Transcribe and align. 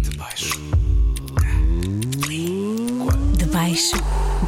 debaixo. 0.00 0.58
Debaixo 3.36 3.96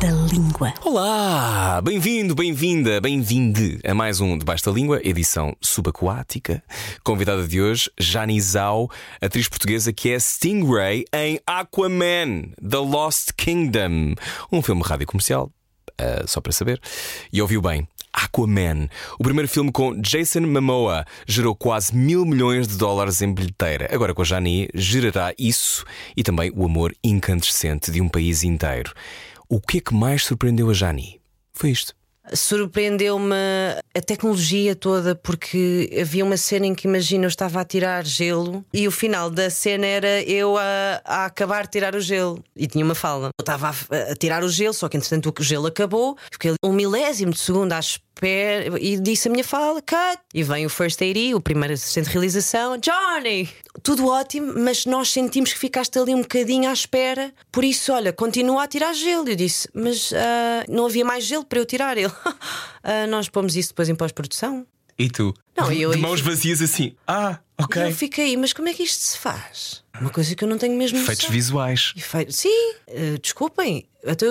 da 0.01 0.11
língua. 0.33 0.73
Olá! 0.83 1.83
Bem-vindo, 1.83 2.35
bem-vinda, 2.35 2.99
bem-vinde 2.99 3.79
a 3.85 3.93
mais 3.93 4.21
um 4.21 4.39
Debaixo 4.39 4.65
da 4.65 4.73
Língua, 4.73 5.01
edição 5.05 5.55
subaquática. 5.61 6.63
Convidada 7.05 7.47
de 7.47 7.61
hoje, 7.61 7.91
Jani 8.01 8.41
Zhao, 8.41 8.91
atriz 9.21 9.49
portuguesa 9.49 9.93
que 9.93 10.11
é 10.11 10.19
Stingray 10.19 11.05
em 11.13 11.39
Aquaman, 11.47 12.53
The 12.67 12.79
Lost 12.79 13.33
Kingdom, 13.37 14.15
um 14.51 14.63
filme 14.63 14.83
rádio 14.83 15.07
comercial, 15.07 15.53
uh, 16.03 16.29
só 16.29 16.41
para 16.41 16.53
saber. 16.53 16.81
E 17.33 17.41
ouviu 17.41 17.63
bem. 17.63 17.87
Aquaman. 18.13 18.89
O 19.19 19.25
primeiro 19.25 19.49
filme 19.49 19.73
com 19.73 19.99
Jason 20.01 20.43
Momoa 20.43 21.05
gerou 21.27 21.57
quase 21.57 21.95
mil 21.97 22.27
milhões 22.27 22.69
de 22.69 22.77
dólares 22.77 23.23
em 23.23 23.33
bilheteira. 23.33 23.89
Agora 23.91 24.15
com 24.15 24.21
a 24.21 24.25
Jani 24.25 24.69
gerará 24.75 25.33
isso 25.39 25.85
e 26.17 26.23
também 26.23 26.53
o 26.55 26.65
amor 26.67 26.95
incandescente 27.03 27.91
de 27.91 28.01
um 28.01 28.09
país 28.09 28.43
inteiro. 28.45 28.93
O 29.49 29.61
que 29.61 29.79
é 29.79 29.81
que 29.81 29.95
mais 29.95 30.25
surpreendeu 30.25 30.69
a 30.69 30.75
Jani? 30.75 31.21
Foi 31.55 31.71
isto. 31.71 31.95
Surpreendeu-me 32.33 33.35
a 33.95 34.01
tecnologia 34.01 34.75
toda, 34.77 35.15
porque 35.15 35.91
havia 36.01 36.25
uma 36.25 36.37
cena 36.37 36.67
em 36.67 36.75
que, 36.75 36.87
imagina, 36.87 37.25
eu 37.25 37.29
estava 37.29 37.61
a 37.61 37.65
tirar 37.65 38.05
gelo 38.05 38.65
e 38.73 38.87
o 38.87 38.91
final 38.91 39.31
da 39.31 39.51
cena 39.51 39.87
era 39.87 40.23
eu 40.23 40.57
a, 40.57 41.01
a 41.05 41.25
acabar 41.27 41.65
de 41.65 41.73
tirar 41.73 41.95
o 41.95 42.01
gelo 42.01 42.43
e 42.57 42.67
tinha 42.67 42.85
uma 42.85 42.95
fala. 42.95 43.31
Eu 43.39 43.43
estava 43.43 43.69
a, 43.69 44.13
a 44.13 44.17
tirar 44.17 44.45
o 44.45 44.49
gelo, 44.49 44.73
só 44.73 44.89
que 44.89 44.97
entretanto 44.97 45.33
o 45.37 45.43
gelo 45.43 45.67
acabou, 45.67 46.17
fiquei 46.31 46.55
um 46.65 46.73
milésimo 46.73 47.33
de 47.33 47.39
segundo 47.39 47.73
à 47.73 47.81
espera 47.81 48.79
e 48.81 48.99
disse 49.01 49.29
a 49.29 49.31
minha 49.31 49.45
fala, 49.45 49.81
cut. 49.83 50.21
E 50.33 50.43
vem 50.43 50.65
o 50.65 50.71
First 50.71 51.01
AD, 51.03 51.35
o 51.35 51.41
primeiro 51.41 51.75
assistente 51.75 52.07
de 52.07 52.13
realização, 52.13 52.79
Johnny! 52.79 53.49
Tudo 53.83 54.07
ótimo, 54.07 54.53
mas 54.57 54.87
nós 54.87 55.11
sentimos 55.11 55.53
que 55.53 55.59
ficaste 55.59 55.99
ali 55.99 56.15
um 56.15 56.21
bocadinho 56.21 56.69
à 56.69 56.73
espera, 56.73 57.33
por 57.51 57.65
isso, 57.65 57.93
olha, 57.93 58.13
continua 58.13 58.65
a 58.65 58.69
tirar 58.69 58.93
gelo. 58.93 59.29
Eu 59.29 59.35
disse, 59.35 59.69
mas 59.75 60.13
uh, 60.13 60.15
não 60.69 60.87
havia 60.87 61.05
mais 61.05 61.25
gelo 61.25 61.45
para 61.45 61.59
eu 61.59 61.65
tirar. 61.65 61.97
Ele, 61.97 62.12
uh, 62.13 63.07
nós 63.11 63.29
pomos 63.29 63.57
isso 63.57 63.71
depois 63.71 63.89
em 63.89 63.95
pós-produção. 63.95 64.67
E 64.99 65.09
tu? 65.11 65.35
Não, 65.57 65.69
de, 65.71 65.81
eu- 65.81 65.91
de 65.91 65.97
mãos 65.99 66.21
vazias 66.21 66.61
assim. 66.61 66.95
Ah, 67.07 67.39
ok. 67.59 67.83
Eu 67.83 67.93
fiquei, 67.95 68.37
mas 68.37 68.53
como 68.53 68.69
é 68.69 68.75
que 68.75 68.83
isto 68.83 69.01
se 69.01 69.19
faz? 69.19 69.83
Uma 70.01 70.11
coisa 70.11 70.35
que 70.35 70.45
eu 70.45 70.49
não 70.49 70.59
tenho 70.59 70.77
mesmo 70.77 70.99
Efeitos 70.99 71.27
visuais. 71.29 71.93
Efeito- 71.97 72.33
Sim, 72.33 72.75
eh, 72.89 73.17
desculpem, 73.21 73.87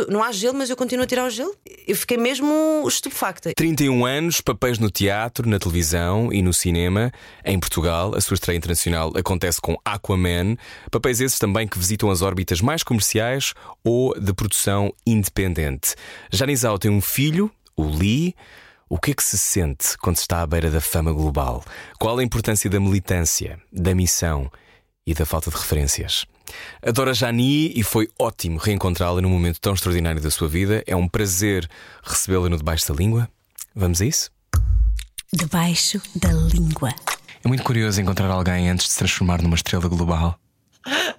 não 0.10 0.24
há 0.24 0.32
gelo, 0.32 0.58
mas 0.58 0.70
eu 0.70 0.76
continuo 0.78 1.04
a 1.04 1.08
tirar 1.08 1.26
o 1.26 1.30
gelo. 1.30 1.56
Eu 1.88 1.96
fiquei 1.96 2.18
mesmo 2.18 2.84
estupefacta. 2.88 3.54
31 3.56 4.06
anos, 4.06 4.40
papéis 4.42 4.78
no 4.80 4.90
teatro, 4.92 5.48
na 5.50 5.58
televisão 5.60 6.32
e 6.32 6.42
no 6.42 6.54
cinema. 6.54 7.12
Em 7.44 7.60
Portugal, 7.60 8.14
a 8.16 8.22
sua 8.22 8.36
estreia 8.36 8.58
internacional 8.58 9.12
acontece 9.16 9.60
com 9.62 9.76
Aquaman. 9.84 10.56
Papéis 10.92 11.22
esses 11.22 11.40
também 11.40 11.68
que 11.68 11.78
visitam 11.80 12.10
as 12.12 12.22
órbitas 12.22 12.62
mais 12.62 12.84
comerciais 12.84 13.54
ou 13.84 14.14
de 14.20 14.34
produção 14.34 14.94
independente. 15.06 15.96
Janizal 16.32 16.78
tem 16.78 16.90
um 16.92 17.02
filho, 17.02 17.52
o 17.82 17.90
Lee. 17.90 18.36
O 18.90 18.98
que 18.98 19.12
é 19.12 19.14
que 19.14 19.24
se 19.24 19.38
sente 19.38 19.98
quando 20.00 20.18
se 20.18 20.24
está 20.24 20.42
à 20.42 20.48
beira 20.48 20.70
da 20.70 20.82
fama 20.82 21.14
global? 21.14 21.64
Qual 21.98 22.18
a 22.18 22.24
importância 22.24 22.70
da 22.70 22.80
militância, 22.80 23.60
da 23.72 23.96
missão 23.96 24.52
e 25.08 25.14
da 25.14 25.26
falta 25.26 25.50
de 25.50 25.56
referências? 25.56 26.26
Adoro 26.86 27.10
a 27.10 27.14
Jani 27.14 27.72
e 27.74 27.84
foi 27.84 28.10
ótimo 28.20 28.58
reencontrá-la 28.58 29.22
num 29.22 29.30
momento 29.30 29.62
tão 29.62 29.74
extraordinário 29.74 30.22
da 30.22 30.30
sua 30.30 30.48
vida. 30.48 30.84
É 30.86 30.96
um 30.96 31.08
prazer 31.08 31.70
recebê-la 32.04 32.50
no 32.50 32.58
Debaixo 32.58 32.88
da 32.88 32.94
Língua. 32.94 33.30
Vamos 33.74 34.02
a 34.02 34.06
isso? 34.06 34.30
Debaixo 35.34 36.02
da 36.16 36.32
língua. 36.34 36.94
É 37.44 37.48
muito 37.48 37.64
curioso 37.64 38.02
encontrar 38.02 38.30
alguém 38.30 38.70
antes 38.70 38.88
de 38.88 38.92
se 38.92 38.98
transformar 38.98 39.42
numa 39.42 39.56
estrela 39.56 39.88
global. 39.88 40.38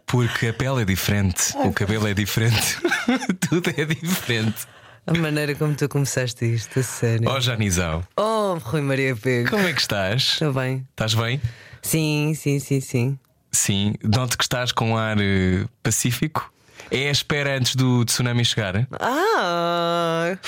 Porque 0.06 0.48
a 0.48 0.52
pele 0.52 0.82
é 0.82 0.84
diferente, 0.84 1.56
o 1.56 1.72
cabelo 1.72 2.06
é 2.06 2.12
diferente, 2.12 2.76
tudo 3.48 3.70
é 3.70 3.84
diferente. 3.86 4.66
A 5.06 5.14
maneira 5.14 5.54
como 5.54 5.74
tu 5.74 5.88
começaste 5.88 6.44
isto, 6.44 6.78
a 6.78 6.82
sério. 6.82 7.28
Oh, 7.28 7.40
Janizão, 7.40 8.04
Oh, 8.16 8.54
Rui 8.62 8.80
Maria 8.82 9.16
Pego. 9.16 9.50
como 9.50 9.66
é 9.66 9.72
que 9.72 9.80
estás? 9.80 10.34
Está 10.34 10.52
bem? 10.52 10.86
Estás 10.90 11.14
bem? 11.14 11.40
Sim, 11.82 12.34
sim, 12.36 12.60
sim, 12.60 12.80
sim. 12.80 13.18
Sim, 13.50 13.94
noto 14.02 14.38
que 14.38 14.44
estás 14.44 14.70
com 14.72 14.92
um 14.92 14.96
ar 14.96 15.16
eh, 15.20 15.66
pacífico. 15.82 16.52
É 16.90 17.08
a 17.08 17.10
espera 17.10 17.56
antes 17.58 17.74
do 17.74 18.04
tsunami 18.04 18.44
chegar? 18.44 18.86
Ah! 19.00 20.38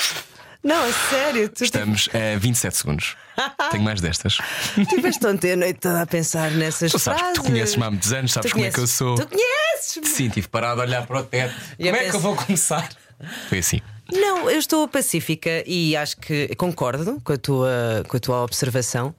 Não, 0.63 0.83
a 0.89 0.93
sério, 0.93 1.49
tu 1.51 1.65
Estamos 1.65 2.09
a 2.15 2.39
27 2.39 2.77
segundos. 2.77 3.17
Tenho 3.71 3.83
mais 3.83 4.01
destas. 4.01 4.39
tiveste 4.89 5.27
ontem 5.27 5.53
a 5.53 5.57
noite 5.57 5.81
toda 5.81 6.01
a 6.03 6.07
pensar 6.07 6.51
nessas 6.53 6.93
Tu 6.93 6.99
sabes 6.99 7.21
que 7.21 7.29
tu 7.29 7.35
frases. 7.35 7.51
conheces-me 7.51 7.85
há 7.85 7.91
muitos 7.91 8.13
anos, 8.13 8.33
sabes 8.33 8.51
Tu 8.51 8.55
como 8.55 8.65
é 8.65 8.71
que 8.71 8.81
eu 8.81 8.87
sou. 8.87 9.17
Tu 9.17 9.27
conheces 9.27 10.01
Sim, 10.15 10.29
tive 10.31 10.49
parado 10.49 10.81
a 10.81 10.85
olhar 10.85 11.07
para 11.07 11.21
o 11.21 11.25
teto. 11.25 11.55
E 11.79 11.85
Como 11.85 11.97
é 11.97 12.09
que 12.09 12.17
eu 12.17 12.21
vou 12.21 12.35
começar? 12.37 12.89
Foi 13.49 13.59
assim. 13.59 13.81
Não, 14.13 14.51
eu 14.51 14.59
estou 14.59 14.87
pacífica 14.87 15.63
e 15.67 15.97
acho 15.97 16.17
que 16.19 16.55
concordo 16.57 17.21
com 17.25 17.33
a 17.33 17.37
tua, 17.37 18.05
com 18.09 18.17
a 18.17 18.21
tua 18.21 18.43
observação. 18.43 19.15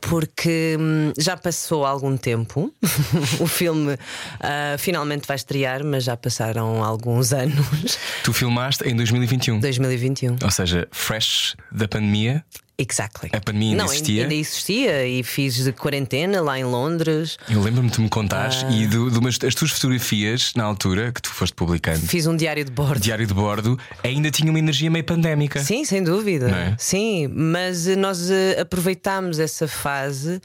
Porque 0.00 0.76
hum, 0.78 1.12
já 1.18 1.36
passou 1.36 1.84
algum 1.84 2.16
tempo, 2.16 2.72
o 3.40 3.46
filme 3.48 3.98
ah, 4.38 4.76
finalmente 4.78 5.26
vai 5.26 5.36
estrear, 5.36 5.84
mas 5.84 6.04
já 6.04 6.16
passaram 6.16 6.84
alguns 6.84 7.32
anos. 7.32 7.98
Tu 8.22 8.32
filmaste 8.32 8.88
em 8.88 8.94
2021. 8.94 9.58
2021. 9.58 10.36
Ou 10.40 10.50
seja, 10.52 10.86
fresh 10.92 11.56
da 11.72 11.88
pandemia. 11.88 12.44
Exactly. 12.80 13.28
A 13.32 13.40
pandemia 13.40 13.70
ainda 13.72 13.82
Não, 13.82 13.92
existia? 13.92 14.22
ainda 14.22 14.34
existia 14.34 15.06
e 15.06 15.22
fiz 15.24 15.56
de 15.64 15.72
quarentena 15.72 16.40
lá 16.40 16.56
em 16.56 16.62
Londres. 16.64 17.36
Eu 17.50 17.60
lembro-me 17.60 17.88
de 17.88 17.96
tu 17.96 18.02
me 18.02 18.08
contares 18.08 18.62
Ah. 18.64 18.70
e 18.70 18.86
do, 18.86 19.10
do- 19.10 19.20
mas 19.20 19.36
as 19.44 19.52
tuas 19.54 19.72
fotografias 19.72 20.52
na 20.54 20.62
altura 20.62 21.10
que 21.10 21.20
tu 21.20 21.28
foste 21.28 21.54
publicando, 21.54 21.98
Fiz 22.06 22.26
um 22.28 22.36
diário 22.36 22.64
de 22.64 22.70
bordo. 22.70 23.00
diário 23.00 23.26
de 23.26 23.34
bordo, 23.34 23.76
ainda 24.04 24.30
tinha 24.30 24.48
uma 24.48 24.60
energia 24.60 24.88
meio 24.90 25.04
pandémica. 25.04 25.58
Sim, 25.60 25.84
sem 25.84 26.04
dúvida. 26.04 26.48
É? 26.50 26.76
Sim, 26.78 27.26
mas 27.34 27.88
eh, 27.88 27.96
nós 27.96 28.30
eh, 28.30 28.60
aproveitámos 28.60 29.40
essa 29.40 29.66
fase 29.66 30.40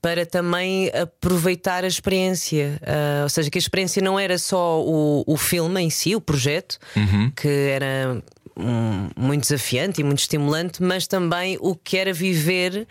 para 0.00 0.26
também 0.26 0.90
aproveitar 0.92 1.84
a 1.84 1.86
experiência. 1.86 2.80
Ah, 2.84 3.20
ou 3.22 3.28
seja, 3.28 3.48
que 3.48 3.56
a 3.56 3.60
experiência 3.60 4.02
não 4.02 4.18
era 4.18 4.36
só 4.36 4.82
o, 4.82 5.22
o 5.24 5.36
filme 5.36 5.80
em 5.80 5.90
si, 5.90 6.16
o 6.16 6.20
projeto, 6.20 6.76
Uhum. 6.96 7.30
que 7.36 7.46
era 7.48 8.20
muito 9.16 9.42
desafiante 9.42 10.00
e 10.00 10.04
muito 10.04 10.20
estimulante, 10.20 10.82
mas 10.82 11.06
também 11.06 11.56
o 11.60 11.74
que 11.74 11.96
era 11.96 12.12
viver 12.12 12.86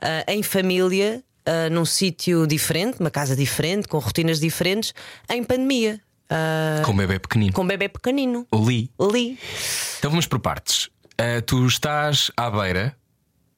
ah, 0.00 0.24
em 0.28 0.42
família. 0.42 1.22
ah, 1.46 1.68
num 1.70 1.84
sítio 1.84 2.46
diferente, 2.46 3.00
uma 3.00 3.10
casa 3.10 3.34
diferente, 3.36 3.88
com 3.88 3.98
rotinas 3.98 4.38
diferentes, 4.40 4.94
em 5.28 5.42
pandemia, 5.42 6.00
ah, 6.30 6.82
Com 6.84 6.92
um 6.92 6.96
bebê 6.96 7.18
pequenino. 7.18 7.52
com 7.52 7.62
um 7.62 7.66
bebê 7.66 7.88
pequenino. 7.88 8.46
O 8.50 8.64
Lee. 8.64 8.90
Ali. 8.98 9.38
Então 9.98 10.10
vamos 10.10 10.26
por 10.26 10.38
partes. 10.38 10.88
Ah, 11.18 11.42
tu 11.44 11.66
estás 11.66 12.30
à 12.36 12.50
beira. 12.50 12.96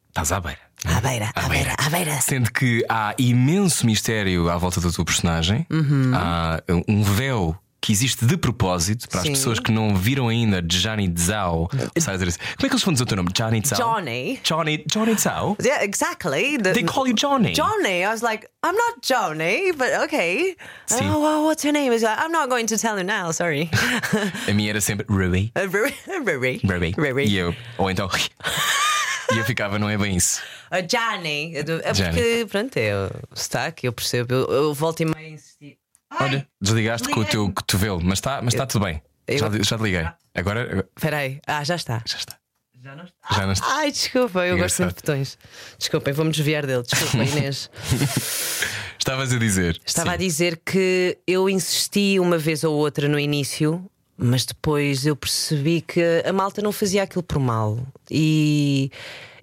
Estás 0.08 0.32
à 0.32 0.40
beira. 0.40 0.58
À 0.86 1.00
beira, 1.00 1.30
à 1.34 1.48
beira, 1.48 1.74
à 1.78 1.88
beira. 1.88 2.20
Sendo 2.20 2.52
que 2.52 2.84
há 2.90 3.14
imenso 3.16 3.86
mistério 3.86 4.50
à 4.50 4.56
volta 4.58 4.80
da 4.82 4.90
tua 4.90 5.04
personagem. 5.04 5.66
Há 6.14 6.62
um 6.86 7.02
véu 7.02 7.56
que 7.84 7.92
existe 7.92 8.24
de 8.24 8.38
propósito 8.38 9.06
para 9.10 9.20
Sim. 9.20 9.32
as 9.32 9.38
pessoas 9.38 9.58
que 9.60 9.70
não 9.70 9.94
viram 9.94 10.28
ainda 10.28 10.62
Johnny 10.62 11.12
Zhao. 11.18 11.68
Dizer 11.94 12.16
Como 12.16 12.24
é 12.24 12.56
que 12.60 12.66
eles 12.68 12.82
vão 12.82 12.94
dizer 12.94 13.02
o 13.02 13.06
teu 13.06 13.16
nome? 13.18 13.28
Johnny 13.34 13.60
Zhao? 13.62 13.78
Johnny. 13.78 14.40
Johnny, 14.42 14.84
Johnny 14.90 15.14
Zhao? 15.18 15.54
Yeah, 15.62 15.84
exactly. 15.84 16.56
The- 16.56 16.72
They 16.72 16.82
call 16.84 17.06
you 17.06 17.12
Johnny. 17.12 17.52
Johnny. 17.52 18.02
I 18.02 18.08
was 18.08 18.22
like, 18.22 18.48
I'm 18.64 18.74
not 18.74 19.02
Johnny, 19.02 19.72
but 19.72 19.92
okay. 20.04 20.56
Sim. 20.86 21.10
Oh, 21.10 21.20
well, 21.20 21.44
what's 21.44 21.62
your 21.62 21.74
name? 21.74 21.92
Like, 21.92 22.04
I'm 22.06 22.32
not 22.32 22.48
going 22.48 22.66
to 22.68 22.78
tell 22.78 22.96
you 22.96 23.04
now. 23.04 23.30
Sorry. 23.32 23.68
A 24.48 24.52
minha 24.54 24.70
era 24.70 24.80
sempre 24.80 25.04
Ruby. 25.06 25.52
Uh, 25.54 25.68
Ruby. 25.68 25.94
Ruby. 26.26 26.60
Ruby. 26.64 26.94
Ruby. 26.96 27.24
E 27.26 27.36
eu. 27.36 27.54
Ou 27.76 27.90
então. 27.90 28.08
e 29.30 29.36
eu 29.36 29.44
ficava, 29.44 29.78
não 29.78 29.90
é 29.90 29.98
bem 29.98 30.16
isso. 30.16 30.40
Uh, 30.72 30.80
Johnny. 30.86 31.54
É 31.54 31.62
porque, 31.62 31.92
Johnny. 31.92 32.44
pronto, 32.46 32.76
é 32.78 32.94
o 32.96 33.10
sotaque, 33.34 33.86
eu 33.86 33.92
percebo. 33.92 34.32
Eu, 34.32 34.46
eu 34.50 34.72
volto 34.74 35.00
e 35.00 35.04
meio 35.04 35.16
a 35.18 35.30
insistir. 35.32 35.76
Olha, 36.20 36.46
desligaste 36.60 37.08
com 37.08 37.20
o 37.20 37.24
teu 37.24 37.50
cotovelo, 37.52 38.00
mas 38.02 38.18
está 38.18 38.40
mas 38.42 38.54
tá 38.54 38.66
tudo 38.66 38.84
bem. 38.84 39.02
Eu- 39.26 39.38
Já, 39.38 39.48
já 39.62 39.76
liguei. 39.76 40.06
Agora, 40.34 40.86
Espera 40.96 41.18
aí. 41.18 41.40
Ah, 41.46 41.64
já 41.64 41.76
está. 41.76 42.02
já 42.06 42.18
está. 42.18 42.36
Já 42.82 42.94
não 42.94 43.04
está. 43.04 43.34
Já 43.34 43.46
não 43.46 43.52
está. 43.52 43.66
Ai, 43.76 43.90
desculpa, 43.90 44.40
eu 44.46 44.56
gosto 44.58 44.82
Engraçado. 44.82 44.86
muito 44.86 44.96
de 44.96 45.02
botões. 45.02 45.38
Desculpem, 45.78 46.12
vou-me 46.12 46.30
desviar 46.30 46.66
dele. 46.66 46.82
Desculpa, 46.82 47.16
Inês. 47.24 47.70
Estavas 48.98 49.32
a 49.32 49.38
dizer. 49.38 49.80
Estava 49.86 50.10
Sim. 50.10 50.14
a 50.14 50.18
dizer 50.18 50.60
que 50.64 51.18
eu 51.26 51.48
insisti 51.48 52.18
uma 52.20 52.36
vez 52.38 52.62
ou 52.64 52.74
outra 52.74 53.08
no 53.08 53.18
início, 53.18 53.88
mas 54.16 54.44
depois 54.44 55.06
eu 55.06 55.16
percebi 55.16 55.80
que 55.80 56.22
a 56.26 56.32
malta 56.32 56.60
não 56.62 56.72
fazia 56.72 57.02
aquilo 57.02 57.22
por 57.22 57.38
mal. 57.38 57.78
E, 58.10 58.90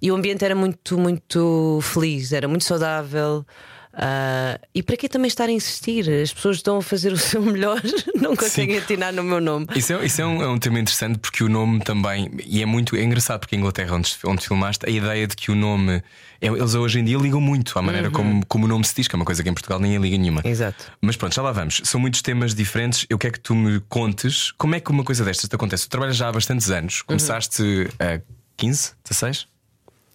e 0.01 0.11
o 0.11 0.15
ambiente 0.15 0.45
era 0.45 0.55
muito, 0.55 0.97
muito 0.97 1.79
feliz, 1.81 2.31
era 2.33 2.47
muito 2.47 2.63
saudável. 2.63 3.45
Ah, 3.93 4.59
e 4.73 4.81
para 4.81 4.95
que 4.95 5.09
também 5.09 5.27
estar 5.27 5.45
a 5.49 5.51
insistir? 5.51 6.09
As 6.09 6.33
pessoas 6.33 6.57
estão 6.57 6.77
a 6.77 6.81
fazer 6.81 7.11
o 7.11 7.17
seu 7.19 7.41
melhor, 7.41 7.81
não 8.15 8.35
conseguem 8.35 8.77
atinar 8.77 9.11
no 9.13 9.23
meu 9.23 9.41
nome. 9.41 9.67
Isso, 9.75 9.93
é, 9.93 10.05
isso 10.05 10.21
é, 10.21 10.25
um, 10.25 10.41
é 10.41 10.47
um 10.47 10.57
tema 10.57 10.79
interessante 10.79 11.19
porque 11.19 11.43
o 11.43 11.49
nome 11.49 11.79
também, 11.81 12.31
e 12.45 12.61
é 12.61 12.65
muito 12.65 12.95
é 12.95 13.03
engraçado 13.03 13.41
porque 13.41 13.55
em 13.55 13.59
Inglaterra, 13.59 13.95
onde, 13.95 14.15
onde 14.25 14.45
filmaste, 14.47 14.85
a 14.87 14.89
ideia 14.89 15.27
de 15.27 15.35
que 15.35 15.51
o 15.51 15.55
nome. 15.55 16.01
é- 16.39 16.47
Eles 16.47 16.73
hoje 16.73 16.99
em 16.99 17.03
dia 17.03 17.17
ligam 17.17 17.41
muito 17.41 17.77
à 17.77 17.81
maneira 17.81 18.09
como, 18.09 18.45
como 18.45 18.65
o 18.65 18.67
nome 18.67 18.85
se 18.85 18.95
diz, 18.95 19.07
que 19.07 19.15
é 19.15 19.17
uma 19.17 19.25
coisa 19.25 19.43
que 19.43 19.49
em 19.49 19.53
Portugal 19.53 19.79
ninguém 19.79 19.97
liga 19.99 20.17
nenhuma. 20.17 20.41
Exato. 20.45 20.91
Mas 21.01 21.15
pronto, 21.17 21.35
já 21.35 21.41
lá 21.41 21.51
vamos. 21.51 21.81
São 21.83 21.99
muitos 21.99 22.21
temas 22.21 22.55
diferentes. 22.55 23.05
Eu 23.09 23.17
quero 23.17 23.33
que 23.33 23.39
tu 23.41 23.53
me 23.53 23.79
contes 23.89 24.51
como 24.51 24.73
é 24.73 24.79
que 24.79 24.89
uma 24.89 25.03
coisa 25.03 25.25
destas 25.25 25.49
te 25.49 25.55
acontece. 25.55 25.83
Tu 25.87 25.89
trabalhas 25.89 26.15
já 26.15 26.29
há 26.29 26.31
bastantes 26.31 26.69
anos, 26.69 27.01
começaste 27.01 27.61
a 27.99 28.21
15, 28.57 28.93
16? 29.03 29.47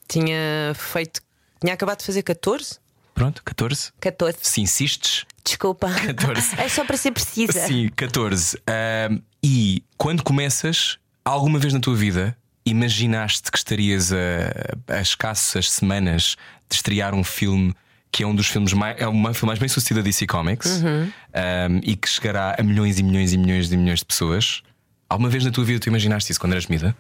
Tinha 0.08 0.72
feito. 0.74 1.20
Tinha 1.60 1.74
acabado 1.74 1.98
de 1.98 2.06
fazer 2.06 2.22
14? 2.22 2.78
Pronto, 3.16 3.42
14? 3.42 3.92
14. 3.98 4.38
Se 4.42 4.60
insistes, 4.60 5.24
Desculpa. 5.42 5.88
14. 5.90 6.54
É 6.60 6.68
só 6.68 6.84
para 6.84 6.98
ser 6.98 7.12
precisa. 7.12 7.66
Sim, 7.66 7.88
14. 7.96 8.58
Ahm, 8.68 9.20
e 9.42 9.82
quando 9.96 10.22
começas, 10.22 10.98
alguma 11.24 11.58
vez 11.58 11.72
na 11.72 11.80
tua 11.80 11.94
vida, 11.96 12.36
imaginaste 12.66 13.50
que 13.50 13.56
estarias 13.56 14.12
a, 14.12 14.94
a 14.94 15.00
escassas 15.00 15.70
semanas 15.70 16.36
de 16.68 16.74
estrear 16.76 17.14
um 17.14 17.24
filme 17.24 17.74
que 18.12 18.22
é 18.22 18.26
um 18.26 18.34
dos 18.34 18.48
filmes 18.48 18.72
mais, 18.74 19.00
é 19.00 19.08
uma 19.08 19.32
filme 19.32 19.48
mais 19.48 19.58
bem 19.58 19.68
sucedido 19.68 20.00
da 20.00 20.04
DC 20.04 20.26
Comics 20.26 20.82
ahm, 20.82 21.80
e 21.82 21.96
que 21.96 22.08
chegará 22.08 22.54
a 22.58 22.62
milhões 22.62 22.98
e 22.98 23.02
milhões 23.02 23.32
e 23.32 23.38
milhões 23.38 23.72
e 23.72 23.76
milhões 23.78 24.00
de 24.00 24.04
pessoas? 24.04 24.62
Alguma 25.08 25.30
vez 25.30 25.42
na 25.44 25.50
tua 25.50 25.64
vida 25.64 25.80
tu 25.80 25.88
imaginaste 25.88 26.32
isso 26.32 26.40
quando 26.40 26.52
eras 26.52 26.66
mida? 26.66 26.94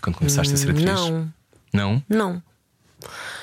Quando 0.00 0.16
começaste 0.16 0.54
a 0.54 0.56
ser 0.56 0.70
atriz? 0.70 0.84
Não, 0.84 1.32
Não? 1.72 2.02
não. 2.08 2.42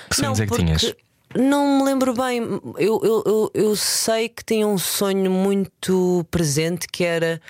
Que 0.10 0.16
sonhos 0.16 0.38
não, 0.38 0.46
é 0.46 0.48
que 0.48 0.56
tinhas? 0.56 0.94
Não 1.36 1.78
me 1.80 1.84
lembro 1.84 2.14
bem. 2.14 2.38
Eu, 2.78 3.02
eu, 3.04 3.24
eu, 3.26 3.52
eu 3.54 3.76
sei 3.76 4.30
que 4.30 4.44
tinha 4.44 4.68
um 4.68 4.78
sonho 4.78 5.32
muito 5.32 6.26
presente 6.30 6.88
que 6.88 7.04
era 7.04 7.42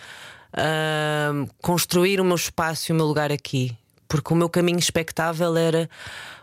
ah, 0.53 1.31
construir 1.61 2.19
o 2.21 2.23
meu 2.25 2.35
espaço 2.35 2.91
e 2.91 2.93
o 2.93 2.95
meu 2.95 3.05
lugar 3.05 3.31
aqui. 3.31 3.75
Porque 4.07 4.31
o 4.31 4.37
meu 4.37 4.47
caminho 4.47 4.77
expectável 4.79 5.55
era 5.57 5.89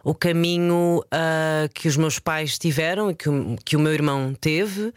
o 0.02 0.14
caminho 0.14 1.02
ah, 1.10 1.68
que 1.72 1.86
os 1.88 1.96
meus 1.96 2.18
pais 2.18 2.58
tiveram 2.58 3.10
e 3.10 3.14
que 3.14 3.28
o, 3.28 3.56
que 3.64 3.76
o 3.76 3.80
meu 3.80 3.92
irmão 3.92 4.34
teve. 4.38 4.92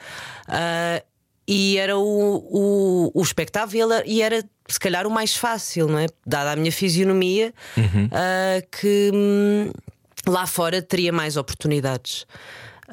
ah, 0.48 1.02
e 1.48 1.78
era 1.78 1.98
o, 1.98 2.02
o, 2.04 3.12
o 3.14 3.22
expectável 3.22 3.90
e 4.06 4.22
era- 4.22 4.44
se 4.66 4.80
calhar 4.80 5.06
o 5.06 5.12
mais 5.12 5.36
fácil, 5.36 5.88
não 5.90 6.00
é? 6.00 6.06
Dada 6.26 6.52
a 6.54 6.56
minha 6.56 6.72
fisionomia, 6.72 7.54
ah, 8.12 8.62
que 8.72 9.12
hum, 9.14 9.72
lá 10.28 10.46
fora 10.48 10.82
teria 10.82 11.12
mais 11.12 11.38
oportunidades. 11.38 12.26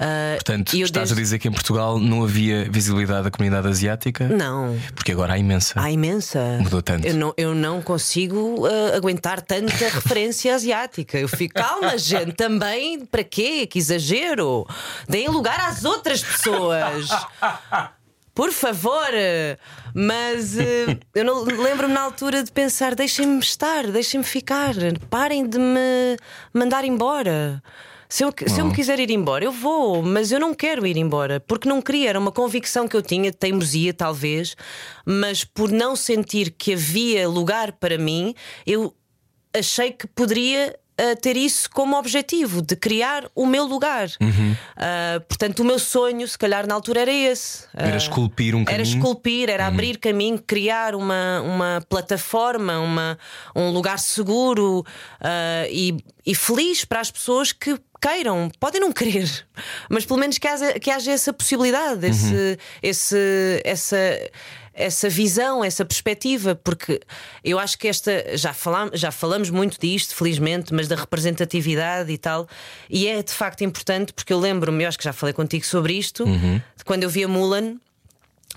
Ah, 0.03 0.35
Portanto, 0.37 0.75
eu 0.77 0.85
estás 0.87 1.09
desde- 1.09 1.21
a 1.21 1.25
dizer 1.25 1.39
que 1.41 1.49
em 1.49 1.53
Portugal 1.53 1.99
não 1.99 2.23
havia 2.23 2.71
visibilidade 2.71 3.25
da 3.25 3.31
comunidade 3.31 3.69
asiática? 3.69 4.29
Não, 4.29 4.79
Porque 4.95 5.13
agora 5.13 5.35
há 5.35 5.39
imensa. 5.39 5.75
há 5.79 5.91
imensa. 5.91 6.59
Mudou 6.63 6.81
tanto. 6.81 7.07
Eu 7.07 7.15
não, 7.15 7.35
eu 7.37 7.55
não 7.55 7.83
consigo 7.83 8.65
ah, 8.67 8.97
aguentar 8.97 9.43
tanta 9.43 9.73
referência 9.91 10.55
asiática. 10.55 11.19
Eu 11.19 11.29
fico, 11.29 11.55
calma, 11.55 11.99
gente, 11.99 12.33
também, 12.33 13.05
para 13.05 13.25
quê? 13.25 13.67
Que 13.67 13.79
exagero. 13.79 14.67
Deem 15.09 15.29
lugar 15.29 15.61
às 15.61 15.85
outras 15.85 16.23
pessoas. 16.23 17.09
Por 18.41 18.53
favor, 18.53 19.11
mas 19.95 20.57
eh, 20.57 20.99
eu 21.15 21.27
não 21.27 21.45
lembro-me 21.45 21.93
na 21.93 22.01
altura 22.01 22.43
de 22.43 22.51
pensar: 22.51 22.95
deixem-me 22.95 23.39
estar, 23.39 23.89
deixem-me 23.89 24.25
ficar, 24.25 24.75
parem 25.11 25.47
de 25.47 25.59
me 25.59 26.17
mandar 26.51 26.83
embora. 26.87 27.63
Se 28.09 28.25
eu, 28.25 28.33
se 28.47 28.59
eu 28.59 28.65
me 28.65 28.75
quiser 28.75 28.99
ir 28.99 29.11
embora, 29.11 29.45
eu 29.45 29.53
vou, 29.53 30.03
mas 30.03 30.33
eu 30.33 30.41
não 30.41 30.55
quero 30.55 30.87
ir 30.87 30.97
embora, 30.97 31.39
porque 31.39 31.69
não 31.69 31.83
queria, 31.83 32.09
era 32.09 32.19
uma 32.19 32.33
convicção 32.33 32.89
que 32.89 32.97
eu 32.97 33.03
tinha, 33.03 33.31
de 33.31 33.37
teimosia 33.37 33.93
talvez, 33.93 34.57
mas 35.05 35.45
por 35.45 35.71
não 35.71 35.95
sentir 35.95 36.51
que 36.51 36.73
havia 36.73 37.29
lugar 37.29 37.73
para 37.73 37.99
mim, 37.99 38.35
eu 38.67 38.95
achei 39.55 39.93
que 39.93 40.07
poderia 40.07 40.75
ter 41.21 41.37
isso 41.37 41.69
como 41.71 41.97
objetivo, 41.99 42.61
de 42.63 42.77
criar 42.77 43.25
o 43.35 43.47
meu 43.47 43.65
lugar. 43.65 44.09
Ah, 44.77 45.21
portanto, 45.29 45.61
o 45.61 45.65
meu 45.65 45.79
sonho, 45.79 46.27
se 46.27 46.37
calhar 46.39 46.67
na 46.67 46.75
altura, 46.75 47.01
era 47.01 47.13
esse. 47.13 47.65
Era 47.75 47.95
Ah, 47.95 47.97
esculpir 47.97 48.55
um 48.55 48.61
Era 48.63 48.71
caminho. 48.71 48.97
esculpir, 48.97 49.49
era 49.51 49.67
abrir 49.67 49.99
caminho, 49.99 50.39
criar 50.47 50.95
uma, 50.95 51.41
uma 51.43 51.83
plataforma, 51.89 52.79
uma, 52.81 53.19
um 53.55 53.71
lugar 53.71 53.99
seguro 53.99 54.85
ah, 55.21 55.67
e, 55.71 55.97
e 56.27 56.35
feliz 56.35 56.85
para 56.85 57.01
as 57.01 57.11
pessoas 57.11 57.53
que 57.53 57.79
queiram. 58.01 58.51
Podem 58.59 58.81
não 58.81 58.93
querer, 58.93 59.29
mas 59.89 60.05
pelo 60.07 60.19
menos 60.19 60.39
que 60.39 60.49
haja, 60.49 60.79
que 60.81 60.91
haja 60.91 61.13
essa 61.13 61.33
possibilidade, 61.33 62.07
esse, 62.07 62.59
esse, 62.83 63.61
essa. 63.65 63.97
Essa 64.81 65.09
visão, 65.09 65.65
essa 65.65 65.85
perspectiva, 65.85 66.55
porque 66.55 67.01
eu 67.45 67.59
acho 67.59 67.79
que 67.79 67.89
esta. 67.89 68.37
Já 68.37 68.53
falamos, 68.53 68.99
já 68.99 69.11
falamos 69.11 69.51
muito 69.51 69.79
disto, 69.81 70.15
felizmente, 70.15 70.73
mas 70.73 70.89
da 70.89 70.97
representatividade 70.97 72.11
e 72.11 72.19
tal, 72.19 72.49
e 72.89 73.07
é 73.07 73.23
de 73.23 73.33
facto 73.33 73.63
importante, 73.63 74.13
porque 74.13 74.33
eu 74.33 74.39
lembro-me, 74.39 74.85
eu 74.85 74.89
acho 74.89 74.99
que 74.99 75.05
já 75.05 75.13
falei 75.13 75.33
contigo 75.33 75.65
sobre 75.65 75.93
isto, 75.95 76.25
de 76.77 76.85
quando 76.85 77.03
eu 77.03 77.11
vi 77.11 77.25
a 77.25 77.29
Mulan, 77.29 77.77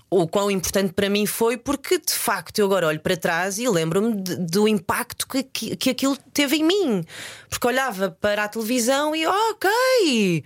o 0.09 0.27
quão 0.27 0.51
importante 0.51 0.93
para 0.93 1.09
mim 1.09 1.25
foi, 1.25 1.57
porque 1.57 1.97
de 1.97 2.13
facto 2.13 2.59
eu 2.59 2.65
agora 2.65 2.87
olho 2.87 2.99
para 2.99 3.17
trás 3.17 3.57
e 3.57 3.67
lembro-me 3.67 4.21
do 4.21 4.67
impacto 4.67 5.27
que, 5.27 5.43
que, 5.43 5.75
que 5.75 5.89
aquilo 5.89 6.17
teve 6.33 6.57
em 6.57 6.63
mim. 6.63 7.05
Porque 7.49 7.67
olhava 7.67 8.15
para 8.21 8.43
a 8.43 8.47
televisão 8.47 9.15
e, 9.15 9.25
ok. 9.25 10.43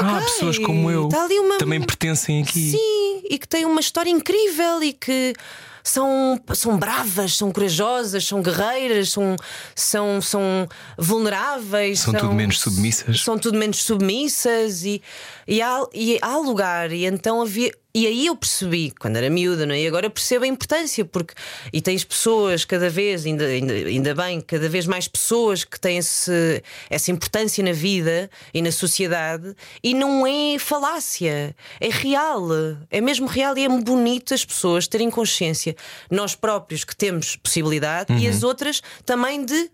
Ah, 0.00 0.16
ok, 0.16 0.24
pessoas 0.26 0.58
como 0.58 0.90
eu 0.90 1.08
ali 1.12 1.38
uma... 1.38 1.58
também 1.58 1.80
pertencem 1.80 2.42
aqui. 2.42 2.72
Sim, 2.72 3.22
e 3.28 3.38
que 3.38 3.48
têm 3.48 3.64
uma 3.64 3.80
história 3.80 4.10
incrível 4.10 4.82
e 4.82 4.92
que 4.92 5.34
são, 5.86 6.40
são 6.52 6.76
bravas, 6.76 7.36
são 7.36 7.52
corajosas, 7.52 8.24
são 8.24 8.42
guerreiras, 8.42 9.10
são, 9.10 9.36
são, 9.74 10.20
são 10.20 10.68
vulneráveis. 10.98 12.00
São 12.00 12.12
tudo 12.12 12.34
menos 12.34 12.58
submissas. 12.58 13.20
São 13.20 13.38
tudo 13.38 13.56
menos 13.56 13.82
submissas 13.84 14.84
e, 14.84 15.00
e, 15.46 15.62
há, 15.62 15.84
e 15.94 16.18
há 16.20 16.36
lugar. 16.38 16.90
E 16.90 17.06
então 17.06 17.40
havia. 17.40 17.72
E 17.96 18.06
aí 18.06 18.26
eu 18.26 18.36
percebi, 18.36 18.90
quando 18.90 19.16
era 19.16 19.30
miúda, 19.30 19.64
não 19.64 19.74
é? 19.74 19.80
e 19.80 19.86
agora 19.86 20.10
percebo 20.10 20.44
a 20.44 20.46
importância, 20.46 21.02
porque 21.02 21.32
e 21.72 21.80
tens 21.80 22.04
pessoas 22.04 22.62
cada 22.62 22.90
vez, 22.90 23.24
ainda, 23.24 23.46
ainda, 23.46 23.72
ainda 23.72 24.14
bem, 24.14 24.38
cada 24.38 24.68
vez 24.68 24.86
mais 24.86 25.08
pessoas 25.08 25.64
que 25.64 25.80
têm 25.80 25.96
esse, 25.96 26.62
essa 26.90 27.10
importância 27.10 27.64
na 27.64 27.72
vida 27.72 28.28
e 28.52 28.60
na 28.60 28.70
sociedade, 28.70 29.56
e 29.82 29.94
não 29.94 30.26
é 30.26 30.58
falácia, 30.58 31.56
é 31.80 31.88
real, 31.88 32.46
é 32.90 33.00
mesmo 33.00 33.26
real 33.26 33.56
e 33.56 33.64
é 33.64 33.68
bonito 33.70 34.34
as 34.34 34.44
pessoas 34.44 34.86
terem 34.86 35.10
consciência, 35.10 35.74
nós 36.10 36.34
próprios 36.34 36.84
que 36.84 36.94
temos 36.94 37.34
possibilidade 37.36 38.12
e 38.12 38.28
as 38.28 38.42
outras 38.42 38.82
também 39.06 39.42
de 39.42 39.70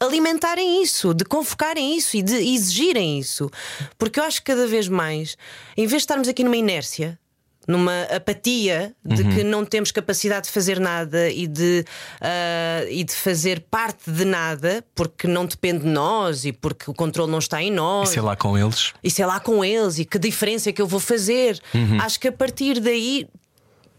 alimentarem 0.00 0.82
isso, 0.82 1.12
de 1.12 1.26
convocarem 1.26 1.94
isso 1.94 2.16
e 2.16 2.22
de 2.22 2.36
exigirem 2.36 3.18
isso. 3.18 3.50
Porque 3.98 4.18
eu 4.18 4.24
acho 4.24 4.38
que 4.38 4.50
cada 4.50 4.66
vez 4.66 4.88
mais, 4.88 5.36
em 5.76 5.86
vez 5.86 6.00
de 6.00 6.04
estarmos 6.04 6.26
aqui 6.26 6.42
numa 6.42 6.56
inércia, 6.56 7.18
numa 7.66 8.02
apatia 8.04 8.94
de 9.04 9.24
que 9.24 9.42
não 9.42 9.64
temos 9.64 9.90
capacidade 9.90 10.46
de 10.46 10.52
fazer 10.52 10.78
nada 10.78 11.28
e 11.30 11.46
de, 11.46 11.84
ah, 12.20 12.84
e 12.88 13.02
de 13.02 13.14
fazer 13.14 13.60
parte 13.70 14.10
de 14.10 14.24
nada, 14.24 14.84
porque 14.94 15.26
não 15.26 15.46
depende 15.46 15.80
de 15.80 15.88
nós 15.88 16.44
e 16.44 16.52
porque 16.52 16.90
o 16.90 16.94
controle 16.94 17.30
não 17.30 17.38
está 17.38 17.62
em 17.62 17.70
nós. 17.70 18.10
Sei 18.10 18.22
lá 18.22 18.36
com 18.36 18.56
eles. 18.56 18.92
E 19.02 19.10
sei 19.10 19.26
lá 19.26 19.40
com 19.40 19.64
eles 19.64 19.98
e 19.98 20.04
que 20.04 20.18
diferença 20.18 20.70
é 20.70 20.72
que 20.72 20.80
eu 20.80 20.86
vou 20.86 21.00
fazer. 21.00 21.60
Acho 22.00 22.20
que 22.20 22.28
a 22.28 22.32
partir 22.32 22.80
daí 22.80 23.26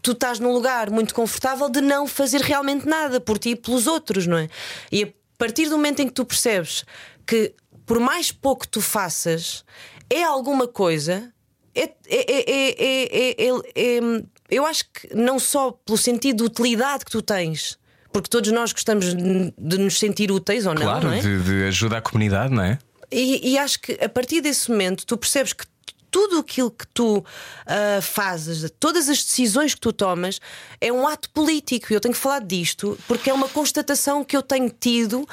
tu 0.00 0.12
estás 0.12 0.38
num 0.38 0.52
lugar 0.52 0.90
muito 0.90 1.14
confortável 1.14 1.68
de 1.68 1.80
não 1.80 2.06
fazer 2.06 2.40
realmente 2.40 2.86
nada 2.86 3.20
por 3.20 3.38
ti 3.38 3.50
e 3.50 3.56
pelos 3.56 3.86
outros, 3.86 4.26
não 4.26 4.38
é? 4.38 4.48
E 4.90 5.04
a 5.04 5.08
partir 5.36 5.68
do 5.68 5.76
momento 5.76 6.00
em 6.00 6.06
que 6.06 6.12
tu 6.12 6.24
percebes 6.24 6.84
que 7.26 7.54
por 7.84 7.98
mais 7.98 8.30
pouco 8.30 8.66
tu 8.68 8.80
faças, 8.80 9.64
é 10.10 10.22
alguma 10.22 10.68
coisa. 10.68 11.32
É, 11.78 11.82
é- 11.84 11.92
é- 12.08 12.44
é- 12.50 12.76
é- 12.78 13.34
é- 13.38 13.48
é- 13.48 13.98
é- 13.98 14.22
eu 14.50 14.66
acho 14.66 14.84
que 14.92 15.14
não 15.14 15.38
só 15.38 15.70
pelo 15.70 15.96
sentido 15.98 16.38
de 16.38 16.42
utilidade 16.44 17.04
que 17.04 17.10
tu 17.10 17.22
tens, 17.22 17.78
porque 18.12 18.28
todos 18.28 18.50
nós 18.50 18.72
gostamos 18.72 19.14
de 19.14 19.78
nos 19.78 19.98
sentir 19.98 20.30
úteis 20.32 20.66
ou 20.66 20.74
não, 20.74 20.82
Claro, 20.82 21.08
não 21.08 21.14
é? 21.14 21.20
de, 21.20 21.42
de 21.42 21.64
ajuda 21.64 21.98
à 21.98 22.00
comunidade, 22.00 22.52
não 22.52 22.62
é? 22.62 22.78
E, 23.10 23.52
e 23.52 23.58
acho 23.58 23.80
que 23.80 23.92
a 24.02 24.08
partir 24.08 24.40
desse 24.40 24.70
momento 24.70 25.06
tu 25.06 25.16
percebes 25.16 25.52
que 25.52 25.64
tudo 26.10 26.38
aquilo 26.38 26.70
que 26.70 26.86
tu 26.88 27.24
ah, 27.66 28.00
fazes, 28.02 28.70
todas 28.78 29.08
as 29.08 29.22
decisões 29.24 29.74
que 29.74 29.80
tu 29.80 29.92
tomas, 29.92 30.40
é 30.80 30.92
um 30.92 31.06
ato 31.06 31.30
político. 31.30 31.92
E 31.92 31.94
eu 31.94 32.00
tenho 32.00 32.14
que 32.14 32.20
falar 32.20 32.40
disto 32.40 32.98
porque 33.06 33.30
é 33.30 33.32
uma 33.32 33.48
constatação 33.48 34.24
que 34.24 34.36
eu 34.36 34.42
tenho 34.42 34.70
tido 34.70 35.26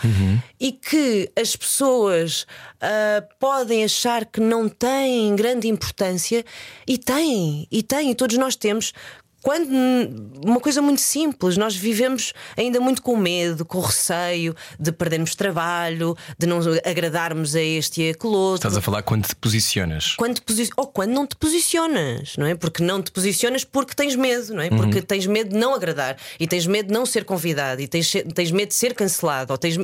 e 0.60 0.72
que 0.72 1.32
as 1.40 1.56
pessoas 1.56 2.46
ah, 2.82 3.24
podem 3.40 3.84
achar 3.84 4.26
que 4.26 4.40
não 4.40 4.70
têm 4.70 5.36
grande 5.36 5.68
importância 5.68 6.46
e 6.88 6.98
têm, 6.98 7.68
e 7.72 7.82
têm, 7.82 8.12
e 8.12 8.16
todos 8.16 8.38
nós 8.38 8.56
temos. 8.56 8.94
Quando 9.46 9.70
uma 10.44 10.60
coisa 10.60 10.82
muito 10.82 11.02
simples, 11.02 11.56
nós 11.56 11.76
vivemos 11.76 12.34
ainda 12.58 12.80
muito 12.80 13.04
com 13.04 13.16
medo, 13.16 13.64
com 13.64 13.80
receio 13.80 14.56
de 14.80 14.92
perdermos 14.92 15.36
trabalho, 15.36 16.18
de 16.36 16.48
não 16.48 16.58
agradarmos 16.84 17.56
a 17.56 17.62
este 17.62 18.02
e 18.02 18.10
aquele 18.10 18.34
outro. 18.34 18.56
Estás 18.68 18.76
a 18.76 18.82
falar 18.82 19.04
quando 19.04 19.28
te 19.28 19.36
posicionas. 19.36 20.16
Quando 20.16 20.34
te 20.38 20.42
posi 20.42 20.68
ou 20.76 20.88
quando 20.88 21.12
não 21.12 21.28
te 21.28 21.36
posicionas, 21.36 22.36
não 22.38 22.48
é? 22.48 22.56
Porque 22.56 22.82
não 22.82 23.04
te 23.04 23.12
posicionas 23.12 23.64
porque 23.64 23.94
tens 23.94 24.16
medo, 24.16 24.56
não 24.56 24.64
é? 24.64 24.70
Porque 24.72 24.98
Uhum. 24.98 25.06
tens 25.06 25.28
medo 25.28 25.52
de 25.52 25.58
não 25.58 25.76
agradar 25.76 26.18
e 26.40 26.48
tens 26.48 26.66
medo 26.66 26.88
de 26.88 26.94
não 26.94 27.06
ser 27.06 27.24
convidado 27.24 27.80
e 27.84 27.88
tens, 27.88 28.12
tens 28.34 28.50
medo 28.50 28.70
de 28.70 28.74
ser 28.76 28.96
cancelado. 28.96 29.52
Ou 29.54 29.60
tens, 29.60 29.78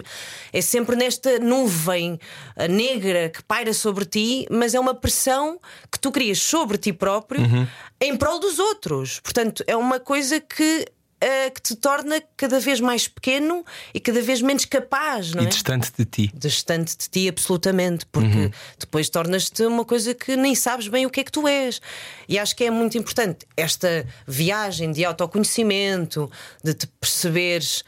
é 0.51 0.61
sempre 0.61 0.95
nesta 0.95 1.37
nuvem 1.37 2.19
ah, 2.55 2.67
negra 2.67 3.29
que 3.29 3.43
paira 3.43 3.75
sobre 3.75 4.05
ti, 4.05 4.47
mas 4.49 4.73
é 4.73 4.79
uma 4.79 4.95
pressão 4.95 5.59
que 5.91 5.99
tu 5.99 6.11
crias 6.11 6.41
sobre 6.41 6.79
ti 6.79 6.91
próprio 6.91 7.41
Uhum. 7.41 7.67
em 8.01 8.17
prol 8.17 8.39
dos 8.39 8.57
outros. 8.57 9.19
Portanto, 9.19 9.50
é 9.67 9.75
uma 9.75 9.99
coisa 9.99 10.39
que. 10.39 10.85
ah, 11.23 11.51
que 11.53 11.61
te 11.61 11.75
torna 11.75 12.19
cada 12.35 12.59
vez 12.59 12.79
mais 12.79 13.07
pequeno 13.07 13.63
e 13.93 13.99
cada 13.99 14.21
vez 14.23 14.41
menos 14.41 14.65
capaz, 14.65 15.33
não 15.35 15.43
E 15.43 15.45
é? 15.45 15.49
distante 15.49 15.91
de 15.95 16.03
ti. 16.05 16.31
distante 16.33 16.97
de 16.97 17.07
ti 17.09 17.29
absolutamente, 17.29 18.05
porque 18.07 18.49
depois 18.79 19.07
tornas-te 19.07 19.63
uma 19.65 19.85
coisa 19.85 20.15
que 20.15 20.35
nem 20.35 20.55
sabes 20.55 20.87
bem 20.87 21.05
o 21.05 21.09
que 21.11 21.19
é 21.19 21.23
que 21.23 21.31
tu 21.31 21.47
és. 21.47 21.79
E 22.27 22.39
acho 22.39 22.55
que 22.55 22.63
é 22.63 22.71
muito 22.71 22.97
importante 22.97 23.45
esta 23.55 24.03
viagem 24.27 24.91
de 24.91 25.05
autoconhecimento, 25.05 26.29
de 26.63 26.73
te 26.73 26.87
perceberes 26.87 27.83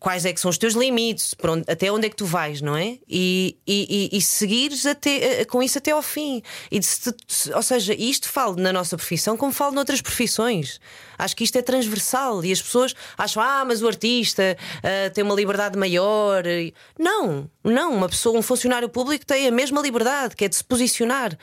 quais 0.00 0.24
é 0.24 0.32
que 0.32 0.40
são 0.40 0.48
os 0.50 0.56
teus 0.58 0.74
limites, 0.74 1.34
onde- 1.44 1.64
até 1.70 1.92
onde 1.92 2.06
é 2.06 2.10
que 2.10 2.16
tu 2.16 2.24
vais, 2.26 2.60
não 2.62 2.74
é? 2.76 2.98
E, 3.08 3.56
e, 3.66 4.08
e- 4.12 4.16
e 4.16 4.20
seguires 4.22 4.86
até, 4.86 5.40
eh, 5.42 5.44
com 5.44 5.62
isso 5.62 5.76
até 5.78 5.90
ao 5.92 6.00
fim. 6.02 6.42
E 6.70 6.80
de 6.80 6.86
ou 7.54 7.62
seja, 7.62 7.94
isto 7.94 8.26
falo 8.28 8.56
na 8.56 8.72
nossa 8.72 8.96
profissão 8.96 9.36
como 9.36 9.52
falo 9.52 9.72
noutras 9.74 10.00
profissões. 10.00 10.80
Acho 11.20 11.36
que 11.36 11.44
isto 11.44 11.56
é 11.56 11.62
transversal 11.62 12.44
e 12.44 12.52
as 12.52 12.60
pessoas 12.60 12.94
acham, 13.16 13.42
ah, 13.42 13.64
mas 13.64 13.82
o 13.82 13.86
artista 13.86 14.56
ah, 14.82 15.10
tem 15.10 15.22
uma 15.24 15.34
liberdade 15.34 15.78
maior. 15.78 16.44
Não, 16.98 17.50
não. 17.62 17.94
Uma 17.94 18.08
pessoa, 18.08 18.38
um 18.38 18.42
funcionário 18.42 18.88
público 18.88 19.24
tem 19.26 19.46
a 19.46 19.50
mesma 19.50 19.80
liberdade, 19.80 20.34
que 20.36 20.44
é 20.44 20.48
de 20.48 20.56
se 20.56 20.64
posicionar. 20.64 21.36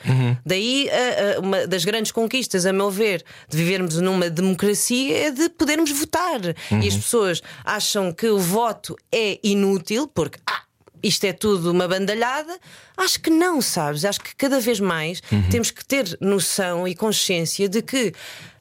Daí, 0.44 0.88
ah, 0.90 0.94
ah, 1.36 1.40
uma 1.40 1.66
das 1.66 1.84
grandes 1.84 2.12
conquistas, 2.12 2.66
a 2.66 2.72
meu 2.72 2.90
ver, 2.90 3.24
de 3.48 3.56
vivermos 3.56 3.96
numa 3.96 4.28
democracia 4.28 5.28
é 5.28 5.30
de 5.30 5.48
podermos 5.48 5.90
votar. 5.90 6.40
E 6.70 6.88
as 6.88 6.94
pessoas 6.94 7.42
acham 7.64 8.12
que 8.12 8.28
o 8.28 8.38
voto 8.38 8.96
é 9.12 9.38
inútil 9.42 10.08
porque. 10.08 10.38
Ah, 10.48 10.67
isto 11.02 11.24
é 11.24 11.32
tudo 11.32 11.70
uma 11.70 11.86
bandalhada? 11.86 12.58
Acho 12.96 13.20
que 13.20 13.30
não, 13.30 13.60
sabes? 13.60 14.04
Acho 14.04 14.20
que 14.20 14.34
cada 14.34 14.60
vez 14.60 14.80
mais 14.80 15.20
temos 15.50 15.70
que 15.70 15.84
ter 15.84 16.16
noção 16.20 16.86
e 16.86 16.94
consciência 16.94 17.68
de 17.68 17.82
que 17.82 18.12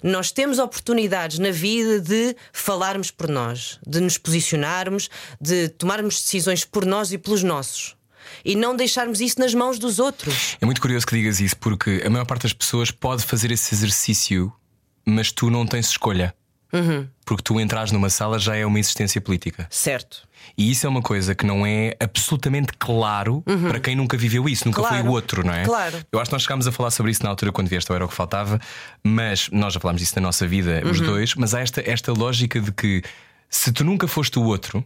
nós 0.03 0.32
temos 0.32 0.60
oportunidades 0.60 1.39
na 1.39 1.51
vida 1.51 2.00
de 2.00 2.36
falarmos 2.51 3.12
por 3.12 3.27
nós, 3.29 3.79
de 3.86 4.00
nos 4.00 4.17
posicionarmos, 4.17 5.10
de 5.41 5.70
tomarmos 5.70 6.22
decisões 6.22 6.63
por 6.63 6.86
nós 6.86 7.12
e 7.12 7.17
pelos 7.17 7.44
nossos. 7.44 7.96
E 8.44 8.56
não 8.56 8.75
deixarmos 8.75 9.22
isso 9.22 9.39
nas 9.39 9.53
mãos 9.53 9.79
dos 9.79 10.00
outros. 10.00 10.58
É 10.62 10.65
muito 10.65 10.82
curioso 10.82 11.06
que 11.06 11.15
digas 11.15 11.39
isso, 11.39 11.58
porque 11.58 12.03
a 12.06 12.10
maior 12.10 12.25
parte 12.25 12.44
das 12.44 12.53
pessoas 12.53 12.91
pode 12.91 13.24
fazer 13.24 13.51
esse 13.51 13.74
exercício, 13.74 14.53
mas 15.06 15.32
tu 15.32 15.50
não 15.50 15.65
tens 15.65 15.88
escolha. 15.88 16.34
Uhum. 16.72 17.08
Porque 17.25 17.44
tu 17.44 17.60
entras 17.60 17.91
numa 17.91 18.10
sala 18.10 18.38
já 18.38 18.56
é 18.56 18.65
uma 18.65 18.79
existência 18.79 19.22
política. 19.22 19.67
Certo. 19.70 20.27
E 20.58 20.70
isso 20.72 20.86
é 20.86 20.89
uma 20.89 21.01
coisa 21.01 21.34
que 21.34 21.46
não 21.46 21.66
é 21.66 21.94
absolutamente 22.00 22.74
claro 22.77 23.44
para 23.68 23.80
quem 23.80 23.96
nunca 23.96 24.16
viveu 24.18 24.48
isso, 24.48 24.66
nunca 24.68 24.82
foi 24.84 24.89
Uhum. 24.92 24.96
Claro. 24.98 25.10
o 25.10 25.12
outro, 25.13 25.46
não 25.46 25.54
é? 25.54 25.63
Claro. 25.66 25.98
Eu 26.12 26.20
acho 26.20 26.30
que 26.30 26.34
nós 26.36 26.44
chegámos 26.44 26.68
a 26.68 26.72
falar 26.72 26.92
sobre 26.92 27.12
isso 27.12 27.24
na 27.24 27.30
altura 27.30 27.51
quando 27.51 27.68
vieste 27.68 27.89
ao 27.92 27.96
Era 27.96 28.06
o 28.06 28.08
que 28.08 28.13
Faltava, 28.13 28.60
mas 29.04 29.50
nós 29.51 29.74
já 29.74 29.80
falámos 29.80 30.01
disso 30.01 30.13
na 30.16 30.22
nossa 30.22 30.46
vida, 30.48 30.82
Uhum. 30.84 30.92
os 30.92 31.00
dois, 31.01 31.36
mas 31.36 31.54
há 31.54 31.60
esta, 31.62 31.82
esta 31.89 32.12
lógica 32.13 32.60
de 32.60 32.72
que 32.72 33.01
se 33.50 33.72
tu 33.72 33.84
nunca 33.84 34.08
foste 34.08 34.38
o 34.38 34.44
outro. 34.44 34.84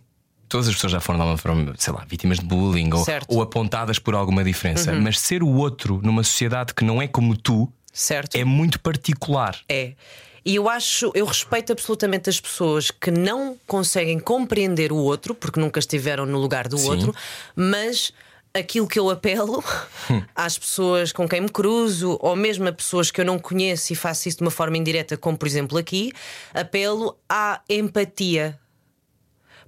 Todas 0.48 0.68
as 0.68 0.74
pessoas 0.75 0.91
já 0.91 1.00
foram 1.00 1.18
de 1.20 1.22
alguma 1.22 1.38
forma, 1.38 1.74
sei 1.77 1.94
lá, 1.94 2.03
vítimas 2.08 2.38
de 2.39 2.46
bullying 2.46 2.89
ou, 2.94 3.06
ou 3.30 3.41
apontadas 3.41 3.98
por 4.00 4.13
alguma 4.15 4.44
diferença. 4.44 4.91
Uhum. 4.91 5.01
Mas 5.01 5.18
ser 5.20 5.41
o 5.44 5.48
outro 5.48 6.01
numa 6.03 6.24
sociedade 6.24 6.74
que 6.74 6.84
não 6.84 7.01
é 7.01 7.08
como 7.08 7.38
tu 7.38 7.72
Certo. 7.94 8.36
é 8.36 8.44
muito 8.44 8.77
particular. 8.80 9.56
É. 9.70 9.94
E 10.43 10.55
eu 10.55 10.67
acho, 10.67 11.12
eu 11.13 11.25
respeito 11.25 11.71
absolutamente 11.71 12.29
as 12.29 12.41
pessoas 12.41 12.89
que 12.89 13.12
não 13.12 13.57
conseguem 13.67 14.19
compreender 14.19 14.91
o 14.91 14.98
outro, 14.98 15.36
porque 15.36 15.60
nunca 15.60 15.79
estiveram 15.79 16.25
no 16.25 16.39
lugar 16.39 16.67
do 16.67 16.77
Sim. 16.77 16.89
outro, 16.89 17.15
mas 17.55 18.12
aquilo 18.53 18.88
que 18.88 19.00
eu 19.00 19.10
apelo 19.10 19.63
às 20.36 20.57
pessoas 20.57 21.12
com 21.12 21.27
quem 21.27 21.41
me 21.41 21.50
cruzo, 21.50 22.17
ou 22.21 22.36
mesmo 22.36 22.67
a 22.67 22.71
pessoas 22.71 23.12
que 23.12 23.21
eu 23.21 23.25
não 23.25 23.39
conheço 23.39 23.93
e 23.93 23.95
faço 23.95 24.27
isso 24.27 24.39
de 24.39 24.43
uma 24.43 24.51
forma 24.51 24.77
indireta, 24.77 25.15
como 25.15 25.38
por 25.38 25.48
exemplo 25.48 25.77
aqui, 25.77 26.12
apelo 26.53 27.17
à 27.29 27.62
empatia. 27.69 28.60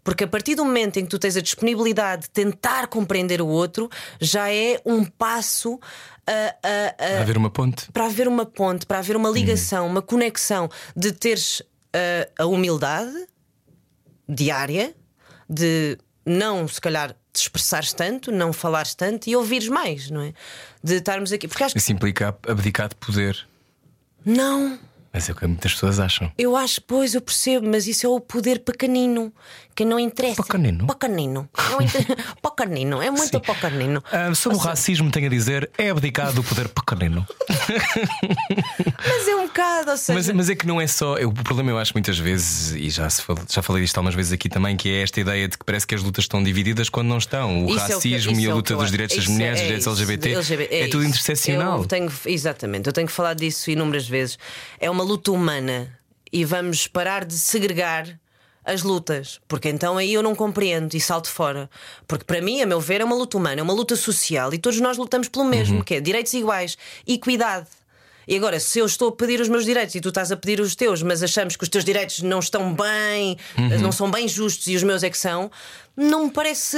Porque 0.04 0.24
a 0.24 0.28
partir 0.28 0.56
do 0.56 0.66
momento 0.66 0.98
em 0.98 1.04
que 1.04 1.10
tu 1.10 1.18
tens 1.18 1.38
a 1.38 1.42
disponibilidade 1.42 2.24
de 2.24 2.30
tentar 2.30 2.88
compreender 2.88 3.42
o 3.42 3.48
outro, 3.48 3.90
já 4.20 4.52
é 4.52 4.80
um 4.86 5.06
passo 5.06 5.80
a- 6.28 6.56
a- 6.64 6.88
a, 6.90 7.10
Para 7.14 7.22
haver 7.22 7.38
uma 7.38 7.50
ponte. 7.50 7.92
para 7.92 8.06
haver 8.06 8.28
uma 8.28 8.46
ponte, 8.46 8.86
para 8.86 9.00
haver 9.00 9.16
uma 9.16 9.30
ligação, 9.30 9.88
uma 9.88 10.02
conexão, 10.02 10.70
de 10.96 11.12
teres 11.12 11.62
a 12.40 12.46
humildade 12.46 13.14
diária, 14.28 14.96
de 15.50 15.98
não, 16.26 16.68
se 16.68 16.80
calhar, 16.82 17.12
te 17.32 17.42
expressares 17.42 17.94
tanto, 17.94 18.32
não 18.32 18.54
falares 18.54 18.96
tanto 18.96 19.28
e 19.30 19.36
ouvires 19.36 19.68
mais, 19.68 20.10
não 20.10 20.22
é? 20.22 20.34
De 20.84 20.96
estarmos 20.96 21.32
aqui. 21.32 21.48
Porque 21.48 21.64
acho 21.64 21.74
que. 21.74 21.80
Isso 21.80 21.92
implica 21.92 22.36
abdicar 22.48 22.90
de 22.90 22.96
poder. 22.96 23.46
Não, 24.26 24.80
Mas 25.14 25.30
é 25.30 25.32
o 25.32 25.36
que 25.36 25.46
muitas 25.46 25.74
pessoas 25.74 26.00
acham. 26.00 26.32
eu 26.38 26.56
acho, 26.58 26.82
pois, 26.82 27.14
eu 27.14 27.22
percebo, 27.22 27.68
mas 27.70 27.86
isso 27.88 28.06
é 28.06 28.10
o 28.10 28.20
poder 28.20 28.60
pequenino, 28.60 29.32
que 29.76 29.86
não 29.86 30.00
interessa. 30.00 30.42
Pequenino? 30.42 30.88
Pequenino. 30.88 31.48
É, 31.56 31.76
um 31.76 31.82
inter... 31.84 32.06
pequenino. 32.42 33.02
é 33.02 33.12
muito 33.12 33.40
pequenino. 33.40 34.04
Ah, 34.12 34.34
sobre 34.34 34.58
o 34.58 34.62
racismo, 34.62 35.12
tenho 35.12 35.28
a 35.28 35.30
dizer, 35.30 35.70
é 35.78 35.90
abdicar 35.92 36.34
do 36.34 36.44
poder 36.44 36.68
pequenino. 36.70 37.26
Mas 39.06 39.28
é 39.28 39.36
um 39.36 39.44
bocado, 39.48 39.92
ou 39.92 39.98
seja. 39.98 40.14
mas, 40.18 40.30
mas 40.32 40.50
é 40.50 40.56
que 40.56 40.66
não 40.66 40.80
é 40.82 40.88
só. 40.88 41.18
eu- 41.18 41.30
o 41.30 41.34
problema, 41.34 41.72
eu 41.72 41.78
acho 41.78 41.94
muitas 41.94 42.18
vezes, 42.18 42.72
e 42.72 42.90
já, 42.90 43.10
se 43.10 43.22
já 43.50 43.62
falei 43.62 43.84
disto 43.84 43.98
algumas 43.98 44.16
vezes 44.16 44.32
aqui 44.32 44.50
também, 44.50 44.76
que 44.78 44.90
é 44.90 45.02
esta 45.02 45.20
ideia 45.20 45.48
de 45.48 45.58
que 45.58 45.66
parece 45.66 45.86
que 45.86 45.96
as 45.96 46.02
lutas 46.02 46.24
estão 46.26 46.44
divididas 46.44 46.90
quando 46.90 47.08
não 47.08 47.18
estão. 47.18 47.66
O 47.66 47.70
Isso 47.70 47.80
é 47.80 47.84
o 47.84 47.88
que- 47.88 47.94
racismo 48.14 48.40
e 48.40 48.46
é 48.46 48.50
a 48.50 48.54
o 48.54 48.56
luta 48.58 48.74
eu 48.74 48.78
dos 48.78 48.92
direitos 48.92 49.16
das 49.18 49.28
mulheres, 49.28 49.60
é 49.60 49.64
direitos 49.64 49.88
LGBT. 49.88 50.30
LGBT, 50.34 50.76
É, 50.76 50.88
tudo 50.88 51.02
isso. 51.04 51.10
interseccional. 51.12 51.80
Eu 51.80 51.86
tenho, 51.86 52.12
exatamente, 52.26 52.88
eu 52.88 52.94
tenho 52.94 53.08
que 53.08 53.14
falar 53.14 53.34
disso 53.34 53.70
inúmeras 53.70 54.08
vezes. 54.08 54.38
É 54.80 54.90
uma 54.90 55.03
luta 55.04 55.32
humana 55.32 55.98
e 56.32 56.44
vamos 56.46 56.88
parar 56.88 57.26
de 57.26 57.38
segregar 57.38 58.20
as 58.66 58.82
lutas, 58.82 59.42
porque 59.48 59.68
então 59.68 59.98
aí 59.98 60.14
eu 60.14 60.24
não 60.24 60.34
compreendo 60.34 60.96
e 60.96 61.00
salto 61.02 61.28
fora. 61.30 61.70
Porque 62.08 62.24
para 62.24 62.42
mim, 62.42 62.62
a 62.62 62.66
meu 62.66 62.80
ver, 62.80 63.02
é 63.02 63.04
uma 63.04 63.16
luta 63.16 63.38
humana, 63.38 63.60
é 63.60 63.64
uma 63.64 63.74
luta 63.74 63.96
social 63.96 64.54
e 64.54 64.58
todos 64.58 64.80
nós 64.80 64.98
lutamos 64.98 65.28
pelo 65.28 65.44
mesmo, 65.46 65.78
Uhum. 65.78 65.84
que 65.84 65.96
é 65.96 66.00
direitos 66.00 66.34
iguais, 66.34 66.78
equidade. 67.06 67.68
E 68.26 68.38
agora, 68.38 68.58
se 68.62 68.80
eu 68.80 68.86
estou 68.86 69.10
a 69.10 69.12
pedir 69.12 69.42
os 69.42 69.50
meus 69.50 69.66
direitos 69.66 69.94
e 69.96 70.00
tu 70.00 70.08
estás 70.08 70.32
a 70.32 70.38
pedir 70.38 70.62
os 70.62 70.76
teus, 70.76 71.04
mas 71.04 71.22
achamos 71.22 71.58
que 71.58 71.64
os 71.64 71.68
teus 71.70 71.84
direitos 71.84 72.22
não 72.22 72.40
estão 72.40 72.74
bem, 72.74 73.38
Uhum. 73.58 73.80
não 73.82 73.92
são 73.92 74.10
bem 74.10 74.30
justos 74.30 74.68
e 74.68 74.78
os 74.78 74.84
meus 74.84 75.04
é 75.04 75.10
que 75.10 75.18
são, 75.18 75.52
não 75.98 76.28
me 76.28 76.32
parece, 76.32 76.78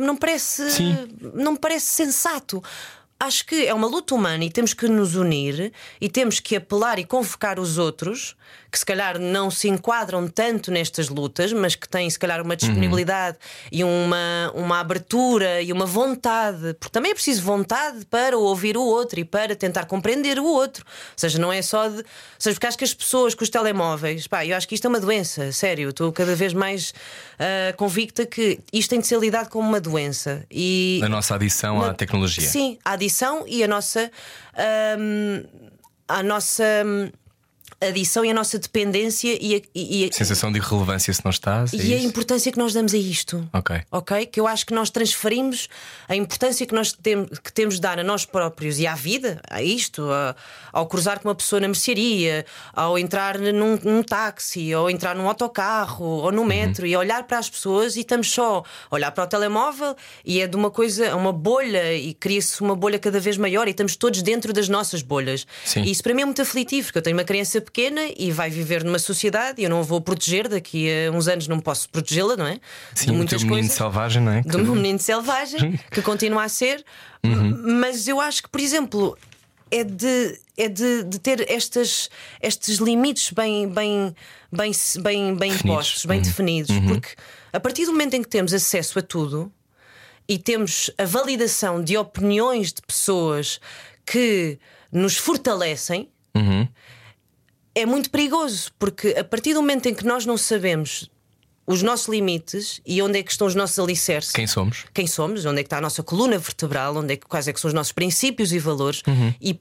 não 0.00 0.14
me 0.14 0.18
parece, 0.18 0.70
Sim. 0.70 0.96
não 1.34 1.52
me 1.52 1.58
parece 1.58 1.84
sensato. 1.88 2.62
Acho 3.20 3.44
que 3.46 3.66
é 3.66 3.74
uma 3.74 3.88
luta 3.88 4.14
humana 4.14 4.44
e 4.44 4.50
temos 4.50 4.72
que 4.72 4.86
nos 4.86 5.16
unir 5.16 5.72
e 6.00 6.08
temos 6.08 6.38
que 6.38 6.54
apelar 6.54 7.00
e 7.00 7.04
convocar 7.04 7.58
os 7.58 7.76
outros 7.76 8.36
que 8.70 8.78
se 8.78 8.84
calhar 8.84 9.18
não 9.18 9.50
se 9.50 9.68
enquadram 9.68 10.28
tanto 10.28 10.70
nestas 10.70 11.08
lutas, 11.08 11.52
mas 11.52 11.74
que 11.74 11.88
têm 11.88 12.08
se 12.10 12.18
calhar 12.18 12.42
uma 12.42 12.54
disponibilidade 12.54 13.38
e 13.72 13.82
uma, 13.82 14.52
uma 14.54 14.78
abertura 14.80 15.62
e 15.62 15.72
uma 15.72 15.86
vontade, 15.86 16.74
porque 16.74 16.90
também 16.92 17.12
é 17.12 17.14
preciso 17.14 17.42
vontade 17.42 18.04
para 18.06 18.36
ouvir 18.36 18.76
o 18.76 18.82
outro 18.82 19.18
e 19.20 19.24
para 19.24 19.56
tentar 19.56 19.86
compreender 19.86 20.38
o 20.38 20.44
outro. 20.44 20.84
Ou 20.86 21.12
seja, 21.16 21.38
não 21.38 21.52
é 21.52 21.62
só 21.62 21.88
de. 21.88 21.96
Ou 21.98 22.04
seja, 22.38 22.54
porque 22.54 22.66
acho 22.66 22.76
que 22.78 22.84
as 22.84 22.92
pessoas 22.94 23.34
com 23.34 23.42
os 23.42 23.48
telemóveis, 23.50 24.26
pá, 24.26 24.44
eu 24.44 24.56
acho 24.56 24.68
que 24.68 24.74
isto 24.74 24.84
é 24.84 24.88
uma 24.88 25.00
doença, 25.00 25.50
sério, 25.52 25.88
estou 25.88 26.12
cada 26.12 26.34
vez 26.34 26.52
mais 26.52 26.92
ah, 27.38 27.72
convicta 27.76 28.26
que 28.26 28.60
isto 28.72 28.90
tem 28.90 29.00
de 29.00 29.06
ser 29.06 29.18
lidado 29.18 29.48
como 29.48 29.66
uma 29.66 29.80
doença. 29.80 30.44
E 30.50 31.00
A 31.02 31.08
nossa 31.08 31.34
adição 31.36 31.82
à 31.82 31.88
na- 31.88 31.94
tecnologia. 31.94 32.46
Sim, 32.46 32.78
a 32.84 32.92
adição 32.92 33.44
e 33.46 33.64
a 33.64 33.68
nossa. 33.68 34.10
hum, 34.98 35.44
a 36.06 36.22
nossa. 36.22 36.64
hum, 36.84 37.10
adição 37.80 38.24
e 38.24 38.30
a 38.30 38.34
nossa 38.34 38.58
dependência 38.58 39.38
e 39.40 39.56
a, 39.56 39.60
e, 39.74 40.04
a- 40.08 40.12
Sensação 40.12 40.50
de 40.50 40.58
irrelevância 40.58 41.12
se 41.14 41.24
não 41.24 41.30
estás. 41.30 41.72
é 41.72 41.76
e 41.76 41.92
a 41.94 41.96
isso? 41.96 42.06
importância 42.06 42.50
que 42.50 42.58
nós 42.58 42.72
damos 42.72 42.92
a 42.92 42.96
isto. 42.98 43.48
Ok. 43.52 43.80
Ok? 43.90 44.26
Que 44.26 44.40
eu 44.40 44.46
acho 44.48 44.66
que 44.66 44.74
nós 44.74 44.90
transferimos 44.90 45.68
a 46.08 46.16
importância 46.16 46.66
que 46.66 46.74
nós 46.74 46.92
tem, 46.92 47.24
que 47.26 47.52
temos 47.52 47.76
de 47.76 47.80
dar 47.80 47.98
a 47.98 48.02
nós 48.04 48.24
próprios 48.24 48.78
e 48.80 48.86
à 48.86 48.94
vida, 48.94 49.40
a 49.48 49.62
isto, 49.62 50.10
a- 50.10 50.34
ao 50.72 50.86
cruzar 50.86 51.20
com 51.20 51.28
uma 51.28 51.34
pessoa 51.34 51.60
na 51.60 51.68
mercearia, 51.68 52.44
ao 52.72 52.98
entrar 52.98 53.38
num, 53.38 53.78
num 53.84 54.02
táxi, 54.02 54.74
ou 54.74 54.90
entrar 54.90 55.14
num 55.14 55.28
autocarro, 55.28 56.04
ou 56.04 56.32
no 56.32 56.44
metro, 56.44 56.86
e 56.86 56.96
olhar 56.96 57.22
para 57.24 57.38
as 57.38 57.48
pessoas 57.48 57.96
e 57.96 58.00
estamos 58.00 58.30
só 58.30 58.64
a 58.90 58.94
olhar 58.94 59.12
para 59.12 59.24
o 59.24 59.26
telemóvel 59.26 59.94
e 60.24 60.40
é 60.40 60.46
de 60.46 60.56
uma 60.56 60.70
coisa, 60.70 61.14
uma 61.14 61.32
bolha, 61.32 61.94
e 61.94 62.12
cria-se 62.14 62.60
uma 62.60 62.74
bolha 62.74 62.98
cada 62.98 63.20
vez 63.20 63.36
maior 63.36 63.68
e 63.68 63.70
estamos 63.70 63.94
todos 63.96 64.20
dentro 64.22 64.52
das 64.52 64.68
nossas 64.68 65.00
bolhas. 65.02 65.46
Sim. 65.64 65.82
E 65.82 65.90
isso 65.92 66.02
para 66.02 66.12
mim 66.14 66.22
é 66.22 66.24
muito 66.24 66.42
aflitivo, 66.42 66.86
porque 66.88 66.98
eu 66.98 67.02
tenho 67.02 67.16
uma 67.16 67.24
criança 67.24 67.60
pequena 67.70 68.00
e 68.16 68.32
vai 68.32 68.50
viver 68.50 68.82
numa 68.82 68.98
sociedade 68.98 69.60
e 69.60 69.64
eu 69.64 69.70
não 69.70 69.80
a 69.80 69.82
vou 69.82 70.00
proteger. 70.00 70.48
Daqui 70.48 70.88
a 70.90 71.10
uns 71.12 71.28
anos 71.28 71.46
não 71.46 71.60
posso 71.60 71.88
protegê-la, 71.90 72.36
não 72.36 72.46
é? 72.46 72.58
Sim, 72.94 73.20
o 73.20 73.24
teu 73.26 73.38
menino 73.40 73.68
selvagem, 73.68 74.22
não 74.22 74.32
é? 74.32 74.40
Do 74.42 74.58
meu 74.58 74.74
menino 74.74 74.98
selvagem, 74.98 75.78
que 75.92 76.02
continua 76.02 76.44
a 76.44 76.48
ser. 76.48 76.84
Uhum. 77.24 77.78
Mas 77.80 78.08
eu 78.08 78.20
acho 78.20 78.42
que, 78.42 78.48
por 78.48 78.60
exemplo, 78.60 79.16
é 79.70 79.84
de, 79.84 80.38
é 80.56 80.68
de, 80.68 81.04
de 81.04 81.18
ter 81.18 81.44
estas, 81.50 82.08
estes 82.40 82.78
limites 82.78 83.30
bem, 83.32 83.68
bem, 83.68 84.14
bem, 84.50 84.72
bem, 85.00 85.34
bem 85.36 85.52
impostos, 85.52 86.04
bem 86.06 86.18
Uhum. 86.18 86.22
definidos, 86.24 86.78
porque 86.86 87.08
a 87.52 87.60
partir 87.60 87.84
do 87.84 87.92
momento 87.92 88.14
em 88.14 88.22
que 88.22 88.28
temos 88.28 88.52
acesso 88.54 88.98
a 88.98 89.02
tudo 89.02 89.52
e 90.28 90.38
temos 90.38 90.90
a 90.98 91.04
validação 91.04 91.82
de 91.82 91.96
opiniões 91.96 92.72
de 92.72 92.82
pessoas 92.82 93.60
que 94.06 94.58
nos 94.92 95.16
fortalecem. 95.16 96.08
Uhum. 96.34 96.68
É 97.80 97.86
muito 97.86 98.10
perigoso, 98.10 98.70
porque 98.78 99.08
a 99.18 99.24
partir 99.24 99.54
do 99.54 99.60
momento 99.60 99.86
em 99.86 99.94
que 99.94 100.04
nós 100.04 100.24
não 100.26 100.36
sabemos 100.36 101.08
os 101.66 101.82
nossos 101.82 102.08
limites 102.08 102.80
e 102.86 103.00
onde 103.02 103.18
é 103.18 103.22
que 103.22 103.30
estão 103.30 103.46
os 103.46 103.54
nossos 103.54 103.78
alicerces, 103.78 104.32
Quem 104.32 104.46
somos? 104.46 104.84
quem 104.94 105.06
somos, 105.06 105.44
onde 105.44 105.60
é 105.60 105.62
que 105.62 105.66
está 105.66 105.78
a 105.78 105.80
nossa 105.80 106.02
coluna 106.02 106.38
vertebral, 106.38 106.96
onde 106.96 107.12
é 107.14 107.16
que, 107.16 107.26
quais 107.26 107.46
é 107.46 107.52
que 107.52 107.60
são 107.60 107.68
os 107.68 107.74
nossos 107.74 107.92
princípios 107.92 108.52
e 108.52 108.58
valores 108.58 109.02
Uhum. 109.06 109.34
e 109.40 109.60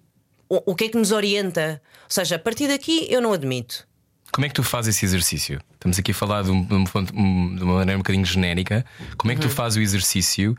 o, 0.49 0.71
o 0.71 0.75
que 0.75 0.85
é 0.85 0.89
que 0.89 0.97
nos 0.97 1.11
orienta. 1.11 1.81
Ou 2.05 2.09
seja, 2.09 2.37
a 2.37 2.39
partir 2.39 2.67
daqui 2.69 3.05
eu 3.09 3.21
não 3.21 3.33
admito. 3.33 3.85
Como 4.31 4.45
é 4.45 4.49
que 4.49 4.55
tu 4.55 4.63
fazes 4.63 4.95
esse 4.95 5.05
exercício? 5.05 5.59
Estamos 5.73 5.99
aqui 5.99 6.11
a 6.11 6.13
falar 6.15 6.43
de, 6.43 6.51
um- 6.51 6.65
de 6.65 6.73
um 6.73 7.55
de 7.55 7.63
uma 7.63 7.75
maneira 7.75 7.97
um 7.97 8.01
bocadinho 8.01 8.25
genérica. 8.25 8.85
Como 9.17 9.31
é 9.31 9.35
que 9.35 9.41
tu 9.41 9.49
fazes 9.49 9.77
o 9.77 9.81
exercício 9.81 10.57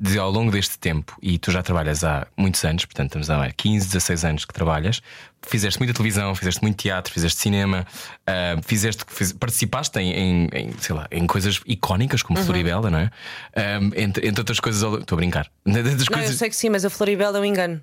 de, 0.00 0.18
ao 0.18 0.30
longo 0.30 0.50
deste 0.50 0.78
tempo? 0.78 1.16
E 1.22 1.38
tu 1.38 1.50
já 1.50 1.62
trabalhas 1.62 2.04
há 2.04 2.26
muitos 2.36 2.64
anos, 2.64 2.84
portanto, 2.84 3.18
estamos 3.18 3.30
há 3.30 3.50
15, 3.50 3.86
16 3.86 4.24
anos 4.24 4.44
que 4.44 4.52
trabalhas. 4.54 5.00
Fizeste 5.46 5.78
muita 5.78 5.94
televisão, 5.94 6.34
fizeste 6.34 6.60
muito 6.62 6.76
teatro, 6.76 7.12
fizeste 7.12 7.40
cinema, 7.40 7.86
ah, 8.26 8.56
fizeste, 8.64 9.04
fiz- 9.06 9.32
participaste 9.32 9.98
em, 9.98 10.12
em- 10.12 10.48
em, 10.52 10.72
sei 10.80 10.94
lá, 10.94 11.06
em 11.10 11.26
coisas 11.26 11.60
icónicas 11.66 12.22
como 12.22 12.38
Floribela, 12.42 12.90
não 12.90 12.98
é? 12.98 13.10
Ah, 13.54 13.78
entre, 13.96 14.26
entre 14.26 14.40
outras 14.40 14.60
coisas, 14.60 14.82
estou 14.82 15.16
a 15.16 15.16
brincar. 15.16 15.48
Entre 15.64 15.78
outras 15.80 16.08
Não, 16.08 16.16
eu 16.18 16.22
coisas- 16.22 16.36
sei 16.38 16.48
que 16.48 16.56
sim, 16.56 16.68
mas 16.70 16.84
a 16.84 16.90
Floribela 16.90 17.38
é 17.38 17.40
um 17.40 17.44
engano. 17.44 17.80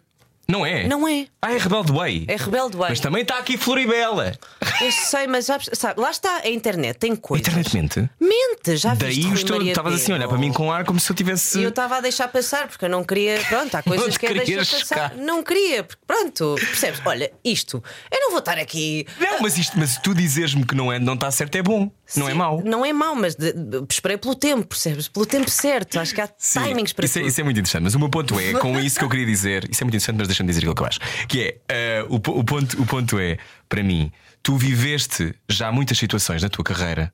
Não 0.47 0.65
é? 0.65 0.87
Não 0.87 1.07
é. 1.07 1.27
Ah, 1.41 1.53
é 1.53 1.57
Rebelde 1.57 1.91
Way. 1.91 2.25
É 2.27 2.35
Rebelde 2.35 2.77
Way. 2.77 2.89
Mas 2.89 2.99
também 2.99 3.21
está 3.23 3.37
aqui 3.39 3.57
Floribela. 3.57 4.37
Eu 4.81 4.91
sei, 4.91 5.25
mas 5.27 5.45
sabes, 5.45 5.69
sabe, 5.73 5.99
lá 5.99 6.11
está 6.11 6.37
a 6.43 6.49
internet, 6.49 6.97
tem 6.97 7.13
A 7.13 7.17
coisas. 7.17 7.47
internet 7.47 7.73
mente. 7.75 8.09
Mente, 8.19 8.77
já 8.77 8.93
Daí 8.93 9.13
viste 9.15 9.33
estou- 9.33 9.57
Maria 9.57 9.71
estavas 9.71 9.93
assim 9.95 10.11
a 10.11 10.15
olhar 10.15 10.27
para 10.27 10.37
mim 10.37 10.51
com 10.53 10.71
ar 10.71 10.85
como 10.85 10.99
se 10.99 11.11
eu 11.11 11.15
tivesse. 11.15 11.59
E 11.59 11.63
eu 11.63 11.69
estava 11.69 11.97
a 11.97 12.01
deixar 12.01 12.27
passar 12.27 12.67
porque 12.67 12.85
eu 12.85 12.89
não 12.89 13.03
queria. 13.03 13.39
Pronto, 13.47 13.73
há 13.75 13.81
coisas 13.83 14.17
que 14.17 14.25
é 14.25 14.29
deixar 14.29 14.45
querias 14.45 14.69
passar. 14.69 15.15
Não 15.15 15.41
queria, 15.43 15.83
porque 15.83 16.01
pronto, 16.05 16.55
percebes? 16.59 17.01
Olha, 17.05 17.31
isto, 17.43 17.83
eu 18.11 18.19
não 18.19 18.29
vou 18.29 18.39
estar 18.39 18.57
aqui. 18.59 19.07
Não, 19.19 19.39
mas 19.41 19.57
isto, 19.57 19.77
mas 19.79 19.97
tu 19.97 20.13
dizeres-me 20.13 20.65
que 20.65 20.75
não 20.75 20.91
é, 20.91 20.99
não 20.99 21.15
está 21.15 21.31
certo 21.31 21.55
é 21.55 21.63
bom, 21.63 21.91
não 22.15 22.27
é 22.27 22.31
Sim, 22.31 22.37
mau. 22.37 22.61
Não 22.63 22.85
é 22.85 22.93
mau, 22.93 23.15
mas 23.15 23.35
de- 23.35 23.53
de- 23.53 23.85
esperei 23.89 24.17
pelo 24.17 24.35
tempo, 24.35 24.67
percebes? 24.67 25.07
Pelo 25.07 25.25
tempo 25.25 25.49
certo. 25.49 25.99
Acho 25.99 26.13
que 26.13 26.21
há 26.21 26.29
Sim, 26.37 26.61
timings 26.63 26.93
para 26.93 27.05
isso, 27.05 27.19
é, 27.19 27.21
isso 27.23 27.41
é 27.41 27.43
muito 27.43 27.59
interessante, 27.59 27.83
mas 27.83 27.95
o 27.95 27.99
meu 27.99 28.09
ponto 28.09 28.39
é, 28.39 28.53
com 28.53 28.77
isso 28.79 28.97
que 28.99 29.05
eu 29.05 29.09
queria 29.09 29.25
dizer, 29.25 29.63
isso 29.69 29.81
é 29.81 29.85
muito 29.85 29.95
interessante, 29.95 30.17
mas 30.17 30.27
deixa-me 30.27 30.47
dizer 30.47 30.59
aquilo 30.59 30.75
que 30.75 30.81
eu 30.81 30.85
acho. 30.87 30.99
Que 31.27 31.41
é, 31.41 31.57
eh, 31.69 32.05
o, 32.09 32.15
o 32.15 32.43
ponto, 32.43 32.81
o 32.81 32.85
ponto 32.85 33.17
é, 33.19 33.37
para 33.67 33.81
mim, 33.83 34.11
tu 34.43 34.55
viveste 34.57 35.33
já 35.49 35.71
muitas 35.71 35.97
situações 35.97 36.41
na 36.43 36.49
tua 36.49 36.63
carreira 36.63 37.13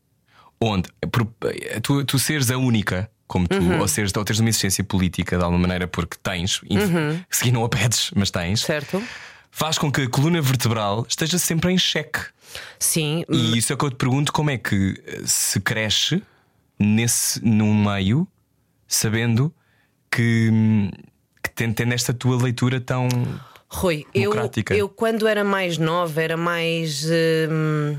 onde 0.59 0.89
por- 1.11 1.27
eh, 1.45 1.79
tu, 1.81 2.03
tu 2.05 2.19
seres 2.19 2.51
a 2.51 2.57
única. 2.57 3.09
Como 3.27 3.47
tu, 3.47 3.55
Uhum. 3.55 3.79
ou, 3.79 3.87
seres, 3.87 4.11
ou 4.13 4.25
teres 4.25 4.41
uma 4.41 4.49
existência 4.49 4.83
política 4.83 5.37
de 5.37 5.41
alguma 5.43 5.61
maneira 5.61 5.87
porque 5.87 6.17
tens, 6.21 6.59
inf- 6.69 6.91
se 7.29 7.49
não 7.49 7.63
a 7.63 7.69
pedes, 7.69 8.11
mas 8.13 8.29
tens, 8.29 8.59
Uhum. 8.59 8.65
Certo? 8.67 9.03
faz 9.49 9.77
com 9.77 9.89
que 9.89 10.01
a 10.01 10.09
coluna 10.09 10.41
vertebral 10.41 11.05
esteja 11.07 11.37
sempre 11.37 11.71
em 11.71 11.77
xeque. 11.77 12.19
Sim, 12.79 13.23
E 13.29 13.57
isso 13.57 13.71
é 13.73 13.75
que 13.77 13.85
eu 13.85 13.89
te 13.89 13.95
pergunto: 13.95 14.31
como 14.33 14.49
é 14.49 14.57
que 14.57 15.01
eh, 15.05 15.21
se 15.25 15.59
cresce 15.59 16.21
nesse, 16.79 17.43
num 17.45 17.73
meio, 17.73 18.27
sabendo 18.87 19.53
que, 20.09 20.49
hum, 20.51 20.89
que 21.43 21.49
tem- 21.51 21.71
tendo 21.73 21.93
esta 21.93 22.13
tua 22.13 22.41
leitura 22.41 22.79
tão. 22.81 23.07
Rui, 23.69 24.05
eu, 24.13 24.31
democrática. 24.31 24.75
eu 24.75 24.89
quando 24.89 25.27
era 25.27 25.43
mais 25.43 25.77
nova 25.77 26.21
era 26.21 26.35
mais. 26.35 27.05
hum, 27.49 27.97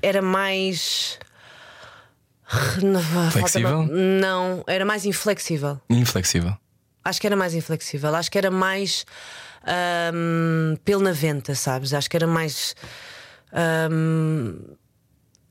era 0.00 0.22
mais. 0.22 1.18
Flexível? 3.32 3.86
Não, 3.86 4.62
era 4.66 4.84
mais 4.84 5.04
inflexível. 5.04 5.80
inflexível? 5.88 6.56
Acho 7.04 7.20
que 7.20 7.26
era 7.26 7.36
mais 7.36 7.54
inflexível. 7.54 8.14
Acho 8.14 8.30
que 8.30 8.38
era 8.38 8.50
mais. 8.50 9.04
hum, 10.14 10.76
pelo 10.84 11.02
na 11.02 11.12
venta, 11.12 11.54
sabes? 11.54 11.92
Acho 11.92 12.08
que 12.08 12.16
era 12.16 12.26
mais. 12.26 12.74
Hum, 13.90 14.58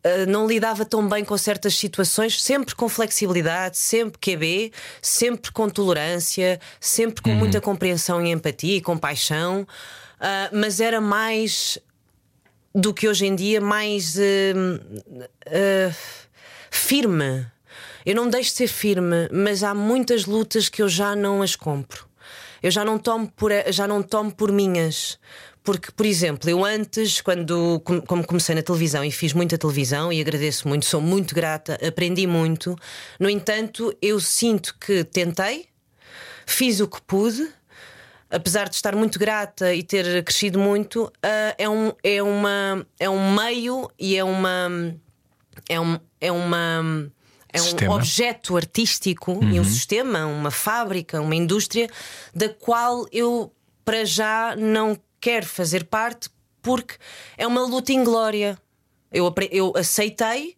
ah, 0.04 0.26
não 0.28 0.46
lidava 0.46 0.84
tão 0.84 1.08
bem 1.08 1.24
com 1.24 1.38
certas 1.38 1.76
situações, 1.76 2.42
sempre 2.42 2.76
com 2.76 2.90
flexibilidade, 2.90 3.78
sempre 3.78 4.20
QB, 4.20 4.72
sempre 5.02 5.52
com 5.52 5.70
tolerância, 5.70 6.60
sempre 6.80 7.22
com 7.22 7.32
muita 7.32 7.62
compreensão 7.62 8.24
e 8.26 8.30
empatia 8.30 8.78
e 8.78 8.82
compaixão, 8.82 9.66
ah, 10.20 10.50
mas 10.52 10.82
era 10.82 11.00
mais 11.00 11.78
do 12.76 12.94
que 12.94 13.08
hoje 13.08 13.26
em 13.26 13.36
dia, 13.36 13.62
mais 13.62 14.18
hum, 14.18 14.80
ah, 15.46 15.96
firme. 16.70 17.46
Eu 18.06 18.16
não 18.16 18.30
deixo 18.30 18.52
de 18.52 18.58
ser 18.58 18.68
firme, 18.68 19.30
mas 19.32 19.64
há 19.64 19.74
muitas 19.74 20.26
lutas 20.26 20.68
que 20.68 20.82
eu 20.82 20.90
já 20.90 21.16
não 21.16 21.42
as 21.42 21.56
compro. 21.56 22.06
Eu 22.62 22.72
já 22.72 22.84
não 22.84 22.98
tomo 22.98 23.32
por, 23.32 23.52
já 23.70 23.88
não 23.88 24.02
tomo 24.02 24.32
por 24.32 24.52
minhas. 24.52 25.18
Porque, 25.64 25.92
por 25.92 26.06
exemplo, 26.06 26.50
eu 26.50 26.66
antes, 26.66 27.22
quando 27.22 27.80
com- 27.86 28.02
como 28.02 28.26
comecei 28.26 28.54
na 28.54 28.62
televisão 28.62 29.04
e 29.04 29.10
fiz 29.12 29.32
muita 29.32 29.58
televisão 29.58 30.12
e 30.12 30.20
agradeço 30.20 30.68
muito, 30.68 30.86
sou 30.86 31.00
muito 31.00 31.34
grata, 31.34 31.78
aprendi 31.86 32.28
muito. 32.28 32.76
No 33.18 33.30
entanto, 33.30 33.96
eu 34.02 34.20
sinto 34.20 34.76
que 34.78 35.06
tentei, 35.06 35.68
fiz 36.46 36.82
o 36.82 36.88
que 36.88 37.02
pude, 37.04 37.50
apesar 38.30 38.68
de 38.68 38.76
estar 38.76 38.94
muito 38.94 39.18
grata 39.18 39.74
e 39.74 39.84
ter 39.84 40.22
crescido 40.26 40.60
muito, 40.60 41.10
ah, 41.24 41.56
é, 41.58 41.70
um, 41.70 41.94
é, 42.04 42.22
uma, 42.22 42.86
é 43.00 43.10
um 43.10 43.34
meio 43.34 43.90
e 43.98 44.18
é 44.18 44.24
uma. 44.24 44.70
É, 45.70 45.80
um, 45.80 45.98
é 46.20 46.32
uma. 46.32 47.10
É 47.56 47.62
um 47.62 47.64
Sistema. 47.66 47.96
objeto 47.96 48.58
artístico 48.58 49.40
e 49.44 49.60
um 49.60 49.64
sistema, 49.64 50.26
uma 50.26 50.50
fábrica, 50.50 51.22
uma 51.22 51.36
indústria 51.36 51.88
da 52.34 52.50
qual 52.50 53.06
eu, 53.12 53.54
para 53.86 54.04
já, 54.04 54.56
não 54.58 54.98
quero 55.24 55.46
fazer 55.46 55.86
parte 55.86 56.30
porque 56.62 56.96
é 57.38 57.48
uma 57.48 57.62
luta 57.62 57.94
inglória. 57.94 58.60
Eu, 59.10 59.34
eu 59.52 59.72
aceitei 59.78 60.58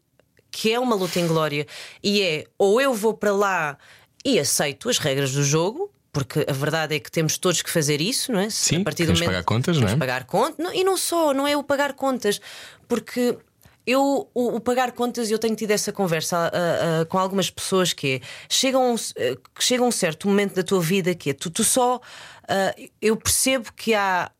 que 0.49 0.73
é 0.73 0.79
uma 0.79 0.95
luta 0.95 1.19
inglória 1.19 1.67
e 2.01 2.21
é 2.23 2.45
ou 2.57 2.81
eu 2.81 2.91
vou 2.91 3.13
para 3.13 3.31
lá 3.31 3.77
e 4.23 4.39
aceito 4.39 4.89
as 4.89 4.97
regras 4.97 5.33
do 5.33 5.43
jogo. 5.43 5.91
Porque 6.11 6.45
a 6.47 6.53
verdade 6.53 6.95
é 6.95 6.99
que 6.99 7.11
temos 7.11 7.37
todos 7.37 7.61
que 7.61 7.69
fazer 7.69 7.99
isso, 7.99 8.31
não 8.31 8.39
é? 8.39 8.49
Sim, 8.49 8.85
temos 8.85 9.19
que 9.19 9.25
pagar 9.25 9.43
contas, 9.43 9.75
não 9.75 9.83
é? 9.83 9.87
temos 9.87 9.93
que 9.93 9.99
pagar 9.99 10.23
contas. 10.23 10.73
E 10.73 10.83
não 10.83 10.95
só, 10.95 11.33
não 11.33 11.45
é 11.45 11.57
o 11.57 11.63
pagar 11.63 11.91
contas, 11.91 12.39
porque 12.87 13.37
eu 13.85 14.29
o, 14.33 14.55
o 14.55 14.59
pagar 14.61 14.93
contas, 14.93 15.29
eu 15.29 15.37
tenho 15.37 15.55
tido 15.55 15.71
essa 15.71 15.91
conversa 15.91 16.37
ah, 16.37 17.01
ah, 17.01 17.05
com 17.05 17.19
algumas 17.19 17.49
pessoas 17.49 17.91
que 17.91 18.15
é, 18.15 18.19
chega 18.47 18.79
um, 18.79 18.95
eh, 19.17 19.37
chega 19.59 19.83
um 19.83 19.91
certo 19.91 20.27
momento 20.27 20.55
da 20.55 20.63
tua 20.63 20.79
vida 20.79 21.13
que 21.13 21.31
é 21.31 21.33
tu, 21.33 21.49
tu 21.49 21.65
só 21.65 21.99
ah, 22.47 22.73
eu 23.01 23.17
percebo 23.17 23.71
que 23.75 23.93
há 23.93 24.31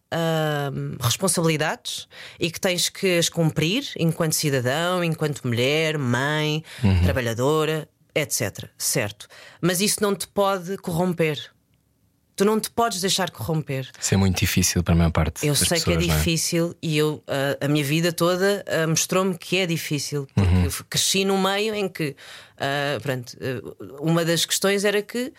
responsabilidades 1.00 2.08
e 2.40 2.50
que 2.52 2.60
tens 2.60 2.90
que 2.90 3.18
as 3.18 3.30
cumprir 3.30 3.86
enquanto 3.98 4.34
cidadão, 4.34 5.04
enquanto 5.04 5.46
mulher, 5.46 5.98
mãe, 5.98 6.64
Uhum. 6.84 7.04
trabalhadora, 7.04 7.88
etc. 8.14 8.66
Certo. 8.78 9.28
Mas 9.62 9.82
isso 9.82 9.98
não 10.02 10.16
te 10.16 10.28
pode 10.28 10.78
corromper. 10.78 11.38
Tu 12.38 12.44
não 12.44 12.60
te 12.60 12.70
podes 12.70 13.00
deixar 13.00 13.30
corromper. 13.32 13.90
Isso 13.98 14.14
é 14.14 14.18
muito 14.18 14.38
difícil 14.40 14.84
para 14.84 14.94
a 14.94 14.98
maior 14.98 15.12
parte 15.12 15.48
Eu 15.48 15.56
sei 15.56 15.80
que 15.80 15.90
é 15.90 15.96
pessoas, 15.96 16.08
não 16.08 16.18
difícil 16.18 16.76
e 16.82 16.98
eu 16.98 17.24
a, 17.62 17.66
a 17.66 17.68
minha 17.70 17.84
vida 17.84 18.12
toda 18.12 18.62
ah, 18.68 18.86
mostrou-me 18.88 19.38
que 19.38 19.56
é 19.58 19.66
difícil 19.66 20.28
porque 20.36 20.50
Uhum. 20.54 20.70
cresci 20.90 21.24
num 21.24 21.42
meio 21.42 21.74
em 21.74 21.88
que 21.88 22.14
ah, 22.58 23.00
pronto, 23.02 23.38
ah, 23.40 24.02
uma 24.02 24.26
das 24.26 24.44
questões 24.46 24.84
era 24.84 25.02
que 25.02 25.32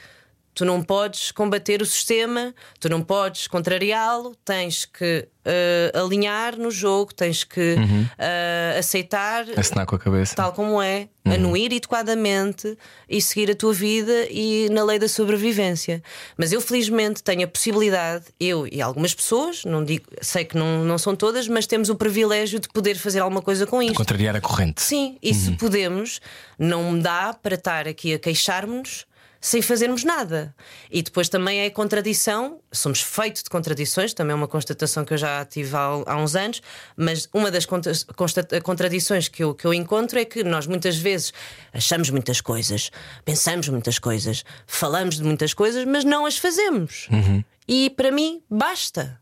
tu 0.56 0.64
não 0.64 0.82
podes 0.82 1.30
combater 1.30 1.82
o 1.82 1.86
sistema, 1.86 2.54
tu 2.80 2.88
não 2.88 3.02
podes 3.02 3.46
contrariá-lo, 3.46 4.34
tens 4.42 4.86
que 4.86 5.28
ah, 5.44 6.00
alinhar 6.02 6.56
no 6.58 6.70
jogo, 6.70 7.12
tens 7.14 7.44
que 7.44 7.74
Uhum. 7.78 8.06
ah, 8.18 8.78
aceitar 8.78 9.44
Assinar 9.54 9.84
com 9.84 9.94
a 9.94 9.98
cabeça. 9.98 10.34
tal 10.34 10.52
como 10.54 10.80
é, 10.80 11.08
Uhum. 11.26 11.32
anuir 11.34 11.66
adequadamente 11.66 12.76
e 13.08 13.20
seguir 13.20 13.50
a 13.50 13.54
tua 13.54 13.72
vida 13.74 14.26
e 14.30 14.68
na 14.70 14.82
lei 14.82 14.98
da 14.98 15.08
sobrevivência. 15.08 16.02
Mas 16.38 16.52
eu, 16.52 16.60
felizmente, 16.60 17.22
tenho 17.22 17.44
a 17.44 17.48
possibilidade, 17.48 18.24
eu 18.40 18.66
e 18.66 18.80
algumas 18.80 19.14
pessoas, 19.14 19.62
não 19.64 19.84
digo, 19.84 20.06
sei 20.22 20.44
que 20.46 20.56
não, 20.56 20.84
não 20.84 20.96
são 20.96 21.14
todas, 21.14 21.46
mas 21.48 21.66
temos 21.66 21.90
o 21.90 21.96
privilégio 21.96 22.58
de 22.58 22.68
poder 22.70 22.96
fazer 22.96 23.20
alguma 23.20 23.42
coisa 23.42 23.66
com 23.66 23.82
isto. 23.82 23.94
Contrariar 23.94 24.34
a 24.36 24.40
corrente. 24.40 24.80
Sim, 24.82 25.18
e 25.22 25.34
se 25.34 25.52
podemos, 25.52 26.18
não 26.58 26.98
dá 26.98 27.34
para 27.34 27.56
estar 27.56 27.86
aqui 27.86 28.14
a 28.14 28.18
queixar-nos 28.18 29.04
sem 29.46 29.62
fazermos 29.62 30.02
nada. 30.02 30.52
E 30.90 31.00
depois 31.02 31.28
também 31.28 31.60
é 31.60 31.70
contradição, 31.70 32.58
somos 32.72 33.00
feitos 33.00 33.44
de 33.44 33.48
contradições, 33.48 34.12
também 34.12 34.32
é 34.32 34.34
uma 34.34 34.48
constatação 34.48 35.04
que 35.04 35.14
eu 35.14 35.18
já 35.18 35.44
tive 35.44 35.76
há, 35.76 36.02
há 36.04 36.16
uns 36.16 36.34
anos, 36.34 36.60
mas 36.96 37.28
uma 37.32 37.48
das 37.48 37.64
contradições 37.64 39.28
que 39.28 39.44
eu, 39.44 39.54
que 39.54 39.64
eu 39.64 39.72
encontro 39.72 40.18
é 40.18 40.24
que 40.24 40.42
nós 40.42 40.66
muitas 40.66 40.96
vezes 40.96 41.32
achamos 41.72 42.10
muitas 42.10 42.40
coisas, 42.40 42.90
pensamos 43.24 43.68
muitas 43.68 44.00
coisas, 44.00 44.44
falamos 44.66 45.14
de 45.14 45.22
muitas 45.22 45.54
coisas, 45.54 45.84
mas 45.84 46.02
não 46.02 46.26
as 46.26 46.36
fazemos. 46.36 47.06
Uhum. 47.12 47.44
E 47.68 47.90
para 47.90 48.10
mim, 48.10 48.42
basta. 48.50 49.16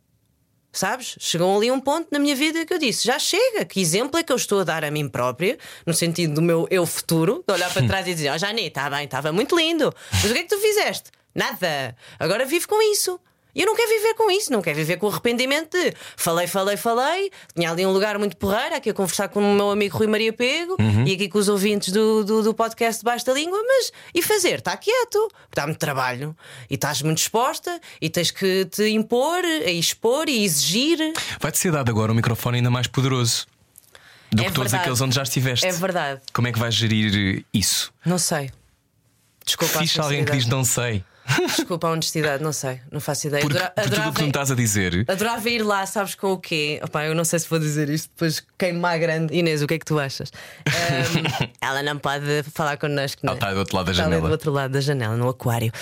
Sabes? 0.74 1.16
Chegou 1.20 1.56
ali 1.56 1.70
um 1.70 1.78
ponto 1.78 2.08
na 2.10 2.18
minha 2.18 2.34
vida 2.34 2.66
que 2.66 2.74
eu 2.74 2.78
disse: 2.78 3.06
já 3.06 3.18
chega, 3.18 3.64
que 3.64 3.80
exemplo 3.80 4.18
é 4.18 4.24
que 4.24 4.32
eu 4.32 4.36
estou 4.36 4.60
a 4.60 4.64
dar 4.64 4.84
a 4.84 4.90
mim 4.90 5.08
própria, 5.08 5.56
no 5.86 5.94
sentido 5.94 6.34
do 6.34 6.42
meu 6.42 6.66
eu 6.68 6.84
futuro, 6.84 7.44
de 7.46 7.54
olhar 7.54 7.72
para 7.72 7.86
trás 7.86 8.06
e 8.08 8.14
dizer: 8.14 8.30
Ó, 8.30 8.34
oh, 8.34 8.38
Jani, 8.38 8.66
está 8.66 8.90
bem, 8.90 9.04
estava 9.04 9.32
muito 9.32 9.56
lindo, 9.56 9.94
mas 10.10 10.24
o 10.24 10.34
que 10.34 10.40
é 10.40 10.42
que 10.42 10.48
tu 10.48 10.58
fizeste? 10.58 11.10
Nada. 11.32 11.96
Agora 12.18 12.44
vivo 12.44 12.66
com 12.68 12.82
isso. 12.92 13.20
E 13.54 13.60
eu 13.62 13.66
não 13.66 13.76
quero 13.76 13.88
viver 13.88 14.14
com 14.14 14.30
isso, 14.30 14.50
não 14.52 14.60
quero 14.60 14.76
viver 14.76 14.96
com 14.96 15.06
o 15.06 15.10
arrependimento 15.10 15.70
de 15.78 15.94
falei, 16.16 16.46
falei, 16.46 16.76
falei. 16.76 17.30
Tinha 17.54 17.70
ali 17.70 17.86
um 17.86 17.92
lugar 17.92 18.18
muito 18.18 18.36
porreiro, 18.36 18.74
aqui 18.74 18.90
a 18.90 18.94
conversar 18.94 19.28
com 19.28 19.40
o 19.40 19.54
meu 19.54 19.70
amigo 19.70 19.96
Rui 19.96 20.06
Maria 20.06 20.32
Pego 20.32 20.76
Uhum. 20.80 21.06
e 21.06 21.12
aqui 21.14 21.28
com 21.28 21.38
os 21.38 21.48
ouvintes 21.48 21.92
do, 21.92 22.24
do, 22.24 22.42
do 22.42 22.54
podcast 22.54 23.02
Basta 23.04 23.32
Língua, 23.32 23.58
mas 23.66 23.92
e 24.14 24.22
fazer? 24.22 24.58
Está 24.58 24.76
quieto, 24.76 25.30
dá 25.54 25.66
muito 25.66 25.78
trabalho 25.78 26.36
e 26.68 26.74
estás 26.74 27.00
muito 27.02 27.18
exposta 27.18 27.80
e 28.00 28.10
tens 28.10 28.30
que 28.30 28.64
te 28.66 28.88
impor, 28.88 29.44
a 29.44 29.70
expor 29.70 30.28
e 30.28 30.44
exigir. 30.44 30.98
Vai-te 31.40 31.58
ser 31.58 31.70
dado 31.70 31.88
agora 31.90 32.10
um 32.10 32.14
microfone 32.14 32.56
ainda 32.58 32.70
mais 32.70 32.86
poderoso 32.86 33.46
do 34.32 34.42
É 34.42 34.46
que 34.46 34.52
todos 34.52 34.72
verdade. 34.72 34.82
aqueles 34.82 35.00
onde 35.00 35.14
já 35.14 35.22
estiveste. 35.22 35.64
É 35.64 35.70
verdade. 35.72 36.20
Como 36.32 36.48
é 36.48 36.52
que 36.52 36.58
vais 36.58 36.74
gerir 36.74 37.44
isso? 37.54 37.92
Não 38.04 38.18
sei. 38.18 38.50
Desculpa, 39.46 39.78
Fixe 39.80 40.00
alguém 40.00 40.24
que 40.24 40.32
diz 40.32 40.46
não 40.46 40.64
sei. 40.64 41.04
Desculpa 41.56 41.88
a 41.88 41.90
honestidade, 41.92 42.42
não 42.42 42.52
sei, 42.52 42.80
não 42.92 43.00
faço 43.00 43.26
ideia. 43.28 43.40
Porque, 43.42 43.56
Adora- 43.56 43.70
por 43.74 43.82
tudo 43.84 43.92
o 43.92 43.94
que 43.94 43.96
tu 43.96 44.00
adorava- 44.00 44.22
me 44.22 44.28
estás 44.28 44.50
a 44.50 44.54
dizer, 44.54 45.04
Adorava 45.08 45.48
ir 45.50 45.62
lá, 45.62 45.86
sabes 45.86 46.14
com 46.14 46.32
o 46.32 46.38
quê? 46.38 46.80
Opá, 46.84 47.04
eu 47.06 47.14
não 47.14 47.24
sei 47.24 47.38
se 47.38 47.48
vou 47.48 47.58
dizer 47.58 47.88
isto, 47.88 48.10
depois 48.10 48.44
queima 48.58 48.90
a 48.90 48.98
grande. 48.98 49.34
Inês, 49.34 49.62
o 49.62 49.66
que 49.66 49.74
é 49.74 49.78
que 49.78 49.84
tu 49.86 49.98
achas? 49.98 50.30
Ahm, 50.68 51.48
ela 51.60 51.82
não 51.82 51.98
pode 51.98 52.42
falar 52.52 52.76
connosco, 52.76 53.20
não 53.24 53.32
ela 53.32 53.38
é? 53.38 53.40
está 53.40 53.52
do 53.54 53.58
outro 53.60 53.76
lado 53.76 53.86
da 53.86 53.92
Está 53.92 54.02
ali 54.04 54.10
janela. 54.12 54.28
do 54.28 54.32
outro 54.32 54.52
lado 54.52 54.70
da 54.72 54.80
janela, 54.80 55.16
no 55.16 55.28
aquário. 55.28 55.72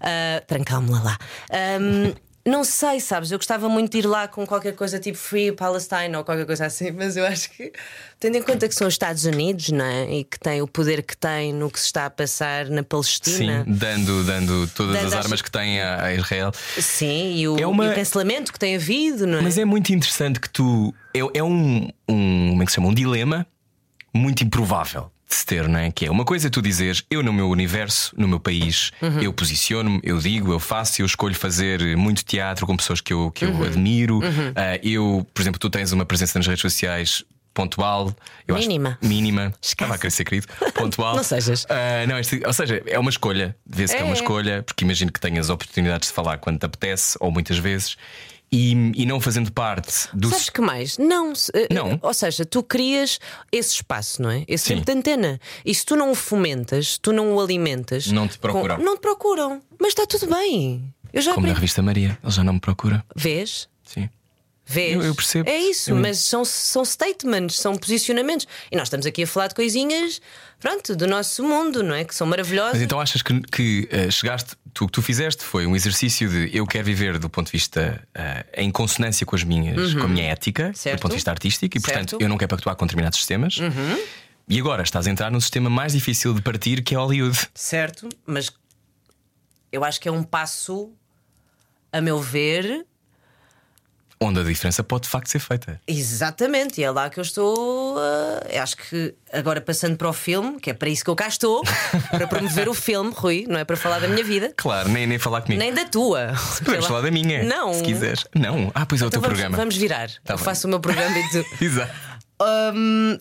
Ah, 0.00 0.42
Trancámo-la 0.46 1.02
lá. 1.02 1.18
Ahm, 1.50 2.14
não 2.44 2.64
sei, 2.64 2.98
sabes? 2.98 3.30
Eu 3.30 3.38
gostava 3.38 3.68
muito 3.68 3.92
de 3.92 3.98
ir 3.98 4.06
lá 4.06 4.26
com 4.26 4.44
qualquer 4.44 4.74
coisa 4.74 4.98
tipo 4.98 5.16
Free 5.16 5.52
Palestine 5.52 6.16
ou 6.16 6.24
qualquer 6.24 6.44
coisa 6.44 6.66
assim, 6.66 6.90
mas 6.96 7.16
eu 7.16 7.24
acho 7.24 7.48
que, 7.50 7.72
tendo 8.18 8.36
em 8.38 8.42
conta 8.42 8.66
que 8.68 8.74
são 8.74 8.88
os 8.88 8.94
Estados 8.94 9.24
Unidos, 9.24 9.68
não 9.70 9.84
é? 9.84 10.12
E 10.12 10.24
que 10.24 10.40
tem 10.40 10.60
o 10.60 10.66
poder 10.66 11.02
que 11.04 11.16
tem 11.16 11.52
no 11.52 11.70
que 11.70 11.78
se 11.78 11.86
está 11.86 12.06
a 12.06 12.10
passar 12.10 12.66
na 12.66 12.78
Sim, 12.82 12.84
Palestina. 12.88 13.64
dando, 13.68 14.24
dando 14.24 14.66
todas 14.74 14.94
Dando 14.96 15.06
as 15.06 15.12
as- 15.12 15.24
armas 15.26 15.40
que 15.42 15.50
tem 15.50 15.80
a, 15.80 16.04
a 16.06 16.14
Israel. 16.14 16.50
Sim, 16.80 17.36
e 17.36 17.46
o, 17.48 17.58
É 17.60 17.66
uma- 17.66 17.86
e 17.86 17.88
o 17.90 17.94
cancelamento 17.94 18.52
que 18.52 18.58
tem 18.58 18.74
havido, 18.74 19.24
não 19.26 19.38
é? 19.38 19.42
Mas 19.42 19.56
é 19.56 19.64
muito 19.64 19.92
interessante 19.92 20.40
que 20.40 20.50
tu. 20.50 20.92
É, 21.14 21.20
é 21.38 21.42
um, 21.44 21.88
um. 22.08 22.48
Como 22.50 22.62
é 22.62 22.66
que 22.66 22.72
se 22.72 22.76
chama? 22.76 22.88
Um 22.88 22.94
dilema 22.94 23.46
muito 24.12 24.42
improvável 24.42 25.11
de 25.32 25.38
se 25.38 25.46
ter, 25.46 25.66
não 25.68 25.78
é? 25.80 25.90
Que 25.90 26.06
é 26.06 26.10
uma 26.10 26.24
coisa 26.24 26.46
é 26.48 26.50
tu 26.50 26.60
dizeres, 26.60 27.02
eu 27.10 27.22
no 27.22 27.32
meu 27.32 27.48
universo, 27.48 28.12
no 28.16 28.28
meu 28.28 28.38
país, 28.38 28.90
Uhum. 29.00 29.20
eu 29.22 29.32
posiciono-me, 29.32 30.00
eu 30.02 30.18
digo, 30.18 30.52
eu 30.52 30.60
faço, 30.60 31.00
eu 31.00 31.06
escolho 31.06 31.34
fazer 31.34 31.96
muito 31.96 32.22
teatro 32.24 32.66
com 32.66 32.76
pessoas 32.76 33.00
que 33.00 33.12
eu, 33.12 33.30
que 33.30 33.44
Uhum. 33.46 33.60
eu 33.60 33.66
admiro. 33.66 34.20
Ah, 34.54 34.78
eu, 34.82 35.26
por 35.32 35.40
exemplo, 35.40 35.58
tu 35.58 35.70
tens 35.70 35.90
uma 35.92 36.04
presença 36.04 36.38
nas 36.38 36.46
redes 36.46 36.60
sociais. 36.62 37.24
Pontual, 37.54 38.14
eu 38.48 38.56
acho- 38.56 38.66
Mínima. 38.66 38.98
mínima. 39.02 39.52
Estava 39.60 39.94
a 39.94 39.98
querer 39.98 40.10
ser 40.10 40.24
querido. 40.24 40.46
Pontual. 40.74 41.14
Não 41.16 41.22
sejas. 41.22 41.66
Ah, 41.68 42.06
não, 42.08 42.18
este- 42.18 42.40
ou 42.46 42.52
seja, 42.52 42.82
é 42.86 42.98
uma 42.98 43.10
escolha. 43.10 43.54
Vê-se 43.66 43.94
que 43.94 44.00
é 44.00 44.02
É, 44.02 44.06
uma 44.06 44.14
é. 44.14 44.16
escolha, 44.16 44.62
porque 44.62 44.84
imagino 44.84 45.12
que 45.12 45.20
tenhas 45.20 45.50
oportunidades 45.50 46.08
de 46.08 46.14
falar 46.14 46.38
quando 46.38 46.58
te 46.58 46.64
apetece, 46.64 47.14
ou 47.20 47.30
muitas 47.30 47.58
vezes, 47.58 47.98
e, 48.52 48.72
e 48.94 49.06
não 49.06 49.18
fazendo 49.20 49.50
parte 49.50 50.08
do. 50.12 50.28
Sabes 50.28 50.50
que 50.50 50.60
mais? 50.60 50.98
Não, 50.98 51.32
eh, 51.54 51.68
Não. 51.72 51.98
Ou 52.02 52.12
seja, 52.12 52.44
tu 52.44 52.62
crias 52.62 53.18
esse 53.50 53.76
espaço, 53.76 54.20
não 54.20 54.30
é? 54.30 54.44
Esse 54.46 54.64
Sim. 54.66 54.74
tempo 54.74 54.86
de 54.86 54.92
antena. 54.92 55.40
E 55.64 55.74
se 55.74 55.84
tu 55.86 55.96
não 55.96 56.10
o 56.10 56.14
fomentas, 56.14 56.98
tu 56.98 57.12
não 57.12 57.34
o 57.34 57.40
alimentas. 57.40 58.06
Não 58.08 58.28
te 58.28 58.38
procuram. 58.38 58.76
com- 58.76 58.82
Não 58.82 58.96
te 58.96 59.00
procuram. 59.00 59.62
Mas 59.80 59.88
está 59.88 60.06
tudo 60.06 60.26
bem. 60.26 60.84
Eu 61.12 61.22
já 61.22 61.32
Como 61.34 61.46
na 61.46 61.52
aprendi. 61.52 61.60
revista 61.60 61.82
Maria, 61.82 62.18
ele 62.22 62.32
já 62.32 62.44
não 62.44 62.52
me 62.54 62.60
procura. 62.60 63.04
Vês? 63.16 63.68
Sim. 63.84 64.08
Vês? 64.64 64.94
Eu- 64.94 65.02
eu 65.02 65.14
percebo. 65.14 65.48
É 65.50 65.58
isso, 65.58 65.90
Eu- 65.90 65.96
mas 65.96 66.20
são, 66.20 66.44
são 66.44 66.84
statements, 66.84 67.56
são 67.58 67.74
posicionamentos. 67.76 68.46
E 68.70 68.76
nós 68.76 68.84
estamos 68.86 69.04
aqui 69.04 69.24
a 69.24 69.26
falar 69.26 69.48
de 69.48 69.54
coisinhas, 69.54 70.20
pronto, 70.60 70.94
do 70.96 71.06
nosso 71.06 71.42
mundo, 71.42 71.82
não 71.82 71.94
é? 71.94 72.04
Que 72.04 72.14
são 72.14 72.26
maravilhosas. 72.26 72.74
Mas 72.74 72.82
então 72.82 73.00
achas 73.00 73.20
que, 73.22 73.40
que, 73.42 73.88
eh, 73.90 74.10
chegaste, 74.10 74.54
tu, 74.74 74.84
o 74.84 74.86
que 74.86 74.92
tu 74.92 75.02
fizeste 75.02 75.44
foi 75.44 75.66
um 75.66 75.74
exercício 75.76 76.28
de 76.28 76.56
eu 76.56 76.66
quero 76.66 76.84
viver 76.84 77.18
do 77.18 77.28
ponto 77.28 77.46
de 77.46 77.52
vista 77.52 78.02
eh, 78.14 78.44
em 78.56 78.70
consonância 78.70 79.24
com 79.26 79.36
as 79.36 79.44
minhas, 79.44 79.94
com 79.94 80.04
a 80.04 80.08
minha 80.08 80.24
ética, 80.30 80.68
Uhum. 80.68 80.74
Certo. 80.74 80.98
do 80.98 81.02
ponto 81.02 81.10
de 81.12 81.16
vista 81.16 81.30
artístico, 81.30 81.76
e 81.76 81.80
portanto 81.80 82.10
Certo. 82.10 82.12
Uhum. 82.14 82.26
eu 82.26 82.28
não 82.28 82.38
quero 82.38 82.48
pactuar 82.48 82.76
com 82.76 82.86
determinados 82.86 83.18
sistemas. 83.18 83.58
E 84.48 84.58
agora 84.58 84.82
estás 84.82 85.06
a 85.06 85.10
entrar 85.10 85.30
no 85.30 85.40
sistema 85.40 85.70
mais 85.70 85.92
difícil 85.92 86.34
de 86.34 86.42
partir, 86.42 86.82
que 86.82 86.94
é 86.94 86.98
Hollywood. 86.98 87.38
Certo, 87.54 88.08
mas 88.26 88.50
eu 89.70 89.84
acho 89.84 90.00
que 90.00 90.08
é 90.08 90.12
um 90.12 90.22
passo, 90.22 90.90
a 91.92 92.00
meu 92.00 92.20
ver, 92.20 92.84
Onde 94.24 94.40
a 94.40 94.42
diferença 94.42 94.82
pode 94.84 95.04
de 95.04 95.08
facto 95.08 95.28
ser 95.28 95.38
feita. 95.38 95.80
Exatamente, 95.86 96.80
e 96.80 96.84
é 96.84 96.90
lá 96.90 97.10
que 97.10 97.18
eu 97.18 97.22
estou. 97.22 97.96
eu 98.50 98.62
acho 98.62 98.76
que 98.76 99.14
agora 99.32 99.60
passando 99.60 99.96
para 99.96 100.08
o 100.08 100.12
filme, 100.12 100.60
que 100.60 100.70
é 100.70 100.74
para 100.74 100.88
isso 100.88 101.02
que 101.04 101.10
eu 101.10 101.16
cá 101.16 101.26
estou, 101.28 101.62
para 102.10 102.26
promover 102.26 102.68
o 102.68 102.74
filme, 102.74 103.12
Rui, 103.14 103.46
não 103.48 103.58
é 103.58 103.64
para 103.64 103.76
falar 103.76 103.98
da 103.98 104.08
minha 104.08 104.24
vida, 104.24 104.52
Claro, 104.56 104.88
nem, 104.88 105.06
nem 105.06 105.18
falar 105.18 105.40
comigo. 105.42 105.58
nem 105.60 105.72
da 105.74 105.84
tua. 105.84 106.32
Podemos 106.64 106.86
falar 106.86 107.00
da 107.00 107.10
minha. 107.10 107.42
Não. 107.42 107.74
Se 107.74 107.82
quiseres. 107.82 108.24
Não. 108.34 108.70
Ah, 108.74 108.86
pois 108.86 109.00
é 109.00 109.04
o 109.04 109.08
Então 109.08 109.20
teu 109.20 109.20
vamos, 109.22 109.38
programa. 109.38 109.56
vamos 109.56 109.76
virar. 109.76 110.08
Tá 110.24 110.34
eu 110.34 110.36
bem. 110.36 110.44
faço 110.44 110.66
o 110.66 110.70
meu 110.70 110.80
programa 110.80 111.18
e 111.18 111.28
tu. 111.30 111.44
Exato. 111.64 111.92
Hum, 112.74 113.18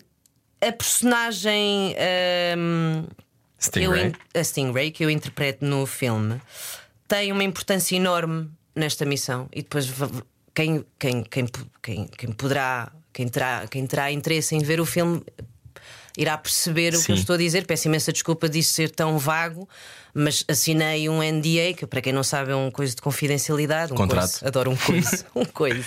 a 0.61 0.71
personagem. 0.71 1.95
que 1.95 3.79
eu 3.79 3.93
Stingray. 3.93 4.07
in- 4.07 4.39
a 4.39 4.43
Stingray, 4.43 4.91
que 4.91 5.03
eu 5.05 5.09
interpreto 5.09 5.63
no 5.65 5.85
filme, 5.85 6.41
tem 7.07 7.31
uma 7.31 7.43
importância 7.43 7.95
enorme 7.95 8.49
nesta 8.75 9.05
missão. 9.05 9.47
E 9.53 9.61
depois 9.61 9.87
quem, 10.53 10.85
quem, 10.99 11.23
quem, 11.23 11.45
quem, 11.81 12.07
quem 12.07 12.31
poderá, 12.31 12.91
quem 13.13 13.27
terá, 13.27 13.65
quem 13.69 13.85
terá 13.87 14.11
interesse 14.11 14.55
em 14.55 14.59
ver 14.59 14.79
o 14.79 14.85
filme. 14.85 15.23
Irá 16.17 16.37
perceber 16.37 16.89
o 16.89 16.97
que 16.97 17.05
Sim. 17.05 17.11
eu 17.13 17.17
estou 17.17 17.35
a 17.35 17.37
dizer. 17.37 17.65
Peço 17.65 17.87
imensa 17.87 18.11
desculpa 18.11 18.49
disso 18.49 18.73
ser 18.73 18.89
tão 18.91 19.17
vago, 19.17 19.67
mas 20.13 20.43
assinei 20.45 21.07
um 21.07 21.19
NDA, 21.23 21.73
que 21.77 21.87
para 21.87 22.01
quem 22.01 22.11
não 22.11 22.21
sabe 22.23 22.51
é 22.51 22.55
um 22.55 22.69
coisa 22.69 22.93
de 22.93 23.01
confidencialidade. 23.01 23.93
Um 23.93 23.95
Contrato. 23.95 24.29
coiso. 24.29 24.45
Adoro 24.45 24.71
um 24.71 24.75
coisa. 24.75 25.25
um 25.33 25.45
coisa. 25.45 25.85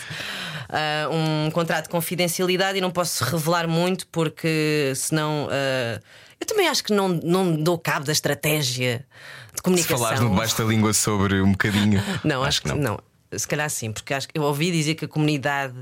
Ah, 0.71 1.09
um 1.11 1.51
contrato 1.51 1.85
de 1.85 1.91
confidencialidade 1.91 2.79
e 2.79 2.81
não 2.81 2.91
posso 2.91 3.23
revelar 3.23 3.69
muito 3.69 4.07
porque 4.07 4.93
senão. 4.97 5.47
ah, 5.51 6.01
eu 6.41 6.47
também 6.47 6.69
acho 6.69 6.83
que 6.83 6.93
não, 6.93 7.09
não 7.09 7.55
dou 7.63 7.79
cabo 7.79 8.07
da 8.07 8.13
estratégia 8.13 9.05
de 9.53 9.57
Se 9.59 9.63
comunicação. 9.63 9.99
falares 9.99 10.21
no 10.21 10.31
debaixo 10.31 10.57
da 10.59 10.65
língua 10.65 10.93
sobre 10.95 11.41
um 11.43 11.53
bocadinho. 11.53 12.03
Não, 12.25 12.43
acho, 12.43 12.63
que 12.63 12.69
não. 12.73 12.99
Se 13.39 13.47
calhar 13.49 13.69
sim, 13.71 13.93
porque 13.93 14.13
acho 14.15 14.29
que 14.29 14.39
eu 14.39 14.43
ouvi 14.43 14.71
dizer 14.71 14.95
que 14.95 15.05
a 15.05 15.09
comunidade 15.09 15.75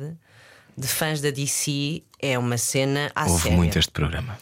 de 0.77 0.89
fãs 0.89 1.21
da 1.21 1.31
DC 1.31 2.03
é 2.21 2.39
uma 2.39 2.57
cena 2.59 3.11
à 3.15 3.27
Houve 3.27 3.43
séria. 3.43 3.57
muito 3.57 3.79
este 3.79 3.91
programa. 3.93 4.39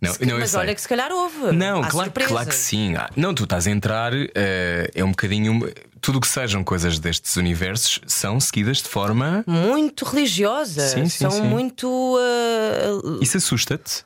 Não, 0.00 0.12
Se- 0.12 0.26
não, 0.26 0.38
mas 0.38 0.54
olha 0.54 0.74
que 0.74 0.80
se 0.80 0.86
calhar 0.88 1.10
houve. 1.10 1.52
Não, 1.52 1.82
Há 1.82 1.88
claro, 1.88 2.12
claro 2.12 2.48
que 2.48 2.54
sim. 2.54 2.94
Ah, 2.96 3.08
Não, 3.16 3.34
tu 3.34 3.44
estás 3.44 3.66
a 3.66 3.70
entrar, 3.70 4.12
eh, 4.14 4.90
é 4.94 5.02
um 5.02 5.10
bocadinho. 5.10 5.72
Tudo 6.02 6.18
o 6.18 6.20
que 6.20 6.28
sejam 6.28 6.62
coisas 6.62 6.98
destes 6.98 7.34
universos 7.36 8.00
são 8.06 8.38
seguidas 8.38 8.76
de 8.82 8.88
forma. 8.90 9.42
Muito 9.46 10.04
religiosa. 10.04 10.86
Sim, 10.86 11.08
sim, 11.08 11.18
São 11.20 11.30
sim. 11.30 11.42
muito. 11.42 12.16
ah, 12.20 13.18
Isso 13.22 13.38
assusta-te? 13.38 14.04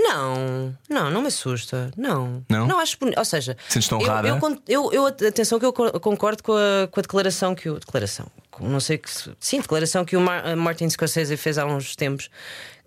Não, 0.00 0.74
não, 0.88 1.10
não 1.10 1.20
me 1.22 1.26
assusta. 1.26 1.90
Não. 1.96 2.44
Não? 2.48 2.78
acho 2.78 2.96
bonito. 2.98 3.18
Ou 3.18 3.24
seja, 3.24 3.56
Sentes-te 3.68 3.92
eu, 3.92 3.98
honrada? 3.98 4.28
eu, 4.28 4.38
eu, 4.68 4.92
eu- 4.92 5.06
atenção 5.06 5.58
que 5.58 5.66
eu 5.66 5.72
co- 5.72 5.98
concordo 5.98 6.40
com 6.42 6.52
a, 6.52 6.86
com 6.88 7.00
a 7.00 7.02
declaração 7.02 7.54
que 7.54 7.68
o. 7.68 7.78
Declaração. 7.80 8.26
Não 8.60 8.80
sei 8.80 8.96
que. 8.98 9.08
Sim, 9.40 9.60
declaração 9.60 10.04
que 10.04 10.16
o 10.16 10.20
a 10.30 10.54
Martin 10.56 10.88
Scorsese 10.88 11.36
fez 11.36 11.58
há 11.58 11.66
uns 11.66 11.96
tempos. 11.96 12.30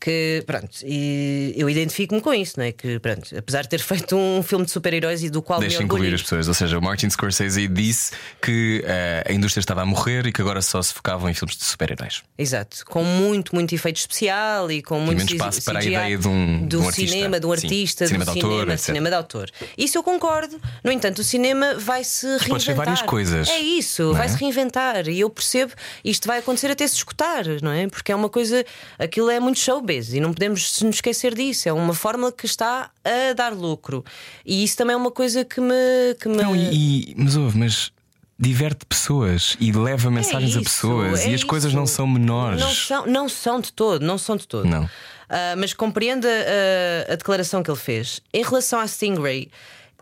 Que, 0.03 0.41
pronto, 0.47 0.69
e 0.83 1.53
eu 1.55 1.69
identifico-me 1.69 2.19
com 2.21 2.33
isso, 2.33 2.55
não 2.57 2.65
é? 2.65 2.71
Que, 2.71 2.97
pronto, 2.99 3.37
apesar 3.37 3.61
de 3.61 3.69
ter 3.69 3.77
feito 3.85 4.15
um 4.17 4.41
filme 4.41 4.65
de 4.65 4.71
super-heróis 4.71 5.21
e 5.23 5.29
do 5.29 5.43
qual 5.43 5.59
Deixa 5.59 5.77
me 5.77 5.85
incluir 5.85 5.99
orgulho. 6.01 6.15
as 6.15 6.23
pessoas. 6.23 6.47
Ou 6.47 6.53
seja, 6.55 6.79
o 6.79 6.81
Martin 6.81 7.07
Scorsese 7.09 7.67
disse 7.67 8.11
que 8.41 8.83
eh, 8.83 9.23
a 9.29 9.31
indústria 9.31 9.61
estava 9.61 9.83
a 9.83 9.85
morrer 9.85 10.25
e 10.25 10.31
que 10.31 10.41
agora 10.41 10.59
só 10.63 10.81
se 10.81 10.91
focavam 10.91 11.29
em 11.29 11.35
filmes 11.35 11.55
de 11.55 11.63
super-heróis. 11.65 12.23
Exato, 12.35 12.83
com 12.87 13.03
muito, 13.03 13.53
muito 13.53 13.75
efeito 13.75 13.97
especial 13.97 14.71
e 14.71 14.81
com 14.81 14.95
muito 14.99 15.17
menos 15.19 15.23
CGI, 15.25 15.35
espaço 15.35 15.63
para 15.65 15.79
a 15.79 15.83
ideia 15.85 16.17
de 16.17 16.27
um- 16.27 16.61
de 16.61 16.65
do 16.65 16.81
um 16.81 16.91
cinema, 16.91 17.39
de 17.39 17.45
um 17.45 17.55
Sim, 17.55 17.65
artista, 17.67 18.07
cinema 18.07 18.25
do 18.25 18.33
de 18.33 18.39
autor, 18.41 18.59
cinema, 18.61 18.77
cinema 18.77 19.09
de 19.09 19.15
autor. 19.15 19.51
Isso 19.77 19.97
eu 19.99 20.03
concordo. 20.03 20.59
No 20.83 20.91
entanto, 20.91 21.19
o 21.19 21.23
cinema 21.23 21.75
vai 21.75 22.03
se 22.03 22.25
reinventar. 22.25 22.49
pode 22.49 22.63
ser 22.63 22.73
várias 22.73 23.01
coisas, 23.03 23.47
É 23.49 23.59
isso, 23.59 24.13
é? 24.15 24.17
vai 24.17 24.27
se 24.29 24.37
reinventar. 24.37 25.07
E 25.07 25.19
eu 25.19 25.29
percebo, 25.29 25.73
isto 26.03 26.27
vai 26.27 26.39
acontecer 26.39 26.71
até 26.71 26.87
se 26.87 26.95
escutar, 26.95 27.45
não 27.61 27.71
é? 27.71 27.87
Porque 27.87 28.11
é 28.11 28.15
uma 28.15 28.29
coisa, 28.29 28.65
aquilo 28.97 29.29
é 29.29 29.39
muito 29.39 29.59
showbiz. 29.59 29.90
Obesos 29.91 30.13
e 30.13 30.19
não 30.19 30.33
podemos 30.33 30.81
nos 30.81 30.95
esquecer 30.95 31.35
disso. 31.35 31.67
É 31.67 31.73
uma 31.73 31.93
fórmula 31.93 32.31
que 32.31 32.45
está 32.45 32.89
a 33.03 33.33
dar 33.33 33.53
lucro. 33.53 34.03
E 34.45 34.63
isso 34.63 34.77
também 34.77 34.93
é 34.93 34.97
uma 34.97 35.11
coisa 35.11 35.43
que 35.43 35.59
me. 35.59 35.73
Que 36.19 36.29
me... 36.29 36.37
Não, 36.37 36.55
e, 36.55 37.11
e- 37.11 37.15
mas 37.17 37.35
ouve, 37.35 37.57
mas 37.57 37.91
diverte 38.39 38.85
pessoas 38.87 39.55
e 39.59 39.71
leva 39.71 40.09
mensagens 40.09 40.55
a 40.55 40.59
É 40.59 40.61
isso, 40.61 40.63
pessoas 40.63 41.19
é 41.21 41.29
e 41.29 41.33
as 41.35 41.43
coisas 41.43 41.73
não 41.73 41.83
isso. 41.83 41.93
são 41.93 42.07
menores. 42.07 42.59
Não 42.61 42.71
são, 42.73 43.05
não 43.05 43.29
são 43.29 43.59
de 43.61 43.71
todo, 43.71 44.03
não 44.03 44.17
são 44.17 44.35
de 44.35 44.47
todo. 44.47 44.65
Não. 44.67 44.89
Ah, 45.29 45.55
mas 45.57 45.73
compreenda 45.73 46.27
a, 46.27 47.13
a 47.13 47.15
declaração 47.15 47.61
que 47.61 47.69
ele 47.69 47.77
fez. 47.79 48.21
Em 48.33 48.43
relação 48.43 48.79
à 48.79 48.87
Stingray, 48.87 49.49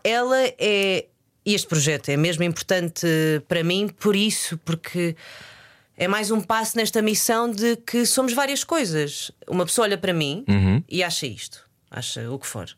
ela 0.04 0.36
é. 0.58 1.06
E 1.44 1.54
este 1.54 1.66
projeto 1.66 2.10
é 2.10 2.16
mesmo 2.18 2.44
importante 2.44 3.06
para 3.48 3.64
mim 3.64 3.88
por 3.98 4.14
isso, 4.14 4.58
porque 4.58 5.16
é 6.02 6.08
mais 6.08 6.30
um 6.30 6.40
passo 6.40 6.78
nesta 6.78 7.02
missão 7.02 7.50
de 7.50 7.76
que 7.76 8.06
somos 8.06 8.32
várias 8.32 8.64
coisas. 8.64 9.30
Uma 9.46 9.66
pessoa 9.66 9.84
olha 9.86 9.98
para 9.98 10.14
mim 10.14 10.44
Uhum. 10.48 10.82
e 10.88 11.02
acha 11.04 11.26
isto, 11.26 11.68
acha 11.90 12.30
o 12.30 12.38
que 12.38 12.46
for. 12.46 12.68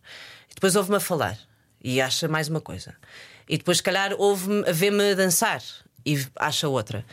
E 0.50 0.54
depois 0.56 0.74
ouve-me 0.74 0.96
a 0.96 1.00
falar 1.00 1.38
e 1.82 2.00
acha 2.00 2.26
mais 2.26 2.48
uma 2.48 2.60
coisa. 2.60 2.94
E 3.48 3.56
depois, 3.56 3.76
se 3.78 3.82
calhar, 3.82 4.12
ouve-me 4.18 4.68
a 4.68 4.72
ver-me 4.72 5.14
dançar 5.14 5.62
e 6.04 6.26
acha 6.36 6.66
outra. 6.68 7.04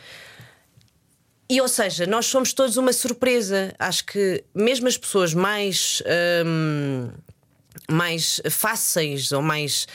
E 1.48 1.60
ou 1.60 1.68
seja, 1.68 2.06
nós 2.06 2.26
somos 2.26 2.52
todos 2.52 2.76
uma 2.76 2.92
surpresa. 2.92 3.72
Acho 3.78 4.04
que 4.06 4.44
mesmo 4.54 4.88
as 4.88 4.96
pessoas 4.96 5.32
mais. 5.34 6.02
hum, 6.44 7.10
mais 7.88 8.40
fáceis 8.50 9.32
ou 9.32 9.42
mais 9.42 9.86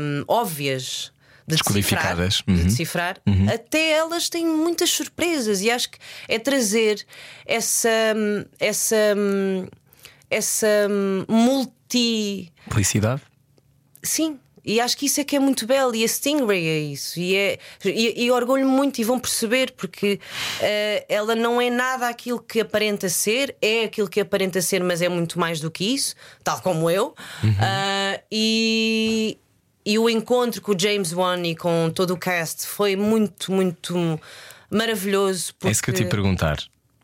hum, 0.00 0.24
óbvias 0.26 1.11
de 1.46 1.56
decifrar, 1.56 2.16
Descodificadas. 2.16 2.42
de 2.46 2.52
Uhum. 2.52 2.64
decifrar, 2.66 3.20
até 3.52 3.90
elas 3.90 4.28
têm 4.28 4.46
muitas 4.46 4.90
surpresas 4.90 5.60
e 5.60 5.70
acho 5.70 5.90
que 5.90 5.98
é 6.28 6.38
trazer 6.38 7.04
essa 7.46 7.88
hum, 8.16 8.44
essa 8.60 8.96
hum, 9.16 9.66
essa 10.30 10.66
hum, 10.90 11.24
multi 11.28 12.50
Felicidade? 12.70 13.20
Sim, 14.02 14.38
e 14.64 14.80
acho 14.80 14.96
que 14.96 15.06
isso 15.06 15.20
é 15.20 15.24
que 15.24 15.34
é 15.36 15.38
muito 15.40 15.66
belo. 15.66 15.94
E 15.94 16.04
a 16.04 16.08
Stingray 16.08 16.66
é 16.66 16.78
isso. 16.78 17.18
E, 17.18 17.34
é, 17.36 17.58
e, 17.84 18.24
e 18.24 18.30
orgulho 18.30 18.66
muito, 18.68 19.00
e 19.00 19.04
vão 19.04 19.18
perceber, 19.18 19.72
porque 19.76 20.20
eh, 20.60 21.04
ela 21.08 21.34
não 21.34 21.60
é 21.60 21.68
nada 21.68 22.08
aquilo 22.08 22.40
que 22.40 22.60
aparenta 22.60 23.08
ser, 23.08 23.56
é 23.60 23.84
aquilo 23.84 24.08
que 24.08 24.20
aparenta 24.20 24.60
ser, 24.62 24.82
mas 24.82 25.02
é 25.02 25.08
muito 25.08 25.38
mais 25.38 25.60
do 25.60 25.70
que 25.70 25.84
isso, 25.92 26.14
tal 26.44 26.60
como 26.62 26.88
eu. 26.90 27.14
Ah, 27.60 28.20
e, 28.30 29.36
e 29.84 29.98
o 29.98 30.08
encontro 30.08 30.60
com 30.62 30.72
o 30.72 30.78
James 30.78 31.12
Wan 31.12 31.42
e 31.42 31.54
com 31.56 31.90
todo 31.94 32.12
o 32.14 32.16
cast 32.16 32.66
foi 32.66 32.94
muito, 32.96 33.50
muito 33.52 34.20
maravilhoso. 34.70 35.52
É 35.64 35.70
isso 35.70 35.82
que 35.82 35.90
eu 35.90 35.94
te 35.94 35.98
ia 36.02 36.06
porque- 36.06 36.16
perguntar. 36.16 36.58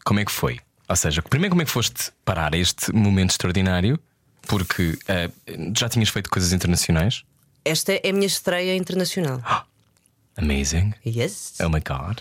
Como 0.04 0.20
é 0.20 0.24
que 0.24 0.32
foi? 0.32 0.58
Ou 0.88 0.96
seja, 0.96 1.20
primeiro, 1.22 1.50
como 1.50 1.60
é 1.62 1.64
que 1.66 1.70
foste 1.70 2.10
parar 2.24 2.54
este 2.54 2.92
momento 2.94 3.30
extraordinário? 3.30 3.98
Porque 4.46 4.98
eh, 5.06 5.30
já 5.76 5.88
tinhas 5.88 6.08
feito 6.08 6.30
coisas 6.30 6.52
internacionais. 6.54 7.22
Esta 7.64 7.92
é 7.92 8.08
a 8.08 8.12
minha 8.12 8.26
estreia 8.26 8.74
internacional. 8.74 9.42
Amazing. 10.36 10.94
Yes. 11.04 11.54
Oh 11.60 11.68
my 11.68 11.80
god. 11.80 12.20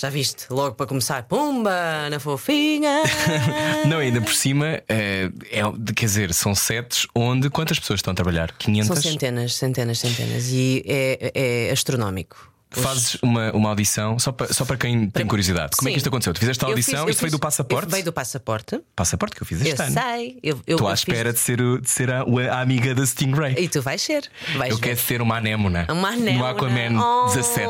Já 0.00 0.08
viste? 0.08 0.46
Logo 0.48 0.76
para 0.76 0.86
começar, 0.86 1.24
pumba, 1.24 2.08
na 2.08 2.20
fofinha. 2.20 3.02
Não, 3.84 3.98
ainda 3.98 4.20
por 4.20 4.32
cima, 4.32 4.80
eh, 4.88 5.28
é, 5.50 5.62
de- 5.76 5.92
quer 5.92 6.06
dizer, 6.06 6.32
são 6.32 6.54
sets 6.54 7.04
onde 7.12 7.50
quantas 7.50 7.80
pessoas 7.80 7.98
estão 7.98 8.12
a 8.12 8.14
trabalhar? 8.14 8.52
500? 8.56 8.86
São 8.86 9.10
centenas, 9.10 9.54
centenas, 9.54 9.98
centenas. 9.98 10.48
E 10.52 10.84
é, 10.86 11.32
é 11.68 11.70
astronómico. 11.72 12.48
Os- 12.76 12.82
Fazes 12.82 13.14
uma, 13.22 13.50
uma 13.52 13.70
audição, 13.70 14.18
só 14.20 14.30
para, 14.30 14.52
só 14.52 14.64
para 14.64 14.76
quem 14.76 15.10
tem 15.10 15.26
curiosidade. 15.26 15.70
Como 15.76 15.88
é 15.88 15.90
Sim. 15.90 15.94
que 15.94 15.98
isto 15.98 16.08
aconteceu? 16.08 16.32
Tu 16.32 16.38
fizeste 16.40 16.64
a 16.64 16.68
Eu 16.68 16.70
audição, 16.72 16.92
fiz- 16.92 17.02
eu 17.02 17.10
isto 17.10 17.20
veio 17.20 17.30
fiz- 17.30 17.32
do 17.32 17.40
passaporte? 17.40 17.84
eu- 17.86 17.90
Veio 17.90 18.04
do 18.04 18.12
passaporte. 18.12 18.80
Passaporte 18.94 19.34
que 19.34 19.42
eu 19.42 19.46
fiz 19.46 19.60
Eu 19.62 19.66
este 19.68 19.82
ano. 19.82 19.92
sei. 20.00 20.38
Eu, 20.44 20.60
eu, 20.64 20.76
Estou 20.76 20.86
à 20.86 20.92
eu 20.92 20.96
fiz- 20.96 21.08
espera 21.08 21.32
de 21.32 21.38
ser, 21.40 21.60
o- 21.60 21.80
de 21.80 21.90
ser 21.90 22.08
a, 22.12 22.20
a 22.20 22.60
amiga 22.60 22.94
da 22.94 23.04
Stingray. 23.04 23.54
E 23.58 23.68
tu 23.68 23.82
vais 23.82 24.00
ser. 24.00 24.30
Vais 24.54 24.70
Eu 24.70 24.76
ver. 24.76 24.82
quero 24.90 25.00
ser 25.00 25.20
uma 25.22 25.38
anémona. 25.38 25.86
Uma 25.90 26.12
No 26.12 26.22
anémona. 26.22 26.50
Aquaman 26.50 27.00
Oh, 27.02 27.26
17. 27.34 27.66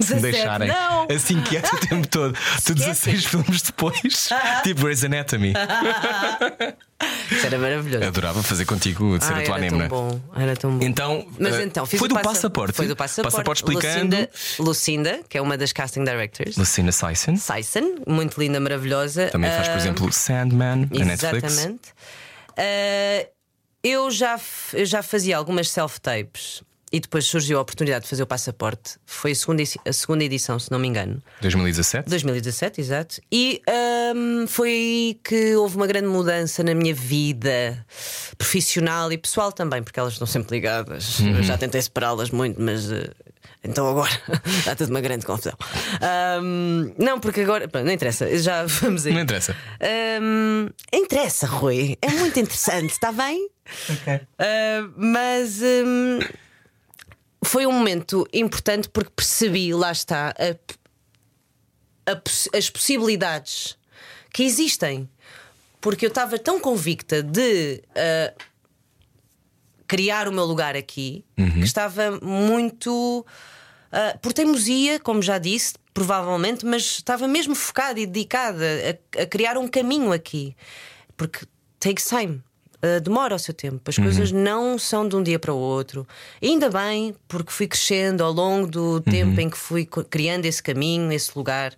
17, 0.00 0.06
Se 0.06 0.14
me 0.14 0.20
deixarem. 0.32 0.68
não. 0.68 1.06
Assim 1.14 1.40
que 1.42 1.56
é 1.56 1.60
o 1.60 1.78
tempo 1.88 2.08
todo. 2.08 2.36
Tu 2.64 2.74
16 2.74 3.24
filmes 3.26 3.62
depois. 3.62 4.28
tipo 4.64 4.82
Grey's 4.82 5.04
Anatomy. 5.04 5.52
Isso 7.30 7.46
era 7.46 7.58
maravilhoso. 7.58 8.04
Adorava 8.04 8.42
fazer 8.42 8.64
contigo 8.64 9.18
de 9.18 9.24
ser 9.24 9.32
Ai, 9.34 9.42
a 9.42 9.46
tua 9.46 9.58
era 9.58 9.68
tão 9.70 9.88
bom. 9.88 10.20
Era 10.36 10.56
tão 10.56 10.78
bom. 10.78 10.84
Então, 10.84 11.26
Mas 11.38 11.54
eh, 11.54 11.62
então, 11.64 11.86
fiz 11.86 11.98
foi 11.98 12.08
do 12.08 12.14
passa- 12.14 12.28
passaporte? 12.28 12.76
Foi 12.76 12.86
do 12.88 12.96
passaporte. 12.96 13.32
Passaporte 13.34 13.62
explicando. 13.62 14.16
Lucinda, 14.16 14.30
Lucinda, 14.58 15.20
que 15.28 15.38
é 15.38 15.42
uma 15.42 15.56
das 15.56 15.72
casting 15.72 16.04
directors. 16.04 16.56
Lucinda 16.56 16.92
Syson. 16.92 17.36
Syson, 17.36 17.96
muito 18.06 18.38
linda, 18.40 18.60
maravilhosa. 18.60 19.28
Também 19.28 19.50
faz, 19.50 19.68
por 19.68 19.74
Ah, 19.74 19.78
exemplo, 19.78 20.12
Sandman 20.12 20.88
na 20.90 21.04
Netflix. 21.04 21.52
Exatamente. 21.52 21.88
Ah, 22.56 23.26
eu, 23.82 24.10
já, 24.10 24.38
eu 24.74 24.84
já 24.84 25.02
fazia 25.02 25.36
algumas 25.36 25.70
self-tapes 25.70 26.62
e 26.92 26.98
depois 26.98 27.24
surgiu 27.24 27.58
a 27.58 27.60
oportunidade 27.62 28.02
de 28.04 28.08
fazer 28.10 28.22
o 28.22 28.26
passaporte. 28.26 28.96
Foi 29.06 29.30
a 29.30 29.34
segunda, 29.34 29.62
a 29.86 29.92
segunda 29.92 30.24
edição, 30.24 30.58
se 30.58 30.70
não 30.72 30.78
me 30.78 30.88
engano. 30.88 31.22
2017. 31.40 32.08
2017, 32.08 32.80
exato. 32.80 33.20
E 33.30 33.62
ahm, 33.68 34.46
foi 34.48 34.68
aí 34.68 35.20
que 35.22 35.54
houve 35.56 35.76
uma 35.76 35.86
grande 35.86 36.08
mudança 36.08 36.62
na 36.64 36.74
minha 36.74 36.94
vida 36.94 37.84
profissional 38.36 39.12
e 39.12 39.18
pessoal 39.18 39.52
também, 39.52 39.82
porque 39.82 40.00
elas 40.00 40.14
estão 40.14 40.26
sempre 40.26 40.56
ligadas. 40.56 41.20
Uhum. 41.20 41.36
Eu 41.36 41.42
já 41.42 41.56
tentei 41.56 41.80
separá-las 41.80 42.30
muito, 42.30 42.60
mas. 42.60 42.90
eh, 42.90 43.10
então 43.62 43.86
agora 43.88 44.10
está 44.58 44.74
tudo 44.74 44.90
uma 44.90 45.00
grande 45.00 45.24
confusão. 45.26 45.52
Ahm, 46.00 46.92
não, 46.98 47.20
porque 47.20 47.42
agora. 47.42 47.68
não 47.72 47.92
interessa, 47.92 48.36
já 48.38 48.64
vamos 48.80 49.06
aí. 49.06 49.12
Não 49.12 49.20
interessa. 49.20 49.54
Ahm, 49.80 50.70
interessa, 50.92 51.46
Rui. 51.46 51.96
É 52.02 52.10
muito 52.10 52.40
interessante, 52.40 52.90
está 52.90 53.12
bem? 53.12 53.48
Ah, 54.38 54.88
mas 54.96 55.60
hum, 55.62 56.18
foi 57.44 57.66
um 57.66 57.72
momento 57.72 58.26
importante 58.32 58.88
porque 58.88 59.10
percebi, 59.14 59.72
lá 59.74 59.90
está, 59.92 60.34
a- 60.38 62.12
a 62.12 62.56
as 62.58 62.68
possibilidades 62.70 63.76
que 64.32 64.42
existem. 64.42 65.08
Porque 65.80 66.04
eu 66.04 66.08
estava 66.10 66.38
tão 66.38 66.60
convicta 66.60 67.22
de 67.22 67.82
ah, 67.96 68.34
criar 69.86 70.28
o 70.28 70.32
meu 70.32 70.44
lugar 70.44 70.76
aqui 70.76 71.24
que 71.54 71.60
estava 71.64 72.18
muito. 72.22 73.24
ah, 73.90 74.18
por 74.20 74.32
teimosia, 74.32 75.00
como 75.00 75.22
já 75.22 75.38
disse, 75.38 75.74
provavelmente, 75.94 76.64
mas 76.66 76.82
estava 76.82 77.26
mesmo 77.26 77.54
focada 77.54 77.98
e 77.98 78.06
dedicada 78.06 78.64
a, 79.18 79.22
a 79.22 79.26
criar 79.26 79.56
um 79.56 79.66
caminho 79.66 80.12
aqui. 80.12 80.54
Porque 81.16 81.46
takes 81.78 82.06
time. 82.06 82.42
Ah, 82.82 82.98
demora 82.98 83.34
o 83.34 83.38
seu 83.38 83.52
tempo, 83.54 83.80
as 83.88 83.96
coisas 83.96 84.32
não 84.32 84.78
são 84.78 85.06
de 85.08 85.14
um 85.16 85.22
dia 85.22 85.38
para 85.38 85.52
o 85.52 85.56
outro. 85.58 86.06
E 86.40 86.48
ainda 86.48 86.70
bem, 86.70 87.14
porque 87.28 87.52
fui 87.52 87.66
crescendo 87.66 88.24
ao 88.24 88.32
longo 88.32 88.66
do 88.66 89.00
tempo 89.00 89.40
em 89.40 89.50
que 89.50 89.58
fui 89.58 89.86
criando 90.08 90.46
esse 90.46 90.62
caminho, 90.62 91.12
esse 91.12 91.30
lugar. 91.36 91.74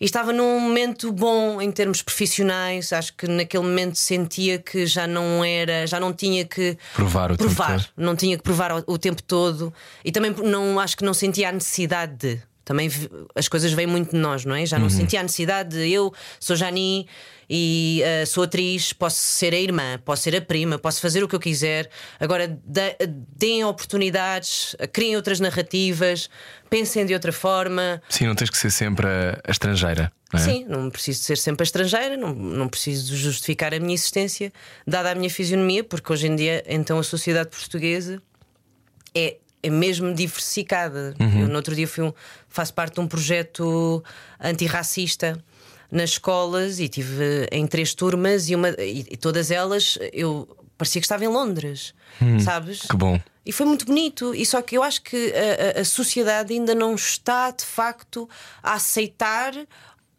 E 0.00 0.04
estava 0.04 0.32
num 0.32 0.58
momento 0.58 1.12
bom 1.12 1.62
em 1.62 1.70
termos 1.70 2.02
profissionais. 2.02 2.92
Acho 2.92 3.14
que 3.16 3.28
naquele 3.28 3.62
momento 3.62 3.96
sentia 3.96 4.58
que 4.58 4.86
já 4.86 5.06
não 5.06 5.44
era, 5.44 5.86
já 5.86 6.00
não 6.00 6.12
tinha 6.12 6.44
que 6.44 6.76
Provar 6.94 7.30
o 7.30 7.36
tempo 7.36 7.54
provar, 7.54 7.78
todo. 7.78 7.88
não 7.96 8.16
tinha 8.16 8.36
que 8.36 8.42
provar 8.42 8.72
o, 8.72 8.84
o 8.88 8.98
tempo 8.98 9.22
todo 9.22 9.72
e 10.04 10.10
também 10.10 10.34
não 10.42 10.80
acho 10.80 10.96
que 10.96 11.04
não 11.04 11.14
sentia 11.14 11.48
a 11.48 11.52
necessidade 11.52 12.16
de. 12.16 12.42
Também 12.64 12.90
as 13.34 13.46
coisas 13.48 13.72
vêm 13.72 13.86
muito 13.86 14.12
de 14.12 14.16
nós, 14.16 14.44
não 14.44 14.54
é? 14.54 14.64
Já 14.64 14.78
não 14.78 14.88
sentia 14.88 15.20
a 15.20 15.22
necessidade 15.22 15.76
de 15.76 15.90
eu 15.92 16.12
sou 16.40 16.56
Jani 16.56 17.06
e 17.48 18.00
eh, 18.02 18.24
sou 18.24 18.44
atriz, 18.44 18.92
posso 18.94 19.18
ser 19.18 19.52
a 19.52 19.58
irmã, 19.58 20.00
posso 20.02 20.22
ser 20.22 20.34
a 20.34 20.40
prima, 20.40 20.78
posso 20.78 21.00
fazer 21.00 21.22
o 21.22 21.28
que 21.28 21.34
eu 21.36 21.40
quiser. 21.40 21.90
Agora 22.18 22.48
dê- 22.64 22.96
deem 23.36 23.62
oportunidades, 23.64 24.74
criem 24.92 25.14
outras 25.16 25.40
narrativas, 25.40 26.30
pensem 26.70 27.04
de 27.04 27.12
outra 27.12 27.32
forma. 27.32 28.02
Sim, 28.08 28.26
não 28.26 28.34
tens 28.34 28.48
que 28.48 28.56
ser 28.56 28.70
sempre 28.70 29.06
a, 29.06 29.38
a 29.46 29.50
estrangeira. 29.50 30.10
Não 30.32 30.40
é? 30.40 30.42
Sim, 30.42 30.64
não 30.66 30.90
preciso 30.90 31.22
ser 31.22 31.36
sempre 31.36 31.62
a 31.62 31.66
estrangeira, 31.66 32.16
não, 32.16 32.34
não 32.34 32.66
preciso 32.68 33.14
justificar 33.14 33.74
a 33.74 33.78
minha 33.78 33.94
existência, 33.94 34.50
dada 34.86 35.10
a 35.10 35.14
minha 35.14 35.28
fisionomia, 35.30 35.84
porque 35.84 36.10
hoje 36.12 36.26
em 36.26 36.34
dia, 36.34 36.64
então, 36.66 36.98
a 36.98 37.02
sociedade 37.04 37.50
portuguesa 37.50 38.20
é, 39.14 39.36
é 39.66 39.70
mesmo 39.70 40.12
diversificada. 40.14 41.14
Eu, 41.18 41.48
no 41.48 41.56
outro 41.56 41.74
dia, 41.74 41.86
fui 41.88 42.04
um- 42.04 42.12
faço 42.48 42.72
parte 42.74 42.94
de 42.94 43.00
um 43.00 43.06
projeto 43.08 44.02
antirracista 44.40 45.42
nas 45.90 46.10
escolas 46.10 46.78
e 46.80 46.88
tive 46.88 47.46
em 47.52 47.66
três 47.66 47.94
turmas 47.94 48.48
e, 48.48 48.54
uma, 48.54 48.70
e, 48.70 49.06
e 49.10 49.16
todas 49.16 49.50
elas 49.50 49.98
eu 50.12 50.48
parecia 50.76 51.00
que 51.00 51.04
estava 51.06 51.24
em 51.24 51.28
Londres, 51.28 51.94
sabes? 52.40 52.80
Que 52.82 52.96
bom. 52.96 53.20
E 53.46 53.52
foi 53.52 53.66
muito 53.66 53.84
bonito. 53.84 54.34
E 54.34 54.44
só 54.46 54.60
que 54.62 54.76
eu 54.76 54.82
acho 54.82 55.02
que 55.02 55.32
a, 55.76 55.80
a- 55.80 55.84
sociedade 55.84 56.52
ainda 56.54 56.74
não 56.74 56.94
está 56.94 57.50
de 57.50 57.64
facto 57.64 58.28
a 58.62 58.74
aceitar 58.74 59.52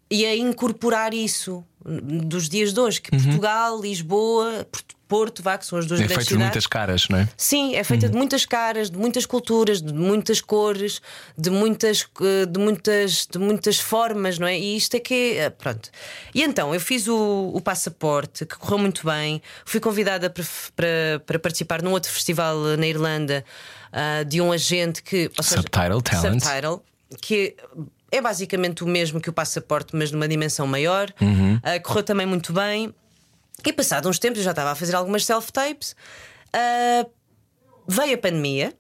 e 0.09 0.25
a 0.25 0.35
incorporar 0.35 1.13
isso 1.13 1.63
dos 1.83 2.47
dias 2.47 2.71
de 2.73 2.79
hoje. 2.79 3.01
Que 3.01 3.11
Portugal, 3.11 3.81
Lisboa, 3.81 4.65
Porto, 5.07 5.43
vá, 5.43 5.57
que 5.57 5.65
são 5.65 5.77
as 5.77 5.85
duas 5.85 5.99
É 5.99 6.03
grandes 6.03 6.27
feito 6.27 6.37
de 6.37 6.43
muitas 6.43 6.65
caras, 6.67 7.07
não 7.09 7.19
é? 7.19 7.29
Sim, 7.37 7.75
é 7.75 7.83
feita 7.83 8.09
de 8.09 8.17
muitas 8.17 8.45
caras, 8.45 8.89
de 8.89 8.97
muitas 8.97 9.25
culturas, 9.25 9.81
de 9.81 9.93
muitas 9.93 10.41
cores, 10.41 11.01
de 11.37 11.49
muitas, 11.49 12.07
eh, 12.21 12.45
de 12.45 12.59
muitas, 12.59 13.27
de 13.29 13.37
muitas 13.37 13.79
formas, 13.79 14.39
não 14.39 14.47
é? 14.47 14.57
E 14.57 14.75
isto 14.75 14.95
é 14.95 14.99
que 14.99 15.37
é. 15.37 15.49
Pronto. 15.49 15.89
E 16.33 16.41
então, 16.43 16.73
eu 16.73 16.79
fiz 16.79 17.07
o, 17.07 17.51
o 17.53 17.61
passaporte, 17.61 18.45
que 18.45 18.57
correu 18.57 18.79
muito 18.79 19.05
bem. 19.05 19.41
Fui 19.63 19.79
convidada 19.79 20.29
para, 20.29 20.43
para, 20.75 21.21
para 21.25 21.39
participar 21.39 21.81
num 21.81 21.91
outro 21.91 22.11
festival 22.11 22.57
na 22.77 22.87
Irlanda 22.87 23.45
ah, 23.91 24.23
de 24.23 24.41
um 24.41 24.51
agente 24.51 25.01
que. 25.03 25.29
seja, 25.41 25.61
Subtitle 25.61 26.01
Talent. 26.01 26.41
Subtitle, 26.41 26.81
que 27.21 27.55
é 28.11 28.21
basicamente 28.21 28.83
o 28.83 28.87
mesmo 28.87 29.21
que 29.21 29.29
o 29.29 29.33
passaporte, 29.33 29.95
mas 29.95 30.11
numa 30.11 30.27
dimensão 30.27 30.65
maior. 30.65 31.13
Ah, 31.63 31.79
correu 31.79 32.03
também 32.03 32.25
muito 32.25 32.51
bem. 32.51 32.93
E 33.63 33.71
passado 33.73 34.09
uns 34.09 34.17
tempos, 34.19 34.39
eu 34.39 34.43
já 34.43 34.51
estava 34.51 34.71
a 34.71 34.75
fazer 34.75 34.95
algumas 34.95 35.25
self-tapes. 35.25 35.95
ah, 36.53 37.05
veio 37.87 38.15
a 38.15 38.17
pandemia 38.17 38.73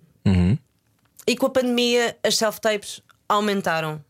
e 1.27 1.35
com 1.37 1.45
a 1.45 1.49
pandemia 1.49 2.17
as 2.23 2.37
self-tapes 2.37 3.01
aumentaram 3.29 4.03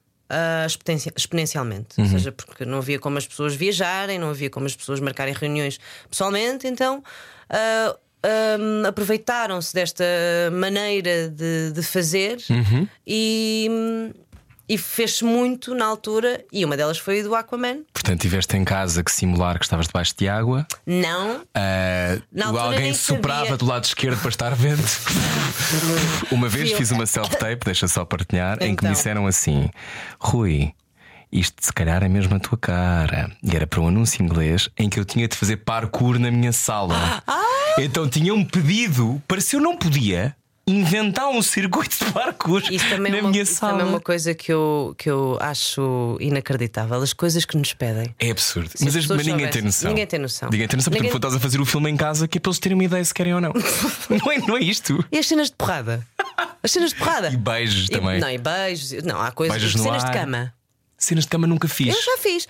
exponencia- 0.66 1.14
exponencialmente. 1.16 2.00
Ou 2.00 2.06
seja, 2.08 2.32
porque 2.32 2.66
não 2.66 2.78
havia 2.80 2.98
como 3.00 3.18
as 3.18 3.28
pessoas 3.28 3.54
viajarem, 3.56 4.18
não 4.18 4.30
havia 4.30 4.50
como 4.50 4.66
as 4.66 4.76
pessoas 4.76 5.00
marcarem 5.00 5.34
reuniões 5.34 5.80
pessoalmente, 6.10 6.68
então. 6.68 7.04
ah, 7.50 7.96
ah, 8.24 8.88
aproveitaram-se 8.88 9.72
desta 9.74 10.04
maneira 10.52 11.30
de, 11.30 11.72
de 11.74 11.84
fazer 11.84 12.38
e, 13.06 13.70
e 14.68 14.78
fez-se 14.78 15.24
muito 15.24 15.74
na 15.76 15.86
altura. 15.86 16.44
E 16.52 16.64
uma 16.66 16.76
delas 16.78 16.98
foi 16.98 17.22
do 17.24 17.36
Aquaman. 17.36 17.84
Portanto, 17.94 18.22
tiveste 18.22 18.56
em 18.58 18.64
casa 18.64 19.04
que 19.04 19.12
simular 19.12 19.58
que 19.60 19.66
estavas 19.66 19.88
debaixo 19.88 20.14
de 20.18 20.28
água. 20.28 20.66
Não, 20.86 21.42
Ah, 21.54 22.18
altura 22.32 22.64
alguém 22.64 22.94
soprava 22.94 23.58
do 23.58 23.66
lado 23.66 23.84
esquerdo 23.86 24.20
para 24.20 24.30
estar 24.30 24.56
vento. 24.56 24.82
uma 26.32 26.48
vez 26.50 26.70
Fui 26.70 26.78
fiz 26.80 26.92
uma 26.92 27.06
self-tape, 27.06 27.66
deixa 27.66 27.88
só 27.88 28.04
partilhar, 28.06 28.56
em 28.62 28.76
que 28.76 28.84
me 28.84 28.90
Então. 28.90 28.92
disseram 28.92 29.28
assim: 29.28 29.70
Rui, 30.20 30.72
isto 31.32 31.56
se 31.64 31.74
calhar 31.74 32.04
é 32.04 32.08
mesmo 32.10 32.36
a 32.36 32.40
tua 32.40 32.58
cara. 32.58 33.32
E 33.44 33.56
era 33.56 33.68
para 33.68 33.82
um 33.82 33.88
anúncio 33.88 34.24
inglês 34.24 34.70
em 34.78 34.90
que 34.90 35.00
eu 35.00 35.06
tinha 35.06 35.28
de 35.28 35.36
fazer 35.36 35.58
parkour 35.58 36.18
na 36.20 36.32
minha 36.32 36.52
sala. 36.52 37.22
Ah! 37.28 37.42
Então 37.78 38.08
tinham 38.08 38.44
pedido 38.44 39.22
para 39.28 39.42
se 39.42 39.56
eu 39.56 39.60
não 39.60 39.76
podia. 39.78 40.36
Inventar 40.68 41.28
um 41.30 41.44
circuito 41.44 42.04
de 42.04 42.12
parkour 42.12 42.60
Isso 42.72 42.90
também, 42.90 43.12
na 43.12 43.20
é 43.20 43.22
uma, 43.22 43.30
minha 43.30 43.44
isso 43.44 43.54
sala. 43.54 43.74
também 43.74 43.86
é 43.86 43.90
uma 43.92 44.00
coisa 44.00 44.34
que 44.34 44.52
eu, 44.52 44.96
que 44.98 45.08
eu 45.08 45.38
acho 45.40 46.18
inacreditável. 46.20 47.00
As 47.00 47.14
coisas 47.14 47.46
que 47.46 47.56
nos 47.56 47.72
pedem. 47.74 48.16
É 48.20 48.32
absurdo. 48.32 48.72
Se 48.74 48.84
mas, 48.84 48.96
as 48.96 49.06
mas 49.06 49.28
ninguém 49.28 49.48
tem 49.48 49.62
noção. 49.62 49.90
Ninguém 49.90 50.08
tem 50.08 50.20
noção. 50.20 50.50
Ninguém 50.52 50.68
tem 50.68 50.78
noção. 50.78 50.92
Portanto, 50.92 51.04
Ninguém- 51.04 51.18
estás 51.18 51.36
a 51.36 51.40
fazer 51.40 51.62
o 51.62 51.66
filme 51.68 51.92
em 51.92 51.96
casa 51.96 52.28
que 52.28 52.40
é 52.40 52.42
para 52.42 52.50
eles 52.50 52.58
terem 52.60 52.76
uma 52.76 52.84
ideia 52.84 53.06
se 53.06 53.14
querem 53.14 53.36
ou 53.36 53.42
não. 53.42 53.54
não, 54.10 54.32
é, 54.32 54.38
não 54.40 54.58
é 54.58 54.62
isto. 54.62 55.06
E 55.12 55.20
as 55.20 55.28
cenas 55.28 55.50
de 55.52 55.56
porrada? 55.56 56.04
As 56.64 56.72
cenas 56.72 56.90
de 56.90 56.96
porrada. 56.96 57.30
E 57.30 57.38
beijos 57.38 57.86
E- 57.88 57.92
também. 57.92 58.20
Não, 58.20 58.30
e 58.32 58.38
beijos. 58.40 59.04
Não, 59.04 59.22
há 59.22 59.32
coisas. 59.32 59.56
Beijos 59.58 59.76
no 59.76 59.84
cenas 59.84 60.04
de 60.04 60.10
ar. 60.10 60.14
cama. 60.16 60.52
Cenas 60.98 61.26
de 61.26 61.30
cama 61.30 61.46
nunca 61.46 61.68
fiz. 61.68 61.94
Eu 61.94 62.02
já 62.02 62.18
fiz. 62.18 62.48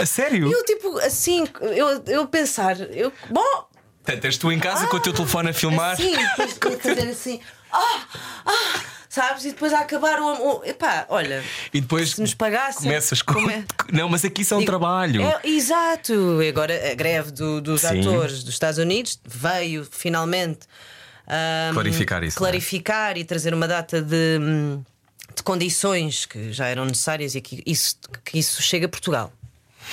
A 0.00 0.06
sério? 0.06 0.50
Eu, 0.50 0.64
tipo, 0.64 0.96
assim, 1.00 1.46
eu, 1.60 2.02
eu 2.06 2.26
pensar. 2.28 2.80
Eu, 2.80 3.12
bom, 3.28 3.67
Portanto, 4.08 4.24
és 4.24 4.38
tu 4.38 4.50
em 4.50 4.58
casa 4.58 4.86
com 4.86 4.96
o 4.96 5.00
teu 5.00 5.12
telefone 5.12 5.50
a 5.50 5.52
filmar. 5.52 5.94
depois 5.98 6.54
de 6.78 6.80
fazer 6.82 7.08
assim. 7.10 7.40
Ah, 7.70 8.00
ah, 8.46 8.80
sabes? 9.10 9.44
E 9.44 9.50
depois 9.50 9.70
a 9.74 9.80
acabar 9.80 10.18
o. 10.18 10.60
o 10.60 10.64
epá, 10.64 11.04
olha. 11.10 11.44
E 11.74 11.80
depois 11.82 12.12
Se 12.12 12.20
nos 12.22 12.32
pagassem. 12.32 12.84
começas 12.84 13.20
com. 13.20 13.34
como 13.34 13.50
é? 13.50 13.64
Não, 13.92 14.08
mas 14.08 14.24
aqui 14.24 14.40
isso 14.40 14.54
é 14.54 14.56
um 14.56 14.60
Digo, 14.60 14.70
trabalho. 14.70 15.20
é- 15.22 15.40
exato. 15.44 16.42
E 16.42 16.48
Agora 16.48 16.90
a 16.90 16.94
greve 16.94 17.30
do- 17.32 17.60
dos 17.60 17.82
Sim. 17.82 18.00
atores 18.00 18.42
dos 18.42 18.54
Estados 18.54 18.78
Unidos 18.78 19.20
veio 19.26 19.86
finalmente 19.90 20.60
ahm, 21.26 21.74
Clarificar 21.74 22.24
isso, 22.24 22.38
é? 22.38 22.38
clarificar 22.38 23.18
e 23.18 23.24
trazer 23.24 23.52
uma 23.52 23.68
data 23.68 24.00
de, 24.00 24.38
hum, 24.40 24.82
de 25.36 25.42
condições 25.42 26.24
que 26.24 26.50
já 26.50 26.66
eram 26.68 26.86
necessárias 26.86 27.34
e 27.34 27.42
que 27.42 27.62
isso, 27.66 27.96
que 28.24 28.38
isso 28.38 28.62
chega 28.62 28.86
a 28.86 28.88
Portugal. 28.88 29.30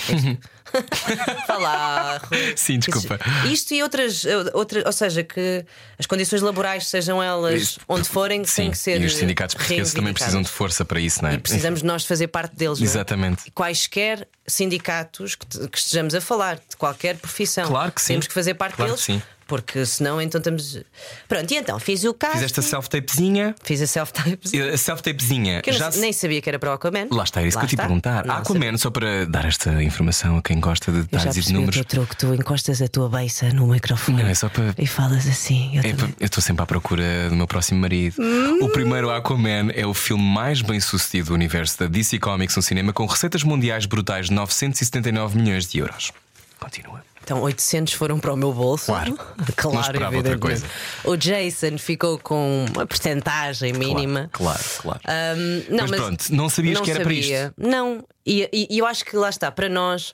Falar. 1.48 2.22
Sim, 2.56 2.80
desculpa. 2.80 3.20
Isto 3.52 3.74
e 3.74 3.84
outras, 3.84 4.24
outras, 4.54 4.86
ou 4.86 4.92
seja, 4.92 5.24
que 5.24 5.66
as 5.98 6.06
condições 6.06 6.42
laborais, 6.42 6.88
sejam 6.88 7.22
elas 7.22 7.78
onde 7.88 8.08
forem, 8.08 8.44
Sim, 8.46 8.64
têm 8.64 8.72
que 8.72 8.78
ser. 8.78 9.02
e 9.02 9.06
os 9.06 9.16
sindicatos 9.16 9.56
portugueses 9.56 9.94
também 9.94 10.14
precisam 10.14 10.42
de 10.42 10.50
força 10.50 10.84
para 10.86 11.00
isso, 11.00 11.22
não 11.24 11.30
é? 11.30 11.36
E 11.36 11.38
precisamos 11.38 11.82
nós 11.82 12.06
fazer 12.06 12.28
parte 12.28 12.56
deles. 12.56 12.80
é? 12.80 12.84
Exatamente. 12.84 13.52
Quaisquer 13.52 14.28
sindicatos 14.48 15.36
que, 15.36 15.68
que 15.68 15.78
estejamos 15.78 16.14
a 16.16 16.22
falar, 16.22 16.56
de 16.56 16.76
qualquer 16.78 17.18
profissão. 17.18 17.68
Claro 17.68 17.92
que 17.92 18.02
sim. 18.02 18.14
Temos 18.14 18.28
que 18.28 18.34
fazer 18.34 18.54
parte 18.54 18.76
Claro 18.76 18.92
deles. 18.92 19.06
que 19.06 19.14
sim. 19.14 19.22
Porque 19.48 19.86
senão 19.86 20.20
então 20.20 20.40
estamos. 20.40 20.80
Pronto, 21.28 21.52
e 21.52 21.56
então 21.58 21.80
fiz 21.80 22.04
o 22.04 22.14
caso. 22.16 22.34
Fizeste 22.34 22.60
a 22.60 22.64
self-tapezinha. 22.64 23.54
Fiz 23.64 23.80
a 23.80 23.86
self-type. 23.86 24.60
A 24.74 24.76
self-tapezinha. 24.78 25.62
Que 25.62 25.70
eu 25.70 25.74
já 25.76 25.92
se- 25.92 26.00
nem 26.00 26.12
sabia 26.12 26.42
que 26.42 26.50
era 26.50 26.58
para 26.58 26.72
o 26.72 26.74
Aquaman. 26.74 27.08
Lá 27.12 27.24
está, 27.24 27.44
é 27.44 27.48
isso 27.48 27.58
que 27.60 27.66
eu 27.66 27.70
te 27.70 27.74
ia 27.74 27.78
perguntar. 27.78 28.26
Não 28.26 28.36
Aquaman, 28.38 28.76
só 28.78 28.90
para 28.90 29.26
dar 29.28 29.46
esta 29.46 29.84
informação 29.84 30.38
a 30.38 30.42
quem 30.42 30.60
gosta 30.60 30.92
de 30.92 30.98
Eu 30.98 31.04
detalhes 31.04 31.38
e 31.38 31.42
de 31.42 31.54
números. 31.54 31.76
teu 31.76 31.86
truque, 31.86 32.18
tu 32.18 32.34
encostas 32.34 32.82
a 32.82 32.88
tua 32.88 33.08
beiça 33.08 33.50
no 33.54 33.68
microfone 33.68 34.24
Não, 34.24 34.30
é 34.30 34.34
só 34.34 34.50
para. 34.50 34.74
e 34.80 34.88
falas 34.88 35.28
assim. 35.28 35.78
Eu 35.78 35.84
É 35.84 35.94
também. 35.94 36.16
eu 36.20 36.26
estou 36.26 36.42
sempre 36.42 36.64
à 36.64 36.66
procura 36.66 37.30
do 37.30 37.36
meu 37.36 37.46
próximo 37.48 37.80
marido. 37.82 38.16
Hum. 38.20 38.64
O 38.64 38.70
primeiro 38.70 39.12
Aquaman 39.12 39.70
é 39.76 39.86
o 39.86 39.94
filme 39.94 40.24
mais 40.24 40.62
bem 40.64 40.80
sucedido 40.80 41.28
do 41.30 41.34
universo 41.36 41.78
da 41.78 41.86
DC 41.86 42.18
Comics 42.18 42.56
no 42.56 42.64
cinema, 42.64 42.92
com 42.92 43.06
receitas 43.06 43.44
mundiais 43.44 43.86
brutais 43.86 44.26
de 44.28 44.34
979 44.34 45.38
milhões 45.38 45.68
de 45.68 45.78
euros. 45.78 46.12
Continua. 46.60 47.04
Então 47.26 47.42
800 47.42 47.94
foram 47.94 48.20
para 48.20 48.32
o 48.32 48.38
meu 48.38 48.54
bolso. 48.54 48.86
Claro. 48.86 49.18
claro 49.58 50.00
Não 50.00 50.06
outra 50.06 50.34
evidentemente. 50.34 50.64
O 51.04 51.18
Jason 51.18 51.78
ficou 51.80 52.20
com 52.20 52.66
uma 52.74 52.86
porcentagem 52.86 53.74
mínima. 53.74 54.30
Claro, 54.32 54.60
claro. 54.80 55.00
claro. 55.04 55.40
Hum, 55.40 55.64
não, 55.70 55.88
Mas 55.88 56.00
pronto, 56.00 56.26
não 56.34 56.50
sabias 56.50 56.80
que 56.82 56.92
era 56.92 57.04
para 57.04 57.14
isto. 57.14 57.32
sabia. 57.32 57.54
Não, 57.58 58.06
e, 58.24 58.48
e- 58.54 58.68
e 58.70 58.78
eu 58.78 58.86
acho 58.86 59.04
que 59.04 59.16
lá 59.18 59.30
está, 59.30 59.52
para 59.52 59.68
nós. 59.68 60.14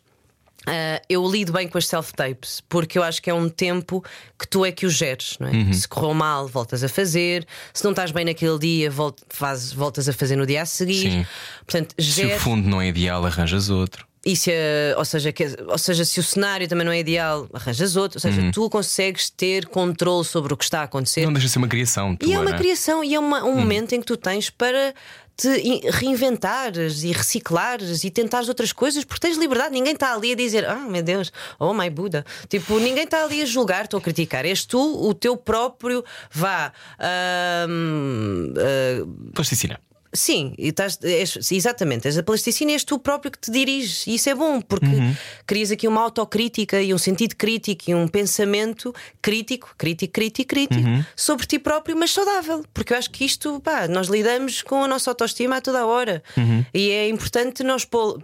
ah, 0.67 1.01
eu 1.09 1.29
lido 1.29 1.51
bem 1.51 1.67
com 1.67 1.77
as 1.77 1.87
self-tapes 1.87 2.61
porque 2.69 2.97
eu 2.97 3.03
acho 3.03 3.21
que 3.21 3.29
é 3.29 3.33
um 3.33 3.49
tempo 3.49 4.01
que 4.39 4.47
tu 4.47 4.63
é 4.65 4.71
que 4.71 4.85
o 4.85 4.89
geres, 4.89 5.35
não 5.39 5.47
é? 5.49 5.51
Uhum. 5.51 5.73
Se 5.73 5.87
correu 5.87 6.13
mal, 6.13 6.47
voltas 6.47 6.81
a 6.83 6.87
fazer. 6.87 7.45
Se 7.73 7.83
não 7.83 7.91
estás 7.91 8.11
bem 8.11 8.23
naquele 8.23 8.57
dia, 8.57 8.89
vol- 8.89 9.15
fazes- 9.29 9.73
voltas 9.73 10.07
a 10.07 10.13
fazer 10.13 10.35
no 10.37 10.45
dia 10.45 10.61
a 10.61 10.65
seguir. 10.65 11.11
Sim. 11.11 11.25
Portanto, 11.65 11.93
Se 11.99 12.09
o 12.09 12.13
geres. 12.27 12.41
fundo 12.41 12.69
não 12.69 12.79
é 12.81 12.87
ideal, 12.87 13.25
arranjas 13.25 13.69
outro. 13.69 14.05
E 14.23 14.35
se, 14.35 14.51
ou, 14.97 15.03
seja, 15.05 15.31
que- 15.31 15.57
ou 15.67 15.77
seja, 15.79 16.05
se 16.05 16.19
o 16.19 16.23
cenário 16.23 16.67
também 16.67 16.85
não 16.85 16.91
é 16.91 16.99
ideal, 16.99 17.49
arranjas 17.53 17.95
outro. 17.95 18.17
Ou 18.17 18.21
seja, 18.21 18.39
Uhum. 18.39 18.51
tu 18.51 18.69
consegues 18.69 19.29
ter 19.31 19.65
controle 19.65 20.23
sobre 20.23 20.53
o 20.53 20.57
que 20.57 20.63
está 20.63 20.81
a 20.81 20.83
acontecer. 20.83 21.25
Não 21.25 21.33
deixa 21.33 21.47
de 21.47 21.53
ser 21.53 21.57
uma 21.59 21.67
criação. 21.67 22.13
E 22.13 22.17
tua, 22.17 22.33
é 22.35 22.39
uma 22.39 22.51
não 22.51 22.57
criação, 22.57 23.03
e 23.03 23.15
é 23.15 23.19
uma- 23.19 23.43
um 23.43 23.55
momento 23.55 23.93
em 23.95 23.99
que 23.99 24.05
tu 24.05 24.15
tens 24.15 24.49
para 24.51 24.93
te 25.35 25.47
in- 25.67 25.81
reinventares 25.89 27.03
e 27.03 27.11
reciclares 27.11 28.03
e 28.03 28.11
tentares 28.11 28.47
outras 28.47 28.71
coisas, 28.71 29.03
porque 29.03 29.21
tens 29.27 29.37
liberdade. 29.39 29.73
Ninguém 29.73 29.93
está 29.93 30.13
ali 30.13 30.33
a 30.33 30.35
dizer, 30.35 30.65
ah, 30.69 30.75
meu 30.75 31.01
Deus, 31.01 31.31
oh 31.57 31.73
my 31.73 31.89
Buda. 31.89 32.23
Tipo, 32.47 32.77
ninguém 32.77 33.05
está 33.05 33.23
ali 33.23 33.41
a 33.41 33.45
julgar-te 33.45 33.95
ou 33.95 33.99
a 33.99 34.01
criticar. 34.03 34.45
És 34.45 34.65
tu, 34.65 34.79
o 35.03 35.15
teu 35.15 35.35
próprio, 35.35 36.05
vá. 36.31 36.71
ahm, 36.99 38.53
ah, 38.57 39.07
Plasticina. 39.33 39.79
Sim, 40.13 40.53
e 40.57 40.67
estás, 40.67 40.99
és- 41.01 41.51
exatamente, 41.51 42.05
és 42.05 42.17
a 42.17 42.23
plasticina 42.23 42.71
e 42.71 42.73
és 42.73 42.83
tu 42.83 42.99
próprio 42.99 43.31
que 43.31 43.39
te 43.39 43.49
diriges, 43.49 44.05
e 44.07 44.15
isso 44.15 44.29
é 44.29 44.35
bom, 44.35 44.59
porque 44.59 44.85
Uhum. 44.85 45.15
crias 45.45 45.71
aqui 45.71 45.87
uma 45.87 46.01
autocrítica 46.01 46.81
e 46.81 46.93
um 46.93 46.97
sentido 46.97 47.35
crítico 47.37 47.89
e 47.89 47.95
um 47.95 48.07
pensamento 48.09 48.93
crítico, 49.21 49.73
crítico, 49.77 50.11
crítico, 50.11 50.49
crítico, 50.49 50.81
Uhum. 50.89 51.05
sobre 51.15 51.45
ti 51.47 51.57
próprio, 51.57 51.95
mas 51.95 52.11
saudável, 52.11 52.65
porque 52.73 52.91
eu 52.93 52.97
acho 52.97 53.09
que 53.09 53.23
isto, 53.23 53.61
pá, 53.61 53.87
nós 53.87 54.07
lidamos 54.07 54.61
com 54.61 54.83
a 54.83 54.87
nossa 54.87 55.09
autoestima 55.09 55.55
a 55.57 55.61
toda 55.61 55.79
a 55.79 55.85
hora 55.85 56.21
Uhum. 56.35 56.65
e 56.73 56.89
é 56.89 57.07
importante 57.07 57.63
nós 57.63 57.85
pô- 57.85 58.21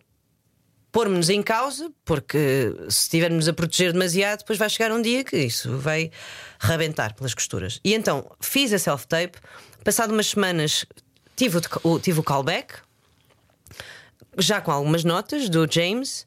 pormos-nos 0.91 1.29
em 1.29 1.41
causa, 1.43 1.91
porque 2.03 2.73
se 2.89 3.03
estivermos 3.03 3.47
a 3.47 3.53
proteger 3.53 3.93
demasiado, 3.93 4.39
depois 4.39 4.57
vai 4.59 4.69
chegar 4.69 4.91
um 4.91 5.01
dia 5.01 5.23
que 5.23 5.37
isso 5.37 5.77
vai 5.77 6.11
rebentar 6.59 7.13
pelas 7.13 7.33
costuras. 7.33 7.79
E 7.83 7.93
então 7.93 8.29
fiz 8.39 8.73
a 8.73 8.79
self-tape, 8.79 9.37
passado 9.83 10.11
umas 10.11 10.27
semanas 10.27 10.85
tive 11.37 11.57
o, 11.57 11.61
o- 11.93 11.99
tive 11.99 12.19
o 12.19 12.23
callback, 12.23 12.73
já 14.37 14.59
com 14.59 14.71
algumas 14.71 15.03
notas 15.05 15.47
do 15.49 15.65
James. 15.71 16.25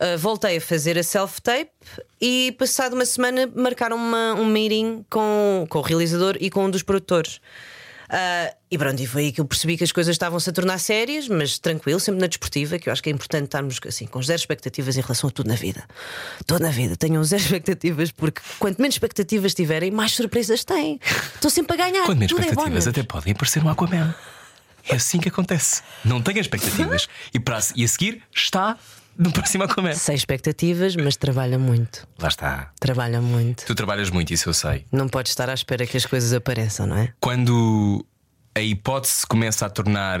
Uh, 0.00 0.18
voltei 0.18 0.58
a 0.58 0.60
fazer 0.60 0.98
a 0.98 1.02
self-tape 1.02 1.70
e, 2.20 2.54
passado 2.58 2.92
uma 2.92 3.06
semana, 3.06 3.50
marcaram 3.56 3.96
uma- 3.96 4.34
um 4.34 4.44
meeting 4.44 5.04
com, 5.08 5.66
com 5.70 5.78
o 5.78 5.82
realizador 5.82 6.36
e 6.38 6.50
com 6.50 6.66
um 6.66 6.70
dos 6.70 6.82
produtores. 6.82 7.40
Uh, 8.06 8.54
e 8.70 8.78
pronto, 8.78 9.02
e 9.02 9.06
foi 9.06 9.22
aí 9.22 9.32
que 9.32 9.40
eu 9.40 9.44
percebi 9.44 9.76
que 9.76 9.84
as 9.84 9.92
coisas 9.92 10.14
estavam-se 10.14 10.48
a 10.48 10.52
tornar 10.52 10.78
sérias, 10.78 11.28
mas 11.28 11.58
tranquilo, 11.58 11.98
sempre 11.98 12.20
na 12.20 12.26
desportiva, 12.26 12.78
que 12.78 12.88
eu 12.88 12.92
acho 12.92 13.02
que 13.02 13.08
é 13.08 13.12
importante 13.12 13.44
estarmos 13.44 13.78
assim, 13.86 14.06
com 14.06 14.22
zero 14.22 14.38
expectativas 14.38 14.96
em 14.96 15.00
relação 15.00 15.28
a 15.28 15.30
tudo 15.32 15.48
na 15.48 15.54
vida. 15.54 15.84
Tudo 16.46 16.62
na 16.62 16.70
vida, 16.70 16.96
tenham 16.96 17.22
zero 17.24 17.42
expectativas, 17.44 18.10
porque 18.10 18.40
quanto 18.58 18.80
menos 18.80 18.94
expectativas 18.94 19.54
tiverem, 19.54 19.90
mais 19.90 20.12
surpresas 20.12 20.64
têm. 20.64 21.00
Estou 21.34 21.50
sempre 21.50 21.74
a 21.74 21.76
ganhar. 21.76 22.04
Quando 22.06 22.18
menos 22.18 22.30
tudo 22.30 22.42
é 22.42 22.46
expectativas, 22.46 22.84
bónus. 22.84 22.88
até 22.88 23.02
podem 23.02 23.32
aparecer 23.32 23.62
um 23.62 23.68
Aquaman. 23.68 24.14
É 24.88 24.96
assim 24.96 25.18
que 25.18 25.28
acontece. 25.28 25.82
Não 26.04 26.22
tenha 26.22 26.40
expectativas. 26.40 27.08
E, 27.34 27.40
para, 27.40 27.58
e 27.74 27.84
a 27.84 27.88
seguir 27.88 28.22
está 28.34 28.78
no 29.18 29.32
próximo 29.32 29.64
Aquaman. 29.64 29.94
Sem 29.94 30.14
expectativas, 30.14 30.96
mas 30.96 31.16
trabalha 31.16 31.58
muito. 31.58 32.06
Lá 32.18 32.28
está. 32.28 32.72
Trabalha 32.78 33.20
muito. 33.20 33.64
Tu 33.66 33.74
trabalhas 33.74 34.10
muito, 34.10 34.32
isso 34.32 34.48
eu 34.48 34.54
sei. 34.54 34.86
Não 34.92 35.08
pode 35.08 35.28
estar 35.28 35.48
à 35.48 35.54
espera 35.54 35.86
que 35.86 35.96
as 35.96 36.06
coisas 36.06 36.32
apareçam, 36.32 36.86
não 36.86 36.96
é? 36.96 37.12
Quando 37.20 38.04
a 38.54 38.60
hipótese 38.60 39.26
começa 39.26 39.66
a 39.66 39.70
tornar 39.70 40.20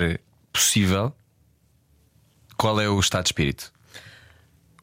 possível, 0.52 1.12
qual 2.56 2.80
é 2.80 2.88
o 2.88 2.98
estado 2.98 3.24
de 3.24 3.28
espírito? 3.28 3.72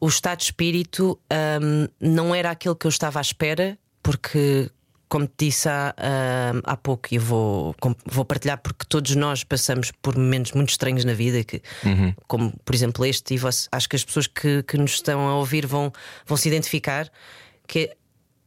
O 0.00 0.08
estado 0.08 0.38
de 0.38 0.44
espírito 0.44 1.18
hum, 1.62 1.88
não 2.00 2.34
era 2.34 2.50
aquilo 2.50 2.76
que 2.76 2.86
eu 2.86 2.90
estava 2.90 3.18
à 3.18 3.22
espera, 3.22 3.78
porque, 4.02 4.70
como 5.14 5.28
te 5.28 5.46
disse 5.46 5.68
há, 5.68 5.94
hum, 5.96 6.60
há 6.64 6.76
pouco, 6.76 7.06
e 7.12 7.18
vou, 7.18 7.72
vou 8.04 8.24
partilhar, 8.24 8.58
porque 8.58 8.84
todos 8.88 9.14
nós 9.14 9.44
passamos 9.44 9.92
por 10.02 10.16
momentos 10.18 10.50
muito 10.50 10.70
estranhos 10.70 11.04
na 11.04 11.12
vida, 11.14 11.44
que, 11.44 11.62
como 12.26 12.52
por 12.64 12.74
exemplo 12.74 13.06
este, 13.06 13.34
e 13.34 13.38
você- 13.38 13.68
acho 13.70 13.88
que 13.88 13.94
as 13.94 14.04
pessoas 14.04 14.26
que, 14.26 14.64
que 14.64 14.76
nos 14.76 14.94
estão 14.94 15.20
a 15.28 15.36
ouvir 15.36 15.66
vão, 15.66 15.92
vão 16.26 16.36
se 16.36 16.48
identificar, 16.48 17.08
que 17.68 17.78
é, 17.78 17.96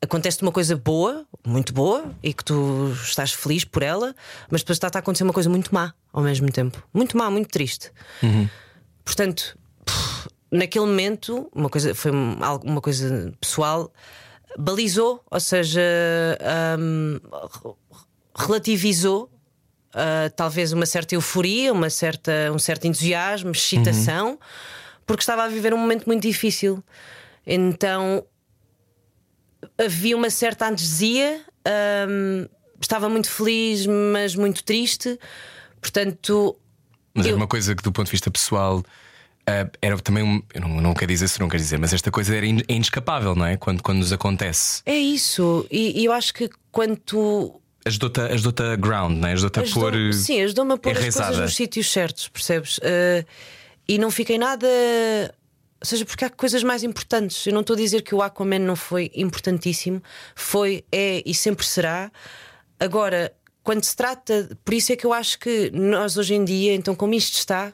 acontece 0.01 0.41
uma 0.41 0.51
coisa 0.51 0.75
boa, 0.75 1.25
muito 1.45 1.71
boa, 1.73 2.03
e 2.21 2.33
que 2.33 2.43
tu 2.43 2.91
estás 3.01 3.31
feliz 3.31 3.63
por 3.63 3.81
ela, 3.81 4.13
mas 4.51 4.59
depois 4.61 4.75
está 4.75 4.87
a 4.93 4.99
acontecer 4.99 5.23
uma 5.23 5.33
coisa 5.33 5.49
muito 5.49 5.73
má 5.73 5.93
ao 6.11 6.21
mesmo 6.21 6.51
tempo. 6.51 6.83
Muito 6.93 7.15
má, 7.17 7.31
muito 7.31 7.47
triste. 7.47 7.91
Portanto, 9.05 9.57
pff, 9.85 10.27
naquele 10.51 10.85
momento, 10.85 11.49
uma 11.55 11.69
coisa, 11.69 11.95
foi 11.95 12.11
um- 12.11 12.37
uma 12.65 12.81
coisa 12.81 13.31
pessoal, 13.39 13.89
balizou, 14.57 15.23
ou 15.29 15.39
seja, 15.39 15.81
hum, 16.79 17.19
relativizou. 18.35 19.29
ah, 19.93 20.29
talvez 20.35 20.73
uma 20.73 20.85
certa 20.85 21.15
euforia, 21.15 21.71
uma 21.73 21.89
certa, 21.89 22.31
um 22.53 22.59
certo 22.59 22.85
entusiasmo, 22.85 23.51
excitação, 23.51 24.37
porque 25.05 25.21
estava 25.21 25.43
a 25.43 25.47
viver 25.47 25.73
um 25.73 25.77
momento 25.77 26.05
muito 26.05 26.21
difícil. 26.23 26.83
Então 27.45 28.23
havia 29.77 30.15
uma 30.15 30.29
certa 30.29 30.65
anestesia, 30.67 31.41
hum, 32.09 32.47
estava 32.79 33.09
muito 33.09 33.29
feliz, 33.29 33.85
mas 33.87 34.35
muito 34.35 34.63
triste. 34.63 35.17
Portanto, 35.81 36.55
Mas 37.13 37.25
Eu- 37.25 37.29
era 37.31 37.37
uma 37.37 37.47
coisa 37.47 37.73
que, 37.75 37.81
do 37.81 37.91
ponto 37.91 38.05
de 38.05 38.11
vista 38.11 38.29
pessoal, 38.29 38.83
ah, 39.47 39.69
era 39.81 39.97
também 39.99 40.23
um. 40.23 40.41
Eu 40.53 40.61
não, 40.61 40.69
não 40.81 40.93
quero 40.93 41.11
dizer 41.11 41.27
se 41.29 41.39
não 41.39 41.47
quero 41.47 41.61
dizer, 41.63 41.79
mas 41.79 41.93
esta 41.93 42.11
coisa 42.11 42.35
era 42.35 42.45
in- 42.45 42.63
é 42.67 42.73
inescapável, 42.73 43.33
não 43.35 43.45
é? 43.45 43.55
Quando, 43.57 43.81
quando 43.81 43.99
nos 43.99 44.11
acontece. 44.11 44.81
É 44.85 44.95
isso, 44.95 45.65
e, 45.71 46.01
e 46.01 46.05
eu 46.05 46.11
acho 46.11 46.33
que 46.33 46.49
quando 46.71 46.97
tu. 46.97 47.61
Ajudou-te 47.85 48.19
ajudou 48.19 48.65
a 48.67 48.75
ground, 48.75 49.17
não 49.17 49.29
é? 49.29 49.31
Ajudou-te 49.33 49.59
a 49.61 49.73
pôr. 49.73 50.13
sim, 50.13 50.41
ajudou-me 50.41 50.73
a 50.73 50.77
pôr 50.77 50.91
as 50.91 50.97
enraizada. 50.97 51.25
coisas 51.27 51.43
nos 51.45 51.55
sítios 51.55 51.89
certos, 51.89 52.27
percebes? 52.27 52.77
Uh, 52.79 53.25
e 53.87 53.97
não 53.97 54.11
fiquei 54.11 54.37
nada. 54.37 54.67
Ou 55.79 55.85
seja, 55.85 56.03
porque 56.05 56.25
há 56.25 56.29
coisas 56.29 56.63
mais 56.63 56.83
importantes. 56.83 57.45
Eu 57.47 57.53
não 57.53 57.61
estou 57.61 57.75
a 57.75 57.77
dizer 57.77 58.01
que 58.01 58.13
o 58.13 58.21
Aquaman 58.21 58.59
não 58.59 58.75
foi 58.75 59.09
importantíssimo, 59.15 60.03
foi, 60.35 60.83
é 60.91 61.23
e 61.25 61.33
sempre 61.33 61.65
será. 61.65 62.11
Agora, 62.79 63.31
quando 63.67 63.83
se 63.83 63.93
trata. 63.93 64.47
Por 64.63 64.73
isso 64.73 64.93
é 64.93 64.95
que 64.95 65.05
eu 65.05 65.11
acho 65.11 65.37
que 65.37 65.69
nós 65.71 66.15
hoje 66.15 66.33
em 66.33 66.45
dia, 66.45 66.73
então, 66.73 66.95
como 66.95 67.13
isto 67.13 67.33
está, 67.33 67.73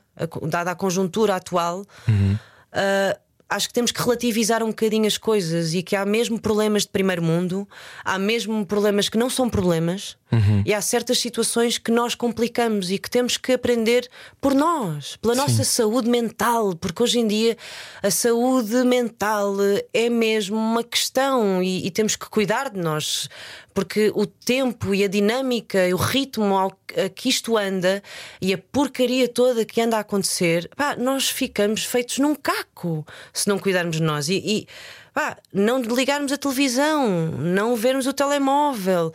dada 0.50 0.72
a 0.72 0.76
conjuntura 0.76 1.36
atual. 1.36 1.86
Uh, 2.10 3.20
acho 3.48 3.68
que 3.68 3.74
temos 3.76 3.92
que 3.92 4.02
relativizar 4.02 4.64
um 4.64 4.70
bocadinho 4.70 5.06
as 5.06 5.20
coisas 5.20 5.76
e 5.76 5.84
que 5.84 5.96
há 5.96 6.04
mesmo 6.04 6.40
problemas 6.42 6.82
de 6.82 6.90
primeiro 6.90 7.22
mundo, 7.22 7.70
há 8.04 8.18
mesmo 8.18 8.66
problemas 8.66 9.08
que 9.08 9.20
não 9.20 9.30
são 9.30 9.48
problemas 9.48 10.18
e 10.66 10.74
há 10.74 10.82
certas 10.82 11.20
situações 11.20 11.78
que 11.78 11.92
nós 11.92 12.16
complicamos 12.16 12.92
e 12.92 12.98
que 12.98 13.10
temos 13.10 13.38
que 13.38 13.54
aprender 13.54 14.08
por 14.40 14.54
nós, 14.54 15.16
pela 15.18 15.36
nossa 15.36 15.64
saúde 15.64 16.10
mental, 16.10 16.76
porque 16.76 17.04
hoje 17.04 17.20
em 17.20 17.28
dia 17.28 17.58
a 18.02 18.12
saúde 18.12 18.84
mental 18.84 19.56
é 19.94 20.10
mesmo 20.10 20.58
uma 20.58 20.84
questão 20.84 21.62
e, 21.62 21.86
e 21.86 21.92
temos 21.92 22.16
que 22.16 22.30
cuidar 22.30 22.70
de 22.70 22.80
nós. 22.80 23.30
Porque 23.74 24.12
o 24.14 24.28
tempo 24.28 24.94
e 24.94 25.04
a 25.04 25.08
dinâmica 25.08 25.88
e 25.88 25.94
o 25.96 25.98
ritmo 25.98 26.56
ao 26.56 26.72
a 26.96 27.10
que 27.10 27.30
isto 27.30 27.58
anda 27.58 28.02
e 28.42 28.54
a 28.54 28.58
porcaria 28.58 29.28
toda 29.28 29.66
que 29.66 29.82
anda 29.82 29.98
a 29.98 30.02
acontecer, 30.02 30.70
pá, 30.76 30.96
nós 30.96 31.30
ficamos 31.30 31.84
feitos 31.84 32.20
num 32.20 32.36
caco 32.36 33.06
se 33.32 33.48
não 33.48 33.60
cuidarmos 33.60 33.98
de 33.98 34.04
nós. 34.04 34.30
E, 34.30 34.36
e, 34.36 34.68
pá, 35.14 35.38
não 35.54 35.82
ligarmos 35.82 36.32
a 36.32 36.38
televisão, 36.38 37.28
não 37.38 37.76
vermos 37.76 38.08
o 38.08 38.14
telemóvel. 38.14 39.14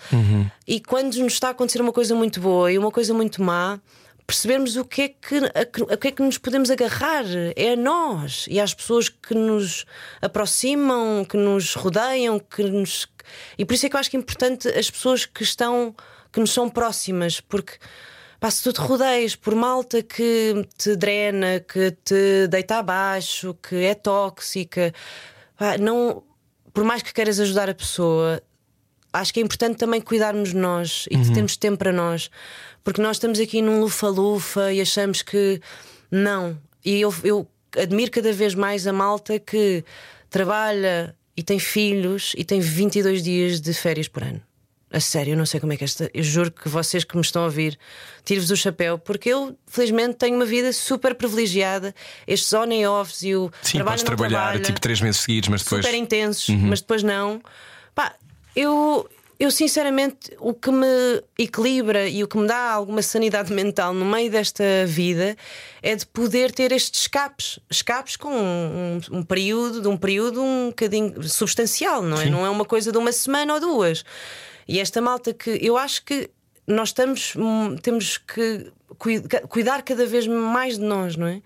E 0.67 0.81
quando 0.81 1.15
nos 1.17 1.33
está 1.33 1.49
a 1.49 1.51
acontecer 1.51 1.81
uma 1.83 1.93
coisa 1.93 2.15
muito 2.15 2.41
boa 2.41 2.71
e 2.71 2.79
uma 2.79 2.91
coisa 2.91 3.13
muito 3.13 3.43
má. 3.43 3.81
Percebermos 4.27 4.77
o 4.77 4.85
que, 4.85 5.03
é 5.03 5.09
que, 5.09 5.39
a, 5.39 5.95
a 5.95 5.97
que 5.97 6.09
é 6.09 6.11
que 6.11 6.23
nos 6.23 6.37
podemos 6.37 6.71
agarrar 6.71 7.25
é 7.57 7.73
a 7.73 7.77
nós 7.77 8.45
e 8.51 8.61
às 8.61 8.75
pessoas 8.75 9.09
que 9.09 9.35
nos 9.35 9.87
aproximam, 10.21 11.25
que 11.25 11.39
nos 11.39 11.75
rodeiam, 11.75 12.39
que 12.39 12.63
nos. 12.63 13.09
E 13.57 13.65
por 13.65 13.73
isso 13.73 13.87
é 13.87 13.89
que 13.89 13.97
eu 13.97 14.01
acho 14.01 14.11
que 14.11 14.19
é 14.19 14.21
importante 14.21 14.69
as 14.69 14.91
pessoas 14.91 15.25
que 15.25 15.43
estão, 15.43 15.97
que 16.31 16.41
nos 16.41 16.53
são 16.53 16.69
próximas, 16.69 17.41
porque 17.41 17.79
pá, 18.39 18.51
se 18.51 18.63
tu 18.63 18.71
te 18.71 18.81
rodeias 18.81 19.35
por 19.35 19.55
malta 19.55 20.03
que 20.03 20.63
te 20.77 20.95
drena, 20.95 21.61
que 21.61 21.93
te 22.05 22.49
deita 22.49 22.81
abaixo, 22.81 23.57
que 23.67 23.77
é 23.77 23.95
tóxica, 23.95 24.93
não, 25.81 26.23
por 26.73 26.85
mais 26.85 27.03
que 27.03 27.13
queiras 27.13 27.41
ajudar 27.41 27.69
a 27.69 27.75
pessoa, 27.75 28.43
acho 29.13 29.33
que 29.33 29.41
é 29.41 29.43
importante 29.43 29.77
também 29.77 30.01
cuidarmos 30.01 30.51
de 30.51 30.57
nós 30.57 31.07
e 31.11 31.19
que 31.19 31.33
temos 31.33 31.57
tempo 31.57 31.79
para 31.79 31.93
nós, 31.93 32.31
porque 32.85 33.03
nós 33.03 33.17
estamos 33.17 33.41
aqui 33.41 33.61
num 33.61 33.81
lufa-lufa 33.81 34.73
e 34.73 34.81
achamos 34.81 35.23
que 35.23 35.61
não. 36.11 36.59
E 36.85 37.01
eu, 37.01 37.15
eu 37.25 37.47
admiro 37.77 38.11
cada 38.11 38.33
vez 38.33 38.55
mais 38.55 38.87
a 38.87 38.93
malta 38.93 39.39
que 39.39 39.85
trabalha 40.31 41.15
e 41.37 41.43
tem 41.43 41.59
filhos 41.59 42.33
e 42.37 42.45
tem 42.45 42.61
22 42.61 43.23
dias 43.23 43.61
de 43.61 43.73
férias 43.73 44.09
por 44.09 44.23
ano. 44.23 44.43
A 44.91 45.01
sério, 45.01 45.33
eu 45.33 45.37
não 45.37 45.45
sei 45.45 45.61
como 45.61 45.73
é 45.73 45.77
que 45.77 45.85
esta. 45.85 46.11
Eu 46.15 46.23
juro 46.23 46.51
que 46.51 46.69
vocês 46.69 47.05
que 47.05 47.15
me 47.15 47.21
estão 47.21 47.43
a 47.43 47.45
ouvir, 47.45 47.79
tiro-vos 48.25 48.51
o 48.51 48.57
chapéu, 48.57 48.99
porque 48.99 49.29
eu, 49.29 49.57
felizmente, 49.67 50.15
tenho 50.15 50.35
uma 50.35 50.47
vida 50.47 50.73
super 50.73 51.15
privilegiada. 51.15 51.95
Estes 52.27 52.53
on 52.55 52.67
e 52.73 52.87
offs 52.87 53.23
e 53.23 53.35
o 53.35 53.51
Sim, 53.61 53.79
trabalho 53.79 53.93
podes 53.93 54.05
trabalhar 54.05 54.39
trabalha 54.39 54.61
tipo 54.61 54.81
três 54.81 55.01
meses 55.01 55.21
seguidos, 55.21 55.51
mas 55.51 55.63
depois. 55.63 55.85
super 55.85 55.97
intensos, 55.97 56.49
mas 56.49 56.81
depois 56.81 57.03
não. 57.03 57.43
Pá, 57.95 58.15
eu, 58.57 59.07
eu 59.39 59.51
sinceramente, 59.51 60.33
o 60.41 60.55
que 60.55 60.71
me 60.71 61.23
equilibra 61.39 62.09
e 62.09 62.25
o 62.25 62.29
que 62.29 62.39
me 62.39 62.47
dá 62.47 62.73
alguma 62.73 63.03
sanidade 63.03 63.53
mental 63.55 63.93
no 63.93 64.07
meio 64.07 64.31
desta 64.31 64.65
vida 64.87 65.37
é 65.83 65.95
de 65.95 66.07
poder 66.07 66.51
ter 66.51 66.73
estes 66.73 67.03
escapes. 67.03 67.59
Escapes 67.71 68.17
com 68.17 68.31
um, 68.31 69.01
um 69.13 69.23
período, 69.23 69.83
de 69.83 69.89
um 69.89 69.99
período 69.99 70.43
um 70.43 70.69
bocadinho 70.69 71.23
substancial, 71.23 72.03
não 72.03 72.21
é? 72.21 72.31
Não 72.31 72.47
é 72.47 72.49
uma 72.49 72.65
coisa 72.65 72.91
de 72.91 72.97
uma 72.97 73.13
semana 73.13 73.53
ou 73.53 73.61
duas. 73.61 74.03
E 74.69 74.79
esta 74.79 75.01
malta 75.01 75.33
que 75.33 75.59
eu 75.63 75.77
acho 75.79 76.05
que 76.05 76.31
nós 76.67 76.91
estamos, 76.91 77.35
hum, 77.35 77.77
temos 77.77 78.19
que 78.19 78.71
cui- 78.99 79.23
cuidar 79.49 79.83
cada 79.83 80.05
vez 80.05 80.27
mais 80.27 80.77
de 80.79 80.85
nós, 80.85 81.17
não 81.17 81.27
é? 81.27 81.41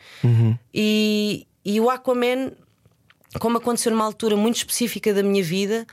E, 0.75 1.47
e 1.65 1.81
o 1.81 1.89
Aquaman 1.89 2.51
como 3.39 3.57
aconteceu 3.59 3.91
numa 3.93 4.05
altura 4.05 4.37
muito 4.37 4.57
específica 4.57 5.15
da 5.15 5.23
minha 5.23 5.43
vida, 5.43 5.87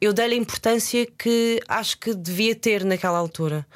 eu 0.00 0.12
dei-lhe 0.12 0.34
a 0.34 0.38
importância 0.38 1.06
que 1.18 1.58
acho 1.66 1.96
que 1.98 2.14
devia 2.14 2.54
ter 2.54 2.84
naquela 2.84 3.16
altura. 3.18 3.66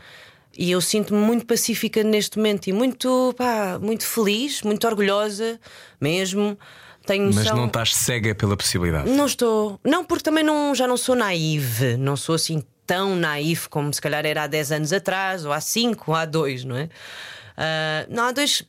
E 0.56 0.70
eu 0.72 0.80
sinto-me 0.80 1.18
muito 1.20 1.46
pacífica 1.46 2.02
neste 2.04 2.36
momento 2.36 2.66
e 2.66 2.72
muito, 2.72 3.34
pá, 3.38 3.78
muito 3.80 4.04
feliz, 4.04 4.60
muito 4.62 4.86
orgulhosa 4.86 5.58
mesmo. 5.98 6.58
Tenho 7.06 7.26
Mas 7.26 7.36
noção... 7.36 7.56
não 7.56 7.66
estás 7.68 7.94
cega 7.96 8.34
pela 8.34 8.54
possibilidade. 8.56 9.08
Não 9.08 9.24
estou. 9.24 9.80
Não, 9.82 10.04
porque 10.04 10.22
também 10.24 10.44
não, 10.44 10.74
já 10.74 10.86
não 10.86 10.98
sou 10.98 11.14
naive. 11.14 11.96
Não 11.96 12.16
sou 12.16 12.34
assim 12.34 12.62
tão 12.90 13.14
naive 13.14 13.68
como 13.68 13.94
se 13.94 14.00
calhar 14.00 14.26
era 14.26 14.42
há 14.42 14.46
10 14.48 14.72
anos 14.72 14.92
atrás, 14.92 15.44
ou 15.44 15.52
há 15.52 15.60
5, 15.60 16.10
ou 16.10 16.16
há 16.16 16.24
2, 16.24 16.64
não 16.64 16.76
é? 16.76 16.88
Ah, 17.56 18.04
não, 18.08 18.24
há 18.24 18.32
dois. 18.32 18.64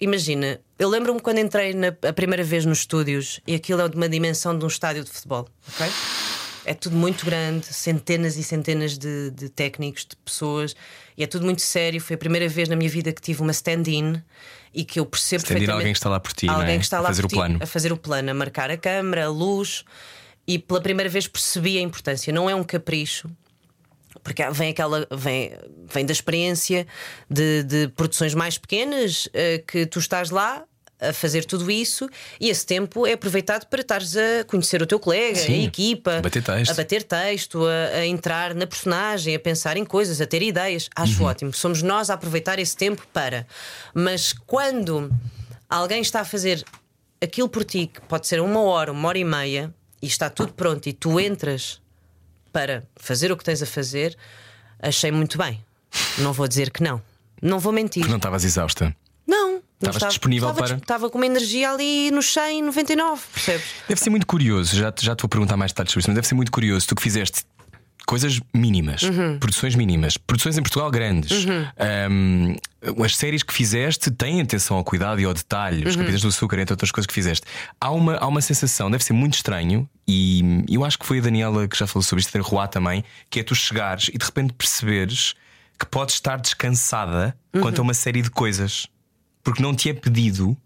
Imagina, 0.00 0.58
eu 0.78 0.88
lembro-me 0.88 1.20
quando 1.20 1.38
entrei 1.38 1.74
na, 1.74 1.88
a 2.08 2.12
primeira 2.14 2.42
vez 2.42 2.64
nos 2.64 2.78
estúdios 2.78 3.40
e 3.46 3.54
aquilo 3.54 3.82
é 3.82 3.88
de 3.88 3.94
uma 3.96 4.08
dimensão 4.08 4.56
de 4.56 4.64
um 4.64 4.68
estádio 4.68 5.04
de 5.04 5.10
futebol, 5.10 5.46
ok? 5.68 5.86
É 6.64 6.72
tudo 6.72 6.96
muito 6.96 7.26
grande, 7.26 7.66
centenas 7.66 8.36
e 8.38 8.42
centenas 8.42 8.96
de, 8.96 9.30
de 9.32 9.48
técnicos, 9.50 10.06
de 10.08 10.16
pessoas, 10.16 10.74
e 11.16 11.22
é 11.22 11.26
tudo 11.26 11.44
muito 11.44 11.60
sério. 11.60 12.00
Foi 12.00 12.14
a 12.14 12.18
primeira 12.18 12.48
vez 12.48 12.68
na 12.70 12.76
minha 12.76 12.88
vida 12.90 13.12
que 13.12 13.20
tive 13.20 13.42
uma 13.42 13.52
stand-in 13.52 14.22
e 14.72 14.82
que 14.84 14.98
eu 14.98 15.04
percebo 15.04 15.42
perfeitamente. 15.42 15.70
alguém 15.78 15.92
que 15.92 15.98
está 15.98 16.08
lá 16.08 16.18
por 16.20 16.32
ti, 16.32 16.46
não 16.46 16.54
Alguém 16.54 16.76
é? 16.76 16.78
que 16.78 16.84
está 16.84 16.98
A 16.98 17.00
lá 17.02 17.08
fazer 17.08 17.22
por 17.22 17.26
o 17.26 17.28
ti, 17.30 17.34
plano. 17.34 17.58
a 17.62 17.66
fazer 17.66 17.92
o 17.92 17.96
plano, 17.98 18.30
a 18.30 18.34
marcar 18.34 18.70
a 18.70 18.76
câmara, 18.78 19.26
a 19.26 19.28
luz, 19.28 19.84
e 20.46 20.58
pela 20.58 20.80
primeira 20.80 21.10
vez 21.10 21.26
percebi 21.26 21.76
a 21.76 21.80
importância. 21.82 22.32
Não 22.32 22.48
é 22.48 22.54
um 22.54 22.62
capricho, 22.64 23.28
porque 24.22 24.42
vem 24.50 24.70
aquela 24.70 25.06
vem, 25.10 25.52
vem 25.92 26.04
da 26.06 26.12
experiência 26.12 26.86
de, 27.30 27.62
de 27.62 27.88
produções 27.88 28.34
mais 28.34 28.58
pequenas 28.58 29.28
eh, 29.32 29.62
que 29.66 29.86
tu 29.86 29.98
estás 29.98 30.30
lá 30.30 30.64
a 31.00 31.12
fazer 31.12 31.44
tudo 31.44 31.70
isso 31.70 32.08
e 32.40 32.48
esse 32.50 32.66
tempo 32.66 33.06
é 33.06 33.12
aproveitado 33.12 33.66
para 33.66 33.80
estares 33.82 34.16
a 34.16 34.42
conhecer 34.48 34.82
o 34.82 34.86
teu 34.86 34.98
colega, 34.98 35.36
Sim, 35.38 35.60
a 35.60 35.64
equipa, 35.68 36.16
a 36.16 36.20
bater 36.20 36.42
texto. 36.42 36.72
a 36.72 36.74
bater 36.74 37.02
texto, 37.04 37.64
a, 37.64 37.98
a 37.98 38.06
entrar 38.06 38.52
na 38.52 38.66
personagem, 38.66 39.32
a 39.34 39.38
pensar 39.38 39.76
em 39.76 39.84
coisas, 39.84 40.20
a 40.20 40.26
ter 40.26 40.42
ideias. 40.42 40.90
Acho 40.96 41.20
Uhum. 41.22 41.28
ótimo. 41.28 41.52
Somos 41.54 41.82
nós 41.82 42.10
a 42.10 42.14
aproveitar 42.14 42.58
esse 42.58 42.76
tempo 42.76 43.06
para. 43.12 43.46
Mas 43.94 44.32
quando 44.32 45.08
alguém 45.70 46.00
está 46.02 46.20
a 46.22 46.24
fazer 46.24 46.64
aquilo 47.22 47.48
por 47.48 47.64
ti, 47.64 47.86
que 47.86 48.00
pode 48.00 48.26
ser 48.26 48.40
uma 48.40 48.60
hora, 48.62 48.90
uma 48.90 49.06
hora 49.08 49.18
e 49.18 49.24
meia, 49.24 49.72
e 50.02 50.06
está 50.08 50.28
tudo 50.28 50.52
pronto, 50.52 50.88
e 50.88 50.92
tu 50.92 51.20
entras 51.20 51.80
para 52.52 52.82
fazer 52.96 53.30
o 53.32 53.36
que 53.36 53.44
tens 53.44 53.62
a 53.62 53.66
fazer, 53.66 54.16
achei 54.80 55.10
muito 55.10 55.38
bem. 55.38 55.62
Não 56.18 56.32
vou 56.32 56.46
dizer 56.48 56.70
que 56.70 56.82
não. 56.82 57.00
Não 57.40 57.58
vou 57.58 57.72
mentir. 57.72 58.06
Não 58.08 58.16
estavas 58.16 58.44
exausta. 58.44 58.94
Não. 59.26 59.56
Estavas 59.74 59.96
estava- 59.96 60.10
disponível 60.10 60.48
estava, 60.50 60.66
para- 60.68 60.76
Estava 60.78 61.10
com 61.10 61.18
uma 61.18 61.26
energia 61.26 61.70
ali 61.70 62.10
no 62.10 62.22
100, 62.22 62.62
99, 62.62 63.22
percebes? 63.32 63.66
Deve 63.88 64.00
ser 64.00 64.10
muito 64.10 64.26
curioso, 64.26 64.74
já, 64.76 64.92
já 65.00 65.14
te 65.14 65.22
vou 65.22 65.28
perguntar 65.28 65.56
mais 65.56 65.70
detalhes 65.70 65.92
sobre 65.92 66.00
isso, 66.00 66.08
mas 66.10 66.14
deve 66.16 66.26
ser 66.26 66.34
muito 66.34 66.50
curioso. 66.50 66.86
Tu 66.88 66.94
que 66.96 67.02
fizeste 67.02 67.44
coisas 68.08 68.40
mínimas, 68.54 69.02
Uhum. 69.02 69.38
produções 69.38 69.74
mínimas, 69.74 70.16
produções 70.16 70.56
em 70.56 70.62
Portugal 70.62 70.90
grandes. 70.90 71.44
Ahm, 71.78 72.56
as 73.04 73.14
séries 73.14 73.42
que 73.42 73.52
fizeste 73.52 74.10
têm 74.10 74.40
atenção 74.40 74.78
ao 74.78 74.82
cuidado 74.84 75.20
e 75.20 75.24
ao 75.26 75.34
detalhe, 75.34 75.82
Uhum. 75.82 75.88
os 75.90 75.94
Capitães 75.96 76.22
do 76.22 76.28
Açúcar, 76.28 76.58
entre 76.58 76.72
outras 76.72 76.90
coisas 76.90 77.06
que 77.06 77.12
fizeste. 77.12 77.46
Há 77.78 77.90
uma, 77.90 78.16
há 78.16 78.26
uma 78.26 78.40
sensação, 78.40 78.90
deve 78.90 79.04
ser 79.04 79.12
muito 79.12 79.34
estranho, 79.34 79.86
e 80.06 80.64
eu 80.70 80.86
acho 80.86 80.98
que 80.98 81.04
foi 81.04 81.18
a 81.18 81.20
Daniela 81.20 81.68
que 81.68 81.76
já 81.76 81.86
falou 81.86 82.02
sobre 82.02 82.22
isto, 82.24 82.36
a 82.36 82.40
Ruá 82.40 82.66
também, 82.66 83.04
que 83.28 83.40
é 83.40 83.42
tu 83.42 83.54
chegares 83.54 84.08
e 84.08 84.16
de 84.16 84.24
repente 84.24 84.54
perceberes 84.54 85.34
que 85.78 85.84
podes 85.84 86.14
estar 86.14 86.38
descansada 86.40 87.36
Uhum. 87.54 87.60
quanto 87.60 87.78
a 87.80 87.82
uma 87.82 87.94
série 87.94 88.22
de 88.22 88.30
coisas, 88.30 88.86
porque 89.44 89.62
não 89.62 89.74
te 89.74 89.90
é 89.90 89.92
pedido 89.92 90.56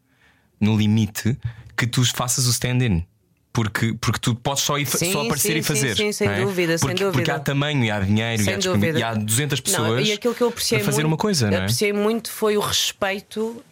no 0.60 0.76
limite 0.76 1.36
que 1.76 1.88
tu 1.88 2.04
faças 2.14 2.46
o 2.46 2.50
stand-in. 2.50 3.04
Porque, 3.52 3.92
porque 4.00 4.18
tu 4.18 4.34
podes 4.34 4.62
só, 4.62 4.78
ir, 4.78 4.86
Sim, 4.86 5.12
só 5.12 5.22
aparecer 5.22 5.52
sim, 5.52 5.58
e 5.58 5.62
fazer. 5.62 5.94
sim, 5.96 6.10
sem 6.10 6.26
não 6.26 6.34
é? 6.34 6.40
dúvida, 6.40 6.78
sem 6.78 6.88
porque, 6.88 7.04
dúvida. 7.04 7.18
Porque 7.18 7.30
há 7.30 7.38
tamanho, 7.38 7.84
e 7.84 7.90
há 7.90 8.00
dinheiro, 8.00 8.40
e 8.42 8.48
há, 8.48 8.52
Sem 8.52 8.58
dúvida. 8.58 8.98
e 8.98 9.02
há 9.02 9.12
200 9.14 9.58
Não, 9.58 9.62
pessoas 9.64 10.08
e 10.08 10.12
aquilo 10.12 10.34
que 10.34 10.40
eu 10.40 10.48
apreciei 10.48 10.80
a 10.80 10.84
fazer 10.84 11.02
muito, 11.02 11.08
uma 11.08 11.16
coisa, 11.18 11.50
não 11.50 11.58
é? 11.58 11.60
apreciei 11.60 11.92
muito 11.92 12.30
foi 12.30 12.56
o 12.56 12.60
respeito 12.60 13.62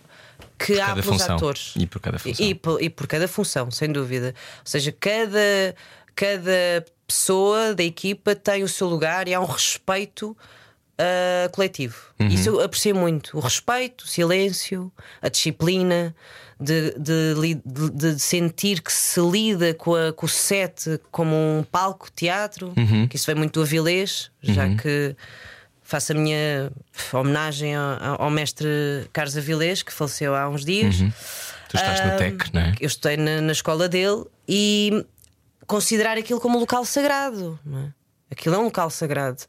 que 0.59 0.79
há 0.79 0.89
cada 0.89 1.03
pelos 1.03 1.19
função. 1.19 1.37
atores. 1.37 1.73
E 1.77 1.87
por 1.87 1.99
cada 2.01 2.19
função. 2.19 2.47
E, 2.47 2.55
por- 2.55 2.83
e 2.83 2.91
por 2.91 3.07
cada 3.07 3.27
função, 3.27 3.71
sem 3.71 3.91
dúvida. 3.91 4.35
Ou 4.59 4.67
seja, 4.67 4.93
cada, 4.93 5.75
cada 6.15 6.85
pessoa 7.07 7.75
da 7.75 7.83
equipa 7.83 8.35
tem 8.35 8.63
o 8.63 8.69
seu 8.69 8.87
lugar 8.87 9.27
e 9.29 9.35
há 9.35 9.41
um 9.41 9.47
respeito 9.47 10.37
ah, 10.99 11.49
coletivo. 11.53 11.97
Uhum. 12.21 12.29
Isso 12.29 12.51
eu 12.51 12.61
apreciei 12.61 12.93
muito. 12.93 13.35
O 13.37 13.41
respeito, 13.41 14.03
o 14.05 14.07
silêncio, 14.07 14.93
a 15.23 15.31
disciplina. 15.31 16.15
De, 16.61 16.95
de 16.99 17.35
de- 17.65 17.91
de 17.91 18.19
sentir 18.19 18.83
que 18.83 18.93
se 18.93 19.19
lida 19.21 19.73
com, 19.73 19.95
a- 19.95 20.13
com 20.13 20.27
o 20.27 20.29
set 20.29 21.01
como 21.11 21.35
um 21.35 21.63
palco 21.63 22.11
teatro, 22.15 22.75
Uhum. 22.77 23.09
que 23.09 23.17
isso 23.17 23.25
vem 23.27 23.35
muito 23.35 23.55
do 23.55 23.63
Avilés, 23.63 24.31
já 24.43 24.69
que 24.77 25.17
faço 25.83 26.13
a 26.13 26.15
minha 26.15 26.71
homenagem 27.13 27.75
ao, 27.75 28.23
ao 28.25 28.31
mestre 28.31 28.69
Carlos 29.13 29.37
Avilés, 29.39 29.83
que 29.83 29.91
faleceu 29.93 30.35
há 30.35 30.49
uns 30.51 30.65
dias. 30.65 30.97
Tu 31.69 31.77
estás 31.77 32.05
no 32.05 32.19
TEC, 32.19 32.53
não 32.53 32.61
é? 32.61 32.75
Eu 32.81 32.87
estudei 32.89 33.17
na, 33.17 33.41
na 33.41 33.53
escola 33.53 33.89
dele 33.89 34.25
e 34.47 35.05
considerar 35.67 36.19
aquilo 36.19 36.41
como 36.41 36.57
um 36.57 36.61
local 36.61 36.85
sagrado. 36.85 37.59
Não 37.65 37.79
é? 37.81 37.93
Aquilo 38.31 38.55
é 38.55 38.59
um 38.59 38.65
local 38.65 38.91
sagrado. 38.91 39.43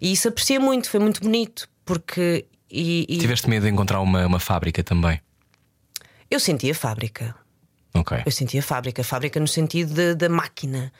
E 0.00 0.10
isso 0.12 0.26
aprecia 0.28 0.58
muito, 0.58 0.90
foi 0.90 0.98
muito 1.00 1.20
bonito, 1.20 1.68
porque. 1.84 2.44
E, 2.70 3.06
e 3.08 3.18
Tiveste 3.18 3.48
medo 3.48 3.62
de 3.64 3.70
encontrar 3.72 4.00
uma, 4.00 4.26
uma 4.26 4.40
fábrica 4.40 4.82
também. 4.82 5.20
Eu 6.30 6.40
senti 6.40 6.70
a 6.70 6.74
fábrica. 6.74 7.34
Ok. 7.94 8.18
Eu 8.26 8.32
senti 8.32 8.58
a 8.58 8.62
fábrica, 8.62 9.00
a 9.02 9.04
fábrica 9.04 9.40
no 9.40 9.48
sentido 9.48 10.14
da- 10.14 10.28
máquina. 10.28 10.92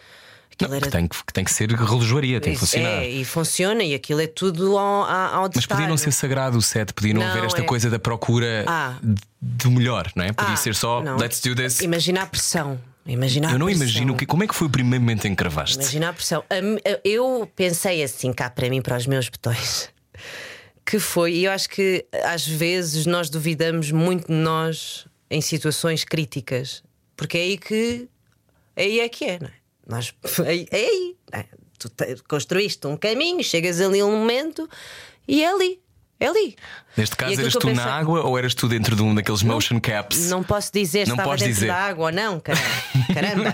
Aquilo 0.52 0.70
Não, 0.70 0.76
era 0.78 0.86
que, 0.86 0.92
tem 0.92 1.06
que, 1.06 1.24
que 1.26 1.32
tem 1.34 1.44
que 1.44 1.52
ser 1.52 1.70
relojoaria, 1.70 2.40
tem 2.40 2.54
que 2.54 2.58
funcionar. 2.58 2.88
É, 3.02 3.08
e 3.10 3.24
funciona, 3.26 3.82
e 3.84 3.94
aquilo 3.94 4.22
é 4.22 4.26
tudo 4.26 4.78
ao, 4.78 5.02
ao 5.04 5.34
ao 5.44 5.50
Mas 5.54 5.66
podia 5.66 5.86
não 5.86 5.96
detalhe. 5.96 5.98
ser 5.98 6.12
sagrado 6.12 6.56
o 6.56 6.62
set, 6.62 6.94
podia 6.94 7.12
não, 7.12 7.20
Não, 7.20 7.28
haver 7.28 7.44
esta 7.44 7.60
é. 7.60 7.64
coisa 7.64 7.90
da 7.90 7.98
procura 7.98 8.64
Ah. 8.66 8.96
do 9.38 9.70
melhor, 9.70 10.10
não 10.16 10.24
é? 10.24 10.32
Podia 10.32 10.54
Ah, 10.54 10.56
ser 10.56 10.74
só 10.74 11.02
não. 11.02 11.18
let's 11.18 11.40
do 11.42 11.54
this. 11.54 11.80
Imagina 11.80 12.22
a 12.22 12.26
pressão. 12.26 12.80
Imagina 13.04 13.48
a 13.48 13.52
Eu 13.52 13.58
não 13.58 13.66
pressão. 13.66 13.82
imagino 13.84 14.12
o 14.14 14.16
que, 14.16 14.24
como 14.24 14.44
é 14.44 14.46
que 14.48 14.54
foi 14.54 14.66
o 14.66 14.70
primeiro 14.70 15.02
momento 15.02 15.26
em 15.26 15.30
que 15.30 15.36
gravaste. 15.36 15.76
Imagina 15.76 16.08
a 16.08 16.12
pressão. 16.14 16.42
Eu 17.04 17.50
pensei 17.54 18.02
assim 18.02 18.32
cá 18.32 18.48
para 18.48 18.70
mim, 18.70 18.80
para 18.80 18.96
os 18.96 19.06
meus 19.06 19.28
botões. 19.28 19.90
Que 20.88 21.00
foi, 21.00 21.32
e 21.34 21.44
eu 21.46 21.50
acho 21.50 21.68
que 21.68 22.06
às 22.24 22.46
vezes 22.46 23.06
nós 23.06 23.28
duvidamos 23.28 23.90
muito 23.90 24.28
de 24.28 24.32
nós 24.32 25.04
em 25.30 25.40
situações 25.40 26.04
críticas, 26.04 26.82
porque 27.16 27.36
é 27.38 27.40
aí 27.42 27.58
que 27.58 28.08
aí 28.76 29.00
é 29.00 29.08
que 29.08 29.24
é, 29.24 29.38
não 29.40 29.48
é? 29.48 29.52
Nós, 29.86 30.14
é, 30.44 30.66
é 30.70 30.84
aí. 30.86 31.16
não 31.32 31.40
é? 31.40 31.44
Tu 31.78 31.88
te- 31.90 32.16
construíste 32.28 32.86
um 32.86 32.96
caminho, 32.96 33.42
chegas 33.44 33.80
ali 33.80 34.02
um 34.02 34.10
momento 34.18 34.68
e 35.28 35.42
é 35.42 35.48
ali. 35.52 35.80
É 36.18 36.28
ali. 36.28 36.56
Neste 36.96 37.14
caso, 37.14 37.38
eras 37.38 37.52
tu 37.52 37.70
na 37.74 37.84
água 37.94 38.22
ou 38.22 38.38
eras 38.38 38.54
tu 38.54 38.66
dentro 38.66 38.96
de 38.96 39.02
um 39.02 39.14
daqueles 39.14 39.42
motion 39.42 39.78
caps? 39.78 40.30
Não 40.30 40.42
posso 40.42 40.72
dizer 40.72 41.00
se 41.04 41.10
Não 41.10 41.16
estava 41.16 41.28
podes 41.28 41.42
dentro 41.44 41.54
dizer. 41.56 41.66
da 41.66 41.74
água 41.76 42.06
ou 42.06 42.12
não, 42.12 42.40
caramba. 42.40 42.64
Caramba, 43.12 43.52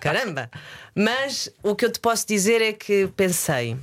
caramba. 0.00 0.50
Mas 0.94 1.50
o 1.64 1.74
que 1.74 1.84
eu 1.84 1.90
te 1.90 1.98
posso 1.98 2.24
dizer 2.26 2.62
é 2.62 2.72
que 2.72 3.08
pensei. 3.16 3.76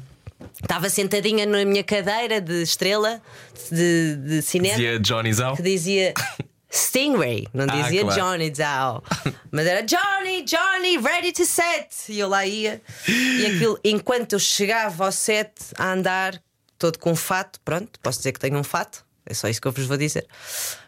Estava 0.62 0.90
sentadinha 0.90 1.46
na 1.46 1.66
minha 1.66 1.84
cadeira 1.84 2.40
de 2.40 2.62
estrela 2.64 3.22
de, 3.70 4.16
de 4.16 4.42
cinema 4.42 4.76
Dizia 4.76 5.00
Johnny 5.00 5.34
Zhao. 5.34 5.56
que 5.58 5.62
dizia 5.62 6.14
Stingray, 6.76 7.48
não 7.54 7.66
Ah, 7.70 7.82
dizia 7.84 8.02
claro. 8.02 8.20
Johnny 8.20 8.52
Zhao, 8.56 9.04
mas 9.52 9.68
era 9.68 9.84
Johnny, 9.84 10.42
Johnny, 10.44 10.98
ready 10.98 11.32
to 11.32 11.46
set. 11.46 11.90
E 12.10 12.18
eu 12.20 12.28
lá 12.28 12.46
ia, 12.48 12.82
e 13.08 13.46
aquilo, 13.46 13.80
enquanto 13.84 14.34
eu 14.34 14.40
chegava 14.40 15.06
ao 15.06 15.12
set 15.12 15.52
a 15.78 15.92
andar, 15.94 16.42
todo 16.80 16.98
com 16.98 17.12
um 17.12 17.16
fato, 17.16 17.60
pronto, 17.64 18.00
posso 18.02 18.18
dizer 18.20 18.32
que 18.32 18.40
tenho 18.40 18.58
um 18.58 18.64
fato, 18.64 19.06
é 19.26 19.34
só 19.36 19.48
isso 19.48 19.62
que 19.62 19.68
eu 19.68 19.72
vos 19.72 19.86
vou 19.86 19.98
dizer. 19.98 20.26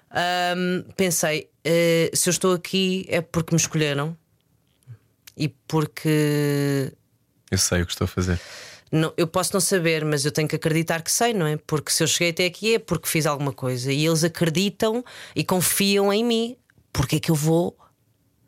Ahm, 0.09 0.81
pensei, 0.97 1.49
eh, 1.63 2.09
se 2.13 2.29
eu 2.29 2.31
estou 2.31 2.53
aqui 2.53 3.05
é 3.09 3.21
porque 3.21 3.53
me 3.53 3.59
escolheram 3.61 4.17
e 5.37 5.49
porque 5.49 6.91
Eu 7.51 7.57
sei 7.57 7.81
o 7.81 7.85
que 7.85 7.91
estou 7.91 8.05
a 8.05 8.07
fazer. 8.07 8.39
Não, 8.91 9.13
eu 9.17 9.27
posso 9.27 9.53
não 9.53 9.59
saber, 9.59 10.05
mas 10.05 10.25
eu 10.25 10.31
tenho 10.31 10.47
que 10.47 10.55
acreditar 10.55 11.01
que 11.01 11.11
sei, 11.11 11.33
não 11.33 11.45
é? 11.47 11.57
Porque 11.57 11.91
se 11.91 12.03
eu 12.03 12.07
cheguei 12.07 12.29
até 12.29 12.45
aqui 12.45 12.75
é 12.75 12.79
porque 12.79 13.07
fiz 13.07 13.25
alguma 13.25 13.51
coisa 13.51 13.91
e 13.91 14.05
eles 14.05 14.23
acreditam 14.23 15.03
e 15.35 15.43
confiam 15.43 16.13
em 16.13 16.23
mim. 16.23 16.55
Porque 16.93 17.17
é 17.17 17.19
que 17.19 17.29
eu 17.29 17.35
vou 17.35 17.77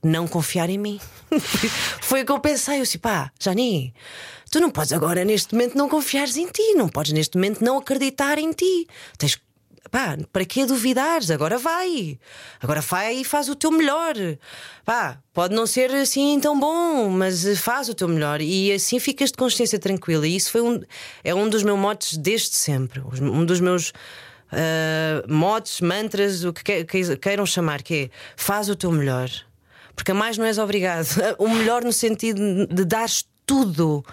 não 0.04 0.28
confiar 0.28 0.70
em 0.70 0.78
mim? 0.78 1.00
Foi 2.02 2.22
o 2.22 2.26
que 2.26 2.32
eu 2.32 2.40
pensei. 2.40 2.78
Eu 2.78 2.84
disse, 2.84 2.98
pá, 2.98 3.32
Jani, 3.40 3.94
tu 4.50 4.60
não 4.60 4.70
podes 4.70 4.94
agora 4.94 5.26
neste 5.26 5.54
momento 5.54 5.78
não 5.78 5.90
confiares 5.90 6.38
em 6.38 6.48
ti, 6.48 6.74
não 6.76 6.88
podes 6.88 7.12
neste 7.12 7.36
momento 7.36 7.64
não 7.64 7.78
acreditar 7.78 8.38
em 8.38 8.52
ti. 8.52 8.88
Tens 9.18 9.38
Pá, 9.92 10.18
para 10.32 10.46
que 10.46 10.66
duvidares? 10.66 11.32
Agora 11.32 11.58
vai. 11.58 12.20
Agora 12.62 12.82
vai 12.82 13.16
e 13.18 13.24
faz 13.24 13.50
o 13.50 13.56
teu 13.56 13.72
melhor. 13.72 14.16
Pá, 14.84 15.18
pode 15.34 15.56
não 15.56 15.66
ser 15.66 15.92
assim 15.92 16.40
tão 16.40 16.60
bom, 16.60 17.10
mas 17.10 17.60
faz 17.60 17.90
o 17.90 17.94
teu 17.94 18.08
melhor. 18.08 18.42
E 18.42 18.72
assim 18.72 19.00
ficas 19.00 19.32
de 19.32 19.38
consciência 19.38 19.80
tranquila. 19.80 20.28
E 20.28 20.36
isso 20.36 20.52
foi 20.52 20.62
um, 20.62 20.82
é 21.24 21.34
um 21.34 21.50
dos 21.50 21.64
meus 21.64 21.80
motes 21.80 22.18
desde 22.18 22.56
sempre. 22.56 23.02
Um 23.22 23.46
dos 23.46 23.60
meus 23.60 23.94
ah, 24.52 25.24
motes, 25.28 25.82
mantras, 25.82 26.44
o 26.44 26.54
que- 26.54 26.86
queiram 27.18 27.46
chamar, 27.46 27.82
que 27.82 27.96
é 27.96 28.10
faz 28.36 28.70
o 28.70 28.76
teu 28.76 28.92
melhor. 28.92 29.30
Porque 29.96 30.12
a 30.12 30.14
mais 30.14 30.38
não 30.38 30.46
és 30.46 30.58
obrigado. 30.58 31.08
O 31.38 31.50
melhor 31.50 31.84
no 31.84 31.92
sentido 31.92 32.68
de 32.68 32.86
dares 32.86 33.26
tudo. 33.46 34.04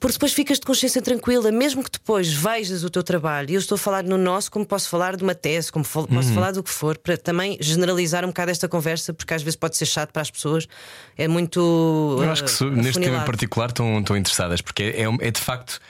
Porque 0.00 0.12
depois 0.12 0.32
ficas 0.32 0.60
de 0.60 0.64
consciência 0.66 1.02
tranquila, 1.02 1.50
mesmo 1.50 1.82
que 1.82 1.90
depois 1.90 2.32
vejas 2.32 2.84
o 2.84 2.90
teu 2.90 3.02
trabalho. 3.02 3.50
E 3.50 3.54
eu 3.54 3.58
estou 3.58 3.74
a 3.74 3.78
falar 3.78 4.04
no 4.04 4.16
nosso, 4.16 4.50
como 4.50 4.64
posso 4.64 4.88
falar 4.88 5.16
de 5.16 5.24
uma 5.24 5.34
tese, 5.34 5.72
como 5.72 5.84
fal- 5.84 6.04
Uhum. 6.08 6.16
posso 6.16 6.32
falar 6.32 6.52
do 6.52 6.62
que 6.62 6.70
for, 6.70 6.96
para 6.96 7.16
também 7.18 7.58
generalizar 7.60 8.24
um 8.24 8.28
bocado 8.28 8.50
esta 8.52 8.68
conversa, 8.68 9.12
porque 9.12 9.34
às 9.34 9.42
vezes 9.42 9.56
pode 9.56 9.76
ser 9.76 9.86
chato 9.86 10.12
para 10.12 10.22
as 10.22 10.30
pessoas. 10.30 10.68
É 11.16 11.26
muito. 11.26 12.16
Eu 12.22 12.30
acho 12.30 12.44
que 12.44 12.50
so- 12.50 12.70
neste 12.70 13.00
tema 13.00 13.18
em 13.22 13.24
particular 13.24 13.68
estão, 13.70 13.98
estão 13.98 14.16
interessadas, 14.16 14.60
porque 14.60 14.82
é, 14.84 15.02
é 15.02 15.28
é 15.28 15.30
de 15.30 15.40
facto. 15.40 15.80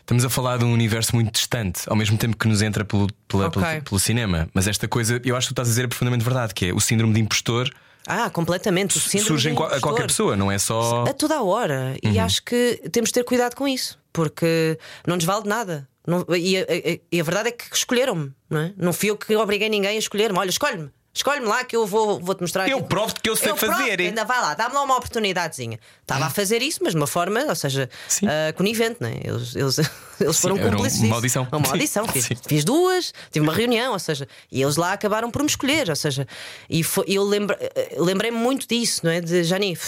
Estamos 0.00 0.22
a 0.24 0.28
falar 0.28 0.58
de 0.58 0.64
um 0.66 0.72
universo 0.72 1.14
muito 1.14 1.32
distante, 1.32 1.80
ao 1.86 1.96
mesmo 1.96 2.18
tempo 2.18 2.36
que 2.36 2.46
nos 2.46 2.60
entra 2.60 2.84
pelo, 2.84 3.06
pela- 3.26 3.46
Ok. 3.46 3.62
pelo, 3.62 3.82
pelo 3.84 3.98
cinema. 3.98 4.48
Mas 4.52 4.66
esta 4.66 4.86
coisa, 4.86 5.18
eu 5.24 5.34
acho 5.36 5.46
que 5.48 5.54
tu 5.54 5.56
estás 5.56 5.68
a 5.68 5.70
dizer 5.70 5.84
é 5.84 5.88
profundamente 5.88 6.22
verdade, 6.24 6.52
que 6.52 6.66
é 6.66 6.74
o 6.74 6.80
síndrome 6.80 7.14
de 7.14 7.20
impostor 7.20 7.70
Ah, 8.06 8.28
completamente. 8.30 8.96
O 8.96 9.00
síndrome 9.00 9.26
surge 9.28 9.50
a 9.50 9.80
qualquer 9.80 10.06
pessoa, 10.06 10.36
não 10.36 10.50
é 10.52 10.58
só. 10.58 11.04
A 11.04 11.12
toda 11.12 11.36
a 11.36 11.42
hora. 11.42 11.96
E 12.02 12.18
acho 12.18 12.42
que 12.44 12.80
temos 12.92 13.08
de 13.08 13.14
ter 13.14 13.24
cuidado 13.24 13.54
com 13.56 13.66
isso, 13.66 13.98
porque 14.12 14.78
não 15.06 15.16
nos 15.16 15.24
vale 15.24 15.48
nada. 15.48 15.88
Não- 16.06 16.24
e, 16.36 16.58
a, 16.58 16.62
a- 16.62 16.98
e 17.10 17.20
a 17.20 17.24
verdade 17.24 17.48
é 17.48 17.52
que 17.52 17.64
escolheram-me, 17.74 18.30
não 18.50 18.60
é? 18.60 18.72
Não 18.76 18.92
fui 18.92 19.08
eu 19.10 19.16
que 19.16 19.34
obriguei 19.36 19.68
ninguém 19.70 19.96
a 19.96 19.98
escolher-me. 19.98 20.38
Olha, 20.38 20.50
escolhe-me. 20.50 20.90
Escolhe-me 21.16 21.46
lá 21.46 21.62
que 21.62 21.76
eu 21.76 21.86
vou, 21.86 22.18
vou-te 22.18 22.40
mostrar. 22.40 22.68
Eu 22.68 22.82
provo-te 22.82 23.20
que 23.20 23.30
eu 23.30 23.36
sei 23.36 23.52
provo-te, 23.54 23.70
fazer. 23.78 24.00
Ainda 24.00 24.24
vai 24.24 24.40
lá, 24.40 24.52
dá-me 24.54 24.74
lá 24.74 24.82
uma 24.82 24.96
oportunidadezinha. 24.96 25.78
Estava 26.02 26.26
a 26.26 26.30
fazer 26.30 26.60
isso, 26.60 26.80
mas 26.82 26.92
de 26.92 26.96
uma 26.96 27.06
forma, 27.06 27.40
ou 27.44 27.54
seja, 27.54 27.88
Sim. 28.08 28.26
ah, 28.26 28.52
conivente, 28.52 28.96
não 29.00 29.08
é? 29.08 29.20
Eles, 29.22 29.54
eles, 29.54 29.78
eles 30.20 30.40
foram 30.40 30.58
era 30.58 30.70
cúmplices. 30.70 31.00
uma 31.02 31.14
audição. 31.14 31.46
Uma 31.52 31.64
Sim. 31.66 31.70
audição. 31.72 32.08
Fiz, 32.08 32.24
Sim. 32.26 32.34
fiz 32.48 32.64
duas, 32.64 33.14
tive 33.30 33.46
uma 33.46 33.54
reunião, 33.54 33.92
ou 33.92 33.98
seja, 34.00 34.26
e 34.50 34.60
eles 34.60 34.74
lá 34.76 34.92
acabaram 34.92 35.30
por 35.30 35.40
me 35.42 35.48
escolher, 35.48 35.88
ou 35.88 35.96
seja, 35.96 36.26
e 36.68 36.82
foi- 36.82 37.04
eu 37.06 37.22
lembra- 37.22 37.58
lembrei-me 37.96 38.36
muito 38.36 38.66
disso, 38.66 39.02
não 39.04 39.12
é? 39.12 39.20
De 39.20 39.44
Jani, 39.44 39.78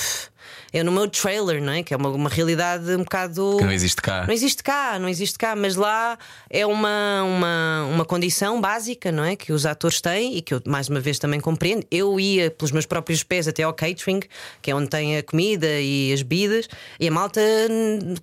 é 0.72 0.82
no 0.82 0.90
meu 0.92 1.08
trailer, 1.08 1.62
não 1.62 1.72
é? 1.72 1.82
Que 1.82 1.94
é 1.94 1.96
uma, 1.96 2.08
uma 2.10 2.28
realidade 2.28 2.90
um 2.94 2.98
bocado. 2.98 3.56
Que 3.58 3.64
não 3.64 3.72
existe 3.72 4.00
cá. 4.02 4.24
Não 4.26 4.32
existe 4.34 4.62
cá, 4.62 4.98
não 4.98 5.08
existe 5.08 5.38
cá, 5.38 5.54
mas 5.56 5.76
lá 5.76 6.18
é 6.50 6.64
uma, 6.66 7.22
uma, 7.22 7.84
uma 7.92 8.04
condição 8.04 8.60
básica, 8.60 9.10
não 9.10 9.24
é? 9.24 9.36
Que 9.36 9.52
os 9.52 9.64
atores 9.66 10.00
têm 10.00 10.36
e 10.36 10.42
que 10.42 10.54
eu, 10.54 10.62
mais 10.66 10.88
uma 10.88 11.00
vez, 11.00 11.18
também 11.18 11.40
compreendo. 11.40 11.86
Eu 11.90 12.18
ia 12.20 12.50
pelos 12.50 12.72
meus 12.72 12.86
próprios 12.86 13.22
pés 13.22 13.48
até 13.48 13.62
ao 13.62 13.72
catering, 13.72 14.20
que 14.60 14.70
é 14.70 14.74
onde 14.74 14.88
tem 14.88 15.16
a 15.16 15.22
comida 15.22 15.68
e 15.80 16.12
as 16.12 16.22
bebidas, 16.22 16.68
e 17.00 17.08
a 17.08 17.10
malta 17.10 17.40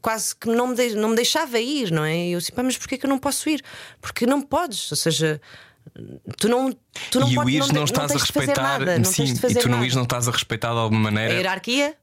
quase 0.02 0.36
que 0.36 0.48
não 0.50 0.68
me, 0.68 0.76
de- 0.76 0.96
não 0.96 1.10
me 1.10 1.16
deixava 1.16 1.60
ir, 1.60 1.92
não 1.92 2.04
é? 2.04 2.16
E 2.28 2.32
eu 2.34 2.40
disse, 2.40 2.52
pá, 2.52 2.64
mas 2.64 2.78
porquê 2.78 2.98
que 2.98 3.06
eu 3.06 3.10
não 3.10 3.18
posso 3.20 3.50
ir? 3.50 3.64
Porque 4.02 4.26
não 4.26 4.42
podes, 4.42 4.92
ou 4.92 4.98
seja. 4.98 5.42
Tu 6.38 6.50
não, 6.50 6.76
tu 7.12 7.20
não 7.20 7.30
e 7.30 7.36
podes, 7.36 7.46
o 7.46 7.50
ires 7.50 7.68
não, 7.68 7.76
não, 7.76 7.84
estás 7.84 8.12
a 8.12 8.18
respeitar. 8.18 8.62
nada, 8.80 9.04
sim, 9.04 9.26
e 9.26 9.56
tu 9.56 9.70
nada. 9.70 9.84
ires 9.84 9.96
não 9.96 10.04
estás 10.04 10.28
a 10.28 10.32
respeitar 10.32 10.72
de 10.72 10.80
alguma 10.80 11.10
A 11.10 11.12
maneira 11.12 11.34
hierarquia, 11.34 11.96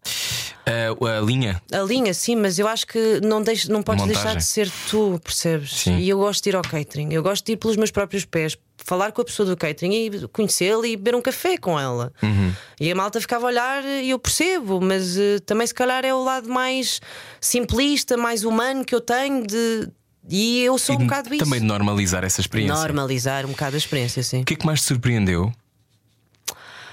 a, 0.66 1.18
a 1.18 1.20
linha. 1.20 1.61
a 1.72 1.78
linha, 1.81 2.12
sim, 2.14 2.37
mas 2.37 2.59
eu 2.59 2.68
acho 2.68 2.87
que 2.87 3.20
não, 3.22 3.43
deixes, 3.43 3.68
não 3.68 3.83
podes 3.83 4.03
Montagem. 4.05 4.22
deixar 4.22 4.39
de 4.39 4.45
ser 4.45 4.70
tu, 4.89 5.20
percebes? 5.24 5.72
Sim. 5.72 5.97
E 5.99 6.09
eu 6.09 6.18
gosto 6.18 6.43
de 6.45 6.51
ir 6.51 6.57
ao 6.57 6.62
catering, 6.62 7.12
eu 7.12 7.22
gosto 7.22 7.45
de 7.45 7.53
ir 7.53 7.57
pelos 7.57 7.76
meus 7.76 7.91
próprios 7.91 8.24
pés, 8.24 8.57
falar 8.76 9.12
com 9.12 9.22
a 9.22 9.24
pessoa 9.24 9.49
do 9.49 9.57
catering 9.57 9.93
e 9.93 10.28
conhecê-la 10.28 10.87
e 10.87 10.97
beber 10.97 11.14
um 11.14 11.22
café 11.22 11.57
com 11.57 11.78
ela. 11.78 12.12
Uhum. 12.22 12.53
E 12.81 12.91
a 12.91 12.95
malta 12.95 13.20
ficava 13.20 13.47
a 13.47 13.49
olhar 13.49 13.85
e 13.85 14.11
eu 14.11 14.18
percebo, 14.18 14.81
mas 14.81 15.18
eh, 15.18 15.39
também 15.45 15.66
se 15.66 15.74
calhar 15.74 16.05
é 16.05 16.14
o 16.14 16.22
lado 16.22 16.49
mais 16.49 17.01
simplista, 17.41 18.16
mais 18.16 18.45
humano 18.45 18.85
que 18.85 18.95
eu 18.95 19.01
tenho 19.01 19.47
de. 19.47 19.89
E 20.28 20.62
eu 20.62 20.78
sou 20.78 20.96
um 20.96 21.00
E 21.02 21.04
bocado 21.04 21.34
isso. 21.34 21.44
também 21.44 21.60
de 21.60 21.66
normalizar 21.66 22.22
essa 22.24 22.40
experiência. 22.40 22.74
Normalizar 22.74 23.46
um 23.46 23.50
bocado 23.50 23.74
a 23.76 23.78
experiência, 23.78 24.22
sim. 24.22 24.42
O 24.42 24.44
que 24.44 24.54
é 24.54 24.56
que 24.56 24.66
mais 24.66 24.80
te 24.80 24.86
surpreendeu? 24.86 25.52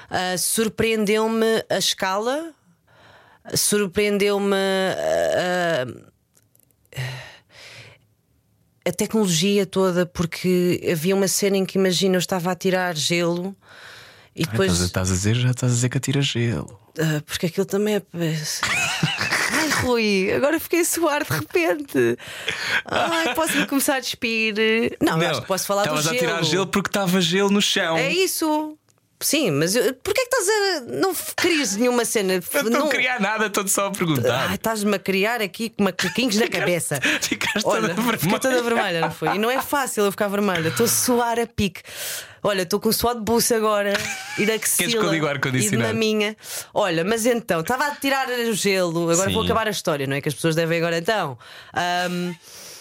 Uh, 0.09 0.37
surpreendeu-me 0.37 1.63
a 1.69 1.77
escala, 1.77 2.53
surpreendeu-me 3.53 4.55
uh, 4.55 5.91
uh, 5.91 6.03
a 8.87 8.91
tecnologia 8.93 9.65
toda, 9.65 10.05
porque 10.05 10.81
havia 10.89 11.13
uma 11.13 11.27
cena 11.27 11.57
em 11.57 11.65
que 11.65 11.77
imagina 11.77 12.15
eu 12.15 12.19
estava 12.19 12.51
a 12.51 12.55
tirar 12.55 12.95
gelo 12.95 13.53
e 14.33 14.43
Ai, 14.45 14.51
depois. 14.51 14.71
estás, 14.71 14.81
a, 14.81 14.85
estás 14.85 15.11
a 15.11 15.13
dizer, 15.13 15.35
já 15.35 15.51
estás 15.51 15.71
a 15.73 15.75
dizer 15.75 15.89
que 15.89 15.97
atira 15.97 16.21
gelo. 16.21 16.79
Ah, 16.97 17.21
porque 17.25 17.47
aquilo 17.47 17.65
também 17.65 17.95
é. 17.95 18.01
Rui, 19.81 20.31
agora 20.33 20.59
fiquei 20.59 20.81
a 20.81 20.85
suar 20.85 21.23
de 21.23 21.31
repente. 21.33 22.17
Ai, 22.85 23.33
posso 23.35 23.65
começar 23.67 23.95
a 23.95 23.99
despir? 23.99 24.53
Não, 25.01 25.21
eu 25.21 25.29
acho 25.29 25.41
que 25.41 25.47
posso 25.47 25.65
falar 25.65 25.83
do 25.83 25.95
Estavas 25.95 26.03
gelo. 26.05 26.15
a 26.15 26.19
tirar 26.19 26.43
gelo 26.43 26.67
porque 26.67 26.89
estava 26.89 27.21
gelo 27.21 27.49
no 27.49 27.61
chão. 27.61 27.97
É 27.97 28.11
isso. 28.11 28.77
Sim, 29.19 29.49
mas 29.49 29.73
porquê 30.03 30.21
é 30.21 30.25
que 30.25 30.35
estás 30.35 30.47
a. 30.47 30.81
Não 30.99 31.11
querias 31.35 31.75
nenhuma 31.75 32.05
cena? 32.05 32.33
Eu 32.53 32.63
não, 32.65 32.81
não 32.81 32.89
queria 32.89 33.17
nada, 33.19 33.47
estou 33.47 33.67
só 33.67 33.87
a 33.87 33.91
perguntar. 33.91 34.47
Ai, 34.49 34.55
estás-me 34.55 34.95
a 34.95 34.99
criar 34.99 35.41
aqui 35.41 35.71
com 35.71 35.85
macaquinhos 35.85 36.35
na 36.35 36.45
cabeça. 36.49 36.99
Ficaste 37.21 37.65
Olha, 37.65 37.95
toda 37.95 38.11
vermelha. 38.11 38.39
toda 38.39 38.61
vermelha, 38.61 39.01
não 39.01 39.11
foi? 39.11 39.29
E 39.29 39.39
não 39.39 39.49
é 39.49 39.59
fácil 39.59 40.05
eu 40.05 40.11
ficar 40.11 40.27
vermelha. 40.27 40.67
Estou 40.69 40.85
a 40.85 40.89
suar 40.89 41.39
a 41.39 41.47
pique. 41.47 41.81
Olha, 42.47 42.61
estou 42.61 42.79
com 42.79 42.91
suor 42.93 43.15
de 43.15 43.21
buço 43.21 43.53
agora 43.53 43.91
e 44.37 44.45
da 44.45 44.53
axila 44.53 44.89
que 44.89 44.95
eu 44.97 45.11
ligue 45.11 45.25
o 45.25 45.57
e 45.57 45.69
de 45.69 45.77
maminha. 45.77 46.37
Olha, 46.73 47.03
mas 47.03 47.25
então, 47.25 47.59
estava 47.59 47.87
a 47.87 47.95
tirar 47.95 48.29
o 48.29 48.53
gelo. 48.53 49.09
Agora 49.11 49.27
Sim. 49.27 49.33
vou 49.33 49.43
acabar 49.43 49.67
a 49.67 49.71
história, 49.71 50.07
não 50.07 50.15
é? 50.15 50.21
Que 50.21 50.29
as 50.29 50.33
pessoas 50.35 50.55
devem 50.55 50.77
agora 50.77 50.97
então. 50.97 51.37
Ahm, 51.73 52.33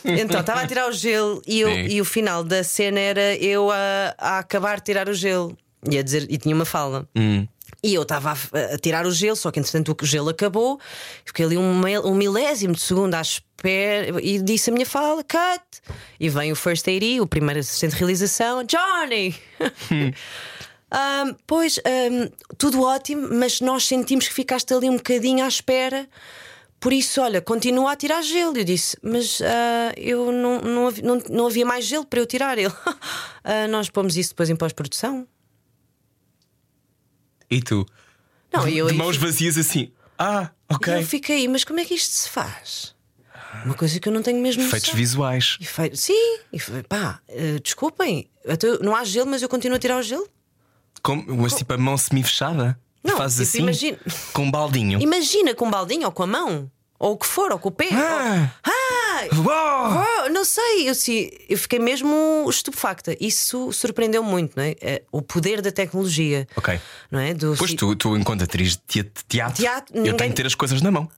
então, 0.05 0.39
estava 0.41 0.61
a 0.61 0.67
tirar 0.69 0.89
o 0.89 0.93
gelo 0.93 1.43
e, 1.45 1.61
eu- 1.61 1.71
e 1.71 2.01
o 2.01 2.05
final 2.05 2.45
da 2.45 2.63
cena 2.63 3.01
era 3.01 3.35
eu 3.37 3.69
a, 3.73 4.15
a 4.17 4.39
acabar 4.39 4.77
de 4.77 4.85
tirar 4.85 5.09
o 5.09 5.15
gelo. 5.15 5.57
E, 5.91 5.99
a 5.99 6.03
dizer, 6.03 6.27
e 6.31 6.39
tinha 6.39 6.55
uma 6.55 6.65
fala. 6.65 7.09
Hum. 7.17 7.47
E 7.87 7.95
eu 7.95 8.03
estava 8.03 8.33
a, 8.33 8.75
a 8.75 8.79
tirar 8.79 9.07
o 9.07 9.13
gelo, 9.13 9.37
só 9.37 9.53
que 9.53 9.61
entretanto 9.61 9.97
o 10.03 10.05
gelo 10.05 10.29
acabou. 10.29 10.81
Fiquei 11.25 11.45
ali 11.47 11.57
um, 11.57 11.81
um 12.05 12.15
milésimo 12.17 12.75
de 12.75 12.81
segundo 12.81 13.15
à 13.15 13.21
espera 13.21 14.21
e 14.21 14.43
disse 14.43 14.71
a 14.71 14.73
minha 14.73 14.85
fala: 14.85 15.23
cut! 15.23 15.63
E 16.19 16.29
vem 16.29 16.51
o 16.51 16.57
First 16.57 16.89
AD, 16.89 17.21
o 17.21 17.29
primeiro 17.29 17.61
assistente 17.61 17.93
de 17.93 17.99
realização: 17.99 18.65
Johnny! 18.65 19.37
Ahm, 20.89 21.35
pois, 21.47 21.79
ahm, 21.85 22.29
tudo 22.59 22.83
ótimo, 22.83 23.29
mas 23.33 23.61
nós 23.61 23.85
sentimos 23.87 24.27
que 24.29 24.35
ficaste 24.35 24.73
ali 24.73 24.89
um 24.89 24.97
bocadinho 24.97 25.45
à 25.45 25.49
espera. 25.49 26.09
Por 26.81 26.93
isso, 26.93 27.21
olha, 27.21 27.41
continua 27.41 27.93
a 27.93 27.97
tirar 27.97 28.23
gelo. 28.23 28.57
Eu 28.57 28.65
disse, 28.65 28.97
mas 29.03 29.41
ah, 29.43 29.93
eu 29.97 30.31
não, 30.31 30.61
não, 30.61 30.87
havia, 30.87 31.05
não, 31.29 31.47
havia 31.47 31.67
mais 31.67 31.85
gelo 31.85 32.05
para 32.07 32.21
eu 32.21 32.27
tirar. 32.27 32.57
Ele, 32.59 32.73
"Ah, 33.43 33.67
nós 33.69 33.91
pomos 33.91 34.17
isso 34.17 34.31
depois 34.31 34.49
em 34.49 34.57
pós-produção. 34.57 35.27
E 37.51 37.61
tu? 37.63 37.87
Não, 38.53 38.65
de, 38.65 38.77
eu 38.77 38.87
de 38.89 38.95
mãos 38.95 39.17
vazias 39.17 39.57
assim. 39.59 39.91
Ah, 40.19 40.51
ok. 40.69 40.95
Eu 40.95 41.07
fiquei, 41.07 41.47
mas 41.49 41.65
como 41.65 41.79
é 41.81 41.85
que 41.85 41.95
isto 41.95 42.11
se 42.13 42.29
faz? 42.29 42.95
Uma 43.65 43.75
coisa 43.75 43.99
que 43.99 44.09
eu 44.09 44.13
não 44.13 44.23
tenho 44.23 44.41
mesmo 44.41 44.63
Efeitos 44.63 44.91
visuais. 44.91 45.57
E 45.61 45.65
foi, 45.67 45.95
sim, 45.95 46.39
e 46.53 46.59
foi, 46.59 46.83
pá, 46.83 47.21
eh, 47.29 47.59
desculpem, 47.63 48.29
eu- 48.45 48.81
não 48.83 48.95
há 48.95 49.03
gelo, 49.05 49.31
mas 49.31 49.41
eu 49.43 49.49
continuo 49.49 49.77
a 49.77 49.79
tirar 49.81 49.99
o 49.99 50.03
gelo. 50.03 50.29
Como, 51.03 51.25
mas 51.37 51.55
tipo 51.55 51.73
a 51.73 51.79
mão 51.79 51.97
semi-fechada. 51.97 52.79
Não, 53.03 53.17
Fazes 53.17 53.51
tipo, 53.53 53.69
assim. 53.71 53.87
imagina- 53.87 53.99
Com 54.33 54.45
um 54.45 54.51
baldinho. 54.51 55.01
Imagina 55.01 55.55
com 55.55 55.67
um 55.67 55.71
baldinho 55.71 56.05
ou 56.07 56.13
com 56.13 56.25
a 56.25 56.27
mão, 56.27 56.71
ou 56.99 57.13
o 57.13 57.17
que 57.17 57.27
for, 57.27 57.51
ou 57.53 57.59
com 57.59 57.69
o 57.69 57.73
pé. 57.73 57.89
Ah! 57.93 58.51
ou- 58.67 58.76
Ah! 59.33 59.37
Uau! 60.25 60.31
Não 60.31 60.45
sei, 60.45 60.89
eu, 60.89 60.95
sim, 60.95 61.31
eu 61.49 61.57
fiquei 61.59 61.79
mesmo 61.79 62.45
estupefacta. 62.49 63.17
Isso 63.21 63.73
surpreendeu 63.73 64.23
muito, 64.23 64.55
não 64.57 64.65
é? 64.65 64.75
Eh, 64.81 65.03
O 65.13 65.23
poder 65.23 65.61
da 65.63 65.71
tecnologia. 65.71 66.47
Ok. 66.57 66.81
Não 67.11 67.19
é? 67.21 67.33
Do 67.35 67.55
Pois 67.57 67.75
tu, 67.75 67.95
tu, 67.97 68.17
enquanto 68.17 68.43
atriz 68.45 68.77
de 68.89 69.03
te- 69.05 69.11
teatro, 69.29 69.63
Teatro, 69.63 69.95
eu 69.97 70.03
ninguém- 70.03 70.17
tenho 70.17 70.31
que 70.31 70.37
ter 70.37 70.47
as 70.47 70.55
coisas 70.55 70.83
na 70.83 70.91
mão. 70.91 71.09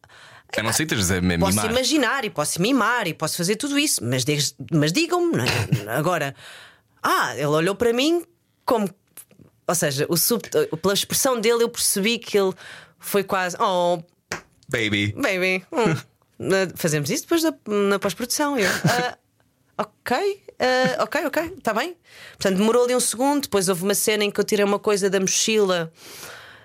A 0.56 0.62
não 0.62 0.72
ser 0.72 0.86
que 0.86 0.94
estejas 0.94 1.10
a 1.10 1.20
me- 1.20 1.38
Posso 1.38 1.66
imaginar 1.66 2.24
e 2.24 2.30
posso 2.30 2.60
mimar 2.62 3.06
e 3.06 3.12
posso 3.12 3.36
fazer 3.36 3.56
tudo 3.56 3.78
isso, 3.78 4.02
mas, 4.02 4.24
mas 4.72 4.92
digam-me, 4.92 5.36
não 5.36 5.44
é? 5.44 5.96
Agora, 5.96 6.34
ah, 7.02 7.34
ele 7.34 7.46
olhou 7.46 7.74
para 7.74 7.92
mim 7.92 8.24
como. 8.64 8.88
Ou 9.66 9.74
seja, 9.74 10.06
o 10.08 10.16
sub- 10.16 10.48
pela 10.80 10.94
expressão 10.94 11.38
dele 11.38 11.62
eu 11.64 11.68
percebi 11.68 12.18
que 12.18 12.38
ele 12.38 12.52
foi 12.98 13.22
quase. 13.22 13.56
Oh, 13.60 14.02
Baby. 14.70 15.12
baby, 15.16 15.64
hum, 15.70 15.94
fazemos 16.76 17.10
isso 17.10 17.22
depois 17.24 17.42
da, 17.42 17.52
na 17.66 17.98
pós-produção. 17.98 18.58
Eu, 18.58 18.68
"Ah, 18.84 19.18
ok, 19.78 20.42
ah, 20.60 21.02
ok, 21.04 21.26
ok, 21.26 21.42
está 21.58 21.72
bem. 21.74 21.96
Portanto, 22.36 22.56
demorou 22.58 22.84
ali 22.84 22.94
um 22.94 23.00
segundo. 23.00 23.42
Depois 23.42 23.68
houve 23.68 23.82
uma 23.84 23.94
cena 23.94 24.24
em 24.24 24.30
que 24.30 24.40
eu 24.40 24.44
tirei 24.44 24.64
uma 24.64 24.78
coisa 24.78 25.08
da 25.10 25.20
mochila. 25.20 25.92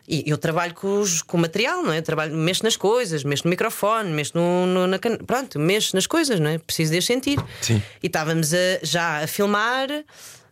E 0.05 0.21
eu 0.29 0.37
trabalho 0.37 0.73
com, 0.73 0.99
os, 0.99 1.21
com 1.21 1.37
o 1.37 1.39
material, 1.39 1.81
não 1.81 1.93
é? 1.93 2.01
Trabalho, 2.01 2.35
mexo 2.35 2.61
nas 2.65 2.75
coisas, 2.75 3.23
mexo 3.23 3.45
no 3.45 3.49
microfone, 3.51 4.09
mexo 4.11 4.33
no, 4.35 4.65
no- 4.65 4.85
na 4.87 4.99
can... 4.99 5.15
Pronto, 5.17 5.57
mexo 5.57 5.95
nas 5.95 6.05
coisas, 6.05 6.41
não 6.41 6.49
é? 6.49 6.57
Preciso 6.57 6.91
de 6.91 7.01
sentir. 7.01 7.39
Sim. 7.61 7.81
E 8.03 8.07
estávamos 8.07 8.53
a- 8.53 8.57
já 8.83 9.23
a 9.23 9.27
filmar 9.27 9.87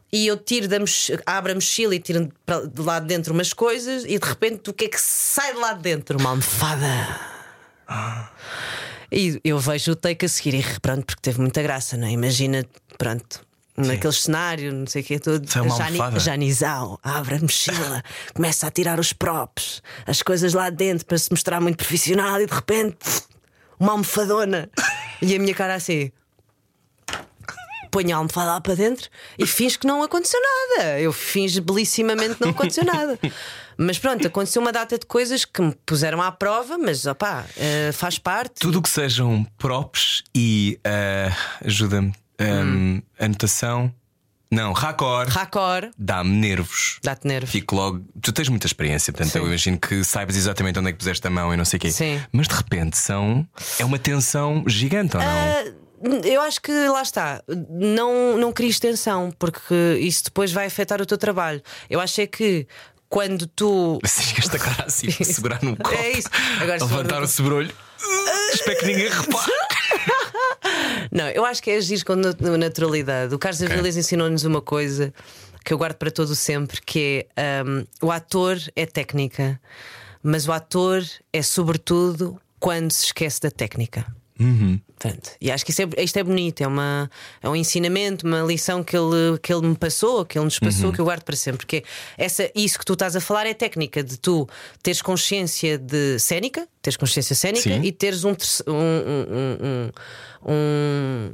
e 0.10 0.26
eu 0.28 0.38
tiro 0.38 0.70
da 0.70 0.80
moch... 0.80 1.12
abro 1.26 1.52
a 1.52 1.56
mochila 1.56 1.94
e 1.94 2.00
tiro 2.00 2.32
de 2.74 2.82
lá 2.82 3.00
de 3.02 3.08
dentro 3.08 3.34
umas 3.34 3.52
coisas 3.52 4.06
e 4.06 4.18
de 4.18 4.26
repente 4.26 4.70
o 4.70 4.74
que 4.74 4.86
é 4.86 4.88
que 4.88 5.02
sai 5.02 5.54
de 5.54 5.60
lá 5.60 5.74
de 5.74 5.82
dentro? 5.82 6.18
Uma 6.18 6.30
almofada. 6.30 7.20
E 9.12 9.42
eu 9.44 9.60
vejo 9.60 9.92
o 9.92 9.96
take 9.96 10.26
a 10.26 10.30
seguir 10.30 10.56
e 10.56 10.80
pronto, 10.80 11.06
porque 11.06 11.22
teve 11.22 11.42
muita 11.42 11.62
graça, 11.62 11.98
não 11.98 12.08
é? 12.08 12.12
Imagina, 12.12 12.66
pronto. 12.98 13.46
Naquele 13.76 14.14
cenário, 14.14 14.74
não 14.74 14.86
sei 14.86 15.02
o 15.02 15.06
que, 15.06 15.20
tudo. 15.20 15.48
É 15.56 15.62
uma 15.62 15.76
Jani-. 15.76 16.20
Janizão 16.20 17.00
abre 17.02 17.36
a 17.36 17.40
mochila, 17.40 18.04
começa 18.34 18.68
a 18.68 18.72
tirar 18.72 19.00
os 19.00 19.12
props, 19.14 19.82
as 20.06 20.22
coisas 20.22 20.54
lá 20.54 20.70
dentro 20.70 21.06
para 21.06 21.18
se 21.18 21.32
mostrar 21.32 21.60
muito 21.60 21.78
profissional 21.78 22.40
e 22.42 22.46
de 22.46 22.54
repente 22.54 22.98
uma 23.80 23.94
almofadona 23.94 24.70
e 25.22 25.36
a 25.36 25.40
minha 25.40 25.56
cara 25.56 25.76
assim. 25.76 26.12
Ponho 27.90 28.14
a 28.16 28.18
almofada 28.20 28.54
lá 28.54 28.62
para 28.62 28.76
dentro 28.76 29.10
e 29.38 29.46
finge 29.46 29.78
que 29.78 29.88
não 29.88 30.02
aconteceu 30.04 30.40
nada. 30.42 31.00
Eu 31.00 31.12
finge 31.12 31.60
belissimamente 31.60 32.36
que 32.36 32.42
não 32.42 32.52
aconteceu 32.52 32.86
nada. 32.86 33.20
Mas 33.84 33.98
pronto, 33.98 34.26
aconteceu 34.28 34.62
uma 34.62 34.72
data 34.72 34.98
de 35.00 35.06
coisas 35.08 35.44
que 35.44 35.60
me 35.60 35.74
puseram 35.86 36.22
à 36.22 36.32
prova, 36.32 36.78
mas 36.78 37.06
opá, 37.08 37.46
eh, 37.58 37.92
faz 37.92 38.20
parte. 38.20 38.60
Tudo 38.60 38.78
o 38.78 38.82
que 38.82 38.90
sejam 38.90 39.44
props 39.58 40.24
e 40.36 40.80
ah, 40.86 41.36
ajuda-me. 41.66 42.14
Hum. 42.40 43.02
ah, 43.20 43.26
Anotação. 43.26 43.92
Não, 44.52 44.74
racor. 44.74 45.28
Racor, 45.30 45.90
Dá-me 45.98 46.30
nervos. 46.30 47.00
dá-te 47.02 47.26
nervos. 47.26 47.50
Fico 47.50 47.74
logo. 47.76 48.02
Tu 48.22 48.32
tens 48.34 48.50
muita 48.50 48.68
experiência, 48.68 49.12
portanto 49.14 49.32
Sim. 49.32 49.40
eu 49.40 49.48
imagino 49.48 49.80
que 49.80 50.04
saibas 50.04 50.36
exatamente 50.36 50.78
onde 50.78 50.90
é 50.90 50.92
que 50.92 50.98
puseste 50.98 51.26
a 51.26 51.30
mão 51.30 51.54
e 51.54 51.58
não 51.58 51.64
sei 51.66 51.78
o 51.78 51.80
quê. 51.80 51.90
Sim. 51.90 52.22
Mas 52.32 52.48
de 52.48 52.54
repente 52.54 52.98
são. 52.98 53.48
É 53.80 53.86
uma 53.86 53.98
tensão 53.98 54.64
gigante, 54.68 55.16
ou 55.18 55.24
não? 55.24 55.30
Ah, 55.30 55.64
Eu 56.26 56.42
acho 56.42 56.62
que 56.62 56.72
lá 56.72 57.02
está, 57.02 57.42
não, 57.70 58.38
não 58.38 58.52
cries 58.52 58.80
tensão, 58.80 59.32
porque 59.40 59.74
isso 60.02 60.26
depois 60.26 60.52
vai 60.52 60.66
afetar 60.66 61.02
o 61.02 61.06
teu 61.06 61.18
trabalho. 61.18 61.62
Eu 61.90 62.00
acho 62.02 62.20
é 62.22 62.28
que 62.28 62.68
quando 63.12 63.46
tu. 63.46 64.00
Assim, 64.04 64.34
esta 64.38 64.58
cara 64.58 64.86
assim, 64.88 65.12
segurar 65.24 65.62
num 65.62 65.76
copo. 65.76 65.94
É 65.94 66.12
isso. 66.12 66.30
Agora, 66.62 66.80
levantar 66.84 67.22
o 67.22 67.28
sobrolho. 67.28 67.72
Espero 68.56 68.80
que 68.80 68.86
ninguém 68.88 69.10
repare. 69.10 69.52
Não, 71.12 71.28
eu 71.30 71.46
acho 71.46 71.62
que 71.62 71.70
é 71.72 71.76
agir 71.76 72.04
com 72.06 72.16
nat- 72.16 72.40
naturalidade. 72.40 73.36
O 73.36 73.40
Carlos 73.40 73.62
Avilés 73.62 73.98
ensinou-nos 73.98 74.46
uma 74.46 74.62
coisa 74.62 75.14
que 75.64 75.74
eu 75.74 75.78
guardo 75.78 75.96
para 75.96 76.10
todo 76.10 76.36
sempre, 76.36 76.82
que 76.82 77.28
é 77.36 77.62
um, 77.66 77.86
o 78.02 78.12
ator 78.12 78.58
é 78.76 78.86
técnica. 78.86 79.60
mas 80.24 80.48
o 80.48 80.52
ator 80.52 81.04
é 81.34 81.42
sobretudo 81.42 82.40
quando 82.60 82.92
se 82.92 83.06
esquece 83.08 83.42
da 83.42 83.52
técnica. 83.52 84.06
Portanto, 84.98 85.32
e 85.42 85.52
acho 85.52 85.66
que 85.66 85.72
isso 85.72 85.82
é, 85.82 85.88
isto 86.04 86.18
é 86.18 86.24
bonito, 86.24 86.62
é, 86.62 86.68
uma, 86.68 87.10
é 87.42 87.50
um 87.50 87.56
ensinamento, 87.56 88.26
uma 88.26 88.42
lição 88.42 88.84
que 88.84 88.96
ele, 88.96 89.38
que 89.42 89.52
ele 89.52 89.68
me 89.68 89.76
passou, 89.76 90.24
que 90.26 90.38
ele 90.38 90.46
nos 90.46 90.60
passou, 90.60 90.92
que 90.94 91.00
eu 91.00 91.06
guardo 91.06 91.24
para 91.24 91.36
sempre. 91.36 91.58
Porque 91.66 91.84
essa, 92.18 92.50
isso 92.54 92.78
que 92.78 92.86
tu 92.86 92.94
estás 92.94 93.16
a 93.16 93.22
falar 93.22 93.48
é 93.48 93.54
técnica 93.54 94.04
de 94.04 94.18
tu 94.20 94.48
teres 94.84 95.02
consciência 95.02 95.78
de 95.78 96.20
cénica, 96.20 96.68
teres 96.82 96.98
consciência 96.98 97.36
cénica 97.36 97.64
Sim. 97.64 97.82
e 97.84 97.92
teres 97.92 98.24
um, 98.24 98.32
um, 98.32 98.34
um, 98.68 99.92
um, 100.54 101.34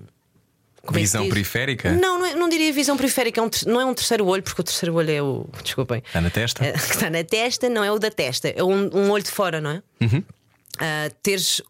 como 0.84 0.98
é 0.98 1.02
Visão 1.02 1.24
diz? 1.24 1.30
periférica? 1.34 1.92
Não, 1.92 2.18
não, 2.18 2.26
é- 2.26 2.36
não 2.36 2.48
diria 2.48 2.72
visão 2.72 2.96
periférica, 2.96 3.42
é 3.42 3.44
um 3.44 3.50
não 3.66 3.82
é 3.82 3.86
um 3.86 3.94
terceiro 3.94 4.26
olho, 4.26 4.42
porque 4.42 4.62
o 4.62 4.64
terceiro 4.64 4.96
olho 4.96 5.12
é 5.12 5.22
o. 5.22 5.46
Desculpem. 5.62 6.02
Está 6.08 6.22
na 6.22 6.30
testa? 6.30 6.66
É, 6.66 6.72
está 6.76 7.10
na 7.10 7.24
testa, 7.26 7.68
não 7.68 7.84
é 7.84 7.92
o 7.92 8.00
da 8.00 8.10
testa, 8.10 8.48
é 8.48 8.64
um, 8.64 8.90
um 8.94 9.12
olho 9.12 9.24
de 9.24 9.30
fora, 9.32 9.60
não 9.60 9.72
é? 9.72 9.84
Uhum. 10.02 10.24
Ah, 10.80 11.10
teres. 11.22 11.62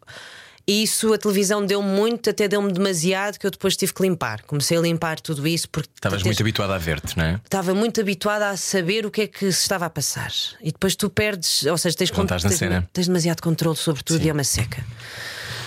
E 0.68 0.84
isso 0.84 1.14
a 1.14 1.18
televisão 1.18 1.66
deu 1.66 1.82
muito, 1.82 2.30
até 2.30 2.46
deu-me 2.48 2.72
demasiado 2.74 3.40
que 3.40 3.48
eu 3.48 3.52
depois 3.52 3.78
tive 3.78 3.94
que 3.94 4.02
limpar. 4.02 4.42
Comecei 4.44 4.78
a 4.78 4.82
limpar 4.82 5.18
tudo 5.20 5.48
isso 5.48 5.70
porque 5.70 5.90
Estavas 5.96 6.22
muito 6.22 6.42
habituado 6.42 6.72
a 6.74 6.78
ver-te, 6.78 7.18
não 7.18 7.24
é? 7.24 7.40
estava 7.44 7.74
muito 7.74 8.02
habituada 8.02 8.50
a 8.50 8.58
saber 8.58 9.06
o 9.06 9.12
que 9.12 9.22
é 9.22 9.28
que 9.28 9.50
se 9.52 9.62
estava 9.62 9.86
a 9.86 9.90
passar. 9.90 10.32
E 10.62 10.72
depois 10.72 10.96
tu 10.96 11.10
perdes, 11.10 11.66
ou 11.66 11.78
seja, 11.78 11.96
tens, 11.96 12.10
estás 12.10 12.44
na 12.44 12.50
tens, 12.50 12.60
cena. 12.60 12.90
tens 12.92 13.08
demasiado 13.08 13.42
controle 13.42 13.78
sobre 13.78 14.04
tudo 14.04 14.24
e 14.26 14.30
é 14.30 14.34
uma 14.34 14.44
seca. 14.44 14.84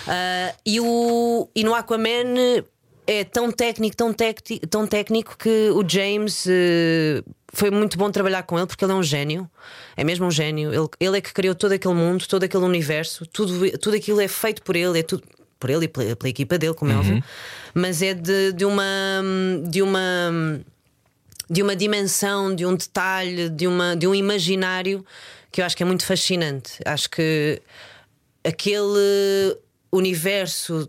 Ah, 0.06 0.54
e, 0.66 0.78
o, 0.80 1.48
e 1.54 1.64
no 1.64 1.74
Aquaman 1.74 2.62
é 3.12 3.24
tão 3.24 3.50
técnico, 3.50 3.96
tão, 3.96 4.14
tão 4.70 4.86
técnico 4.86 5.36
que 5.36 5.70
o 5.70 5.86
James 5.86 6.46
eh, 6.48 7.24
foi 7.52 7.68
muito 7.68 7.98
bom 7.98 8.08
trabalhar 8.08 8.44
com 8.44 8.56
ele 8.56 8.68
porque 8.68 8.84
ele 8.84 8.92
é 8.92 8.94
um 8.94 9.02
gênio. 9.02 9.50
É 9.96 10.04
mesmo 10.04 10.26
um 10.26 10.30
gênio. 10.30 10.72
Ele, 10.72 10.88
ele 11.00 11.18
é 11.18 11.20
que 11.20 11.32
criou 11.32 11.52
todo 11.56 11.72
aquele 11.72 11.94
mundo, 11.94 12.24
todo 12.28 12.44
aquele 12.44 12.62
universo, 12.62 13.26
tudo, 13.26 13.78
tudo 13.78 13.96
aquilo 13.96 14.20
é 14.20 14.28
feito 14.28 14.62
por 14.62 14.76
ele, 14.76 15.00
é 15.00 15.02
tudo 15.02 15.24
por 15.58 15.70
ele 15.70 15.86
e 15.86 15.88
pela, 15.88 16.14
pela 16.14 16.30
equipa 16.30 16.56
dele, 16.56 16.72
como 16.72 16.92
é 16.92 16.96
óbvio. 16.96 17.24
Mas 17.74 18.00
é 18.00 18.14
de, 18.14 18.52
de 18.52 18.64
uma. 18.64 18.84
de 19.68 19.82
uma 19.82 20.60
de 21.50 21.62
uma 21.64 21.74
dimensão, 21.74 22.54
de 22.54 22.64
um 22.64 22.76
detalhe, 22.76 23.48
de, 23.48 23.66
uma, 23.66 23.96
de 23.96 24.06
um 24.06 24.14
imaginário 24.14 25.04
que 25.50 25.60
eu 25.60 25.64
acho 25.64 25.76
que 25.76 25.82
é 25.82 25.86
muito 25.86 26.06
fascinante. 26.06 26.78
Acho 26.84 27.10
que 27.10 27.60
aquele 28.44 29.58
universo 29.90 30.88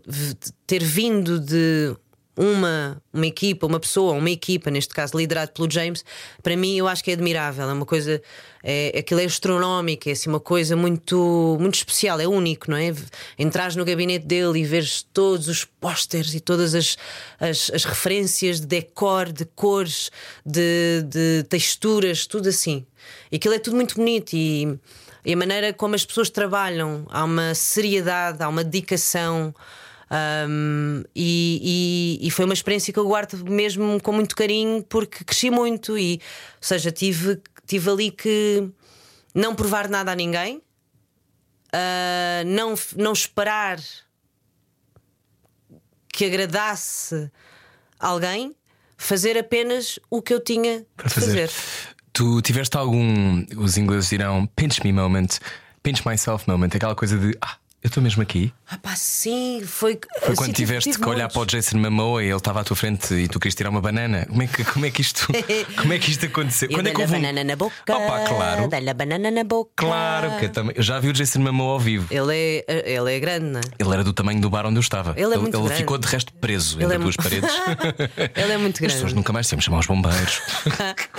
ter 0.64 0.84
vindo 0.84 1.40
de 1.40 1.96
uma, 2.36 3.02
uma 3.12 3.26
equipa, 3.26 3.66
uma 3.66 3.78
pessoa, 3.78 4.14
uma 4.14 4.30
equipa, 4.30 4.70
neste 4.70 4.94
caso 4.94 5.16
liderado 5.16 5.52
pelo 5.52 5.70
James, 5.70 6.04
para 6.42 6.56
mim 6.56 6.76
eu 6.76 6.88
acho 6.88 7.04
que 7.04 7.10
é 7.10 7.14
admirável. 7.14 7.68
É 7.68 7.72
uma 7.72 7.84
coisa, 7.84 8.22
é, 8.62 8.98
aquilo 8.98 9.20
é 9.20 9.24
astronómico, 9.24 10.08
é 10.08 10.12
assim 10.12 10.30
uma 10.30 10.40
coisa 10.40 10.74
muito, 10.74 11.58
muito 11.60 11.74
especial, 11.74 12.20
é 12.20 12.26
único, 12.26 12.70
não 12.70 12.76
é? 12.76 12.94
Entrares 13.38 13.76
no 13.76 13.84
gabinete 13.84 14.26
dele 14.26 14.60
e 14.60 14.64
veres 14.64 15.02
todos 15.12 15.48
os 15.48 15.64
pósteres 15.64 16.34
e 16.34 16.40
todas 16.40 16.74
as, 16.74 16.96
as, 17.38 17.70
as 17.70 17.84
referências 17.84 18.60
de 18.60 18.66
decor, 18.66 19.30
de 19.30 19.44
cores, 19.44 20.10
de, 20.44 21.02
de 21.02 21.44
texturas, 21.48 22.26
tudo 22.26 22.48
assim. 22.48 22.86
E 23.30 23.36
aquilo 23.36 23.54
é 23.54 23.58
tudo 23.58 23.76
muito 23.76 23.96
bonito 23.96 24.32
e, 24.34 24.78
e 25.24 25.34
a 25.34 25.36
maneira 25.36 25.72
como 25.72 25.94
as 25.94 26.04
pessoas 26.04 26.30
trabalham, 26.30 27.04
há 27.10 27.24
uma 27.24 27.54
seriedade, 27.54 28.42
há 28.42 28.48
uma 28.48 28.64
dedicação. 28.64 29.54
Um, 30.14 31.02
e, 31.16 32.18
e- 32.20 32.26
e 32.26 32.30
foi 32.30 32.44
uma 32.44 32.52
experiência 32.52 32.92
que 32.92 32.98
eu 32.98 33.06
guardo 33.06 33.42
mesmo 33.50 33.98
com 34.02 34.12
muito 34.12 34.36
carinho 34.36 34.82
porque 34.82 35.24
cresci 35.24 35.50
muito 35.50 35.96
e, 35.96 36.14
ou 36.16 36.20
seja, 36.60 36.92
tive, 36.92 37.40
tive 37.66 37.88
ali 37.90 38.10
que 38.10 38.68
não 39.34 39.54
provar 39.54 39.88
nada 39.88 40.12
a 40.12 40.14
ninguém, 40.14 40.58
uh, 40.58 42.44
não, 42.44 42.74
não 42.94 43.12
esperar 43.14 43.78
que 46.12 46.26
agradasse 46.26 47.30
alguém, 47.98 48.54
fazer 48.98 49.38
apenas 49.38 49.98
o 50.10 50.20
que 50.20 50.34
eu 50.34 50.40
tinha 50.40 50.84
Para 50.94 51.08
de 51.08 51.14
fazer. 51.14 51.50
Tu 52.12 52.42
tiveste 52.42 52.76
algum, 52.76 53.42
os 53.56 53.78
ingleses 53.78 54.10
dirão, 54.10 54.46
pinch 54.54 54.82
me 54.84 54.92
moment, 54.92 55.28
pinch 55.82 56.06
myself 56.06 56.46
moment, 56.46 56.68
aquela 56.74 56.94
coisa 56.94 57.16
de, 57.18 57.34
ah, 57.40 57.56
eu 57.82 57.88
estou 57.88 58.00
mesmo 58.00 58.22
aqui. 58.22 58.52
Ah, 58.70 58.78
pá, 58.78 58.94
sim, 58.94 59.60
foi. 59.66 59.98
Foi 60.20 60.36
quando 60.36 60.52
tiveste 60.52 60.96
que 60.96 61.08
olhar 61.08 61.28
para 61.28 61.42
o 61.42 61.44
Jason 61.44 61.78
Momoa 61.78 62.22
e 62.22 62.28
ele 62.28 62.36
estava 62.36 62.60
à 62.60 62.64
tua 62.64 62.76
frente 62.76 63.12
e 63.12 63.26
tu 63.26 63.40
querias 63.40 63.56
tirar 63.56 63.70
uma 63.70 63.80
banana. 63.80 64.24
Como 64.26 64.40
é 64.40 64.46
que, 64.46 64.64
como 64.64 64.86
é 64.86 64.90
que 64.90 65.00
isto 65.00 65.26
como 65.76 65.92
é 65.92 65.98
que 65.98 66.10
isto 66.10 66.26
aconteceu? 66.26 66.68
Eu 66.70 66.78
Quando 66.78 66.86
é 66.86 66.90
que 66.92 67.00
houve 67.00 67.14
a 67.14 67.18
banana 67.18 67.42
na 67.42 67.56
boca. 67.56 67.74
Opa, 67.88 68.20
claro. 68.28 68.68
Dei-lhe 68.68 68.88
a 68.88 68.94
banana 68.94 69.30
na 69.32 69.42
boca. 69.42 69.72
Claro, 69.74 70.38
que 70.38 70.44
eu, 70.44 70.48
também, 70.50 70.76
eu 70.76 70.82
já 70.82 71.00
vi 71.00 71.08
o 71.08 71.12
Jason 71.12 71.40
Momoa 71.40 71.72
ao 71.72 71.80
vivo. 71.80 72.06
Ele 72.08 72.64
é, 72.68 72.92
ele 72.94 73.16
é 73.16 73.18
grande, 73.18 73.46
não 73.46 73.58
é? 73.58 73.62
Ele 73.76 73.92
era 73.92 74.04
do 74.04 74.12
tamanho 74.12 74.40
do 74.40 74.48
bar 74.48 74.64
onde 74.64 74.76
eu 74.76 74.80
estava. 74.80 75.14
Ele 75.16 75.34
é 75.34 75.38
muito 75.38 75.60
grande. 75.60 75.76
ficou 75.76 75.98
de 75.98 76.06
resto 76.06 76.32
preso 76.34 76.76
Ele 76.76 76.84
entre 76.84 76.96
é 76.96 76.98
duas 77.00 77.16
paredes. 77.16 77.50
Ele 78.36 78.52
é 78.52 78.58
muito 78.58 78.76
As 78.76 78.78
grande. 78.80 78.94
pessoas 78.94 79.12
nunca 79.12 79.32
mais 79.32 79.48
tínhamos 79.48 79.64
chamar 79.64 79.80
os 79.80 79.86
bombeiros. 79.86 80.40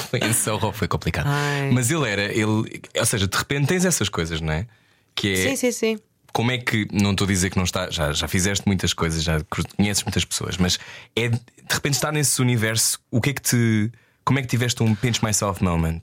foi 0.09 0.19
em 0.19 0.31
Soho, 0.31 0.71
foi 0.71 0.87
complicado. 0.87 1.27
Ai. 1.27 1.71
Mas 1.73 1.91
ele 1.91 2.09
era, 2.09 2.23
ele, 2.23 2.81
ou 2.97 3.05
seja, 3.05 3.27
de 3.27 3.37
repente 3.37 3.67
tens 3.67 3.83
essas 3.83 4.07
coisas, 4.07 4.39
não 4.39 4.53
é? 4.53 4.65
Que 5.13 5.33
é 5.33 5.35
Sim, 5.35 5.55
sim, 5.57 5.71
sim. 5.71 5.99
Como 6.33 6.51
é 6.51 6.57
que, 6.57 6.87
não 6.91 7.11
estou 7.11 7.25
a 7.25 7.27
dizer 7.27 7.51
que 7.51 7.57
não 7.57 7.63
está, 7.63 7.89
já, 7.91 8.11
já 8.11 8.27
fizeste 8.27 8.65
muitas 8.67 8.91
coisas, 8.93 9.23
já 9.23 9.39
conheces 9.77 10.03
muitas 10.03 10.25
pessoas, 10.25 10.57
mas 10.57 10.79
é 11.15 11.29
de 11.29 11.39
repente 11.69 11.93
estar 11.93 12.11
nesse 12.11 12.41
universo, 12.41 12.99
o 13.11 13.21
que 13.21 13.29
é 13.29 13.33
que 13.33 13.41
te. 13.41 13.91
Como 14.25 14.39
é 14.39 14.41
que 14.41 14.47
tiveste 14.47 14.81
um 14.81 14.95
pinch 14.95 15.23
myself 15.23 15.63
moment? 15.63 16.01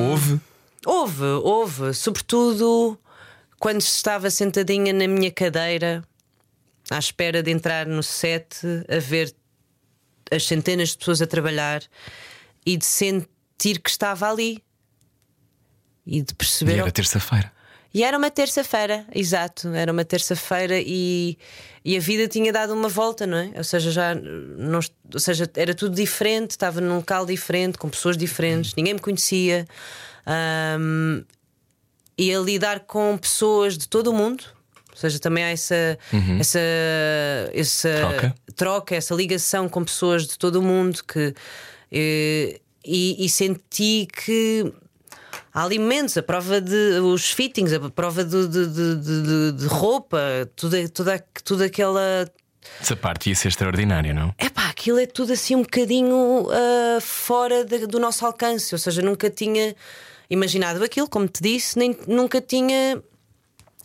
Houve? 0.00 0.40
Houve, 0.84 1.24
houve. 1.24 1.94
Sobretudo 1.94 2.98
quando 3.58 3.80
estava 3.80 4.30
sentadinha 4.30 4.92
na 4.92 5.06
minha 5.08 5.30
cadeira, 5.30 6.04
à 6.90 6.98
espera 6.98 7.42
de 7.42 7.50
entrar 7.50 7.86
no 7.86 8.02
set, 8.02 8.58
a 8.88 8.98
ver 8.98 9.34
as 10.30 10.44
centenas 10.44 10.90
de 10.90 10.98
pessoas 10.98 11.22
a 11.22 11.26
trabalhar 11.26 11.82
e 12.66 12.76
de 12.76 12.84
sentir 12.84 13.80
que 13.82 13.90
estava 13.90 14.28
ali. 14.30 14.62
E 16.06 16.20
de 16.22 16.32
E 16.32 16.34
perceber. 16.34 16.78
era 16.78 16.90
terça-feira. 16.90 17.52
E 17.92 18.02
era 18.04 18.18
uma 18.18 18.30
terça-feira, 18.30 19.06
exato, 19.14 19.68
era 19.68 19.90
uma 19.90 20.04
terça-feira 20.04 20.78
e, 20.78 21.38
e 21.82 21.96
a 21.96 22.00
vida 22.00 22.28
tinha 22.28 22.52
dado 22.52 22.74
uma 22.74 22.88
volta, 22.88 23.26
não 23.26 23.38
é? 23.38 23.50
Ou 23.56 23.64
seja, 23.64 23.90
já 23.90 24.14
não, 24.14 24.80
ou 25.12 25.18
seja, 25.20 25.50
era 25.56 25.74
tudo 25.74 25.94
diferente, 25.94 26.50
estava 26.50 26.80
num 26.82 26.96
local 26.96 27.24
diferente, 27.24 27.78
com 27.78 27.88
pessoas 27.88 28.16
diferentes, 28.16 28.74
ninguém 28.74 28.94
me 28.94 29.00
conhecia. 29.00 29.66
Ahm, 30.26 31.24
e 32.18 32.34
a 32.34 32.38
lidar 32.40 32.80
com 32.80 33.16
pessoas 33.16 33.78
de 33.78 33.88
todo 33.88 34.08
o 34.08 34.12
mundo, 34.12 34.44
ou 34.90 34.96
seja, 34.96 35.18
também 35.18 35.44
há 35.44 35.50
essa, 35.50 35.98
essa, 36.40 36.58
essa 37.54 37.88
Troca. 38.00 38.34
troca, 38.56 38.96
essa 38.96 39.14
ligação 39.14 39.68
com 39.68 39.82
pessoas 39.84 40.26
de 40.26 40.36
todo 40.36 40.56
o 40.56 40.62
mundo 40.62 41.02
que 41.04 41.32
eh, 41.90 42.60
e, 42.84 43.24
e 43.24 43.28
senti 43.28 44.08
que 44.12 44.72
há 45.58 45.64
alimentos, 45.64 46.16
a 46.16 46.22
prova 46.22 46.60
de 46.60 47.00
os 47.02 47.30
fittings, 47.32 47.72
a 47.72 47.90
prova 47.90 48.24
de, 48.24 48.46
de, 48.48 48.66
de, 48.66 49.52
de- 49.52 49.66
roupa, 49.66 50.20
tudo, 50.54 50.88
toda, 50.90 51.24
toda 51.44 51.64
aquela 51.64 52.30
Essa 52.80 52.94
parte 52.96 53.28
ia 53.30 53.34
ser 53.34 53.48
extraordinária, 53.48 54.14
não? 54.14 54.32
Epá, 54.38 54.68
aquilo 54.68 54.98
é 54.98 55.06
tudo 55.06 55.32
assim 55.32 55.56
um 55.56 55.62
bocadinho 55.62 56.46
ah, 56.50 57.00
fora 57.00 57.64
de- 57.64 57.86
do 57.86 57.98
nosso 57.98 58.24
alcance. 58.24 58.74
Ou 58.74 58.78
seja, 58.78 59.02
nunca 59.02 59.28
tinha 59.30 59.74
imaginado 60.30 60.82
aquilo, 60.84 61.08
como 61.08 61.26
te 61.26 61.42
disse, 61.42 61.78
nem 61.78 61.96
nunca 62.06 62.40
tinha 62.40 63.02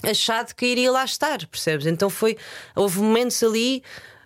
achado 0.04 0.54
que 0.54 0.66
iria 0.66 0.92
lá 0.92 1.04
estar, 1.06 1.46
percebes? 1.48 1.86
Então 1.88 2.10
foi. 2.10 2.38
Houve 2.76 3.00
momentos 3.00 3.42
ali. 3.42 3.82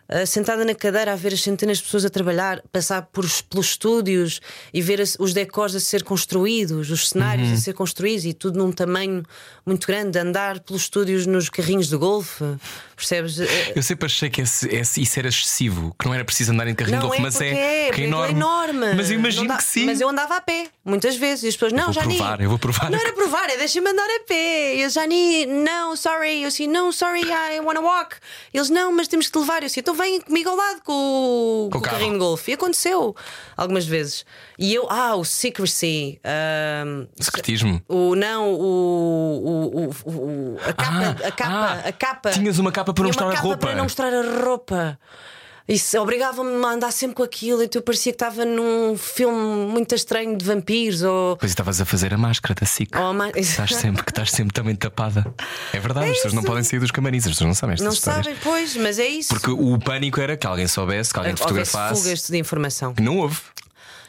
Ah, 0.10 0.26
sentada 0.26 0.64
na 0.66 0.74
cadeira 0.76 1.14
a 1.14 1.16
ver 1.16 1.34
as 1.34 1.42
centenas 1.42 1.78
de 1.78 1.84
pessoas 1.84 2.06
a 2.06 2.10
trabalhar, 2.10 2.62
passar 2.72 3.02
por, 3.12 3.26
os- 3.26 3.42
pelos 3.42 3.68
estúdios 3.72 4.40
e 4.74 4.82
ver 4.82 5.02
as- 5.02 5.18
os 5.20 5.34
decors 5.34 5.76
a 5.76 5.80
ser 5.80 6.04
construídos, 6.04 6.90
os 6.92 7.10
cenários 7.10 7.50
a 7.54 7.58
ser 7.58 7.74
construídos 7.74 8.26
e 8.26 8.34
tudo 8.34 8.58
num 8.58 8.72
tamanho 8.72 9.24
muito 9.68 9.86
grande, 9.86 10.18
andar 10.18 10.60
pelos 10.62 10.84
estúdios 10.84 11.26
nos 11.26 11.50
carrinhos 11.50 11.88
de 11.90 11.98
golfe, 11.98 12.44
percebes? 12.96 13.40
Eh, 13.40 13.74
Eu 13.76 13.84
sempre 13.84 14.06
achei 14.06 14.30
que 14.30 14.42
esse, 14.42 14.68
esse- 14.74 15.02
isso 15.02 15.20
era 15.20 15.28
excessivo, 15.28 15.96
que 16.00 16.06
não 16.06 16.14
era 16.14 16.24
preciso 16.26 16.52
andar 16.54 16.68
em 16.68 16.74
carrinho 16.74 16.98
de 16.98 17.02
Não 17.04 17.08
golfe, 17.10 17.20
é 17.20 17.24
mas 17.24 17.42
é, 17.42 17.48
é, 17.48 17.52
que 17.52 17.58
é 17.60 17.90
aquilo 18.08 18.26
enorme. 18.26 18.94
Mas 18.96 19.10
eu 19.12 19.20
imagino 19.20 19.48
dá- 19.48 19.58
que 19.58 19.64
sim. 19.64 19.86
Mas 19.86 20.00
eu 20.02 20.10
andava 20.10 20.38
a 20.38 20.42
pé, 20.42 20.68
muitas 20.86 21.16
vezes. 21.18 21.44
E 21.44 21.48
as 21.50 21.54
pessoas, 21.56 21.74
não, 21.74 21.92
já 21.92 22.06
nem. 22.06 22.18
provar, 22.18 22.42
eu 22.42 22.50
vou 22.50 22.58
provar. 22.58 22.90
Não 22.90 22.98
era 23.00 23.12
provar, 23.14 23.50
é 23.50 23.58
deixa-me 23.58 23.90
andar 23.90 24.06
a 24.10 24.20
pé. 24.28 24.76
E 24.76 24.82
eu 24.82 24.90
já 24.90 25.06
nem, 25.06 25.46
não, 25.46 25.96
sorry. 25.96 26.42
Eu 26.44 26.48
assim, 26.48 26.68
não, 26.68 26.92
sorry, 26.92 27.22
I 27.24 27.60
wanna 27.60 27.82
walk. 27.82 28.16
Eles, 28.54 28.70
não, 28.70 28.92
mas 28.94 29.08
temos 29.08 29.28
que 29.28 29.34
te 29.34 29.40
levar. 29.40 29.62
Eu 29.62 29.68
assim, 29.68 29.80
então 29.82 29.94
vem 29.94 30.22
comigo 30.22 30.50
ao 30.50 30.56
lado 30.56 30.82
com, 30.84 30.94
o- 30.94 31.70
com 31.72 31.78
o 31.78 31.82
carro. 31.82 31.96
carrinho 31.98 32.14
de 32.14 32.20
golfe. 32.20 32.52
E 32.52 32.54
aconteceu 32.54 33.16
algumas 33.56 33.86
vezes. 33.86 34.26
E 34.60 34.74
eu, 34.74 34.88
ah, 34.90 35.16
o 35.16 35.24
secrecy. 35.24 36.20
ahm, 36.24 37.06
Secretismo. 37.20 37.82
o, 37.88 38.16
não, 38.16 38.54
o, 38.54 39.90
o, 40.06 40.10
o- 40.10 40.58
a 40.66 40.74
capa, 40.74 40.92
Ah, 41.24 41.28
a 41.28 41.32
capa, 41.32 41.52
ah, 41.54 41.88
a 41.88 41.92
capa. 41.92 42.30
tinhas 42.32 42.58
uma 42.58 42.72
capa 42.72 42.94
para 42.94 43.04
não 43.04 43.10
mostrar 43.10 43.30
a 43.30 43.36
roupa. 43.40 43.58
Para 43.58 43.76
não 43.76 43.84
mostrar 43.84 44.14
a 44.14 44.44
roupa. 44.44 45.00
Isso 45.70 46.00
obrigava-me 46.00 46.64
a 46.66 46.70
andar 46.70 46.92
sempre 46.92 47.16
com 47.18 47.24
aquilo, 47.24 47.62
então 47.62 47.80
eu 47.82 47.84
parecia 47.84 48.14
que 48.14 48.16
estava 48.16 48.46
num 48.46 48.96
filme 48.98 49.70
muito 49.70 49.94
estranho 49.94 50.38
de 50.38 50.46
vampiros 50.46 51.02
ou. 51.04 51.36
Pois 51.36 51.52
estavas 51.52 51.82
a 51.82 51.86
fazer 51.86 52.14
a 52.14 52.18
máscara 52.18 52.56
da 52.56 52.66
SIC. 52.66 52.96
ou 52.98 53.12
uma- 53.12 53.30
Estás 53.36 53.76
sempre, 53.76 54.02
que 54.04 54.12
estás 54.12 54.32
sempre 54.32 54.54
também 54.54 54.74
tapada. 54.76 55.26
É 55.74 55.80
verdade, 55.80 56.08
as 56.10 56.16
pessoas 56.16 56.34
não 56.34 56.42
podem 56.44 56.64
sair 56.64 56.80
dos 56.80 56.90
camarins, 56.90 57.26
as 57.26 57.34
pessoas 57.34 57.48
não 57.50 57.54
sabem 57.54 57.74
estas 57.74 57.86
Não 57.86 57.94
histórias. 57.94 58.24
sabem, 58.26 58.40
pois, 58.42 58.76
mas 58.78 58.98
é 58.98 59.08
isso. 59.08 59.28
Porque 59.34 59.52
o 59.52 59.78
pânico 59.78 60.22
era 60.22 60.38
que 60.38 60.48
alguém 60.48 60.68
soubesse, 60.68 61.12
que 61.12 61.20
alguém 61.20 61.34
Houvesse 61.34 61.44
fotografasse. 61.44 62.02
fugas 62.02 62.28
de 62.28 62.38
informação. 62.38 62.94
Que 62.94 63.04
não 63.04 63.18
houve. 63.18 63.38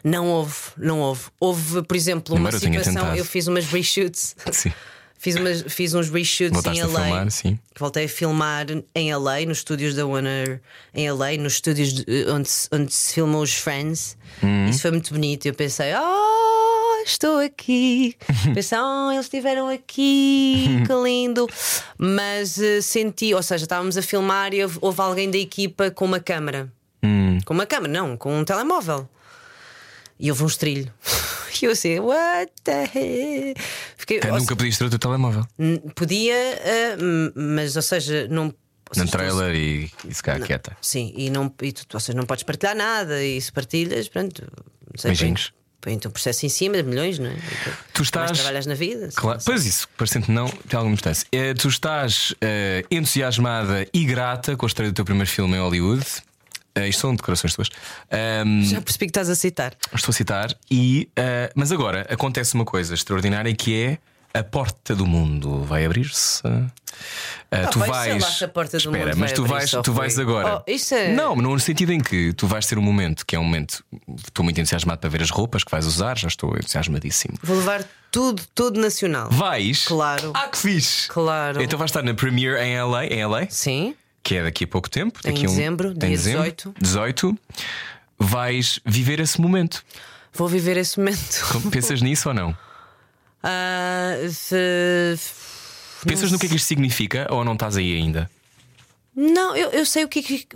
Não 0.04 0.26
houve, 0.28 0.54
não 0.76 1.00
houve. 1.00 1.22
Houve, 1.40 1.82
por 1.82 1.96
exemplo, 1.96 2.34
uma 2.36 2.50
Primeiro 2.50 2.56
eu 2.76 2.80
situação. 2.80 3.02
tentado. 3.02 3.18
Eu 3.18 3.24
fiz 3.24 3.46
umas 3.46 3.64
reshoots. 3.66 4.36
Sim. 4.52 4.72
Fiz, 5.20 5.34
umas, 5.34 5.62
fiz 5.66 5.94
uns 5.94 6.08
reshoots 6.10 6.52
Voltaste 6.52 6.78
em 6.78 6.82
a 6.82 6.86
LA. 6.86 7.00
filmar, 7.02 7.30
sim. 7.32 7.58
Voltei 7.76 8.04
a 8.04 8.08
filmar 8.08 8.66
em 8.94 9.12
LA, 9.12 9.40
nos 9.46 9.58
estúdios 9.58 9.92
da 9.96 10.06
Warner 10.06 10.60
em 10.94 11.10
LA, 11.10 11.32
nos 11.38 11.54
estúdios 11.54 11.92
de- 11.92 12.26
onde, 12.30 12.48
se- 12.48 12.68
onde 12.72 12.92
se 12.94 13.14
filmam 13.14 13.40
os 13.40 13.52
Friends. 13.52 14.16
Hum. 14.40 14.66
Isso 14.68 14.80
foi 14.82 14.92
muito 14.92 15.12
bonito. 15.12 15.46
Eu 15.46 15.54
pensei, 15.54 15.86
oh, 15.96 17.02
estou 17.04 17.40
aqui. 17.40 18.14
pensei, 18.54 18.78
oh, 18.78 19.10
eles 19.10 19.24
estiveram 19.24 19.68
aqui, 19.68 20.68
que 20.86 20.92
lindo. 21.02 21.48
Mas 21.98 22.56
eh, 22.60 22.80
senti, 22.80 23.34
ou 23.34 23.42
seja, 23.42 23.64
estávamos 23.64 23.96
a 23.96 24.02
filmar 24.02 24.54
e 24.54 24.62
houve, 24.62 24.78
houve 24.80 25.00
alguém 25.00 25.28
da 25.28 25.38
equipa 25.38 25.90
com 25.90 26.04
uma 26.04 26.20
câmera. 26.20 26.72
Hum. 27.02 27.38
Com 27.44 27.54
uma 27.54 27.66
câmera, 27.66 27.92
não, 27.92 28.16
com 28.16 28.38
um 28.38 28.44
telemóvel. 28.44 29.08
E 30.18 30.30
houve 30.30 30.42
um 30.44 30.46
estrilho. 30.46 30.92
E 31.60 31.64
eu 31.64 31.72
assim, 31.72 31.98
what 31.98 32.52
the 32.62 32.84
heck? 32.84 33.60
Fiquei, 33.96 34.20
nunca 34.30 34.54
podias 34.54 34.78
ter 34.78 34.84
o 34.84 34.90
teu 34.90 34.98
telemóvel. 34.98 35.44
Podia, 35.96 36.34
m- 37.00 37.32
mas 37.34 37.74
ou 37.74 37.82
seja, 37.82 38.28
não. 38.28 38.44
ou 38.46 38.54
Na 38.96 39.04
seja, 39.06 39.10
trailer 39.10 39.54
e, 39.56 39.90
e 40.08 40.14
se 40.14 40.22
calhar 40.22 40.46
quieta. 40.46 40.76
Sim, 40.80 41.12
e, 41.16 41.30
não, 41.30 41.52
e 41.62 41.72
tu, 41.72 41.84
ou 41.94 41.98
seja, 41.98 42.16
não 42.16 42.24
podes 42.26 42.44
partilhar 42.44 42.76
nada, 42.76 43.20
e 43.24 43.40
se 43.40 43.50
partilhas, 43.50 44.08
pronto, 44.08 44.42
não 44.42 45.00
sei, 45.00 45.08
Beijinhos. 45.10 45.52
põe- 45.80 45.94
põe-te 45.94 46.06
um 46.06 46.10
processo 46.12 46.46
em 46.46 46.48
cima 46.48 46.76
de 46.76 46.84
milhões, 46.84 47.18
não 47.18 47.26
é? 47.30 47.36
Tu 47.92 48.02
estás- 48.02 48.26
Mais 48.30 48.38
trabalhas 48.38 48.66
na 48.66 48.74
vida. 48.74 49.08
Claro, 49.16 49.40
pois 49.44 49.66
isso, 49.66 49.88
parecendo 49.96 50.30
não, 50.30 50.46
tem 50.48 50.76
alguma 50.76 50.92
importância. 50.92 51.26
Eh, 51.32 51.54
tu 51.54 51.66
estás 51.66 52.34
eh, 52.40 52.84
entusiasmada 52.88 53.84
e 53.92 54.04
grata 54.04 54.56
com 54.56 54.64
a 54.64 54.68
estreia 54.68 54.92
do 54.92 54.94
teu 54.94 55.04
primeiro 55.04 55.28
filme 55.30 55.56
em 55.56 55.60
Hollywood. 55.60 56.06
Eh, 56.78 56.88
isto 56.88 57.00
são 57.00 57.14
declarações 57.14 57.54
tuas. 57.54 57.68
Ahm, 58.10 58.62
Já 58.62 58.80
percebi 58.80 59.06
que 59.06 59.10
estás 59.10 59.28
a 59.28 59.34
citar. 59.34 59.74
estou 59.94 60.10
a 60.10 60.14
citar. 60.14 60.54
E, 60.70 61.08
eh, 61.16 61.50
mas 61.54 61.72
agora 61.72 62.06
acontece 62.10 62.54
uma 62.54 62.64
coisa 62.64 62.94
extraordinária 62.94 63.54
que 63.54 63.74
é 63.82 63.98
a 64.38 64.42
porta 64.42 64.94
do 64.94 65.06
mundo 65.06 65.62
vai 65.64 65.84
abrir-se. 65.86 66.42
Eh, 67.50 67.66
tu 67.66 67.78
vai, 67.78 67.88
vais. 67.88 68.22
lá 68.40 68.46
a 68.46 68.48
porta 68.48 68.76
do 68.76 68.80
Espera, 68.80 69.06
mundo 69.10 69.16
mas 69.18 69.32
tu 69.32 69.44
vais, 69.44 69.70
tu 69.70 69.82
foi. 69.84 69.94
vais 69.94 70.18
agora. 70.18 70.58
Oh, 70.66 70.70
isso 70.70 70.94
é- 70.94 71.12
Não, 71.14 71.34
no 71.34 71.58
sentido 71.58 71.92
em 71.92 72.00
que 72.00 72.32
tu 72.34 72.46
vais 72.46 72.66
ter 72.66 72.76
um 72.78 72.82
momento 72.82 73.24
que 73.24 73.34
é 73.34 73.38
um 73.38 73.44
momento. 73.44 73.82
Estou 74.16 74.44
muito 74.44 74.60
entusiasmado 74.60 75.00
para 75.00 75.08
ver 75.08 75.22
as 75.22 75.30
roupas 75.30 75.64
que 75.64 75.70
vais 75.70 75.86
usar, 75.86 76.18
já 76.18 76.28
estou 76.28 76.54
entusiasmadíssimo. 76.56 77.38
Vou 77.42 77.56
levar 77.56 77.84
tudo, 78.10 78.42
tudo 78.54 78.78
nacional. 78.80 79.28
Vais? 79.30 79.86
Claro. 79.86 80.32
Ah, 80.34 80.48
que 80.48 80.58
fixe! 80.58 81.08
Claro. 81.08 81.62
Então 81.62 81.78
vais 81.78 81.90
estar 81.90 82.02
na 82.02 82.12
Premiere 82.14 82.60
em 82.62 82.78
LA, 82.80 83.06
em 83.06 83.24
LA 83.24 83.46
Sim, 83.48 83.94
que 84.22 84.34
é 84.36 84.42
daqui 84.42 84.64
a 84.64 84.66
pouco 84.66 84.88
tempo. 84.90 85.18
Em 85.24 85.32
Daqui 85.32 85.46
a 85.46 85.48
um- 85.48 85.52
dezembro, 85.52 85.90
em 85.92 85.98
dia 85.98 86.08
dezembro, 86.10 86.42
18. 86.42 86.74
18. 86.80 87.38
Vais 88.18 88.80
viver 88.84 89.20
esse 89.20 89.40
momento. 89.40 89.84
vou 90.32 90.48
viver 90.48 90.76
esse 90.76 90.98
momento. 90.98 91.70
Pensas 91.70 92.00
nisso 92.02 92.28
ou 92.28 92.34
não? 92.34 92.56
Ah, 93.40 94.14
se- 94.30 95.16
Pensas 96.04 96.32
no 96.32 96.38
que 96.40 96.46
é 96.46 96.48
que 96.48 96.56
isto 96.56 96.66
significa 96.66 97.28
ou 97.30 97.44
não 97.44 97.52
estás 97.52 97.76
aí 97.76 97.94
ainda? 97.96 98.28
Não, 99.14 99.56
eu, 99.56 99.70
eu 99.70 99.86
sei 99.86 100.02
o 100.04 100.08
que 100.08 100.18
é 100.18 100.22
que. 100.22 100.48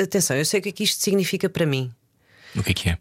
Atenção, 0.00 0.36
eu 0.36 0.44
sei 0.44 0.60
o 0.60 0.62
que 0.62 0.68
é 0.68 0.72
que 0.72 0.84
isto 0.84 1.02
significa 1.02 1.48
para 1.48 1.66
mim. 1.66 1.92
O 2.54 2.62
que 2.62 2.70
é 2.70 2.74
que 2.74 2.88
é? 2.90 2.98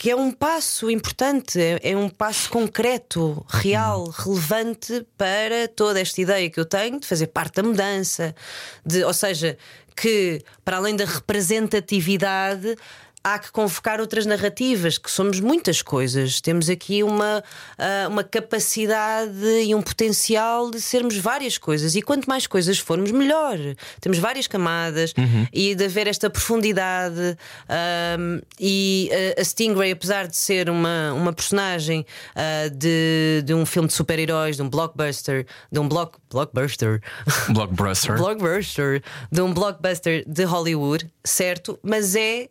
Que 0.00 0.08
é 0.08 0.16
um 0.16 0.32
passo 0.32 0.90
importante, 0.90 1.60
é, 1.60 1.90
é 1.90 1.94
um 1.94 2.08
passo 2.08 2.48
concreto, 2.48 3.44
real, 3.46 4.08
relevante 4.08 5.06
para 5.14 5.68
toda 5.68 6.00
esta 6.00 6.22
ideia 6.22 6.48
que 6.48 6.58
eu 6.58 6.64
tenho 6.64 6.98
de 6.98 7.06
fazer 7.06 7.26
parte 7.26 7.56
da 7.56 7.62
mudança, 7.62 8.34
de, 8.82 9.04
ou 9.04 9.12
seja, 9.12 9.58
que 9.94 10.42
para 10.64 10.78
além 10.78 10.96
da 10.96 11.04
representatividade. 11.04 12.76
Há 13.22 13.38
que 13.38 13.52
convocar 13.52 14.00
outras 14.00 14.24
narrativas, 14.24 14.96
que 14.96 15.10
somos 15.10 15.40
muitas 15.40 15.82
coisas. 15.82 16.40
Temos 16.40 16.70
aqui 16.70 17.02
uma, 17.02 17.44
ah, 17.76 18.08
uma 18.08 18.24
capacidade 18.24 19.46
e 19.62 19.74
um 19.74 19.82
potencial 19.82 20.70
de 20.70 20.80
sermos 20.80 21.18
várias 21.18 21.58
coisas. 21.58 21.94
E 21.94 22.00
quanto 22.00 22.26
mais 22.26 22.46
coisas 22.46 22.78
formos, 22.78 23.10
melhor. 23.10 23.58
Temos 24.00 24.18
várias 24.18 24.46
camadas 24.46 25.12
e 25.52 25.74
de 25.74 25.84
haver 25.84 26.06
esta 26.06 26.30
profundidade. 26.30 27.36
ahm, 27.68 28.40
e 28.58 29.10
ah, 29.12 29.40
a 29.40 29.44
Stingray, 29.44 29.92
apesar 29.92 30.26
de 30.26 30.36
ser 30.36 30.70
uma, 30.70 31.12
uma 31.12 31.32
personagem 31.32 32.06
ah, 32.34 32.68
de, 32.72 33.42
de 33.44 33.52
um 33.52 33.66
filme 33.66 33.88
de 33.88 33.94
super-heróis, 33.94 34.56
de 34.56 34.62
um 34.62 34.68
blockbuster, 34.70 35.46
de 35.70 35.78
um 35.78 35.86
block, 35.86 36.18
blockbuster, 36.30 37.02
Blockbuster. 37.50 38.16
blockbuster, 38.18 39.02
de 39.30 39.40
um 39.42 39.52
blockbuster 39.52 40.24
de 40.26 40.44
Hollywood, 40.44 41.06
certo? 41.22 41.78
Mas 41.82 42.14
é 42.16 42.48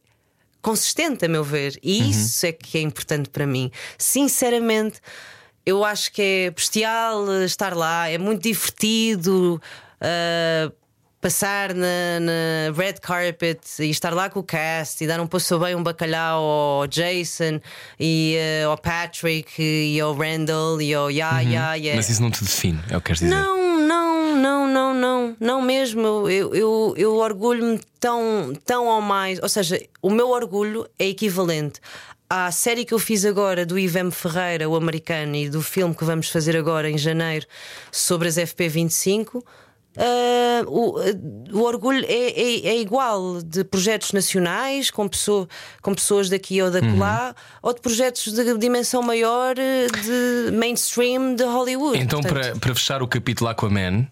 consistente, 0.62 1.26
a 1.26 1.30
meu 1.30 1.44
ver, 1.44 1.80
e 1.82 2.10
isso 2.10 2.46
é 2.46 2.52
que 2.52 2.78
é 2.78 2.82
importante 2.82 3.30
para 3.30 3.46
mim. 3.48 3.72
Sinceramente, 3.98 5.00
eu 5.66 5.84
acho 5.84 6.12
que 6.12 6.22
é 6.22 6.52
bestial 6.52 7.32
eh, 7.32 7.46
estar 7.46 7.76
lá, 7.76 8.10
é 8.10 8.18
muito 8.18 8.44
divertido. 8.44 9.62
eh, 10.02 10.72
Passar 11.22 11.74
na, 11.74 12.20
na 12.22 12.72
red 12.74 12.94
carpet 13.02 13.60
e 13.80 13.90
estar 13.90 14.14
lá 14.14 14.30
com 14.30 14.40
o 14.40 14.44
cast 14.44 15.04
e 15.04 15.08
dar 15.08 15.20
um 15.20 15.28
passo 15.28 15.60
bem 15.60 15.76
um 15.76 15.84
bacalhau 15.84 16.42
ao 16.42 16.88
Jason 16.88 17.60
e 18.00 18.36
eh, 18.38 18.64
ao 18.64 18.78
Patrick 18.78 19.62
e 19.62 20.00
ao 20.00 20.16
Randall 20.16 20.82
e 20.82 20.94
ao 20.94 21.12
Ya 21.12 21.42
Ya 21.42 21.76
Ya. 21.76 21.96
Mas 21.96 22.10
isso 22.10 22.22
não 22.22 22.32
te 22.32 22.42
define, 22.42 22.80
é 22.90 22.96
o 22.96 23.02
que 23.02 23.08
queres 23.08 23.20
dizer. 23.20 23.36
Não, 23.36 23.80
não, 23.86 24.36
não, 24.38 24.68
não, 24.68 24.94
não, 24.94 25.36
não 25.38 25.62
mesmo. 25.62 26.30
Eu, 26.30 26.56
eu, 26.56 26.94
eu 26.96 27.16
orgulho-me 27.18 27.82
tão, 28.00 28.54
tão 28.66 28.88
ou 28.88 29.02
mais. 29.02 29.42
Ou 29.44 29.50
seja, 29.50 29.78
o 30.02 30.10
meu 30.10 30.30
orgulho 30.30 30.88
é 30.98 31.06
equivalente 31.08 31.82
à 32.30 32.52
série 32.52 32.86
que 32.86 32.94
eu 32.94 33.00
fiz 33.00 33.26
agora 33.26 33.66
do 33.66 33.78
Ivem 33.78 34.12
Ferreira, 34.12 34.70
o 34.70 34.76
americano, 34.76 35.36
e 35.36 35.50
do 35.50 35.62
filme 35.62 35.96
que 35.96 36.04
vamos 36.04 36.30
fazer 36.30 36.56
agora 36.56 36.90
em 36.90 36.98
janeiro 36.98 37.46
sobre 37.92 38.28
as 38.28 38.38
FP25. 38.38 39.44
Ah, 39.98 40.64
o, 40.68 40.96
o 41.52 41.62
orgulho 41.64 42.06
é, 42.08 42.30
é, 42.30 42.68
é 42.70 42.80
igual 42.80 43.42
de 43.42 43.64
projetos 43.64 44.12
nacionais 44.12 44.90
com, 44.92 45.08
pessoa, 45.08 45.48
com 45.82 45.94
pessoas 45.96 46.30
daqui 46.30 46.62
ou 46.62 46.70
daquela 46.72 47.36
ou 47.62 47.74
de 47.74 47.82
projetos 47.82 48.32
de 48.32 48.58
dimensão 48.58 49.02
maior 49.02 49.56
eh, 49.58 49.88
de 49.88 50.56
mainstream 50.56 51.36
de 51.36 51.44
Hollywood. 51.44 51.98
Então, 52.00 52.22
Portanto, 52.22 52.52
para, 52.52 52.60
para 52.60 52.76
fechar 52.76 53.02
o 53.02 53.08
capítulo 53.08 53.50
Aquaman, 53.50 54.08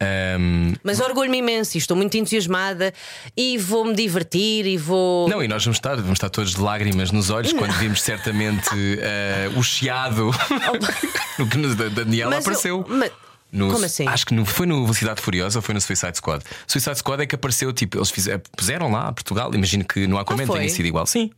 ahm, 0.00 0.74
Mas 0.82 1.00
orgulho-me 1.00 1.38
imenso 1.38 1.76
e 1.76 1.78
estou 1.78 1.96
muito 1.96 2.16
entusiasmada 2.16 2.92
e 3.36 3.58
vou-me 3.58 3.94
divertir 3.94 4.64
e 4.66 4.76
vou. 4.76 5.28
não, 5.28 5.42
e 5.42 5.48
nós 5.48 5.64
vamos 5.64 5.76
estar, 5.78 5.96
vamos 5.96 6.12
estar 6.12 6.30
todos 6.30 6.54
de 6.54 6.60
lágrimas 6.60 7.10
nos 7.10 7.30
olhos 7.30 7.52
quando 7.52 7.72
vimos 7.72 8.00
certamente 8.02 8.68
ah, 9.02 9.58
o 9.58 9.62
chiado 9.62 10.30
no 11.38 11.46
que 11.48 11.58
da 11.74 11.88
Daniela 11.88 12.30
Mas 12.36 12.44
eu- 12.46 12.50
apareceu. 12.52 12.86
mas- 12.88 13.23
No- 13.54 13.70
Como 13.72 13.84
assim? 13.84 14.06
Acho 14.08 14.26
que 14.26 14.34
no, 14.34 14.44
foi 14.44 14.66
no 14.66 14.82
Velocidade 14.82 15.20
Furiosa 15.22 15.58
ou 15.58 15.62
foi 15.62 15.74
no 15.74 15.80
Suicide 15.80 16.16
Squad? 16.16 16.42
Suicide 16.66 16.98
Squad 16.98 17.22
é 17.22 17.26
que 17.26 17.36
apareceu, 17.36 17.72
tipo, 17.72 17.96
eles 17.98 18.10
fizeram, 18.10 18.42
puseram 18.56 18.90
lá 18.90 19.08
a 19.08 19.12
Portugal. 19.12 19.54
Imagino 19.54 19.84
que 19.84 20.06
no 20.08 20.18
Aquaman 20.18 20.42
Ah, 20.44 20.52
tenha 20.52 20.68
sido 20.68 20.86
igual. 20.86 21.06
Sim. 21.06 21.30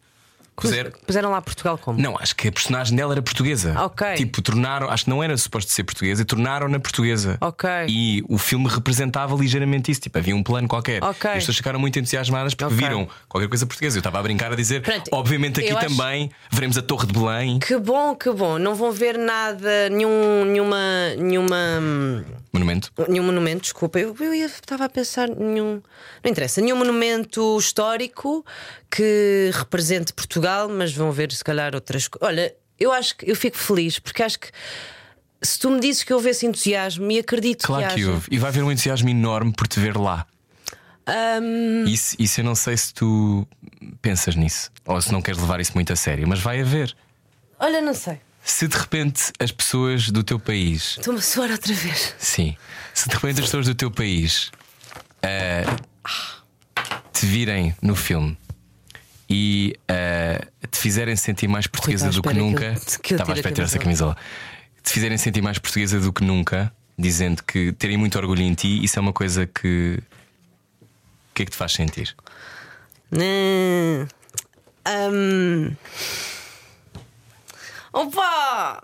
Puseram. 0.57 0.91
Puseram 1.07 1.31
lá 1.31 1.43
Portugal 1.43 1.77
como? 1.79 2.01
Não, 2.01 2.17
acho 2.19 2.35
que 2.35 2.49
a 2.49 2.53
personagem 2.53 2.97
dela 2.97 3.13
era 3.15 3.23
portuguesa. 3.23 3.75
Ok. 3.81 4.15
Tipo, 4.15 4.41
tornaram, 4.43 4.89
acho 4.91 5.05
que 5.05 5.11
não 5.11 5.23
era 5.23 5.37
suposto 5.37 5.71
ser 5.73 5.85
portuguesa 5.85 6.23
e 6.23 6.25
tornaram-na 6.25 6.79
portuguesa. 6.81 7.37
Ok. 7.41 7.69
E 7.89 8.25
o 8.29 8.39
filme 8.39 8.67
representava 8.69 9.35
ligeiramente 9.35 9.91
isso. 9.91 10.01
Tipo, 10.01 10.19
havia 10.19 10.35
um 10.35 10.43
plano 10.43 10.67
qualquer. 10.67 11.03
Ok. 11.05 11.29
E 11.31 11.33
as 11.35 11.39
pessoas 11.41 11.57
ficaram 11.59 11.79
muito 11.79 11.99
entusiasmadas 11.99 12.55
porque 12.55 12.73
Ok. 12.75 12.77
viram 12.89 13.09
qualquer 13.29 13.49
coisa 13.49 13.67
portuguesa. 13.67 13.97
Eu 13.99 14.01
estava 14.01 14.19
a 14.19 14.23
brincar 14.23 14.53
a 14.53 14.57
dizer, 14.57 14.83
Pronto, 14.83 15.11
obviamente 15.13 15.61
aqui 15.61 15.71
acho- 15.77 15.89
também 15.89 16.31
veremos 16.51 16.79
a 16.79 16.83
Torre 16.83 17.07
de 17.07 17.13
Belém. 17.13 17.59
Que 17.59 17.77
bom, 17.79 18.15
que 18.15 18.31
bom. 18.31 18.59
Não 18.59 18.75
vão 18.75 18.93
ver 18.93 19.19
nada, 19.19 19.89
nenhum, 19.91 20.45
nenhuma, 20.47 20.79
nenhuma, 21.19 21.57
Monumento. 22.53 22.91
nenhum 23.09 23.25
monumento. 23.25 23.63
Desculpa, 23.63 23.99
eu, 23.99 24.15
eu 24.19 24.33
estava 24.47 24.85
a 24.85 24.89
pensar 24.89 25.29
nenhum. 25.29 25.83
Não 26.25 26.31
interessa, 26.31 26.61
nenhum 26.61 26.77
monumento 26.77 27.59
histórico 27.59 28.45
que 28.97 29.51
represente 29.53 30.15
Portugal, 30.15 30.71
mas 30.71 30.91
vão 30.91 31.13
ver 31.13 31.31
se 31.31 31.45
calhar 31.45 31.75
outras 31.75 32.09
coisas. 32.09 32.27
Olha, 32.27 32.55
eu 32.81 32.91
acho 32.93 33.15
que 33.15 33.31
eu 33.31 33.37
fico 33.37 33.59
feliz 33.59 33.99
porque 33.99 34.23
acho 34.23 34.41
que 34.41 34.49
se 35.43 35.59
tu 35.59 35.71
me 35.71 35.79
dizes 35.81 36.03
que 36.03 36.15
houve 36.15 36.31
esse 36.31 36.47
entusiasmo 36.47 37.11
e 37.13 37.19
acredito 37.19 37.67
Claro 37.67 37.89
que, 37.89 37.95
que 37.97 38.07
houve. 38.07 38.27
E 38.31 38.39
vai 38.39 38.49
haver 38.49 38.65
um 38.65 38.73
entusiasmo 38.73 39.11
enorme 39.11 39.53
por 39.53 39.69
te 39.69 39.79
ver 39.79 39.99
lá. 39.99 40.27
Isso, 41.87 42.17
isso 42.19 42.41
eu 42.41 42.45
não 42.45 42.55
sei 42.55 42.75
se 42.77 42.93
tu 42.95 43.47
pensas 44.01 44.35
nisso 44.35 44.71
ou 44.87 45.01
se 45.01 45.13
não 45.13 45.21
queres 45.21 45.39
levar 45.41 45.61
isso 45.61 45.73
muito 45.75 45.93
a 45.93 45.97
sério, 45.97 46.27
mas 46.27 46.41
vai 46.41 46.61
haver. 46.63 46.97
Olha, 47.61 47.83
não 47.83 47.93
sei. 47.93 48.19
Se 48.43 48.67
de 48.67 48.77
repente 48.77 49.31
as 49.39 49.53
pessoas 49.53 50.11
do 50.11 50.25
teu 50.25 50.39
país, 50.39 50.97
Estou-me 50.99 51.19
a 51.19 51.23
suar 51.23 51.51
outra 51.51 51.75
vez. 51.75 52.15
sim, 52.19 52.57
se 52.95 53.09
de 53.09 53.15
repente 53.15 53.41
as 53.41 53.47
pessoas 53.47 53.67
do 53.67 53.75
teu 53.75 53.91
país 53.91 54.51
ah, 55.23 55.77
te 57.13 57.27
virem 57.27 57.75
no 57.83 57.95
filme 57.95 58.37
e 59.29 59.77
uh, 59.91 60.67
te 60.69 60.79
fizerem 60.79 61.17
sentir 61.17 61.49
mais 61.49 61.67
portuguesa 61.67 62.11
do 62.11 62.23
que 62.23 62.35
nunca. 62.35 62.75
Que 63.03 63.15
eu, 63.15 63.17
Estava 63.17 63.33
a 63.33 63.37
espera 63.37 63.63
essa 63.63 63.79
camisola. 63.79 64.17
Te 64.83 64.93
fizerem 64.93 65.19
sentir 65.19 65.43
mais 65.43 65.59
portuguesa 65.59 65.99
do 65.99 66.13
que 66.13 66.25
nunca, 66.25 66.73
dizendo 66.99 67.43
que 67.43 67.73
terem 67.73 67.97
muito 67.97 68.17
orgulho 68.19 68.43
em 68.43 68.55
ti, 68.55 68.83
isso 68.85 68.99
é 68.99 69.03
uma 69.03 69.13
coisa 69.13 69.47
que. 69.47 69.99
O 71.31 71.35
que 71.37 71.43
é 71.43 71.45
que 71.45 71.51
te 71.51 71.57
faz 71.57 71.73
sentir? 71.73 72.17
Não. 73.11 74.09
Um... 74.89 75.77
Opa! 77.93 78.83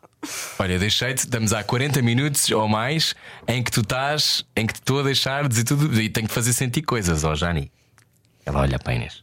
Olha, 0.59 0.79
deixei-te, 0.79 1.19
estamos 1.19 1.53
há 1.53 1.63
40 1.65 2.01
minutos 2.03 2.51
ou 2.51 2.69
mais 2.69 3.15
em 3.49 3.63
que 3.63 3.71
tu 3.71 3.81
estás, 3.81 4.45
em 4.57 4.67
que 4.67 4.75
te 4.75 4.81
estou 4.81 5.01
a 5.01 5.03
deixar 5.03 5.49
dizer 5.49 5.65
tudo 5.65 6.01
e 6.01 6.09
tenho 6.09 6.29
que 6.29 6.35
fazer 6.35 6.53
sentir 6.53 6.83
coisas, 6.83 7.25
ó 7.25 7.33
oh, 7.33 7.35
Jani. 7.35 7.71
Ela 8.45 8.61
olha 8.61 8.79
para 8.79 8.95
Inês. 8.95 9.22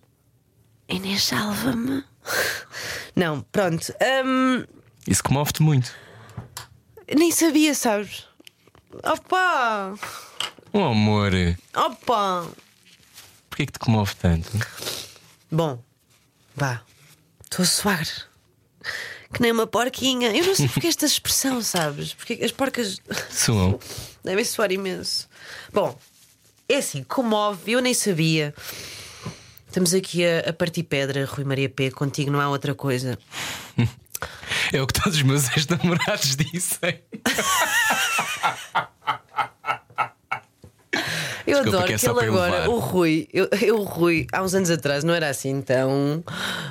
Inês, 0.89 1.23
salva-me. 1.23 2.03
Não, 3.15 3.41
pronto. 3.41 3.93
Um... 4.25 4.65
Isso 5.07 5.23
comove-te 5.23 5.61
muito. 5.61 5.93
Nem 7.15 7.31
sabia, 7.31 7.73
sabes? 7.75 8.27
Opa! 9.03 9.93
Oh, 10.73 10.79
amor. 10.79 11.31
Opa! 11.75 12.47
Porquê 13.49 13.67
que 13.67 13.73
te 13.73 13.79
comove 13.79 14.15
tanto? 14.15 14.49
Bom, 15.51 15.83
vá. 16.55 16.81
Estou 17.43 17.63
a 17.63 17.67
suar. 17.67 18.07
Que 19.33 19.41
nem 19.41 19.51
uma 19.51 19.67
porquinha. 19.67 20.35
Eu 20.35 20.45
não 20.45 20.55
sei 20.55 20.67
porque 20.67 20.87
esta 20.87 21.05
expressão, 21.05 21.61
sabes? 21.61 22.13
Porque 22.13 22.33
as 22.43 22.51
porcas. 22.51 22.99
Suam. 23.29 23.79
Devem 24.23 24.43
suar 24.43 24.71
imenso. 24.71 25.27
Bom, 25.71 25.97
é 26.67 26.77
assim, 26.77 27.03
comove, 27.03 27.71
eu 27.71 27.81
nem 27.81 27.93
sabia. 27.93 28.53
Estamos 29.69 29.93
aqui 29.93 30.25
a, 30.25 30.49
a 30.49 30.53
partir 30.53 30.81
pedra, 30.81 31.25
Rui 31.25 31.45
Maria 31.45 31.69
P. 31.69 31.91
Contigo 31.91 32.31
não 32.31 32.41
há 32.41 32.49
outra 32.49 32.73
coisa. 32.73 33.17
É 34.73 34.81
o 34.81 34.85
que 34.85 34.93
todos 34.93 35.15
os 35.15 35.23
meus 35.23 35.49
ex-namorados 35.55 36.35
dizem. 36.35 37.01
Eu 41.47 41.63
Desculpa, 41.63 41.69
adoro 41.69 41.87
que, 41.87 41.93
é 41.93 41.97
que 41.97 42.05
ele 42.05 42.25
agora, 42.25 42.51
levar. 42.51 42.69
o 42.69 42.77
Rui, 42.79 43.27
eu, 43.33 43.49
eu, 43.61 43.77
o 43.77 43.83
Rui, 43.83 44.27
há 44.31 44.43
uns 44.43 44.53
anos 44.53 44.69
atrás 44.69 45.03
não 45.03 45.13
era 45.13 45.29
assim 45.29 45.61
tão 45.61 46.23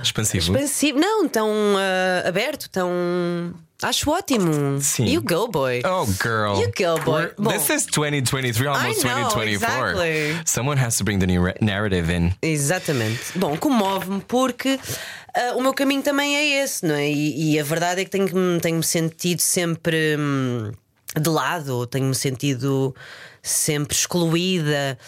expansivo. 0.03 0.53
expansivo 0.53 0.99
não, 0.99 1.27
tão 1.27 1.49
uh, 1.49 2.29
aberto, 2.29 2.69
tão. 2.69 2.91
Acho 3.83 4.11
ótimo. 4.11 4.81
Sim. 4.81 5.07
You 5.07 5.23
go, 5.23 5.47
boy. 5.47 5.83
Oh, 5.85 6.05
girl. 6.21 6.61
You 6.61 6.73
go, 6.77 6.99
boy. 7.05 7.31
Bom, 7.39 7.51
this 7.51 7.71
is 7.71 7.87
2023, 7.87 8.67
almost 8.67 9.05
know, 9.05 9.29
2024. 9.31 9.91
Exactly. 9.91 10.43
Someone 10.45 10.79
has 10.79 10.97
to 10.97 11.05
bring 11.05 11.21
the 11.21 11.27
new 11.27 11.53
narrative 11.61 12.11
in. 12.11 12.35
Exatamente. 12.43 13.39
Bom, 13.39 13.57
comove-me 13.57 14.21
porque 14.27 14.81
uh, 15.37 15.57
o 15.57 15.63
meu 15.63 15.73
caminho 15.73 16.03
também 16.03 16.37
é 16.37 16.63
esse, 16.65 16.85
não 16.85 16.97
é? 16.97 17.09
E, 17.09 17.53
e 17.53 17.61
a 17.61 17.63
verdade 17.63 18.01
é 18.01 18.05
que 18.05 18.11
tenho-me 18.11 18.61
tenho 18.61 18.83
sentido 18.83 19.41
sempre 19.41 20.17
hum, 20.19 20.73
de 21.17 21.29
lado, 21.31 21.87
tenho-me 21.87 22.17
sentido 22.17 22.93
sempre 23.41 23.97
excluída. 23.97 24.99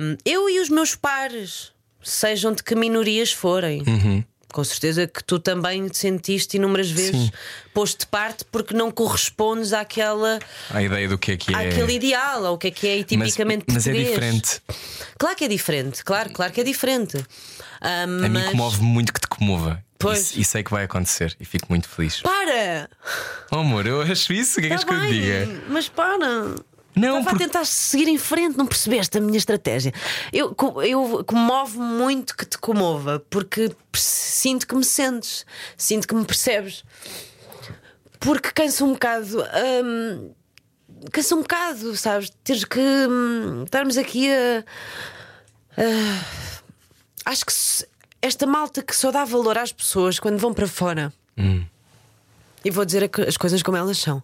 Um, 0.00 0.16
eu 0.24 0.48
e 0.48 0.60
os 0.60 0.70
meus 0.70 0.94
pares, 0.94 1.72
sejam 2.02 2.52
de 2.52 2.62
que 2.62 2.74
minorias 2.74 3.32
forem. 3.32 3.82
Uhum. 3.86 4.24
Com 4.56 4.64
certeza 4.64 5.06
que 5.06 5.22
tu 5.22 5.38
também 5.38 5.86
te 5.86 5.98
sentiste 5.98 6.56
inúmeras 6.56 6.90
vezes 6.90 7.30
posto 7.74 8.00
de 8.00 8.06
parte 8.06 8.42
porque 8.50 8.72
não 8.72 8.90
correspondes 8.90 9.74
àquela. 9.74 10.38
A 10.70 10.82
ideia 10.82 11.06
do 11.06 11.18
que 11.18 11.32
é 11.32 11.36
que 11.36 11.54
é. 11.54 11.68
Àquele 11.68 11.92
ideal, 11.92 12.42
ou 12.44 12.54
o 12.54 12.58
que 12.58 12.68
é 12.68 12.70
que 12.70 12.88
é 12.88 13.04
tipicamente 13.04 13.66
mas, 13.68 13.84
mas 13.84 13.86
é 13.86 13.92
diferente. 13.92 14.62
Claro 15.18 15.36
que 15.36 15.44
é 15.44 15.48
diferente, 15.48 16.02
claro, 16.02 16.30
claro 16.30 16.54
que 16.54 16.62
é 16.62 16.64
diferente. 16.64 17.18
Um, 17.18 17.22
a 17.82 18.06
mas... 18.06 18.30
mim 18.30 18.50
comove 18.50 18.80
muito 18.80 19.12
que 19.12 19.20
te 19.20 19.28
comova. 19.28 19.84
Pois. 19.98 20.34
E, 20.34 20.40
e 20.40 20.44
sei 20.46 20.62
que 20.62 20.70
vai 20.70 20.84
acontecer 20.84 21.36
e 21.38 21.44
fico 21.44 21.66
muito 21.68 21.86
feliz. 21.86 22.22
Para! 22.22 22.88
Oh, 23.52 23.56
amor, 23.56 23.86
eu 23.86 24.00
acho 24.00 24.32
isso. 24.32 24.58
O 24.58 24.62
que 24.62 24.72
é 24.72 24.78
que 24.78 24.86
tá 24.86 24.90
que 24.90 25.04
eu 25.04 25.06
diga? 25.06 25.48
Mas 25.68 25.86
para! 25.86 26.54
Não, 26.96 27.18
Estava 27.18 27.30
porque... 27.30 27.44
a 27.44 27.46
tentar 27.46 27.64
seguir 27.66 28.08
em 28.08 28.16
frente, 28.16 28.56
não 28.56 28.66
percebeste 28.66 29.18
a 29.18 29.20
minha 29.20 29.36
estratégia. 29.36 29.92
Eu, 30.32 30.56
eu 30.82 31.22
comove 31.26 31.76
muito 31.76 32.34
que 32.34 32.46
te 32.46 32.56
comova, 32.56 33.22
porque 33.28 33.70
sinto 33.92 34.66
que 34.66 34.74
me 34.74 34.82
sentes, 34.82 35.44
sinto 35.76 36.08
que 36.08 36.14
me 36.14 36.24
percebes. 36.24 36.82
Porque 38.18 38.50
cansa 38.50 38.82
um 38.82 38.94
bocado. 38.94 39.44
Hum, 39.84 40.30
cansa 41.12 41.34
um 41.34 41.42
bocado, 41.42 41.94
sabes? 41.96 42.32
Teres 42.42 42.64
que 42.64 42.80
hum, 42.80 43.64
estarmos 43.64 43.98
aqui 43.98 44.30
a. 44.32 44.64
acho 47.26 47.44
que 47.44 47.52
esta 48.22 48.46
malta 48.46 48.82
que 48.82 48.96
só 48.96 49.10
dá 49.10 49.22
valor 49.22 49.58
às 49.58 49.70
pessoas 49.70 50.18
quando 50.18 50.38
vão 50.38 50.54
para 50.54 50.66
fora. 50.66 51.12
Hum. 51.36 51.62
E 52.64 52.70
vou 52.70 52.86
dizer 52.86 53.10
as 53.28 53.36
coisas 53.36 53.62
como 53.62 53.76
elas 53.76 53.98
são 53.98 54.22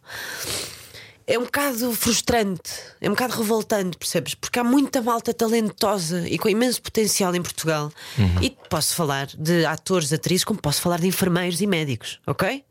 é 1.27 1.39
um 1.39 1.45
bocado 1.45 1.93
frustrante, 1.93 2.73
é 3.01 3.09
um 3.09 3.12
bocado 3.12 3.37
revoltante, 3.37 3.97
percebes? 3.97 4.35
Porque 4.35 4.59
há 4.59 4.64
muita 4.64 5.01
malta 5.01 5.33
talentosa 5.33 6.29
e 6.29 6.39
com 6.39 6.49
imenso 6.49 6.83
potencial 6.83 7.35
em 7.35 7.43
Portugal. 7.43 7.93
Uhum. 8.18 8.43
E 8.43 8.51
posso 8.68 8.95
falar 8.95 9.27
de 9.27 9.64
atores, 9.64 10.12
atrizes, 10.12 10.45
como 10.45 10.61
posso 10.61 10.81
falar 10.81 10.99
de 11.01 11.07
enfermeiros 11.07 11.61
e 11.61 11.66
médicos, 11.66 12.20
ok? 12.27 12.64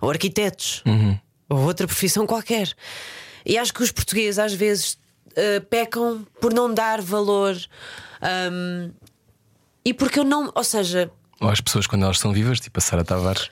Ou 0.00 0.10
arquitetos, 0.10 0.82
uhum. 0.86 1.18
ou 1.48 1.58
outra 1.60 1.86
profissão 1.86 2.26
qualquer. 2.26 2.72
E 3.44 3.56
acho 3.56 3.72
que 3.72 3.82
os 3.82 3.90
portugueses 3.90 4.38
às 4.38 4.52
vezes 4.52 4.98
uh, 5.28 5.64
pecam 5.68 6.26
por 6.40 6.52
não 6.52 6.72
dar 6.72 7.00
valor. 7.00 7.56
Um, 8.52 8.92
e 9.84 9.94
porque 9.94 10.20
eu 10.20 10.24
não, 10.24 10.52
ou 10.54 10.64
seja. 10.64 11.10
Ou 11.40 11.48
as 11.48 11.60
pessoas 11.60 11.86
quando 11.86 12.04
elas 12.04 12.18
são 12.18 12.32
vivas, 12.32 12.60
tipo 12.60 12.78
a 12.78 12.82
Sara 12.82 13.04
Tavares. 13.04 13.50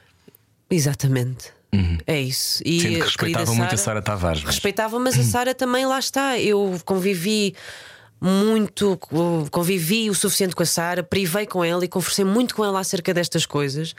Exatamente. 0.71 1.58
Uhum. 1.73 1.99
É 2.07 2.21
isso. 2.21 2.63
E 2.65 2.81
Sendo 2.81 2.95
que 2.95 3.01
respeitava 3.03 3.55
muito 3.55 3.75
a 3.75 3.79
Sara 3.79 4.03
Tavares. 4.03 4.43
Mas... 4.43 4.55
Respeitava, 4.55 4.99
mas 4.99 5.19
a 5.19 5.23
Sara 5.23 5.55
também 5.55 5.87
lá 5.87 5.99
está. 5.99 6.39
Eu 6.39 6.81
convivi 6.85 7.55
muito, 8.21 8.99
convivi 9.51 10.11
o 10.11 10.15
suficiente 10.15 10.57
com 10.57 10.63
a 10.63 10.67
Sara, 10.67 11.03
privei 11.03 11.47
com 11.47 11.63
ela 11.63 11.85
e 11.85 11.89
conversei 11.89 12.25
muito 12.25 12.55
com 12.55 12.65
ela 12.65 12.81
acerca 12.81 13.15
destas 13.15 13.47
coisas. 13.47 13.95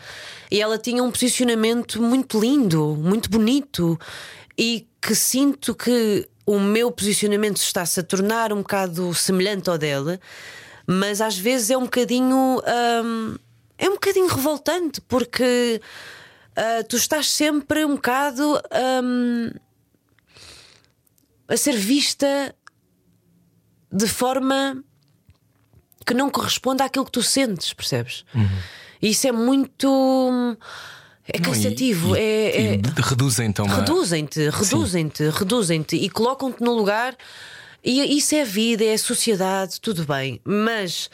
E 0.51 0.61
ela 0.61 0.77
tinha 0.77 1.03
um 1.03 1.11
posicionamento 1.11 2.01
muito 2.01 2.39
lindo, 2.39 2.97
muito 2.99 3.29
bonito 3.29 3.97
e 4.57 4.85
que 5.01 5.15
sinto 5.15 5.73
que 5.73 6.27
o 6.45 6.59
meu 6.59 6.91
posicionamento 6.91 7.57
está-se 7.57 7.99
a 7.99 8.03
tornar 8.03 8.51
um 8.51 8.57
bocado 8.57 9.13
semelhante 9.13 9.69
ao 9.69 9.77
dela, 9.77 10.19
mas 10.85 11.21
às 11.21 11.37
vezes 11.37 11.69
é 11.69 11.77
um 11.77 11.83
bocadinho. 11.83 12.61
Hum, 13.05 13.35
é 13.77 13.87
um 13.87 13.93
bocadinho 13.93 14.27
revoltante 14.27 14.99
porque 15.01 15.79
uh, 16.59 16.83
tu 16.87 16.97
estás 16.97 17.27
sempre 17.27 17.85
um 17.85 17.95
bocado 17.95 18.61
um, 19.03 19.49
a 21.47 21.57
ser 21.57 21.77
vista 21.77 22.53
de 23.91 24.07
forma 24.07 24.83
que 26.05 26.13
não 26.13 26.29
corresponde 26.29 26.83
àquilo 26.83 27.05
que 27.05 27.11
tu 27.11 27.23
sentes, 27.23 27.73
percebes? 27.73 28.25
Uhum. 28.33 28.47
E 29.01 29.09
isso 29.09 29.27
é 29.27 29.31
muito. 29.31 30.57
É 31.27 31.39
cansativo. 31.39 32.09
Não, 32.09 32.15
e, 32.15 32.19
é, 32.19 32.61
e, 32.61 32.75
é... 32.75 32.81
Reduzem-te 33.01 33.61
Reduzem-te, 33.61 34.49
reduzem-te, 34.49 35.29
reduzem-te 35.29 35.95
e 35.95 36.09
colocam-te 36.09 36.61
no 36.61 36.73
lugar. 36.73 37.15
E 37.83 38.17
isso 38.17 38.35
é 38.35 38.41
a 38.41 38.45
vida, 38.45 38.83
é 38.83 38.93
a 38.93 38.97
sociedade, 38.97 39.79
tudo 39.79 40.05
bem. 40.05 40.41
Mas 40.43 41.09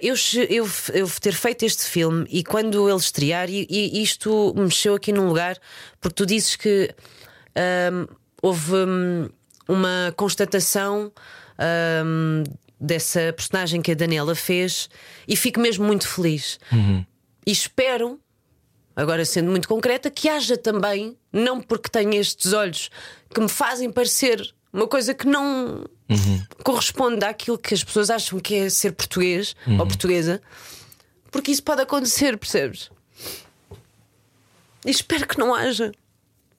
eu, 0.00 0.14
eu, 0.48 0.68
eu, 0.94 1.10
ter 1.20 1.34
feito 1.34 1.64
este 1.64 1.84
filme 1.84 2.26
e 2.30 2.42
quando 2.42 2.88
ele 2.88 2.98
estrear, 2.98 3.50
e, 3.50 3.66
e 3.68 4.02
isto 4.02 4.54
mexeu 4.56 4.94
aqui 4.94 5.12
num 5.12 5.26
lugar, 5.28 5.58
porque 6.00 6.14
tu 6.14 6.24
dizes 6.26 6.56
que 6.56 6.94
um, 7.92 8.06
houve 8.42 8.74
um, 8.74 9.28
uma 9.68 10.14
constatação 10.16 11.12
um, 12.04 12.44
dessa 12.80 13.32
personagem 13.32 13.82
que 13.82 13.92
a 13.92 13.94
Daniela 13.94 14.34
fez 14.34 14.88
e 15.26 15.36
fico 15.36 15.60
mesmo 15.60 15.84
muito 15.84 16.08
feliz. 16.08 16.58
Uhum. 16.72 17.04
E 17.46 17.52
espero, 17.52 18.20
agora 18.94 19.24
sendo 19.24 19.50
muito 19.50 19.68
concreta, 19.68 20.10
que 20.10 20.28
haja 20.28 20.56
também, 20.56 21.16
não 21.32 21.60
porque 21.60 21.88
tenho 21.88 22.14
estes 22.14 22.52
olhos 22.52 22.90
que 23.32 23.40
me 23.40 23.48
fazem 23.48 23.90
parecer 23.90 24.54
uma 24.72 24.86
coisa 24.86 25.14
que 25.14 25.26
não 25.26 25.84
uhum. 26.08 26.44
corresponde 26.62 27.24
àquilo 27.24 27.58
que 27.58 27.74
as 27.74 27.82
pessoas 27.82 28.10
acham 28.10 28.38
que 28.38 28.54
é 28.54 28.70
ser 28.70 28.92
português 28.92 29.54
uhum. 29.66 29.80
ou 29.80 29.86
portuguesa, 29.86 30.40
porque 31.30 31.50
isso 31.50 31.62
pode 31.62 31.82
acontecer, 31.82 32.36
percebes? 32.36 32.90
E 34.84 34.90
espero 34.90 35.26
que 35.26 35.38
não 35.38 35.54
haja. 35.54 35.92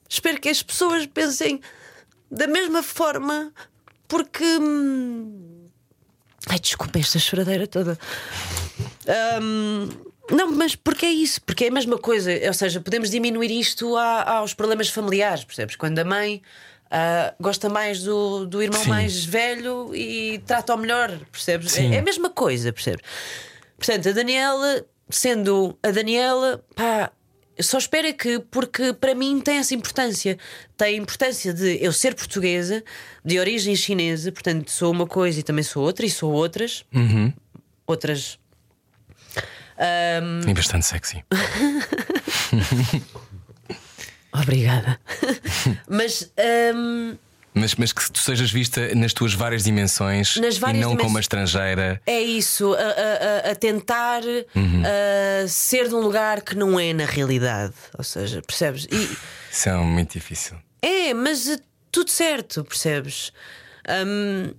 Espero 0.08 0.40
que 0.40 0.48
as 0.48 0.62
pessoas 0.62 1.06
pensem 1.06 1.60
da 2.30 2.46
mesma 2.46 2.82
forma, 2.82 3.52
porque. 4.06 4.44
Hum... 4.44 5.66
Ai, 6.46 6.58
desculpa 6.58 6.98
esta 6.98 7.18
choradeira 7.18 7.66
toda. 7.66 7.98
Um... 9.40 9.88
Não, 10.30 10.52
mas 10.52 10.76
porque 10.76 11.06
é 11.06 11.10
isso, 11.10 11.40
porque 11.42 11.64
é 11.64 11.68
a 11.68 11.72
mesma 11.72 11.96
coisa. 11.96 12.30
Ou 12.46 12.52
seja, 12.52 12.80
podemos 12.80 13.10
diminuir 13.10 13.50
isto 13.50 13.96
a, 13.96 14.38
aos 14.38 14.52
problemas 14.52 14.88
familiares, 14.90 15.44
percebes? 15.44 15.74
Quando 15.74 15.98
a 15.98 16.04
mãe 16.04 16.42
ah, 16.90 17.34
gosta 17.38 17.68
mais 17.68 18.02
do, 18.02 18.46
do 18.46 18.62
irmão 18.62 18.82
Sim. 18.82 18.88
mais 18.88 19.24
velho 19.24 19.94
e 19.94 20.38
trata-o 20.46 20.76
melhor, 20.76 21.18
percebes? 21.30 21.72
Sim. 21.72 21.94
É, 21.94 21.98
a 21.98 22.02
mesma 22.02 22.30
coisa, 22.30 22.72
percebes? 22.72 23.02
Portanto, 23.76 24.08
a 24.08 24.12
Daniela, 24.12 24.84
sendo 25.10 25.78
a 25.82 25.90
Daniela, 25.90 26.64
pá, 26.74 27.12
só 27.60 27.78
espero 27.78 28.06
é 28.06 28.12
que, 28.12 28.38
porque 28.38 28.92
para 28.92 29.14
mim 29.14 29.40
tem 29.40 29.58
essa 29.58 29.74
importância. 29.74 30.38
Tem 30.76 30.94
a 30.94 31.02
importância 31.02 31.52
de 31.52 31.82
eu 31.82 31.92
ser 31.92 32.14
portuguesa, 32.14 32.82
de 33.24 33.38
origem 33.38 33.74
chinesa, 33.76 34.32
portanto, 34.32 34.70
sou 34.70 34.90
uma 34.90 35.06
coisa 35.06 35.40
e 35.40 35.42
também 35.42 35.64
sou 35.64 35.82
outra, 35.82 36.06
e 36.06 36.10
sou 36.10 36.32
outras. 36.32 36.84
Outras. 37.86 38.38
E 40.48 40.54
bastante 40.54 40.86
sexy. 40.86 41.24
Obrigada. 44.32 45.00
Mas. 45.88 46.30
hum, 46.74 47.16
Mas, 47.54 47.74
mas 47.74 47.92
que 47.92 48.12
tu 48.12 48.18
sejas 48.20 48.50
vista 48.52 48.94
nas 48.94 49.12
tuas 49.12 49.34
várias 49.34 49.64
dimensões 49.64 50.36
Nas 50.36 50.56
e 50.56 50.60
várias 50.60 50.80
não 50.82 50.90
como 50.90 50.98
dimens- 50.98 51.12
uma 51.14 51.20
estrangeira. 51.20 52.00
É 52.06 52.20
isso, 52.20 52.72
a, 52.74 52.78
a- 52.78 53.50
a- 53.50 53.54
tentar 53.56 54.20
a 54.22 55.48
ser 55.48 55.88
de 55.88 55.94
um 55.94 56.00
lugar 56.00 56.42
que 56.42 56.54
não 56.54 56.78
é 56.78 56.92
na 56.92 57.04
realidade. 57.04 57.74
Ou 57.96 58.04
seja, 58.04 58.40
percebes? 58.42 58.86
E, 58.90 59.16
Isso 59.50 59.68
é 59.68 59.74
muito 59.76 60.12
difícil. 60.12 60.56
é, 60.82 61.12
mas 61.14 61.48
eh, 61.48 61.58
tudo 61.90 62.10
certo, 62.10 62.62
percebes? 62.64 63.32
Hum, 64.06 64.52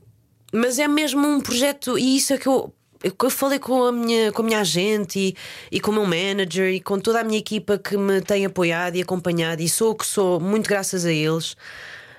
mas 0.51 0.79
é 0.79 0.87
mesmo 0.87 1.25
um 1.27 1.39
projeto, 1.39 1.97
e 1.97 2.17
isso 2.17 2.33
é 2.33 2.37
que 2.37 2.47
eu. 2.47 2.73
Eu 3.01 3.29
falei 3.29 3.59
com 3.59 3.83
a 3.85 3.91
minha, 3.91 4.31
com 4.31 4.41
a 4.41 4.45
minha 4.45 4.59
agente 4.59 5.19
e, 5.19 5.35
e 5.71 5.79
com 5.79 5.91
o 5.91 5.93
meu 5.93 6.05
manager 6.05 6.67
e 6.73 6.81
com 6.81 6.99
toda 6.99 7.21
a 7.21 7.23
minha 7.23 7.39
equipa 7.39 7.77
que 7.77 7.95
me 7.97 8.19
tem 8.21 8.45
apoiado 8.45 8.95
e 8.97 9.01
acompanhado, 9.01 9.61
e 9.61 9.69
sou 9.69 9.91
o 9.91 9.95
que 9.95 10.05
sou, 10.05 10.39
muito 10.39 10.67
graças 10.67 11.05
a 11.05 11.11
eles, 11.11 11.55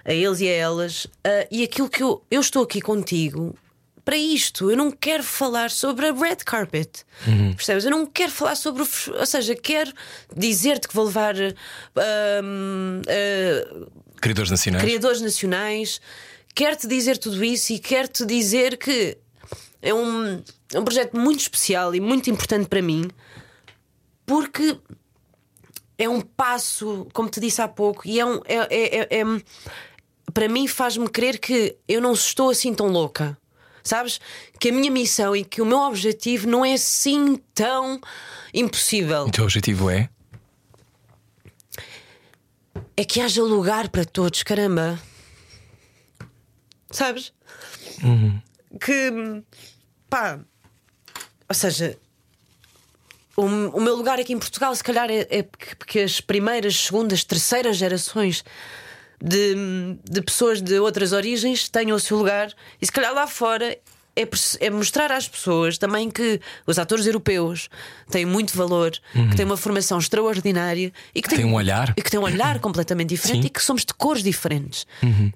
a 0.05 0.12
eles 0.12 0.41
e 0.41 0.49
a 0.49 0.53
elas. 0.53 1.07
Ah, 1.22 1.47
e 1.51 1.62
aquilo 1.62 1.89
que 1.89 2.03
eu, 2.03 2.22
eu 2.31 2.41
estou 2.41 2.62
aqui 2.62 2.81
contigo 2.81 3.55
para 4.03 4.16
isto. 4.16 4.70
Eu 4.70 4.76
não 4.78 4.91
quero 4.91 5.22
falar 5.22 5.70
sobre 5.70 6.07
a 6.09 6.12
red 6.12 6.37
carpet. 6.37 7.05
Percebes? 7.55 7.85
Eu 7.85 7.91
não 7.91 8.07
quero 8.07 8.33
falar 8.33 8.55
sobre 8.57 8.83
Ou 8.83 9.26
seja, 9.26 9.55
quero 9.55 9.93
dizer-te 10.35 10.89
que 10.89 10.95
vou 10.95 11.05
levar. 11.05 11.35
ah, 11.95 12.41
Criadores 14.20 14.51
nacionais. 14.51 14.83
criadores 14.85 15.20
nacionais. 15.20 16.01
Quero-te 16.55 16.87
dizer 16.87 17.18
tudo 17.18 17.45
isso 17.45 17.72
e 17.72 17.78
quero-te 17.78 18.24
dizer 18.26 18.76
que 18.76 19.16
é 19.83 19.95
um, 19.95 20.43
é 20.72 20.78
um 20.78 20.85
projeto 20.85 21.16
muito 21.16 21.41
especial 21.41 21.95
e 21.95 22.01
muito 22.01 22.31
importante 22.31 22.66
para 22.68 22.83
mim 22.83 23.09
porque 24.31 24.78
é 25.99 26.09
um 26.09 26.20
passo, 26.20 27.09
como 27.12 27.28
te 27.28 27.41
disse 27.41 27.61
há 27.61 27.66
pouco, 27.66 28.07
e 28.07 28.20
é 28.20 28.24
um. 28.24 28.41
É, 28.47 28.55
é- 28.70 28.97
é- 29.01 29.20
é- 29.20 29.43
para 30.33 30.49
mim 30.49 30.68
faz-me 30.68 31.09
crer 31.09 31.41
que 31.41 31.76
eu 31.89 32.01
não 32.01 32.12
estou 32.12 32.51
assim 32.51 32.72
tão 32.72 32.87
louca. 32.87 33.37
Sabes? 33.83 34.20
Que 34.61 34.68
a 34.68 34.72
minha 34.72 34.91
missão 34.91 35.35
e 35.35 35.45
que 35.45 35.61
o 35.61 35.66
meu 35.66 35.78
objetivo 35.81 36.49
não 36.49 36.64
é 36.64 36.74
assim 36.74 37.41
tão 37.53 38.01
impossível. 38.55 39.24
O 39.24 39.31
teu 39.33 39.43
objetivo 39.43 39.91
é? 39.91 40.09
é 42.97 43.05
que 43.05 43.20
haja 43.20 43.43
lugar 43.43 43.89
para 43.89 44.05
todos, 44.05 44.45
caramba. 44.45 44.97
Sabes? 46.91 47.33
Que 48.81 49.43
pá, 50.11 50.40
ou 51.48 51.54
seja, 51.54 51.96
o, 53.36 53.44
o 53.44 53.80
meu 53.80 53.94
lugar 53.94 54.18
aqui 54.18 54.32
em 54.32 54.38
Portugal, 54.38 54.74
se 54.74 54.84
calhar, 54.84 55.08
é, 55.11 55.26
é 55.30 55.42
porque 55.78 56.00
as 56.00 56.20
primeiras, 56.20 56.76
segundas, 56.76 57.24
terceiras 57.24 57.76
gerações 57.76 58.44
de, 59.22 59.54
de 60.04 60.20
pessoas 60.20 60.61
de 60.61 60.78
outras 60.78 61.12
origens 61.12 61.68
tenham 61.68 61.96
o 61.96 62.00
seu 62.00 62.16
lugar, 62.16 62.52
e 62.80 62.86
se 62.86 62.92
calhar 62.92 63.14
lá 63.14 63.26
fora. 63.26 63.78
É, 64.16 64.28
é 64.66 64.70
mostrar 64.70 65.11
às 65.12 65.28
pessoas 65.28 65.78
também 65.78 66.11
que 66.11 66.40
os 66.66 66.78
atores 66.78 67.06
europeus 67.06 67.68
têm 68.11 68.26
muito 68.26 68.56
valor, 68.56 68.90
que 69.30 69.36
têm 69.36 69.46
uma 69.46 69.56
formação 69.56 69.98
extraordinária 69.98 70.92
e 71.14 71.22
que 71.22 71.28
Tem 71.28 71.38
têm 71.38 71.46
um 71.46 71.54
olhar. 71.54 71.94
e 71.96 72.02
que 72.02 72.11
têm 72.11 72.18
um 72.20 72.24
olhar 72.24 72.58
completamente 72.61 73.11
diferente 73.11 73.36
Sim. 73.36 73.40
Uhum. 73.40 73.46
e 73.46 73.50
que 73.50 73.62
somos 73.62 73.84
de 73.84 73.94
cores 73.94 74.22
diferentes. 74.22 74.86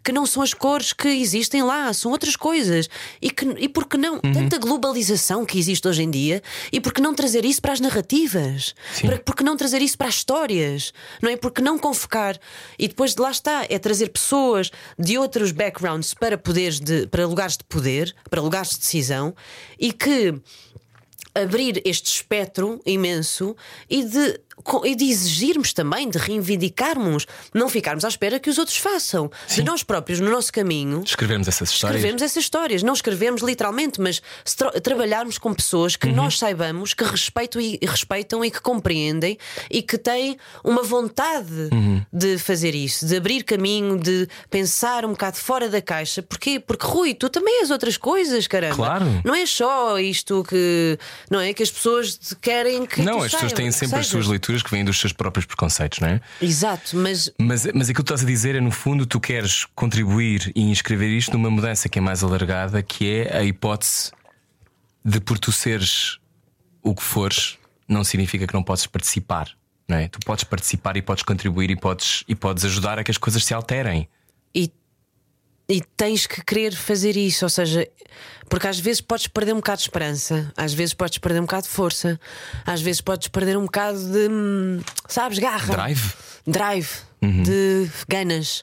Que 0.03 0.12
não 0.12 0.27
são 0.27 0.43
as 0.43 0.53
cores 0.53 0.93
que 0.93 1.09
existem 1.09 1.62
lá, 1.62 1.93
são 1.93 2.11
outras 2.11 2.37
coisas. 2.37 2.89
E, 3.22 3.31
que, 3.31 3.45
e 3.59 3.68
por 3.68 3.87
que 3.87 3.97
não? 3.97 4.14
Uhum. 4.14 4.33
Tanta 4.33 4.59
globalização 4.59 5.45
que 5.45 5.59
existe 5.59 5.87
hoje 5.87 6.03
em 6.03 6.11
dia, 6.11 6.43
e 6.72 6.81
por 6.81 6.93
que 6.93 7.01
não 7.01 7.14
trazer 7.14 7.45
isso 7.45 7.62
para 7.62 7.72
as 7.72 7.81
narrativas? 7.81 8.75
Para, 9.01 9.18
por 9.18 9.35
que 9.37 9.45
não 9.45 9.57
trazer 9.57 9.81
isso 9.83 9.97
para 9.97 10.09
as 10.09 10.14
histórias? 10.16 10.93
Não 11.22 11.31
é? 11.31 11.37
Porque 11.37 11.62
não 11.62 11.79
convocar? 11.79 12.39
E 12.79 12.89
depois 12.89 13.14
de 13.14 13.20
lá 13.20 13.31
está, 13.31 13.64
é 13.68 13.79
trazer 13.79 14.09
pessoas 14.09 14.70
de 14.99 15.16
outros 15.18 15.53
backgrounds 15.53 16.14
para 16.14 16.37
poderes 16.37 16.81
de, 16.81 17.07
para 17.07 17.27
lugares 17.27 17.57
de 17.57 17.64
poder, 17.64 18.14
para 18.29 18.41
lugares 18.41 18.64
de 18.71 18.79
decisão, 18.81 19.35
e 19.79 19.93
que 19.93 20.35
abrir 21.35 21.83
este 21.85 22.07
espectro 22.07 22.81
imenso 22.87 23.57
e 23.91 24.05
de, 24.05 24.41
e 24.85 24.95
de 24.95 25.05
exigirmos 25.05 25.73
também, 25.73 26.09
de 26.09 26.19
reivindicarmos, 26.19 27.27
não 27.53 27.69
ficarmos 27.69 28.05
à 28.05 28.09
espera 28.09 28.39
que 28.39 28.49
os 28.49 28.59
outros 28.59 28.77
façam. 28.77 29.31
De 29.49 29.63
nós 29.63 29.83
próprios, 29.83 30.21
no 30.21 30.31
nosso 30.31 30.53
caminho, 30.53 31.03
Escrevermos 31.05 31.49
essas 31.49 31.71
histórias. 31.71 31.97
escrevemos 31.97 32.23
essas 32.23 32.43
histórias. 32.43 32.83
Não 32.83 32.93
escrevemos 32.95 33.43
literalmente, 33.43 34.01
mas 34.01 34.23
tra- 34.57 34.71
trabalharmos 34.81 35.39
com 35.39 35.53
pessoas 35.53 35.97
que 35.97 36.07
nós 36.09 36.39
saibamos 36.39 36.95
que 36.95 37.05
respeitam 37.05 37.61
e, 37.61 37.79
respeitam 37.83 38.45
e 38.45 38.51
que 38.51 38.61
compreendem 38.61 39.37
e 39.71 39.83
que 39.83 39.99
têm 39.99 40.37
uma 40.63 40.83
vontade 40.83 41.69
de 42.13 42.39
fazer 42.39 42.75
isso, 42.75 43.07
de 43.07 43.17
abrir 43.17 43.43
caminho, 43.45 43.99
de 43.99 44.29
pensar 44.51 45.05
um 45.05 45.11
bocado 45.11 45.37
fora 45.37 45.69
da 45.69 45.83
caixa. 45.83 46.23
Porquê? 46.23 46.61
Porque, 46.61 46.87
Rui, 46.87 47.15
tu 47.15 47.29
também 47.29 47.61
és 47.61 47.71
outras 47.71 47.97
coisas, 47.97 48.47
caramba. 48.47 48.75
Claro. 48.77 49.07
Não 49.25 49.35
é 49.35 49.47
só 49.47 49.99
isto 49.99 50.45
que. 50.49 50.99
Não 51.31 51.41
é 51.41 51.53
que 51.53 51.63
as 51.63 51.71
pessoas 51.71 52.19
querem 52.41 52.87
que. 52.87 53.03
Não, 53.03 53.19
as 53.19 53.25
pessoas 53.33 53.41
saibas- 53.41 53.53
têm 53.53 53.71
sempre 53.73 53.99
as 53.99 54.07
suas 54.07 54.27
leituras 54.27 54.44
que 54.63 54.71
vêm 54.71 54.85
dos 54.85 54.99
seus 54.99 55.13
próprios 55.13 55.47
preconceitos, 55.47 56.01
não 56.01 56.09
é? 56.09 56.21
Exato, 56.41 56.97
mas 56.97 57.33
Mas, 57.39 57.67
mas 57.75 57.89
aquilo 57.89 57.95
que 57.95 57.95
tu 57.95 58.15
estás 58.15 58.23
a 58.23 58.27
dizer 58.27 58.55
é, 58.55 58.61
no 58.61 58.71
fundo, 58.71 59.07
tu 59.07 59.21
queres 59.21 59.67
contribuir 59.75 60.53
e 60.55 60.63
inscrever 60.63 61.11
isto 61.11 61.33
numa 61.33 61.51
mudança 61.51 61.89
que 61.89 61.99
é 61.99 62.03
mais 62.03 62.23
alargada, 62.23 62.83
que 62.83 63.11
é 63.11 63.37
a 63.37 63.43
hipótese 63.43 64.13
de 65.05 65.21
por 65.21 65.39
tu 65.39 65.53
seres 65.53 66.19
o 66.83 66.95
que 66.95 67.03
fores, 67.03 67.59
não 67.89 68.05
significa 68.05 68.47
que 68.47 68.55
não 68.55 68.63
podes 68.63 68.87
participar. 68.87 69.49
Não 69.89 69.99
é? 69.99 70.09
Tu 70.09 70.19
podes 70.21 70.45
participar 70.45 70.97
e 70.97 71.03
podes 71.03 71.23
contribuir 71.23 71.71
e 71.71 71.77
podes, 71.77 72.25
e 72.27 72.35
podes 72.35 72.65
ajudar 72.65 72.99
a 72.99 73.05
que 73.05 73.11
as 73.11 73.19
coisas 73.19 73.45
se 73.45 73.53
alterem. 73.53 74.09
e, 74.55 74.71
e 75.69 75.81
tens 75.97 76.27
que 76.27 76.45
querer 76.45 76.75
fazer 76.75 77.17
isso, 77.17 77.45
ou 77.45 77.49
seja, 77.49 77.89
porque 78.49 78.69
às 78.69 78.79
vezes 78.79 79.01
podes 79.01 79.27
perder 79.27 79.53
um 79.53 79.57
bocado 79.57 79.79
de 79.79 79.85
esperança, 79.85 80.53
às 80.57 80.75
vezes 80.75 80.93
podes 80.95 81.19
perder 81.19 81.41
um 81.41 81.45
bocado 81.45 81.62
de 81.65 81.71
força, 81.71 82.21
às 82.67 82.81
vezes 82.83 83.01
podes 83.01 83.29
perder 83.29 83.57
um 83.57 83.65
bocado 83.65 83.99
de 83.99 84.29
hum, 84.31 84.81
sabes, 85.09 85.39
garra, 85.39 85.75
Drive? 85.75 86.15
drive, 86.47 86.89
de 87.43 87.91
ganas. 88.09 88.62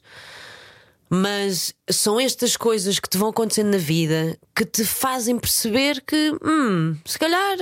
Mas 1.10 1.74
são 1.90 2.20
estas 2.20 2.56
coisas 2.56 2.98
que 2.98 3.10
te 3.10 3.18
vão 3.18 3.30
acontecendo 3.30 3.72
na 3.72 3.78
vida 3.78 4.38
que 4.56 4.64
te 4.64 4.86
fazem 4.86 5.38
perceber 5.38 6.02
que, 6.08 6.32
hum, 6.42 6.96
se 7.04 7.20
calhar, 7.20 7.58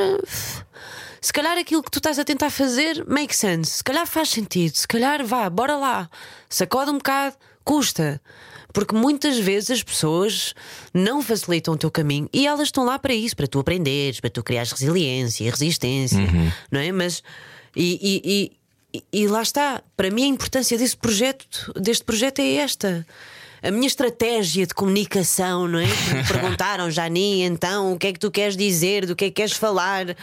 se 1.20 1.34
calhar 1.34 1.58
aquilo 1.58 1.82
que 1.82 1.90
tu 1.90 1.98
estás 1.98 2.20
a 2.20 2.24
tentar 2.24 2.52
fazer 2.52 3.04
make 3.08 3.36
sense, 3.36 3.78
se 3.78 3.84
calhar 3.84 4.06
faz 4.06 4.30
sentido, 4.30 4.76
se 4.76 4.88
calhar 4.88 5.26
vá, 5.26 5.50
bora 5.50 5.76
lá, 5.78 6.10
sacode 6.48 6.92
um 6.92 6.98
bocado, 6.98 7.38
custa. 7.64 8.22
Porque 8.74 8.96
muitas 8.96 9.38
vezes 9.40 9.72
as 9.72 9.84
pessoas 9.84 10.54
não 10.94 11.22
facilitam 11.22 11.74
o 11.74 11.78
teu 11.78 11.90
caminho 11.90 12.30
e 12.32 12.46
elas 12.46 12.68
estão 12.68 12.86
lá 12.86 13.00
para 13.00 13.14
isso, 13.14 13.36
para 13.36 13.48
tu 13.48 13.60
aprenderes, 13.60 14.20
para 14.20 14.30
tu 14.30 14.44
criares 14.44 14.72
resiliência 14.72 15.44
e 15.44 15.50
resistência, 15.50 16.20
não 16.72 16.80
é? 16.80 16.92
Mas 16.92 17.24
e, 17.76 18.00
e- 18.24 18.52
e- 18.94 19.04
e 19.24 19.28
lá 19.28 19.42
está, 19.42 19.82
para 19.98 20.10
mim 20.12 20.24
a 20.24 20.28
importância 20.28 20.78
desse 20.78 20.96
projeto, 20.98 21.72
deste 21.80 22.04
projeto 22.04 22.40
é 22.40 22.56
esta. 22.56 23.06
A 23.62 23.72
minha 23.72 23.88
estratégia 23.88 24.66
de 24.66 24.74
comunicação, 24.74 25.68
não 25.68 25.80
é? 25.80 25.86
Me 26.16 26.26
perguntaram, 26.28 26.90
Jani, 26.90 27.42
então, 27.42 27.92
o 27.94 27.98
que 28.00 28.08
é 28.08 28.14
que 28.14 28.20
tu 28.20 28.32
queres 28.32 28.56
dizer, 28.56 29.06
do 29.06 29.16
que 29.16 29.26
é 29.26 29.28
que 29.30 29.34
queres 29.36 29.52
falar? 29.54 30.16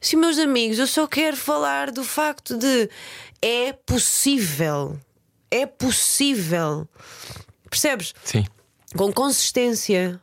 Sim, 0.00 0.16
meus 0.16 0.38
amigos, 0.38 0.78
eu 0.78 0.86
só 0.86 1.06
quero 1.06 1.36
falar 1.36 1.90
do 1.90 2.02
facto 2.02 2.56
de 2.56 2.88
é 3.42 3.72
possível. 3.72 4.98
É 5.50 5.66
possível. 5.66 6.88
Percebes? 7.70 8.14
Sim. 8.24 8.44
Com 8.96 9.12
consistência, 9.12 10.20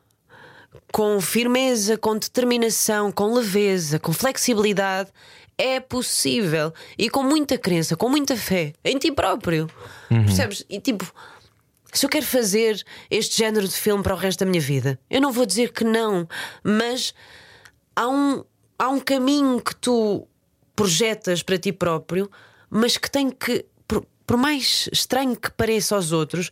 com 0.91 1.19
firmeza, 1.21 1.97
com 1.97 2.17
determinação, 2.17 3.11
com 3.11 3.33
leveza, 3.33 3.99
com 3.99 4.11
flexibilidade, 4.11 5.11
é 5.57 5.79
possível. 5.79 6.73
E 6.97 7.09
com 7.09 7.23
muita 7.23 7.57
crença, 7.57 7.95
com 7.95 8.09
muita 8.09 8.35
fé 8.35 8.73
em 8.83 8.97
ti 8.97 9.11
próprio. 9.11 9.69
Percebes? 10.09 10.65
E 10.69 10.79
tipo, 10.79 11.05
se 11.91 12.05
eu 12.05 12.09
quero 12.09 12.25
fazer 12.25 12.83
este 13.09 13.37
género 13.37 13.67
de 13.67 13.73
filme 13.73 14.03
para 14.03 14.13
o 14.13 14.17
resto 14.17 14.43
da 14.43 14.49
minha 14.49 14.61
vida, 14.61 14.99
eu 15.09 15.21
não 15.21 15.31
vou 15.31 15.45
dizer 15.45 15.71
que 15.71 15.83
não, 15.83 16.27
mas 16.63 17.13
há 17.95 18.07
um, 18.07 18.43
há 18.77 18.89
um 18.89 18.99
caminho 18.99 19.61
que 19.61 19.75
tu 19.75 20.27
projetas 20.75 21.41
para 21.41 21.57
ti 21.57 21.71
próprio, 21.71 22.29
mas 22.69 22.97
que 22.97 23.09
tem 23.09 23.29
que, 23.29 23.65
por, 23.87 24.05
por 24.27 24.35
mais 24.35 24.89
estranho 24.91 25.35
que 25.35 25.49
pareça 25.51 25.95
aos 25.95 26.11
outros, 26.11 26.51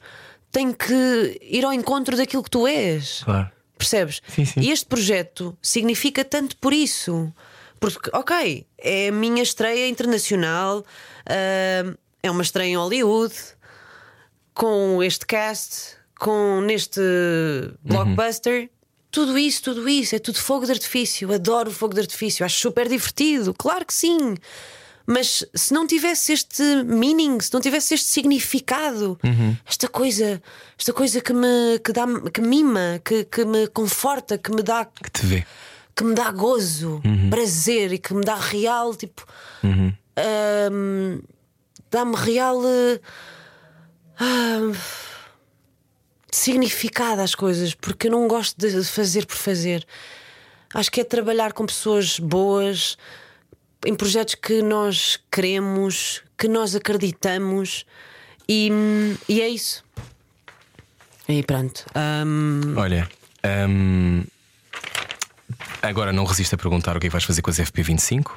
tem 0.53 0.71
que 0.71 1.39
ir 1.41 1.65
ao 1.65 1.73
encontro 1.73 2.15
daquilo 2.15 2.43
que 2.43 2.49
tu 2.49 2.67
és. 2.67 3.23
Claro. 3.23 3.51
Percebes? 3.75 4.21
Sim, 4.27 4.45
sim. 4.45 4.61
E 4.61 4.71
este 4.71 4.85
projeto 4.85 5.57
significa 5.61 6.23
tanto 6.23 6.55
por 6.57 6.71
isso. 6.71 7.33
Porque, 7.79 8.09
ok, 8.13 8.65
é 8.77 9.09
a 9.09 9.11
minha 9.11 9.43
estreia 9.43 9.89
internacional, 9.89 10.85
ah, 11.25 11.93
é 12.21 12.31
uma 12.31 12.43
estreia 12.43 12.69
em 12.69 12.77
Hollywood, 12.77 13.33
com 14.53 15.03
este 15.03 15.25
cast, 15.25 15.97
com 16.17 16.61
neste 16.61 17.01
blockbuster. 17.83 18.69
Tudo 19.11 19.37
isso, 19.37 19.63
tudo 19.63 19.89
isso, 19.89 20.15
é 20.15 20.19
tudo 20.19 20.39
fogo 20.39 20.65
de 20.65 20.71
artifício. 20.71 21.33
Adoro 21.33 21.71
fogo 21.71 21.95
de 21.95 22.01
artifício, 22.01 22.45
acho 22.45 22.59
super 22.59 22.87
divertido, 22.87 23.53
claro 23.53 23.85
que 23.85 23.93
sim. 23.93 24.35
Mas 25.05 25.43
se 25.53 25.73
não 25.73 25.85
tivesse 25.85 26.31
este 26.31 26.63
meaning, 26.85 27.39
se 27.41 27.53
não 27.53 27.59
tivesse 27.59 27.93
este 27.93 28.07
significado, 28.07 29.19
esta 29.67 29.87
coisa, 29.89 30.41
esta 30.79 30.93
coisa 30.93 31.19
que 31.19 31.33
me 31.33 31.79
que 31.83 31.91
dá, 31.91 32.05
que 32.33 32.39
mima, 32.41 33.01
que, 33.03 33.25
que 33.25 33.43
me 33.43 33.67
conforta, 33.67 34.37
que 34.37 34.49
me 34.51 34.63
dá 34.63 34.85
Que 34.85 35.11
te 35.11 35.25
vê. 35.25 35.45
que 35.95 36.03
me 36.05 36.15
dá 36.15 36.31
gozo, 36.31 37.01
prazer 37.29 37.91
e 37.93 37.97
que 37.97 38.13
me 38.13 38.23
dá 38.23 38.35
real, 38.35 38.95
tipo. 38.95 39.25
hum, 40.71 41.21
Dá-me 41.91 42.15
real. 42.15 42.61
ah, 44.19 44.71
significado 46.31 47.21
às 47.21 47.35
coisas, 47.35 47.73
porque 47.75 48.07
eu 48.07 48.11
não 48.11 48.27
gosto 48.27 48.57
de 48.57 48.83
fazer 48.83 49.25
por 49.25 49.35
fazer. 49.35 49.85
Acho 50.73 50.91
que 50.91 51.01
é 51.01 51.03
trabalhar 51.03 51.53
com 51.53 51.65
pessoas 51.65 52.17
boas, 52.19 52.97
em 53.85 53.95
projetos 53.95 54.35
que 54.35 54.61
nós 54.61 55.19
queremos, 55.31 56.21
que 56.37 56.47
nós 56.47 56.75
acreditamos, 56.75 57.85
e, 58.47 58.69
e 59.29 59.41
é 59.41 59.47
isso. 59.49 59.83
E 61.27 61.41
pronto. 61.43 61.85
hum, 62.25 62.73
Olha, 62.77 63.09
hum, 63.69 64.23
agora 65.81 66.11
não 66.11 66.25
resisto 66.25 66.53
a 66.55 66.57
perguntar 66.57 66.95
o 66.97 66.99
que 66.99 67.07
é 67.07 67.09
que 67.09 67.13
vais 67.13 67.23
fazer 67.23 67.41
com 67.41 67.49
as 67.49 67.57
FP25. 67.57 68.31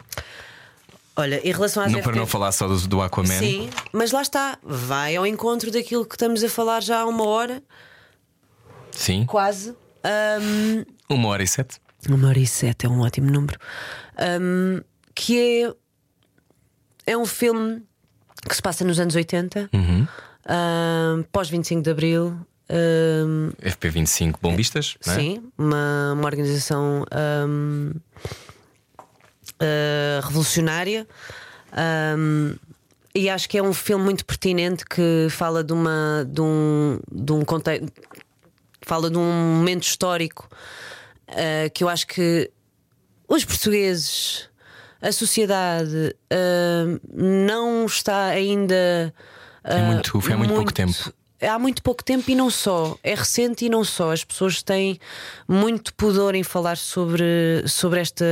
olha, 1.17 1.41
em 1.47 1.53
relação 1.53 1.83
às 1.83 1.91
Não 1.93 2.01
para 2.01 2.11
FP 2.13 2.19
não 2.19 2.27
falar 2.27 2.53
só 2.53 2.69
do, 2.69 2.77
do 2.87 3.03
Aquaman. 3.03 3.39
Sim, 3.39 3.71
mas 3.93 4.13
lá 4.13 4.23
está, 4.23 4.59
vai 4.63 5.17
ao 5.17 5.27
encontro 5.27 5.71
daquilo 5.71 6.05
que 6.07 6.15
estamos 6.15 6.43
a 6.45 6.49
falar 6.49 6.83
já 6.83 7.01
há 7.01 7.07
uma 7.07 7.27
hora, 7.27 7.63
Sim. 8.93 9.25
quase. 9.27 9.75
Hum, 10.41 10.85
Uma 11.09 11.29
hora 11.29 11.43
e 11.43 11.47
sete. 11.49 11.79
Uma 12.09 12.29
hora 12.29 12.39
e 12.39 12.47
sete 12.47 12.87
é 12.87 12.89
um 12.89 13.01
ótimo 13.01 13.29
número. 13.31 13.59
Hum, 14.41 14.81
que 15.17 15.65
é, 15.65 17.13
é 17.13 17.17
um 17.17 17.25
filme 17.25 17.83
que 18.47 18.55
se 18.55 18.63
passa 18.63 18.85
nos 18.85 19.01
anos 19.01 19.17
80, 19.17 19.71
hum, 19.73 20.07
pós 21.33 21.49
25 21.49 21.83
de 21.83 21.91
Abril. 21.91 22.39
hum, 22.71 23.51
FP25 23.61 24.37
Bombistas, 24.41 24.97
não 25.05 25.15
é? 25.15 25.17
Sim, 25.17 25.51
uma, 25.57 26.13
uma 26.13 26.25
organização 26.27 27.05
hum, 27.49 27.93
ah, 29.59 30.21
revolucionária. 30.23 31.09
Hum, 32.17 32.55
e 33.15 33.31
acho 33.31 33.49
que 33.49 33.57
é 33.57 33.63
um 33.63 33.73
filme 33.73 34.05
muito 34.05 34.25
pertinente 34.27 34.85
que 34.85 35.29
fala 35.31 35.65
de 35.65 35.73
uma 35.73 36.27
de 36.31 36.43
um, 36.43 37.01
de 37.11 37.33
um 37.33 37.43
contexto 37.43 37.91
fala 38.83 39.11
de 39.11 39.17
um 39.17 39.57
momento 39.57 39.85
histórico 39.85 40.47
ah, 41.29 41.71
que 41.73 41.83
eu 41.83 41.89
acho 41.89 42.07
que 42.07 42.51
os 43.29 43.45
portugueses, 43.45 44.46
a 45.01 45.13
sociedade 45.13 46.15
ah, 46.31 46.99
não 47.13 47.87
está 47.87 48.27
ainda 48.27 49.13
Tem 49.69 49.83
muito- 49.85 50.21
foi 50.21 50.33
há 50.33 50.37
muito 50.37 50.55
pouco 50.55 50.73
tempo. 50.73 51.13
Há 51.41 51.59
muito 51.59 51.83
pouco 51.83 52.03
tempo 52.03 52.31
e 52.31 52.35
não 52.35 52.49
só, 52.51 52.97
é 53.03 53.15
recente 53.15 53.65
e 53.67 53.69
não 53.69 53.85
só. 53.85 54.11
As 54.13 54.25
pessoas 54.25 54.63
têm 54.63 54.99
muito 55.47 55.93
pudor 55.95 56.35
em 56.35 56.43
falar 56.43 56.77
sobre, 56.79 57.25
sobre, 57.67 58.01
esta, 58.01 58.25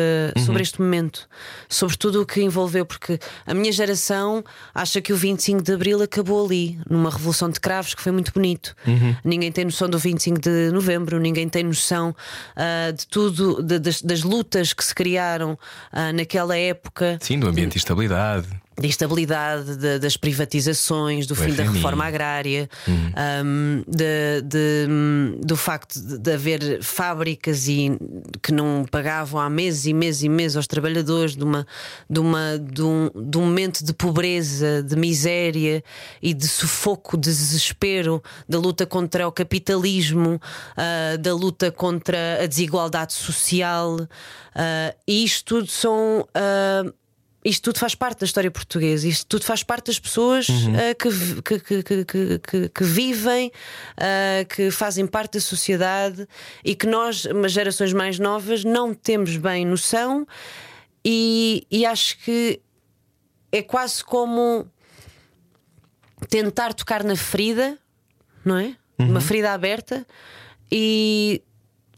sobre 0.44 0.62
este 0.62 0.80
momento, 0.80 1.28
sobre 1.68 1.96
tudo 1.98 2.22
o 2.22 2.26
que 2.26 2.40
envolveu, 2.42 2.86
porque 2.86 3.18
a 3.46 3.52
minha 3.52 3.70
geração 3.72 4.42
acha 4.74 5.00
que 5.02 5.12
o 5.12 5.16
25 5.16 5.62
de 5.62 5.72
Abril 5.74 6.02
acabou 6.02 6.46
ali, 6.46 6.78
numa 6.88 7.10
revolução 7.10 7.50
de 7.50 7.60
cravos 7.60 7.94
que 7.94 8.00
foi 8.02 8.12
muito 8.12 8.32
bonito. 8.32 8.74
Ninguém 9.22 9.52
tem 9.52 9.64
noção 9.66 9.88
do 9.88 9.98
25 9.98 10.40
de 10.40 10.70
Novembro, 10.72 11.18
ninguém 11.20 11.48
tem 11.48 11.62
noção 11.62 12.14
ah, 12.56 12.90
de 12.90 13.06
tudo, 13.06 13.62
de- 13.62 13.78
das, 13.78 14.00
das 14.00 14.22
lutas 14.22 14.72
que 14.72 14.82
se 14.84 14.94
criaram 14.94 15.58
ah, 15.92 16.12
naquela 16.12 16.56
época 16.56 17.18
Sim, 17.20 17.38
do 17.38 17.48
ambiente 17.48 17.72
de 17.72 17.78
estabilidade. 17.78 18.48
Da 18.76 18.86
instabilidade 18.86 19.76
de- 19.76 19.98
das 20.00 20.16
privatizações, 20.16 21.26
do 21.26 21.32
O 21.32 21.36
fim 21.36 21.52
da 21.54 21.62
FMI. 21.64 21.76
reforma 21.76 22.04
agrária, 22.04 22.68
um, 22.88 23.84
de- 23.86 24.42
de, 24.42 24.86
hum, 24.90 25.38
do 25.44 25.56
facto 25.56 25.94
de, 26.00 26.32
haver 26.32 26.82
fábricas 26.82 27.68
e 27.68 27.96
que 28.42 28.52
não 28.52 28.84
pagavam 28.90 29.40
há 29.40 29.48
meses 29.48 29.86
e 29.86 29.92
meses 29.94 30.22
e 30.22 30.28
meses 30.28 30.56
aos 30.56 30.66
trabalhadores, 30.66 31.36
de, 31.36 31.44
uma, 31.44 31.66
de, 32.10 32.18
uma, 32.20 32.58
de, 32.58 32.82
um, 32.82 33.10
de 33.14 33.38
um 33.38 33.42
momento 33.42 33.84
de 33.84 33.92
pobreza, 33.94 34.82
de 34.82 34.96
miséria 34.96 35.82
e 36.20 36.34
de 36.34 36.48
sufoco, 36.48 37.16
de 37.16 37.30
desespero, 37.30 38.22
da 38.48 38.58
luta 38.58 38.84
contra 38.86 39.26
o 39.28 39.32
capitalismo, 39.32 40.40
ah, 40.76 41.16
da 41.18 41.32
luta 41.34 41.70
contra 41.70 42.42
a 42.42 42.46
desigualdade 42.46 43.12
social. 43.12 43.96
ah, 44.54 44.94
e 45.06 45.24
isto 45.24 45.44
tudo 45.60 45.70
são. 45.70 46.26
ah, 46.34 46.92
isto 47.44 47.62
tudo 47.64 47.78
faz 47.78 47.94
parte 47.94 48.20
da 48.20 48.24
história 48.26 48.50
portuguesa, 48.50 49.06
isto 49.06 49.26
tudo 49.26 49.44
faz 49.44 49.62
parte 49.62 49.86
das 49.88 49.98
pessoas 49.98 50.46
que, 50.94 51.08
vi- 51.10 51.42
que, 51.42 51.60
que, 51.60 51.82
que, 51.82 52.04
que, 52.38 52.68
que- 52.70 52.84
vivem, 52.84 53.52
ah, 53.96 54.44
que 54.46 54.70
fazem 54.70 55.06
parte 55.06 55.34
da 55.34 55.40
sociedade 55.40 56.26
e 56.64 56.74
que 56.74 56.86
nós, 56.86 57.24
umas 57.26 57.52
gerações 57.52 57.92
mais 57.92 58.18
novas, 58.18 58.64
não 58.64 58.94
temos 58.94 59.36
bem 59.36 59.66
noção, 59.66 60.26
e, 61.04 61.66
e 61.70 61.84
acho 61.84 62.16
que 62.20 62.60
é 63.52 63.60
quase 63.62 64.02
como 64.02 64.66
tentar 66.28 66.72
tocar 66.72 67.04
na 67.04 67.14
ferida, 67.16 67.78
não 68.44 68.56
é? 68.58 68.76
Uma 68.98 69.20
ferida 69.20 69.52
aberta 69.52 70.06
e 70.70 71.42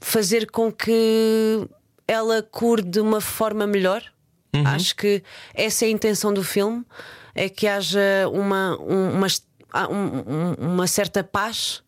fazer 0.00 0.50
com 0.50 0.72
que 0.72 1.68
ela 2.08 2.42
cure 2.42 2.82
de 2.82 3.00
uma 3.00 3.20
forma 3.20 3.66
melhor. 3.66 4.02
Acho 4.64 4.94
que 4.96 5.22
essa 5.54 5.84
é 5.84 5.88
a 5.88 5.90
intenção 5.90 6.32
do 6.32 6.42
filme: 6.44 6.84
é 7.34 7.48
que 7.48 7.66
haja 7.66 8.00
uma, 8.32 8.76
um- 8.80 9.10
uma, 9.12 9.26
ah, 9.72 9.88
um- 9.88 10.22
um- 10.26 10.72
uma 10.74 10.86
certa 10.86 11.22
paz. 11.24 11.82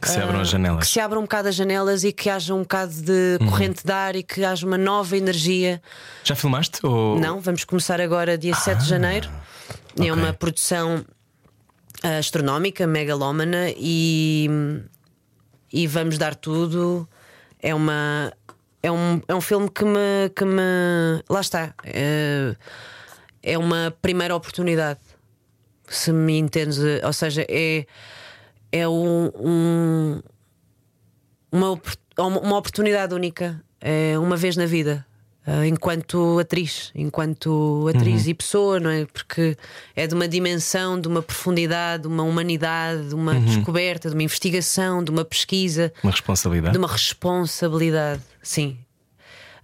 Que 0.00 0.08
se 0.08 0.18
abram 0.18 0.40
as 0.40 0.48
Que 0.48 0.52
janelas. 0.52 0.88
se 0.88 0.98
abram 0.98 1.20
um 1.20 1.24
bocado 1.24 1.48
as 1.48 1.54
janelas 1.54 2.02
e 2.02 2.12
que 2.12 2.28
haja 2.28 2.52
um 2.54 2.62
bocado 2.62 2.92
de 2.92 3.38
corrente 3.48 3.84
de 3.86 3.92
ar 3.92 4.16
e 4.16 4.24
que 4.24 4.44
haja 4.44 4.66
uma 4.66 4.76
nova 4.76 5.16
energia. 5.16 5.80
Já 6.24 6.34
filmaste? 6.34 6.84
Ou... 6.84 7.20
Não, 7.20 7.40
vamos 7.40 7.62
começar 7.62 8.00
agora 8.00 8.36
dia 8.36 8.52
7 8.54 8.80
de 8.82 8.88
janeiro. 8.88 9.30
ok. 9.96 10.08
É 10.08 10.12
uma 10.12 10.32
produção 10.32 11.04
ah, 12.02 12.18
astronómica, 12.18 12.84
megalómana 12.84 13.66
e, 13.76 14.50
e 15.72 15.86
vamos 15.86 16.18
dar 16.18 16.34
tudo. 16.34 17.08
É 17.60 17.72
uma. 17.72 18.32
É 18.82 18.90
um, 18.90 19.20
é 19.28 19.34
um 19.34 19.40
filme 19.40 19.68
que 19.70 19.84
me, 19.84 20.28
que 20.34 20.44
me. 20.44 21.22
Lá 21.28 21.40
está. 21.40 21.72
É, 21.84 22.54
é 23.42 23.56
uma 23.58 23.94
primeira 24.02 24.34
oportunidade. 24.34 25.00
Se 25.88 26.12
me 26.12 26.36
entendes. 26.38 26.78
Ou 27.04 27.12
seja, 27.12 27.46
é, 27.48 27.86
é 28.72 28.88
um, 28.88 29.30
um- 29.36 30.22
uma, 31.52 31.80
uma 32.18 32.56
oportunidade 32.58 33.14
única. 33.14 33.62
É 33.80 34.18
uma 34.18 34.36
vez 34.36 34.56
na 34.56 34.66
vida. 34.66 35.06
Ah, 35.46 35.66
enquanto 35.66 36.38
atriz, 36.38 36.90
enquanto 36.94 37.86
atriz 37.94 38.26
e 38.28 38.34
pessoa, 38.34 38.78
não 38.78 38.90
é? 38.90 39.06
Porque 39.06 39.56
é 39.96 40.06
de 40.06 40.14
uma 40.14 40.28
dimensão, 40.28 41.00
de 41.00 41.08
uma 41.08 41.20
profundidade, 41.22 42.02
de 42.02 42.08
uma 42.08 42.22
humanidade, 42.22 43.08
de 43.08 43.14
uma 43.14 43.34
descoberta, 43.40 44.08
de 44.08 44.14
uma 44.14 44.22
investigação, 44.22 45.02
de 45.02 45.10
uma 45.10 45.24
pesquisa, 45.24 45.92
Uma 46.02 46.12
responsabilidade. 46.12 46.72
de 46.72 46.78
uma 46.78 46.88
responsabilidade, 46.88 48.22
sim. 48.42 48.78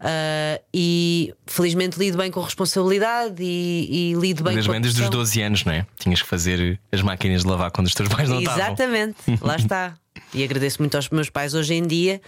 Ah, 0.00 0.60
e 0.72 1.34
felizmente 1.46 1.98
lido 1.98 2.16
bem 2.16 2.30
com 2.30 2.40
responsabilidade 2.40 3.42
e, 3.42 4.12
e 4.12 4.14
lido 4.14 4.44
bem 4.44 4.54
Lidas 4.54 4.66
com 4.66 4.72
desde 4.72 4.88
os 4.88 4.94
pressão. 4.94 5.10
12 5.10 5.42
anos, 5.42 5.64
não 5.64 5.72
é? 5.72 5.86
Tinhas 5.98 6.22
que 6.22 6.28
fazer 6.28 6.78
as 6.92 7.02
máquinas 7.02 7.42
de 7.42 7.48
lavar 7.48 7.70
quando 7.72 7.88
os 7.88 7.94
teus 7.94 8.08
pais 8.08 8.28
não 8.28 8.38
estavam. 8.38 8.60
Exatamente, 8.64 9.16
lá 9.40 9.54
está. 9.58 9.94
E 10.34 10.42
agradeço 10.44 10.80
muito 10.80 10.94
aos 10.96 11.08
meus 11.10 11.30
pais 11.30 11.54
hoje 11.54 11.74
em 11.74 11.86
dia 11.86 12.20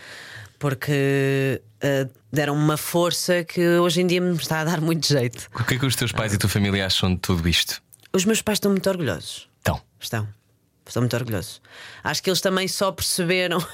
porque 0.59 1.61
ah, 1.83 2.09
deram-me 2.33 2.63
uma 2.63 2.77
força 2.77 3.45
que 3.45 3.61
hoje 3.79 4.01
em 4.01 4.07
dia 4.07 4.21
me 4.21 4.37
está 4.37 4.61
a 4.61 4.65
dar 4.65 4.81
muito 4.81 5.07
jeito. 5.07 5.49
O 5.55 5.65
que 5.65 5.75
é 5.75 5.79
que 5.79 5.87
os 5.87 5.97
teus 5.97 6.13
pais 6.13 6.33
e 6.33 6.37
a 6.37 6.39
tua 6.39 6.51
família 6.51 6.87
acham 6.87 7.15
de 7.15 7.21
tudo 7.21 7.49
isto? 7.49 7.83
Os 8.13 8.25
meus 8.25 8.43
pais 8.43 8.57
estão 8.57 8.71
muito 8.71 8.89
orgulhosos. 8.89 9.49
Então, 9.61 9.81
Estão. 10.01 10.27
Estão 10.87 11.03
muito 11.03 11.15
orgulhosos. 11.15 11.61
Acho 12.03 12.21
que 12.23 12.31
eles 12.31 12.41
também 12.41 12.67
só 12.67 12.91
perceberam, 12.91 13.65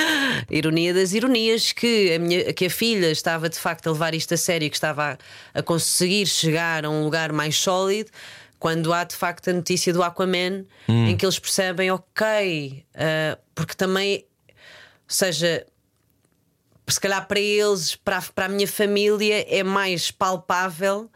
ironia 0.48 0.94
das 0.94 1.12
ironias, 1.12 1.72
que 1.72 2.14
a, 2.14 2.18
minha, 2.18 2.52
que 2.54 2.66
a 2.66 2.70
filha 2.70 3.10
estava 3.10 3.48
de 3.48 3.58
facto 3.58 3.88
a 3.88 3.92
levar 3.92 4.14
isto 4.14 4.32
a 4.32 4.36
sério, 4.38 4.70
que 4.70 4.76
estava 4.76 5.18
a, 5.54 5.58
a 5.58 5.62
conseguir 5.62 6.24
chegar 6.26 6.86
a 6.86 6.90
um 6.90 7.04
lugar 7.04 7.30
mais 7.30 7.56
sólido, 7.58 8.10
quando 8.58 8.92
há 8.92 9.04
de 9.04 9.14
facto 9.14 9.50
a 9.50 9.52
notícia 9.52 9.92
do 9.92 10.02
Aquaman, 10.02 10.64
em 10.88 11.16
que 11.16 11.26
eles 11.26 11.38
percebem, 11.38 11.90
ok, 11.90 12.86
ah, 12.94 13.38
porque 13.54 13.74
também, 13.74 14.24
ou 14.48 14.54
seja, 15.08 15.66
se 16.88 17.00
calhar 17.00 17.26
para 17.26 17.40
eles, 17.40 17.96
para 17.96 18.18
a, 18.18 18.22
para 18.34 18.46
a 18.46 18.48
minha 18.48 18.68
família, 18.68 19.46
é 19.48 19.62
mais 19.62 20.10
palpável 20.10 21.10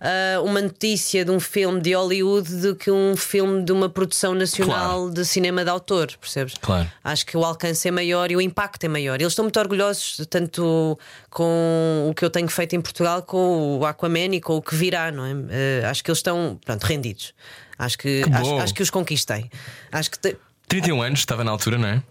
ah, 0.00 0.40
uma 0.42 0.60
notícia 0.60 1.24
de 1.24 1.30
um 1.30 1.38
filme 1.38 1.80
de 1.80 1.94
Hollywood 1.94 2.50
do 2.56 2.74
que 2.74 2.90
um 2.90 3.14
filme 3.16 3.64
de 3.64 3.70
uma 3.70 3.88
produção 3.88 4.34
nacional 4.34 5.02
Claro. 5.02 5.10
de 5.14 5.24
cinema 5.24 5.62
de 5.62 5.70
autor, 5.70 6.08
percebes? 6.20 6.54
Claro. 6.60 6.90
Acho 7.04 7.24
que 7.24 7.36
o 7.36 7.44
alcance 7.44 7.86
é 7.86 7.90
maior 7.92 8.28
e 8.30 8.34
o 8.36 8.40
impacto 8.40 8.82
é 8.84 8.88
maior. 8.88 9.20
Eles 9.20 9.32
estão 9.32 9.44
muito 9.44 9.60
orgulhosos, 9.60 10.26
tanto 10.28 10.98
com 11.30 12.08
o 12.10 12.14
que 12.14 12.24
eu 12.24 12.30
tenho 12.30 12.48
feito 12.48 12.74
em 12.74 12.80
Portugal, 12.80 13.22
com 13.22 13.78
o 13.78 13.86
Aquaman 13.86 14.34
e 14.34 14.40
com 14.40 14.56
o 14.56 14.62
que 14.62 14.74
virá, 14.74 15.12
não 15.12 15.24
é? 15.24 15.32
Eh, 15.50 15.82
acho 15.86 16.02
que 16.02 16.10
eles 16.10 16.18
estão, 16.18 16.58
pronto, 16.64 16.82
rendidos. 16.84 17.32
Acho 17.78 17.96
que, 17.98 18.22
Que 18.24 18.32
acho, 18.32 18.56
acho 18.58 18.74
que 18.74 18.82
os 18.82 18.90
conquistei. 18.90 19.50
Acho 19.90 20.10
que. 20.10 20.18
te- 20.18 20.36
31 20.68 21.02
anos, 21.02 21.18
estava 21.20 21.44
na 21.44 21.50
altura, 21.50 21.76
não 21.78 21.88
é? 21.88 22.02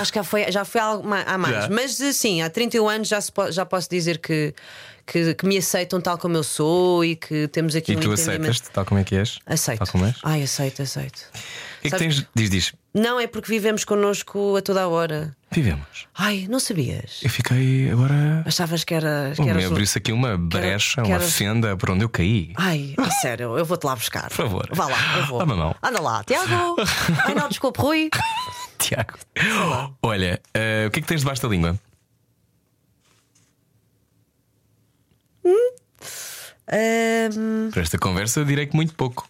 Acho 0.00 0.12
que 0.12 0.18
já 0.18 0.24
foi, 0.24 0.50
já 0.52 0.64
foi 0.64 0.80
algo 0.80 1.08
há 1.12 1.38
mais. 1.38 1.54
Já. 1.64 1.68
Mas 1.68 2.00
eh, 2.00 2.12
sim, 2.12 2.42
há 2.42 2.50
31 2.50 2.88
anos 2.88 3.08
já, 3.08 3.20
se 3.20 3.30
já 3.50 3.64
posso 3.66 3.88
dizer 3.90 4.18
que, 4.18 4.54
que, 5.06 5.34
que 5.34 5.46
me 5.46 5.56
aceitam 5.58 6.00
tal 6.00 6.16
como 6.18 6.36
eu 6.36 6.42
sou 6.44 7.04
e 7.04 7.16
que 7.16 7.48
temos 7.48 7.74
aqui 7.74 7.92
E 7.92 7.96
um 7.96 8.00
tu 8.00 8.12
aceitas 8.12 8.60
tal 8.60 8.84
como 8.84 9.00
é 9.00 9.04
que 9.04 9.16
és? 9.16 9.38
Aceito. 9.46 9.78
Tal 9.78 9.88
como 9.88 10.06
és? 10.06 10.16
Ai, 10.22 10.42
aceito, 10.42 10.82
aceito. 10.82 11.18
O 11.18 11.82
que 11.82 11.88
é 11.88 11.90
que 11.90 11.98
Sabes- 11.98 12.16
tens? 12.16 12.26
Diz, 12.34 12.50
diz. 12.50 12.72
Não, 12.94 13.18
é 13.18 13.26
porque 13.26 13.50
vivemos 13.50 13.84
connosco 13.84 14.56
a 14.56 14.62
toda 14.62 14.82
a 14.82 14.88
hora. 14.88 15.36
Vivemos. 15.50 16.06
Ai, 16.16 16.46
não 16.48 16.58
sabias? 16.58 17.20
Eu 17.22 17.28
fiquei 17.30 17.90
agora. 17.90 18.42
Achavas 18.46 18.82
que 18.84 18.94
era. 18.94 19.32
Que 19.36 19.42
Oh, 19.42 19.48
era 19.48 19.54
me 19.58 19.64
abriu-se 19.64 19.98
aqui 19.98 20.10
uma 20.12 20.36
brecha, 20.38 21.02
que 21.02 21.08
uma 21.08 21.16
era- 21.16 21.24
fenda 21.24 21.76
por 21.76 21.90
onde 21.90 22.04
eu 22.04 22.08
caí. 22.08 22.52
Ai, 22.56 22.94
a 22.98 23.10
sério, 23.10 23.56
eu 23.58 23.64
vou-te 23.64 23.84
lá 23.84 23.94
buscar. 23.94 24.28
Por 24.28 24.36
favor. 24.36 24.68
Vá 24.72 24.86
lá, 24.86 25.18
eu 25.18 25.26
vou. 25.26 25.38
Dá-me 25.40 25.52
a 25.52 25.56
mão. 25.56 25.76
Anda 25.82 26.00
lá, 26.00 26.24
Tiago. 26.24 26.76
Ai, 27.26 27.34
não, 27.34 27.48
desculpe, 27.48 27.80
Rui. 27.80 28.10
Tiago. 28.78 29.18
Olha, 30.02 30.40
eh, 30.52 30.86
o 30.86 30.90
que 30.90 30.98
é 31.00 31.02
que 31.02 31.08
tens 31.08 31.20
debaixo 31.20 31.42
da 31.42 31.48
língua? 31.48 31.78
Ahm, 36.66 37.70
Para 37.70 37.82
esta 37.82 37.98
conversa 37.98 38.40
eu 38.40 38.44
direi 38.44 38.66
que 38.66 38.76
muito 38.76 38.94
pouco. 38.94 39.28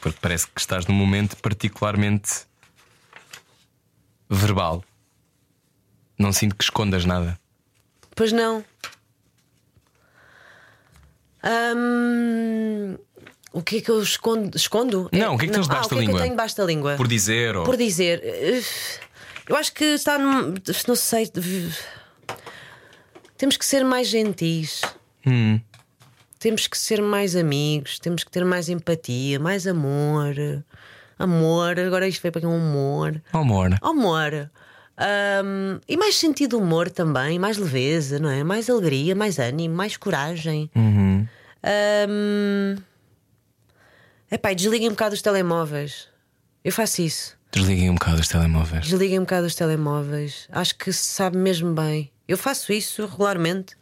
Porque 0.00 0.18
parece 0.20 0.46
que 0.46 0.60
estás 0.60 0.86
num 0.86 0.94
momento 0.94 1.36
particularmente 1.36 2.46
verbal. 4.28 4.82
Não 6.18 6.32
sinto 6.32 6.56
que 6.56 6.64
escondas 6.64 7.04
nada. 7.04 7.38
pois 8.14 8.32
não. 8.32 8.64
Ahm, 11.42 12.98
o 13.52 13.62
que 13.62 13.78
é 13.78 13.80
que 13.80 13.90
eu 13.90 14.00
escondo? 14.02 14.56
escondo? 14.56 15.08
Não, 15.12 15.34
o 15.34 15.38
que 15.38 15.46
é 15.46 15.48
que 15.48 15.54
tens 15.54 15.66
ah, 15.66 15.68
debaixo 15.68 15.86
o 15.86 15.88
que 15.90 15.94
da 15.94 16.00
é 16.00 16.00
que 16.00 16.06
língua? 16.06 16.18
eu 16.18 16.22
tenho 16.22 16.32
debaixo 16.32 16.56
da 16.56 16.64
língua? 16.64 16.94
Por 16.96 17.08
dizer 17.08 17.56
ou. 17.56 17.64
Por 17.64 17.76
dizer, 17.76 18.20
eh, 18.22 18.62
eu 19.48 19.56
acho 19.56 19.72
que 19.72 19.84
está 19.84 20.18
num. 20.18 20.54
Não 20.86 20.96
sei. 20.96 21.30
Temos 23.36 23.56
que 23.56 23.64
ser 23.64 23.84
mais 23.84 24.08
gentis. 24.08 24.82
Hum. 25.26 25.60
Temos 26.38 26.66
que 26.66 26.78
ser 26.78 27.02
mais 27.02 27.36
amigos. 27.36 27.98
Temos 27.98 28.24
que 28.24 28.30
ter 28.30 28.44
mais 28.44 28.68
empatia, 28.68 29.38
mais 29.38 29.66
amor. 29.66 30.34
Amor, 31.18 31.78
agora 31.78 32.08
isto 32.08 32.22
veio 32.22 32.32
para 32.32 32.48
um. 32.48 33.20
Oh, 33.32 33.36
amor. 33.36 33.74
Amor. 33.82 34.50
Ahm, 34.96 35.80
e 35.88 35.96
mais 35.96 36.16
sentido 36.16 36.56
de 36.56 36.62
humor 36.62 36.90
também, 36.90 37.38
mais 37.38 37.56
leveza, 37.56 38.18
não 38.18 38.28
é? 38.28 38.44
Mais 38.44 38.68
alegria, 38.68 39.14
mais 39.14 39.38
ânimo, 39.38 39.74
mais 39.74 39.96
coragem. 39.96 40.70
Uhum. 40.74 41.26
Ahm, 41.62 42.76
Epá, 44.30 44.52
desliguem 44.52 44.88
um 44.88 44.92
bocado 44.92 45.14
os 45.14 45.22
telemóveis. 45.22 46.08
Eu 46.64 46.72
faço 46.72 47.02
isso. 47.02 47.36
Desliguem 47.50 47.90
um 47.90 47.94
bocado 47.94 48.20
os 48.20 48.28
telemóveis. 48.28 48.84
Desliguem 48.86 49.18
um 49.18 49.22
bocado 49.22 49.46
os 49.46 49.54
telemóveis. 49.54 50.46
Acho 50.52 50.76
que 50.76 50.92
se 50.92 51.04
sabe 51.04 51.36
mesmo 51.36 51.74
bem. 51.74 52.10
Eu 52.28 52.38
faço 52.38 52.72
isso 52.72 53.04
regularmente 53.06 53.76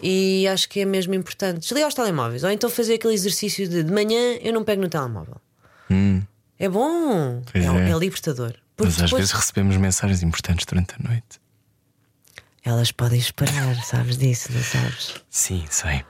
e 0.00 0.46
acho 0.46 0.68
que 0.68 0.80
é 0.80 0.84
mesmo 0.84 1.14
importante. 1.14 1.60
Desligar 1.60 1.88
os 1.88 1.94
telemóveis. 1.94 2.44
Ou 2.44 2.50
então 2.50 2.70
fazer 2.70 2.94
aquele 2.94 3.14
exercício 3.14 3.68
de 3.68 3.82
de 3.82 3.92
manhã 3.92 4.36
eu 4.40 4.52
não 4.52 4.62
pego 4.62 4.82
no 4.82 4.88
telemóvel. 4.88 5.40
É 6.58 6.68
bom. 6.68 7.42
É, 7.52 7.58
é. 7.58 7.90
é 7.90 7.98
libertador. 7.98 8.54
Porque 8.76 8.92
Mas 8.92 9.02
às 9.02 9.10
depois 9.10 9.22
vezes 9.22 9.32
recebemos 9.32 9.76
mensagens 9.76 10.22
importantes 10.22 10.64
durante 10.66 10.94
a 10.94 11.08
noite. 11.08 11.40
elas 12.62 12.92
podem 12.92 13.18
esperar, 13.18 13.74
sabes 13.84 14.16
disso, 14.16 14.52
não 14.52 14.62
sabes? 14.62 15.14
Sim, 15.30 15.64
sei. 15.70 16.04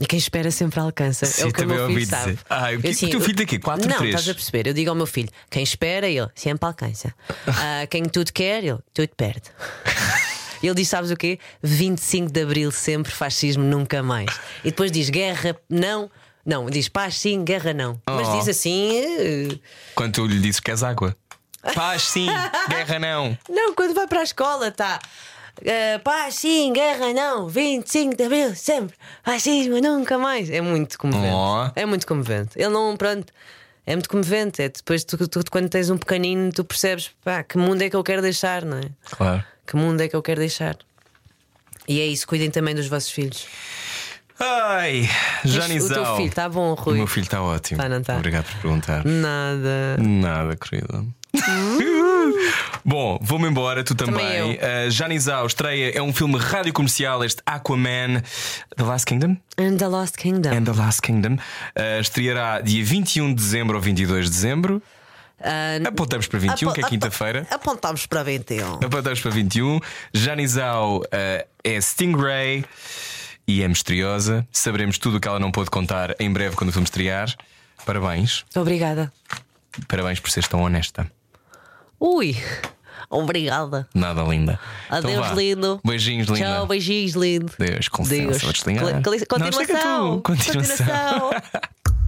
E 0.00 0.06
quem 0.06 0.18
espera 0.18 0.50
sempre 0.50 0.80
alcança. 0.80 1.24
é 1.24 1.28
Sim, 1.28 1.44
o 1.44 1.52
que 1.52 1.62
o 1.62 1.66
meu 1.68 1.86
filho 1.86 2.06
sabe. 2.06 2.32
dizer. 2.32 2.38
Ah, 2.50 2.70
o 2.76 2.80
que- 2.80 2.86
Eu, 2.88 2.90
o 2.92 3.10
teu 3.12 3.20
filho 3.20 3.46
quê? 3.46 3.58
Quatro, 3.60 3.88
Não, 3.88 3.96
três? 3.98 4.14
estás 4.14 4.28
a 4.28 4.34
perceber. 4.34 4.66
Eu 4.66 4.74
digo 4.74 4.90
ao 4.90 4.96
meu 4.96 5.06
filho: 5.06 5.28
quem 5.48 5.62
espera, 5.62 6.08
ele 6.08 6.28
sempre 6.34 6.66
alcança. 6.66 7.14
Ah, 7.46 7.86
quem 7.88 8.02
tudo 8.04 8.32
quer, 8.32 8.64
ele 8.64 8.78
tudo 8.92 9.08
perde. 9.16 9.50
Ele 10.62 10.74
diz: 10.74 10.88
sabes 10.88 11.10
o 11.10 11.16
quê? 11.16 11.38
25 11.62 12.32
de 12.32 12.42
Abril, 12.42 12.70
sempre 12.72 13.12
fascismo, 13.12 13.62
nunca 13.62 14.02
mais. 14.02 14.30
E 14.64 14.70
depois 14.70 14.90
diz: 14.90 15.10
guerra, 15.10 15.54
não. 15.68 16.10
Não, 16.46 16.70
diz 16.70 16.88
paz 16.88 17.16
sim, 17.18 17.44
guerra 17.44 17.74
não. 17.74 18.00
Mas 18.08 18.28
Oh. 18.28 18.38
diz 18.38 18.48
assim. 18.48 18.90
eh, 18.98 19.58
Quando 19.94 20.14
tu 20.14 20.26
lhe 20.26 20.38
dizes 20.40 20.60
que 20.60 20.70
és 20.70 20.82
água. 20.82 21.14
Paz, 21.74 22.02
sim. 22.02 22.28
Guerra, 22.68 22.98
não. 22.98 23.38
Não, 23.48 23.74
quando 23.74 23.94
vai 23.94 24.06
para 24.06 24.20
a 24.20 24.22
escola, 24.22 24.70
tá. 24.70 24.98
Eh, 25.62 25.98
paz 25.98 26.36
sim, 26.36 26.72
guerra 26.72 27.12
não. 27.12 27.48
25 27.48 28.16
de 28.16 28.24
Abril, 28.24 28.54
sempre. 28.56 28.96
Fascismo, 29.22 29.80
nunca 29.80 30.18
mais. 30.18 30.50
É 30.50 30.60
muito 30.60 30.98
comovente. 30.98 31.34
Oh. 31.34 31.70
É 31.74 31.84
muito 31.86 32.06
comovente. 32.06 32.50
Ele 32.56 32.68
não, 32.70 32.96
pronto. 32.96 33.32
É 33.86 33.94
muito 33.94 34.08
comovente. 34.08 34.62
É 34.62 34.68
depois, 34.68 35.04
tu, 35.04 35.28
tu- 35.28 35.40
quando 35.50 35.68
tens 35.68 35.90
um 35.90 35.98
pequenino, 35.98 36.50
tu 36.52 36.64
percebes 36.64 37.10
pá, 37.22 37.42
que 37.42 37.58
mundo 37.58 37.82
é 37.82 37.90
que 37.90 37.96
eu 37.96 38.02
quero 38.02 38.22
deixar, 38.22 38.64
não 38.64 38.78
é? 38.78 38.88
Claro. 39.10 39.44
Que 39.66 39.76
mundo 39.76 40.00
é 40.00 40.08
que 40.08 40.16
eu 40.16 40.22
quero 40.22 40.40
deixar. 40.40 40.76
E 41.86 42.00
é 42.00 42.06
isso, 42.06 42.26
cuidem 42.26 42.50
também 42.50 42.74
dos 42.74 42.86
vossos 42.88 43.10
filhos. 43.10 43.46
Ai, 44.38 45.08
O 45.44 45.48
Janizal. 45.48 46.04
teu 46.04 46.16
filho 46.16 46.28
está 46.28 46.48
bom, 46.48 46.70
O 46.72 46.74
Rui? 46.74 46.96
meu 46.96 47.06
filho 47.06 47.24
está 47.24 47.40
ótimo. 47.42 47.80
Tá, 47.80 47.88
não 47.88 48.02
tá? 48.02 48.16
Obrigado 48.16 48.44
por 48.44 48.56
perguntar. 48.62 49.04
Nada. 49.04 49.96
Nada, 49.98 50.56
querida. 50.56 51.04
Bom, 52.84 53.18
vou-me 53.22 53.48
embora, 53.48 53.82
tu 53.82 53.94
também. 53.94 54.56
Também. 54.56 54.86
Uh, 54.86 54.90
Janizal 54.90 55.46
estreia, 55.46 55.96
é 55.96 56.02
um 56.02 56.12
filme 56.12 56.38
rádio 56.38 56.72
comercial, 56.72 57.24
este 57.24 57.42
Aquaman, 57.46 58.22
The 58.76 58.82
Last 58.82 59.06
Kingdom? 59.06 59.36
And 59.58 59.76
the 59.78 59.86
Lost 59.86 60.16
Kingdom. 60.16 60.50
And 60.52 60.64
The 60.64 60.72
Last 60.72 61.00
Kingdom. 61.00 61.34
Uh, 61.34 62.00
estreará 62.00 62.60
dia 62.60 62.84
21 62.84 63.28
de 63.28 63.34
dezembro 63.42 63.76
ou 63.76 63.82
22 63.82 64.26
de 64.26 64.30
dezembro. 64.30 64.82
Ah, 65.40 65.76
Apontamos 65.88 66.26
para 66.26 66.38
21, 66.38 66.72
que 66.72 66.80
é 66.80 66.88
quinta-feira. 66.88 67.46
Apontámos 67.50 68.06
para 68.06 68.22
21. 68.22 68.74
Apontamos 68.74 69.20
para 69.20 69.30
21. 69.30 69.80
Janizal 70.12 70.98
uh, 70.98 71.04
é 71.62 71.80
Stingray 71.80 72.64
e 73.46 73.62
é 73.62 73.68
misteriosa. 73.68 74.46
Saberemos 74.52 74.98
tudo 74.98 75.16
o 75.16 75.20
que 75.20 75.28
ela 75.28 75.38
não 75.38 75.50
pôde 75.52 75.70
contar 75.70 76.14
em 76.18 76.30
breve 76.32 76.56
quando 76.56 76.70
o 76.70 76.72
filme 76.72 76.84
estrear. 76.84 77.34
Parabéns. 77.84 78.44
Obrigada. 78.56 79.12
Parabéns 79.88 80.20
por 80.20 80.30
seres 80.30 80.48
tão 80.48 80.62
honesta. 80.62 81.10
Ui, 82.00 82.36
obrigada. 83.10 83.88
Nada 83.94 84.22
linda. 84.22 84.58
Então 84.86 84.98
Adeus, 84.98 85.26
vá. 85.28 85.34
lindo. 85.34 85.80
Beijinhos, 85.84 86.28
linda. 86.28 86.40
Tchau, 86.46 86.66
beijinhos, 86.66 87.12
lindo. 87.14 87.52
Deus, 87.58 87.88
com 87.88 88.02
licença, 88.02 88.22
Deus. 88.30 88.42
vou 88.42 88.52
desligar. 88.52 88.84
Cl- 88.84 89.02
cl- 89.02 89.26
Não, 89.38 89.50
Continuação. 89.50 90.20
Continuação. 90.22 91.30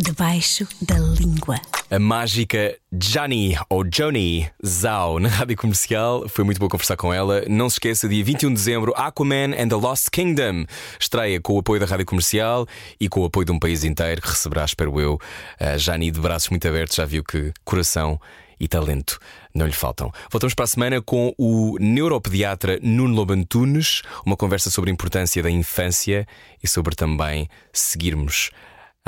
Debaixo 0.00 0.64
da 0.80 0.96
língua. 0.96 1.56
A 1.90 1.98
mágica 1.98 2.78
Jani 3.02 3.58
ou 3.68 3.84
Joni 3.92 4.48
Zhao 4.64 5.18
na 5.18 5.28
rádio 5.28 5.56
comercial. 5.56 6.28
Foi 6.28 6.44
muito 6.44 6.60
bom 6.60 6.68
conversar 6.68 6.96
com 6.96 7.12
ela. 7.12 7.42
Não 7.48 7.68
se 7.68 7.74
esqueça, 7.74 8.08
dia 8.08 8.24
21 8.24 8.50
de 8.50 8.54
dezembro, 8.54 8.92
Aquaman 8.94 9.56
and 9.58 9.68
the 9.68 9.74
Lost 9.74 10.08
Kingdom. 10.12 10.66
Estreia 11.00 11.40
com 11.40 11.54
o 11.54 11.58
apoio 11.58 11.80
da 11.80 11.86
rádio 11.86 12.06
comercial 12.06 12.64
e 13.00 13.08
com 13.08 13.22
o 13.22 13.24
apoio 13.24 13.46
de 13.46 13.50
um 13.50 13.58
país 13.58 13.82
inteiro 13.82 14.22
que 14.22 14.28
receberá, 14.28 14.64
espero 14.64 15.00
eu, 15.00 15.18
a 15.58 15.76
Jani 15.76 16.12
de 16.12 16.20
braços 16.20 16.50
muito 16.50 16.68
abertos. 16.68 16.94
Já 16.94 17.04
viu 17.04 17.24
que 17.24 17.52
coração 17.64 18.20
e 18.60 18.68
talento 18.68 19.18
não 19.52 19.66
lhe 19.66 19.72
faltam. 19.72 20.12
Voltamos 20.30 20.54
para 20.54 20.64
a 20.64 20.68
semana 20.68 21.02
com 21.02 21.34
o 21.36 21.76
neuropediatra 21.80 22.78
Nuno 22.80 23.16
Lobantunes, 23.16 24.02
uma 24.24 24.36
conversa 24.36 24.70
sobre 24.70 24.90
a 24.90 24.92
importância 24.92 25.42
da 25.42 25.50
infância 25.50 26.24
e 26.62 26.68
sobre 26.68 26.94
também 26.94 27.48
seguirmos 27.72 28.50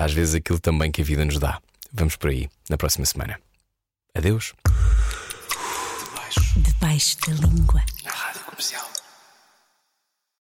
às 0.01 0.15
vezes 0.15 0.35
aquilo 0.35 0.59
também 0.59 0.91
que 0.91 1.03
a 1.03 1.05
vida 1.05 1.27
nos 1.27 1.39
dá. 1.39 1.61
Vamos 1.93 2.17
por 2.17 2.31
aí 2.31 2.49
na 2.71 2.79
próxima 2.79 3.05
semana. 3.05 3.39
Adeus. 4.15 4.55
Debaixo 6.57 7.19
da 7.21 7.35
língua. 7.35 7.83
Na 8.03 8.11
Rádio 8.11 8.41
Comercial. 8.45 8.89